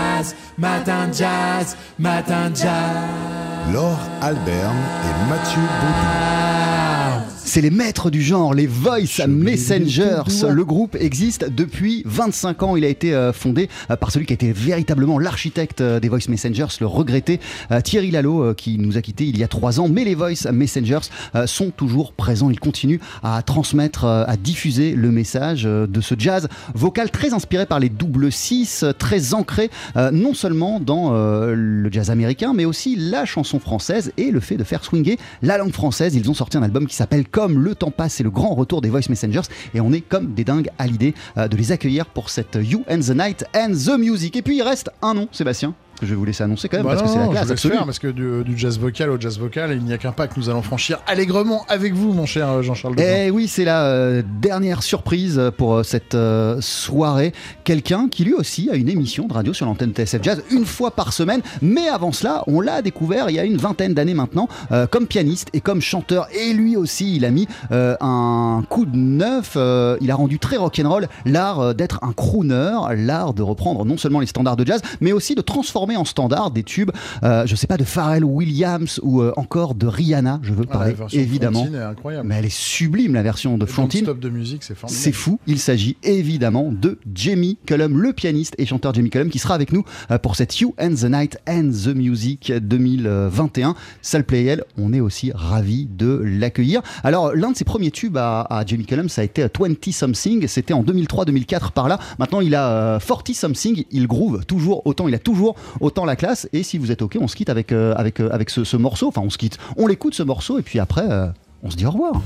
Jazz, 0.00 0.34
matin 0.56 1.12
jazz, 1.12 1.76
matin 1.98 2.54
jazz. 2.54 3.72
Laure 3.72 3.98
Albert 4.22 4.72
et 5.06 5.16
Mathieu 5.28 5.62
Baudou. 5.80 7.09
C'est 7.50 7.62
les 7.62 7.70
maîtres 7.70 8.10
du 8.10 8.22
genre, 8.22 8.54
les 8.54 8.68
Voice 8.68 9.26
Messengers. 9.26 10.22
Le 10.48 10.64
groupe 10.64 10.94
existe 10.94 11.50
depuis 11.50 12.04
25 12.06 12.62
ans. 12.62 12.76
Il 12.76 12.84
a 12.84 12.88
été 12.88 13.12
euh, 13.12 13.32
fondé 13.32 13.68
euh, 13.90 13.96
par 13.96 14.12
celui 14.12 14.24
qui 14.24 14.32
a 14.32 14.34
été 14.34 14.52
véritablement 14.52 15.18
l'architecte 15.18 15.80
euh, 15.80 15.98
des 15.98 16.08
Voice 16.08 16.28
Messengers, 16.28 16.68
le 16.80 16.86
regretté 16.86 17.40
Thierry 17.82 18.12
Lalo, 18.12 18.54
qui 18.54 18.78
nous 18.78 18.96
a 18.96 19.02
quittés 19.02 19.24
il 19.24 19.36
y 19.36 19.42
a 19.42 19.48
trois 19.48 19.80
ans. 19.80 19.88
Mais 19.88 20.04
les 20.04 20.14
Voice 20.14 20.48
Messengers 20.52 21.00
sont 21.46 21.70
toujours 21.70 22.12
présents. 22.12 22.50
Ils 22.50 22.60
continuent 22.60 23.00
à 23.24 23.42
transmettre, 23.42 24.04
à 24.04 24.36
diffuser 24.36 24.94
le 24.94 25.10
message 25.10 25.64
de 25.64 26.00
ce 26.00 26.14
jazz 26.16 26.46
vocal 26.74 27.10
très 27.10 27.34
inspiré 27.34 27.66
par 27.66 27.80
les 27.80 27.88
double 27.88 28.30
six, 28.30 28.84
euh, 28.84 28.92
très 28.92 29.34
ancré 29.34 29.70
non 30.12 30.34
seulement 30.34 30.78
dans 30.78 31.12
le 31.12 31.90
jazz 31.90 32.10
américain, 32.10 32.52
mais 32.54 32.64
aussi 32.64 32.94
la 32.96 33.24
chanson 33.24 33.58
française 33.58 34.12
et 34.16 34.30
le 34.30 34.40
fait 34.40 34.56
de 34.56 34.64
faire 34.64 34.84
swinger 34.84 35.18
la 35.42 35.58
langue 35.58 35.72
française. 35.72 36.14
Ils 36.14 36.30
ont 36.30 36.34
sorti 36.34 36.56
un 36.56 36.62
album 36.62 36.86
qui 36.86 36.94
s'appelle 36.94 37.26
Comme 37.40 37.58
le 37.58 37.74
temps 37.74 37.90
passe. 37.90 38.16
C'est 38.16 38.22
le 38.22 38.28
grand 38.28 38.54
retour 38.54 38.82
des 38.82 38.90
Voice 38.90 39.08
Messengers 39.08 39.48
et 39.72 39.80
on 39.80 39.94
est 39.94 40.02
comme 40.02 40.34
des 40.34 40.44
dingues 40.44 40.68
à 40.78 40.86
l'idée 40.86 41.14
euh, 41.38 41.48
de 41.48 41.56
les 41.56 41.72
accueillir 41.72 42.04
pour 42.04 42.28
cette 42.28 42.58
You 42.60 42.84
and 42.86 42.98
the 42.98 43.16
Night 43.16 43.46
and 43.56 43.72
the 43.72 43.98
Music. 43.98 44.36
Et 44.36 44.42
puis 44.42 44.58
il 44.58 44.62
reste 44.62 44.90
un 45.00 45.14
nom, 45.14 45.26
Sébastien, 45.32 45.74
que 46.00 46.06
je 46.06 46.10
vais 46.12 46.16
vous 46.16 46.24
laisser 46.24 46.42
annoncer 46.42 46.68
quand 46.68 46.78
même 46.78 46.86
Bah 46.86 46.94
parce 46.96 47.02
non, 47.02 47.06
que 47.08 47.12
c'est 47.14 47.26
la 47.26 47.32
classe 47.32 47.46
je 47.48 47.52
absolue. 47.52 47.74
faire 47.74 47.84
parce 47.84 47.98
que 47.98 48.08
du, 48.08 48.42
du 48.44 48.58
jazz 48.58 48.78
vocal 48.78 49.10
au 49.10 49.20
jazz 49.20 49.38
vocal, 49.38 49.72
il 49.72 49.84
n'y 49.84 49.92
a 49.92 49.98
qu'un 49.98 50.12
pas 50.12 50.26
que 50.26 50.34
nous 50.38 50.48
allons 50.48 50.62
franchir 50.62 50.98
allègrement 51.06 51.64
avec 51.68 51.94
vous, 51.94 52.12
mon 52.12 52.26
cher 52.26 52.48
euh, 52.48 52.62
Jean-Charles. 52.62 52.94
Eh 52.98 53.30
oui, 53.30 53.46
c'est 53.48 53.64
la 53.64 53.84
euh, 53.84 54.22
dernière 54.40 54.82
surprise 54.82 55.40
pour 55.56 55.74
euh, 55.76 55.82
cette 55.82 56.14
euh, 56.14 56.60
soirée. 56.60 57.32
Quelqu'un 57.64 58.08
qui 58.08 58.24
lui 58.24 58.34
aussi 58.34 58.70
a 58.70 58.76
une 58.76 58.88
émission 58.88 59.26
de 59.26 59.32
radio 59.32 59.52
sur 59.52 59.66
l'antenne 59.66 59.92
TSF 59.92 60.22
Jazz 60.22 60.42
une 60.50 60.64
fois 60.64 60.90
par 60.92 61.12
semaine. 61.12 61.42
Mais 61.62 61.88
avant 61.88 62.12
cela, 62.12 62.42
on 62.46 62.60
l'a 62.60 62.82
découvert 62.82 63.28
il 63.30 63.36
y 63.36 63.38
a 63.38 63.44
une 63.44 63.56
vingtaine 63.58 63.94
d'années 63.94 64.14
maintenant 64.14 64.48
euh, 64.72 64.86
comme 64.86 65.06
pianiste 65.06 65.48
et 65.52 65.60
comme 65.60 65.80
chanteur. 65.80 66.26
Et 66.34 66.52
lui 66.54 66.76
aussi, 66.76 67.16
il 67.16 67.24
a 67.24 67.30
mis 67.30 67.46
euh, 67.72 67.96
un 68.00 68.62
coup 68.68 68.86
de 68.86 68.96
neuf. 68.96 69.54
euh, 69.56 69.96
il 70.00 70.10
a 70.10 70.14
rendu 70.14 70.38
très 70.38 70.56
rock'n'roll 70.56 71.08
l'art 71.26 71.60
euh, 71.60 71.72
d'être 71.74 71.98
un 72.02 72.12
crooner, 72.12 72.78
l'art 72.96 73.34
de 73.34 73.42
reprendre 73.42 73.84
non 73.84 73.96
seulement 73.98 74.20
les 74.20 74.26
standards 74.26 74.56
de 74.56 74.66
jazz, 74.66 74.80
mais 75.00 75.12
aussi 75.12 75.34
de 75.34 75.40
transformer 75.42 75.89
en 75.96 76.04
standard 76.04 76.50
des 76.50 76.62
tubes, 76.62 76.90
euh, 77.22 77.46
je 77.46 77.54
sais 77.56 77.66
pas, 77.66 77.76
de 77.76 77.84
Pharrell 77.84 78.24
Williams 78.24 79.00
ou 79.02 79.20
euh, 79.20 79.32
encore 79.36 79.74
de 79.74 79.86
Rihanna. 79.86 80.40
Je 80.42 80.52
veux 80.52 80.64
Ah, 80.70 80.86
la 80.86 80.92
parler 80.92 80.94
évidemment. 81.12 81.66
Est 81.66 81.76
incroyable. 81.78 82.28
Mais 82.28 82.36
elle 82.36 82.44
est 82.46 82.52
sublime 82.54 83.14
la 83.14 83.22
version 83.22 83.58
de 83.58 83.66
Frontine. 83.66 84.02
stop 84.04 84.20
de 84.20 84.28
musique, 84.28 84.62
c'est 84.62 84.74
formidable. 84.74 85.02
C'est 85.02 85.12
fou. 85.12 85.38
Il 85.46 85.58
s'agit 85.58 85.96
évidemment 86.02 86.70
de 86.72 86.98
Jamie 87.14 87.58
Cullum, 87.66 88.00
le 88.00 88.12
pianiste 88.12 88.54
et 88.58 88.66
chanteur 88.66 88.94
Jamie 88.94 89.10
Cullum, 89.10 89.28
qui 89.30 89.38
sera 89.38 89.54
avec 89.54 89.72
nous 89.72 89.84
euh, 90.10 90.18
pour 90.18 90.36
cette 90.36 90.58
You 90.60 90.74
and 90.80 90.94
the 90.94 91.04
Night 91.04 91.38
and 91.48 91.70
the 91.84 91.94
Music 91.94 92.52
2021. 92.60 93.74
Salle 94.02 94.24
Playel, 94.24 94.64
on 94.78 94.92
est 94.92 95.00
aussi 95.00 95.32
ravis 95.34 95.86
de 95.90 96.20
l'accueillir. 96.24 96.82
Alors, 97.04 97.34
l'un 97.34 97.52
de 97.52 97.56
ses 97.56 97.64
premiers 97.64 97.90
tubes 97.90 98.16
à, 98.16 98.42
à 98.50 98.64
Jamie 98.64 98.84
Cullum, 98.86 99.08
ça 99.08 99.22
a 99.22 99.24
été 99.24 99.42
20 99.42 99.90
Something. 99.92 100.46
C'était 100.46 100.74
en 100.74 100.82
2003-2004 100.82 101.72
par 101.72 101.88
là. 101.88 101.98
Maintenant, 102.18 102.40
il 102.40 102.54
a 102.54 102.70
euh, 102.70 102.98
40 102.98 103.28
Something. 103.34 103.84
Il 103.90 104.06
groove 104.06 104.44
toujours 104.46 104.86
autant. 104.86 105.08
Il 105.08 105.14
a 105.14 105.18
toujours 105.18 105.56
autant 105.80 106.04
la 106.04 106.16
classe. 106.16 106.48
Et 106.52 106.62
si 106.62 106.78
vous 106.78 106.92
êtes 106.92 107.02
OK, 107.02 107.16
on 107.20 107.28
se 107.28 107.36
quitte 107.36 107.50
avec, 107.50 107.72
euh, 107.72 107.94
avec, 107.96 108.20
euh, 108.20 108.28
avec 108.30 108.50
ce, 108.50 108.64
ce 108.64 108.76
morceau. 108.76 109.08
Enfin, 109.08 109.22
on 109.24 109.30
se 109.30 109.38
quitte. 109.38 109.58
On 109.76 109.86
l'écoute 109.86 110.14
ce 110.14 110.22
morceau 110.22 110.58
et 110.58 110.62
puis 110.62 110.78
après, 110.78 111.10
euh, 111.10 111.26
on 111.62 111.70
se 111.70 111.76
dit 111.76 111.86
au 111.86 111.90
revoir. 111.90 112.20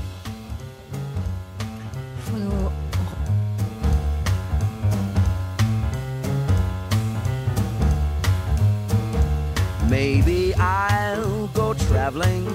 Maybe 9.89 10.53
I'll 10.57 11.47
go 11.53 11.73
traveling 11.73 12.45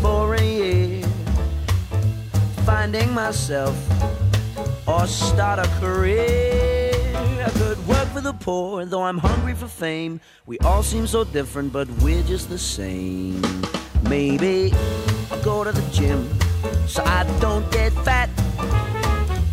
for 0.00 0.34
a 0.34 0.42
year, 0.42 1.02
finding 2.64 3.12
myself 3.12 3.74
or 4.86 5.06
start 5.08 5.58
a 5.58 5.68
career. 5.80 6.87
I 7.48 7.50
could 7.52 7.88
work 7.88 8.06
for 8.08 8.20
the 8.20 8.34
poor, 8.34 8.84
though 8.84 9.04
I'm 9.04 9.16
hungry 9.16 9.54
for 9.54 9.68
fame. 9.68 10.20
We 10.44 10.58
all 10.58 10.82
seem 10.82 11.06
so 11.06 11.24
different, 11.24 11.72
but 11.72 11.88
we're 12.02 12.22
just 12.24 12.50
the 12.50 12.58
same. 12.58 13.40
Maybe 14.02 14.70
I'll 15.30 15.42
go 15.42 15.64
to 15.64 15.72
the 15.72 15.80
gym 15.90 16.28
so 16.86 17.02
I 17.04 17.24
don't 17.40 17.64
get 17.72 17.94
fat. 18.04 18.28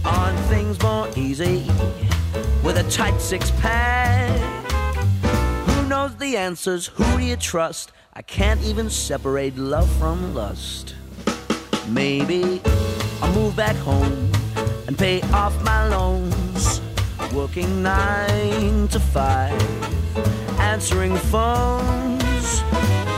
On 0.04 0.36
things 0.50 0.78
more 0.82 1.08
easy 1.16 1.72
with 2.66 2.78
a 2.78 2.86
tight 2.92 3.18
six 3.22 3.50
pack. 3.62 4.42
Who 5.70 5.88
knows 5.88 6.18
the 6.18 6.36
answers? 6.36 6.88
Who 6.88 7.06
do 7.18 7.24
you 7.24 7.38
trust? 7.38 7.94
I 8.14 8.24
can't 8.24 8.62
even 8.64 8.90
separate 8.90 9.56
love 9.56 9.90
from 9.92 10.36
lust. 10.36 10.96
Maybe 11.88 12.62
I'll 13.22 13.34
move 13.34 13.56
back 13.56 13.78
home 13.78 14.30
and 14.86 14.98
pay 14.98 15.22
off 15.32 15.56
my 15.64 15.88
loans. 15.88 16.82
Working 17.34 17.84
nine 17.84 18.88
to 18.90 19.00
five, 19.00 19.62
answering 20.60 21.16
phones. 21.16 22.62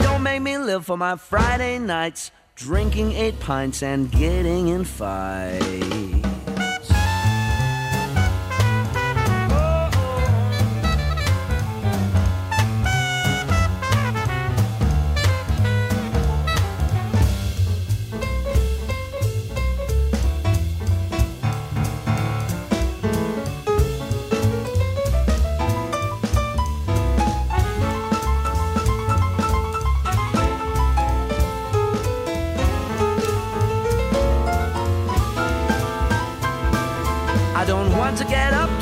Don't 0.02 0.24
make 0.24 0.42
me 0.42 0.58
live 0.58 0.86
for 0.86 0.98
my 0.98 1.16
Friday 1.16 1.78
nights, 1.80 2.32
drinking 2.56 3.12
eight 3.14 3.40
pints 3.40 3.84
and 3.84 4.12
getting 4.12 4.70
in 4.70 4.86
fights. 4.86 6.17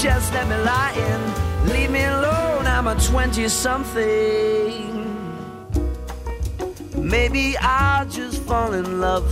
Just 0.06 0.32
let 0.34 0.48
me 0.48 0.56
lie 0.58 0.94
in. 1.10 1.22
Leave 1.74 1.90
me 1.90 2.04
alone, 2.04 2.68
I'm 2.68 2.88
a 2.88 2.96
20 2.96 3.48
something. 3.50 4.86
Maybe 6.96 7.58
I'll 7.58 8.06
just 8.06 8.44
fall 8.44 8.74
in 8.74 9.02
love. 9.02 9.28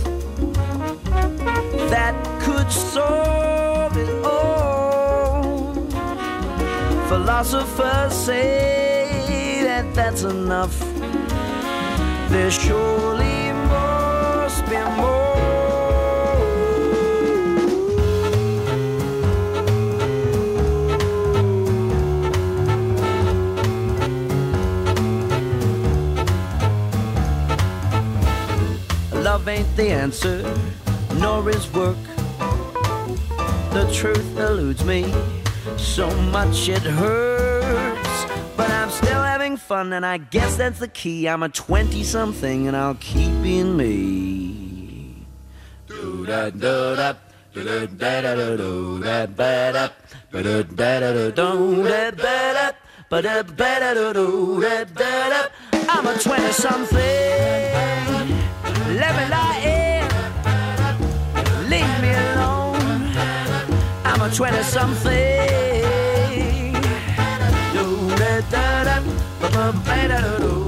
That 1.94 2.14
could 2.42 2.70
solve 2.72 3.96
it 3.96 4.24
all. 4.24 5.74
Philosophers 7.08 8.12
say 8.12 9.60
that 9.62 9.94
that's 9.94 10.24
enough. 10.24 10.76
There's 12.30 12.54
surely 12.54 13.33
answer, 30.04 30.38
nor 31.14 31.48
is 31.48 31.64
work. 31.72 32.04
The 33.76 33.90
truth 33.90 34.36
eludes 34.36 34.84
me, 34.84 35.00
so 35.78 36.06
much 36.36 36.68
it 36.68 36.82
hurts. 36.82 38.16
But 38.54 38.70
I'm 38.70 38.90
still 38.90 39.22
having 39.22 39.56
fun, 39.56 39.94
and 39.94 40.04
I 40.04 40.18
guess 40.18 40.58
that's 40.58 40.78
the 40.78 40.88
key. 40.88 41.26
I'm 41.26 41.42
a 41.42 41.48
20 41.48 42.04
something, 42.04 42.68
and 42.68 42.76
I'll 42.76 43.00
keep 43.00 43.32
being 43.42 43.78
me. 43.78 45.24
Do 45.86 46.26
da 46.26 46.50
do 46.50 46.96
da. 47.00 47.14
do 47.54 47.64
da 47.64 48.20
da 48.20 48.34
da 48.36 48.56
do 48.56 48.98
da 49.06 49.26
ba 49.38 49.72
da 49.76 49.88
ba 50.32 50.42
da 50.42 50.62
da 50.80 51.00
da 51.00 51.12
da 51.16 51.30
do 51.30 51.82
da 51.88 52.10
da 52.10 52.36
da 52.58 52.72
ba 53.08 53.22
da 53.22 53.42
da 53.42 54.12
do 54.12 54.60
da 54.60 54.84
da 55.00 55.28
da. 55.32 55.40
I'm 55.88 56.06
a 56.06 56.14
20 56.18 56.52
something. 56.52 57.54
Let 59.00 59.12
me 59.18 59.26
lie 59.34 59.53
a 64.24 64.30
20 64.30 64.62
something. 64.62 65.12
Do 67.74 68.08
da 68.16 68.40
da 68.50 68.84
da. 68.84 69.02
da 69.52 70.08
da 70.08 70.63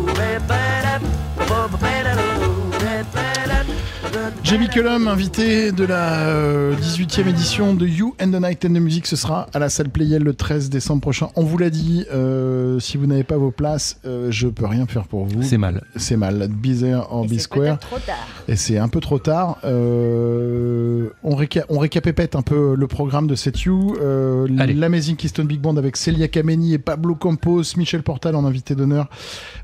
Jamie 4.43 4.69
Cullum, 4.69 5.09
invité 5.09 5.73
de 5.73 5.85
la 5.85 6.27
euh, 6.27 6.75
18e 6.77 7.29
édition 7.29 7.75
de 7.75 7.87
You 7.87 8.15
and 8.21 8.31
the 8.31 8.41
Night 8.41 8.65
and 8.65 8.69
the 8.75 8.81
Music, 8.81 9.07
ce 9.07 9.17
sera 9.17 9.49
à 9.53 9.59
la 9.59 9.69
salle 9.69 9.89
Playel 9.89 10.23
le 10.23 10.35
13 10.35 10.71
décembre 10.71 11.01
prochain. 11.01 11.29
On 11.37 11.43
vous 11.43 11.59
l'a 11.59 11.71
dit, 11.71 12.05
euh, 12.13 12.79
si 12.79 12.97
vous 12.97 13.07
n'avez 13.07 13.25
pas 13.25 13.37
vos 13.37 13.51
places, 13.51 13.99
euh, 14.05 14.31
je 14.31 14.49
peux 14.49 14.67
rien 14.67 14.87
faire 14.87 15.05
pour 15.05 15.27
vous. 15.27 15.43
C'est 15.43 15.59
mal. 15.59 15.83
C'est 15.97 16.17
mal. 16.17 16.49
Be 16.49 16.79
there 16.79 17.07
or 17.11 17.27
be 17.27 17.39
square. 17.39 17.79
Trop 17.79 17.99
tard. 17.99 18.17
Et 18.49 18.57
c'est 18.57 18.79
un 18.79 18.89
peu 18.89 19.01
trop 19.01 19.19
tard. 19.19 19.59
Euh, 19.65 21.09
on, 21.23 21.35
réca 21.35 21.65
on 21.69 21.79
récapépète 21.79 22.37
un 22.37 22.43
peu 22.43 22.75
le 22.77 22.87
programme 22.87 23.27
de 23.27 23.35
cette 23.35 23.63
You. 23.63 23.97
Euh, 24.01 24.47
L'Amazing 24.49 25.17
Keystone 25.17 25.47
Big 25.47 25.61
Band 25.61 25.77
avec 25.77 25.97
Celia 25.97 26.29
Kameni 26.29 26.75
et 26.75 26.79
Pablo 26.79 27.15
Campos, 27.15 27.63
Michel 27.77 28.03
Portal 28.03 28.37
en 28.37 28.45
invité 28.45 28.75
d'honneur, 28.75 29.09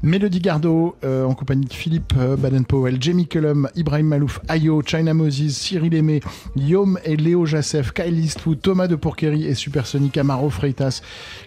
Mélodie 0.03 0.41
Gardot 0.41 0.97
euh, 1.05 1.25
en 1.25 1.35
compagnie 1.35 1.67
de 1.67 1.73
Philippe 1.73 2.13
euh, 2.19 2.37
Baden-Powell, 2.37 2.99
Jamie 3.01 3.27
Cullum, 3.27 3.69
Ibrahim 3.77 4.07
Malouf, 4.07 4.41
Ayo, 4.53 4.83
China 4.83 5.15
Moses, 5.15 5.49
Cyril 5.49 5.95
Aimé, 5.95 6.21
Yom 6.57 6.99
et 7.07 7.17
Léo 7.17 7.47
Jassef, 7.47 7.91
Kyle 7.93 8.19
Eastwood, 8.23 8.61
Thomas 8.61 8.87
de 8.87 8.97
Porquerie 8.97 9.47
et 9.47 9.55
Supersonic, 9.55 10.19
Amaro 10.19 10.51
Freitas, 10.51 11.01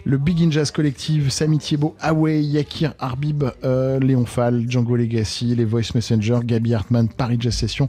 le 0.04 0.18
Big 0.18 0.42
In 0.42 0.50
Jazz 0.50 0.72
Collective, 0.72 1.30
Sami 1.30 1.58
Thiebaud, 1.58 1.94
Away, 2.00 2.42
Yakir 2.42 2.94
Arbib, 2.98 3.44
euh, 3.62 4.00
Léon 4.00 4.26
Fall, 4.26 4.64
Django 4.68 4.96
Legacy, 4.96 5.54
les 5.54 5.64
Voice 5.64 5.94
Messenger, 5.94 6.40
Gabi 6.42 6.74
Hartman, 6.74 7.06
Paris 7.06 7.36
Jazz 7.38 7.54
Session. 7.54 7.88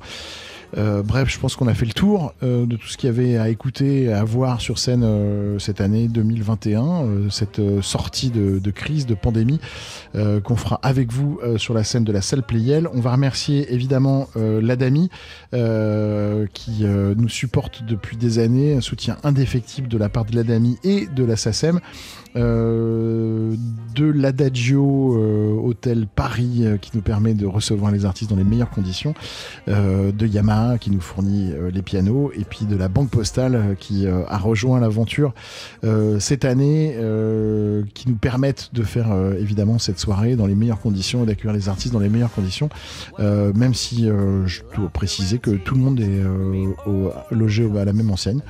Euh, 0.76 1.02
bref, 1.02 1.30
je 1.30 1.39
pense 1.39 1.56
qu'on 1.56 1.68
a 1.68 1.73
fait 1.73 1.85
le 1.85 1.94
tour 1.94 2.34
euh, 2.44 2.65
de 2.65 2.76
tout 2.76 2.88
ce 2.88 2.98
qu'il 2.98 3.07
y 3.07 3.10
avait 3.10 3.38
à 3.38 3.49
écouter, 3.49 4.11
à 4.11 4.23
voir 4.23 4.60
sur 4.60 4.80
scène 4.80 5.03
euh, 5.03 5.60
cette 5.60 5.80
année 5.80 6.07
2021, 6.07 6.84
euh, 6.84 7.30
cette 7.30 7.61
sortie 7.81 8.31
de, 8.31 8.72
crise, 8.72 9.06
de 9.06 9.15
pandémie, 9.15 9.60
qu'on 10.44 10.56
fera 10.56 10.80
avec 10.84 11.11
vous 11.11 11.39
sur 11.57 11.73
la 11.73 11.84
scène 11.84 12.03
de 12.03 12.11
la 12.11 12.22
salle 12.22 12.44
Playel. 12.44 12.88
On 12.94 12.99
va 12.99 13.11
remercier 13.11 13.73
évidemment 13.73 14.27
l'Adami 14.35 15.10
qui 15.52 16.84
nous 16.84 17.30
supporte 17.30 17.84
depuis 17.84 18.18
des 18.18 18.39
années, 18.39 18.76
un 18.76 18.81
soutien 18.81 19.18
indéfectible 19.23 19.88
de 19.88 19.98
la 19.98 20.10
part 20.10 20.26
de 20.26 20.35
l'Adami 20.35 20.77
et 20.84 21.07
de 21.07 21.23
la 21.23 21.35
SACEM. 21.35 21.80
De 22.35 23.57
l'Adagio 23.98 25.64
Hôtel 25.64 26.07
Paris 26.07 26.65
qui 26.81 26.91
nous 26.94 27.02
permet 27.02 27.34
de 27.34 27.45
recevoir 27.45 27.91
les 27.91 28.06
artistes 28.06 28.30
dans 28.30 28.38
les 28.38 28.44
meilleures 28.44 28.69
conditions, 28.69 29.14
de 29.68 30.27
Yamaha 30.27 30.57
qui 30.80 30.92
nous 30.92 31.02
fournit 31.02 31.52
euh, 31.52 31.72
les 31.72 31.82
pianos 31.82 32.32
et 32.36 32.44
puis 32.44 32.66
de 32.66 32.76
la 32.76 32.88
Banque 32.88 33.10
Postale 33.10 33.56
euh, 33.56 33.76
qui 33.76 34.08
euh, 34.08 34.24
a 34.28 34.38
rejoint 34.38 34.80
l'aventure 34.80 35.34
cette 36.20 36.46
année, 36.46 36.96
qui 37.94 38.10
nous 38.10 38.16
permettent 38.16 38.70
de 38.74 38.84
faire 38.84 39.08
évidemment 39.40 39.80
cette 39.80 40.00
soirée 40.00 40.36
dans 40.36 40.46
les 40.46 40.56
meilleures 40.56 40.80
conditions 40.80 41.24
et 41.24 41.26
d'accueillir 41.26 41.54
les 41.54 41.70
artistes 41.70 41.94
dans 41.94 42.00
les 42.00 42.10
meilleures 42.10 42.32
conditions, 42.32 42.70
même 43.20 43.74
si 43.74 44.08
je 44.08 44.62
dois 44.76 44.90
préciser 44.90 45.40
que 45.40 45.52
tout 45.52 45.76
le 45.76 45.82
monde 45.82 46.00
est 46.00 46.24
logé 47.32 47.70
à 47.78 47.86
la 47.86 47.94
même 47.94 48.12
enseigne. 48.12 48.42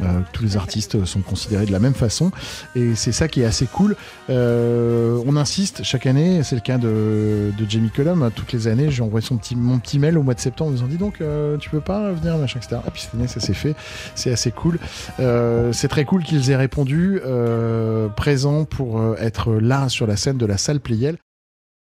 Euh, 0.00 0.20
tous 0.32 0.42
les 0.42 0.56
artistes 0.56 1.04
sont 1.04 1.20
considérés 1.20 1.66
de 1.66 1.72
la 1.72 1.78
même 1.78 1.94
façon 1.94 2.30
et 2.74 2.94
c'est 2.94 3.12
ça 3.12 3.28
qui 3.28 3.42
est 3.42 3.44
assez 3.44 3.66
cool. 3.66 3.96
Euh, 4.30 5.22
on 5.26 5.36
insiste 5.36 5.82
chaque 5.84 6.06
année, 6.06 6.42
c'est 6.42 6.56
le 6.56 6.60
cas 6.60 6.78
de, 6.78 7.52
de 7.56 7.68
Jamie 7.70 7.90
Cullum. 7.90 8.30
Toutes 8.34 8.52
les 8.52 8.66
années, 8.66 8.90
j'ai 8.90 9.02
envoyé 9.02 9.24
son 9.24 9.36
petit, 9.36 9.56
mon 9.56 9.78
petit 9.78 9.98
mail 9.98 10.18
au 10.18 10.22
mois 10.22 10.34
de 10.34 10.40
septembre 10.40 10.70
en 10.70 10.74
disant 10.74 10.86
dis 10.86 10.96
donc 10.96 11.20
euh, 11.20 11.56
tu 11.58 11.70
peux 11.70 11.80
pas 11.80 12.12
venir 12.12 12.36
machin 12.38 12.58
etc. 12.58 12.80
Et 12.86 12.90
puis 12.90 13.02
cette 13.02 13.14
année 13.14 13.28
ça 13.28 13.40
s'est 13.40 13.54
fait, 13.54 13.74
c'est 14.14 14.32
assez 14.32 14.50
cool. 14.50 14.78
Euh, 15.20 15.72
c'est 15.72 15.88
très 15.88 16.04
cool 16.04 16.22
qu'ils 16.22 16.50
aient 16.50 16.56
répondu 16.56 17.20
présent 18.16 18.64
pour 18.64 19.16
être 19.18 19.54
là 19.54 19.88
sur 19.88 20.06
la 20.06 20.16
scène 20.16 20.38
de 20.38 20.46
la 20.46 20.58
salle 20.58 20.80
Playel. 20.80 21.16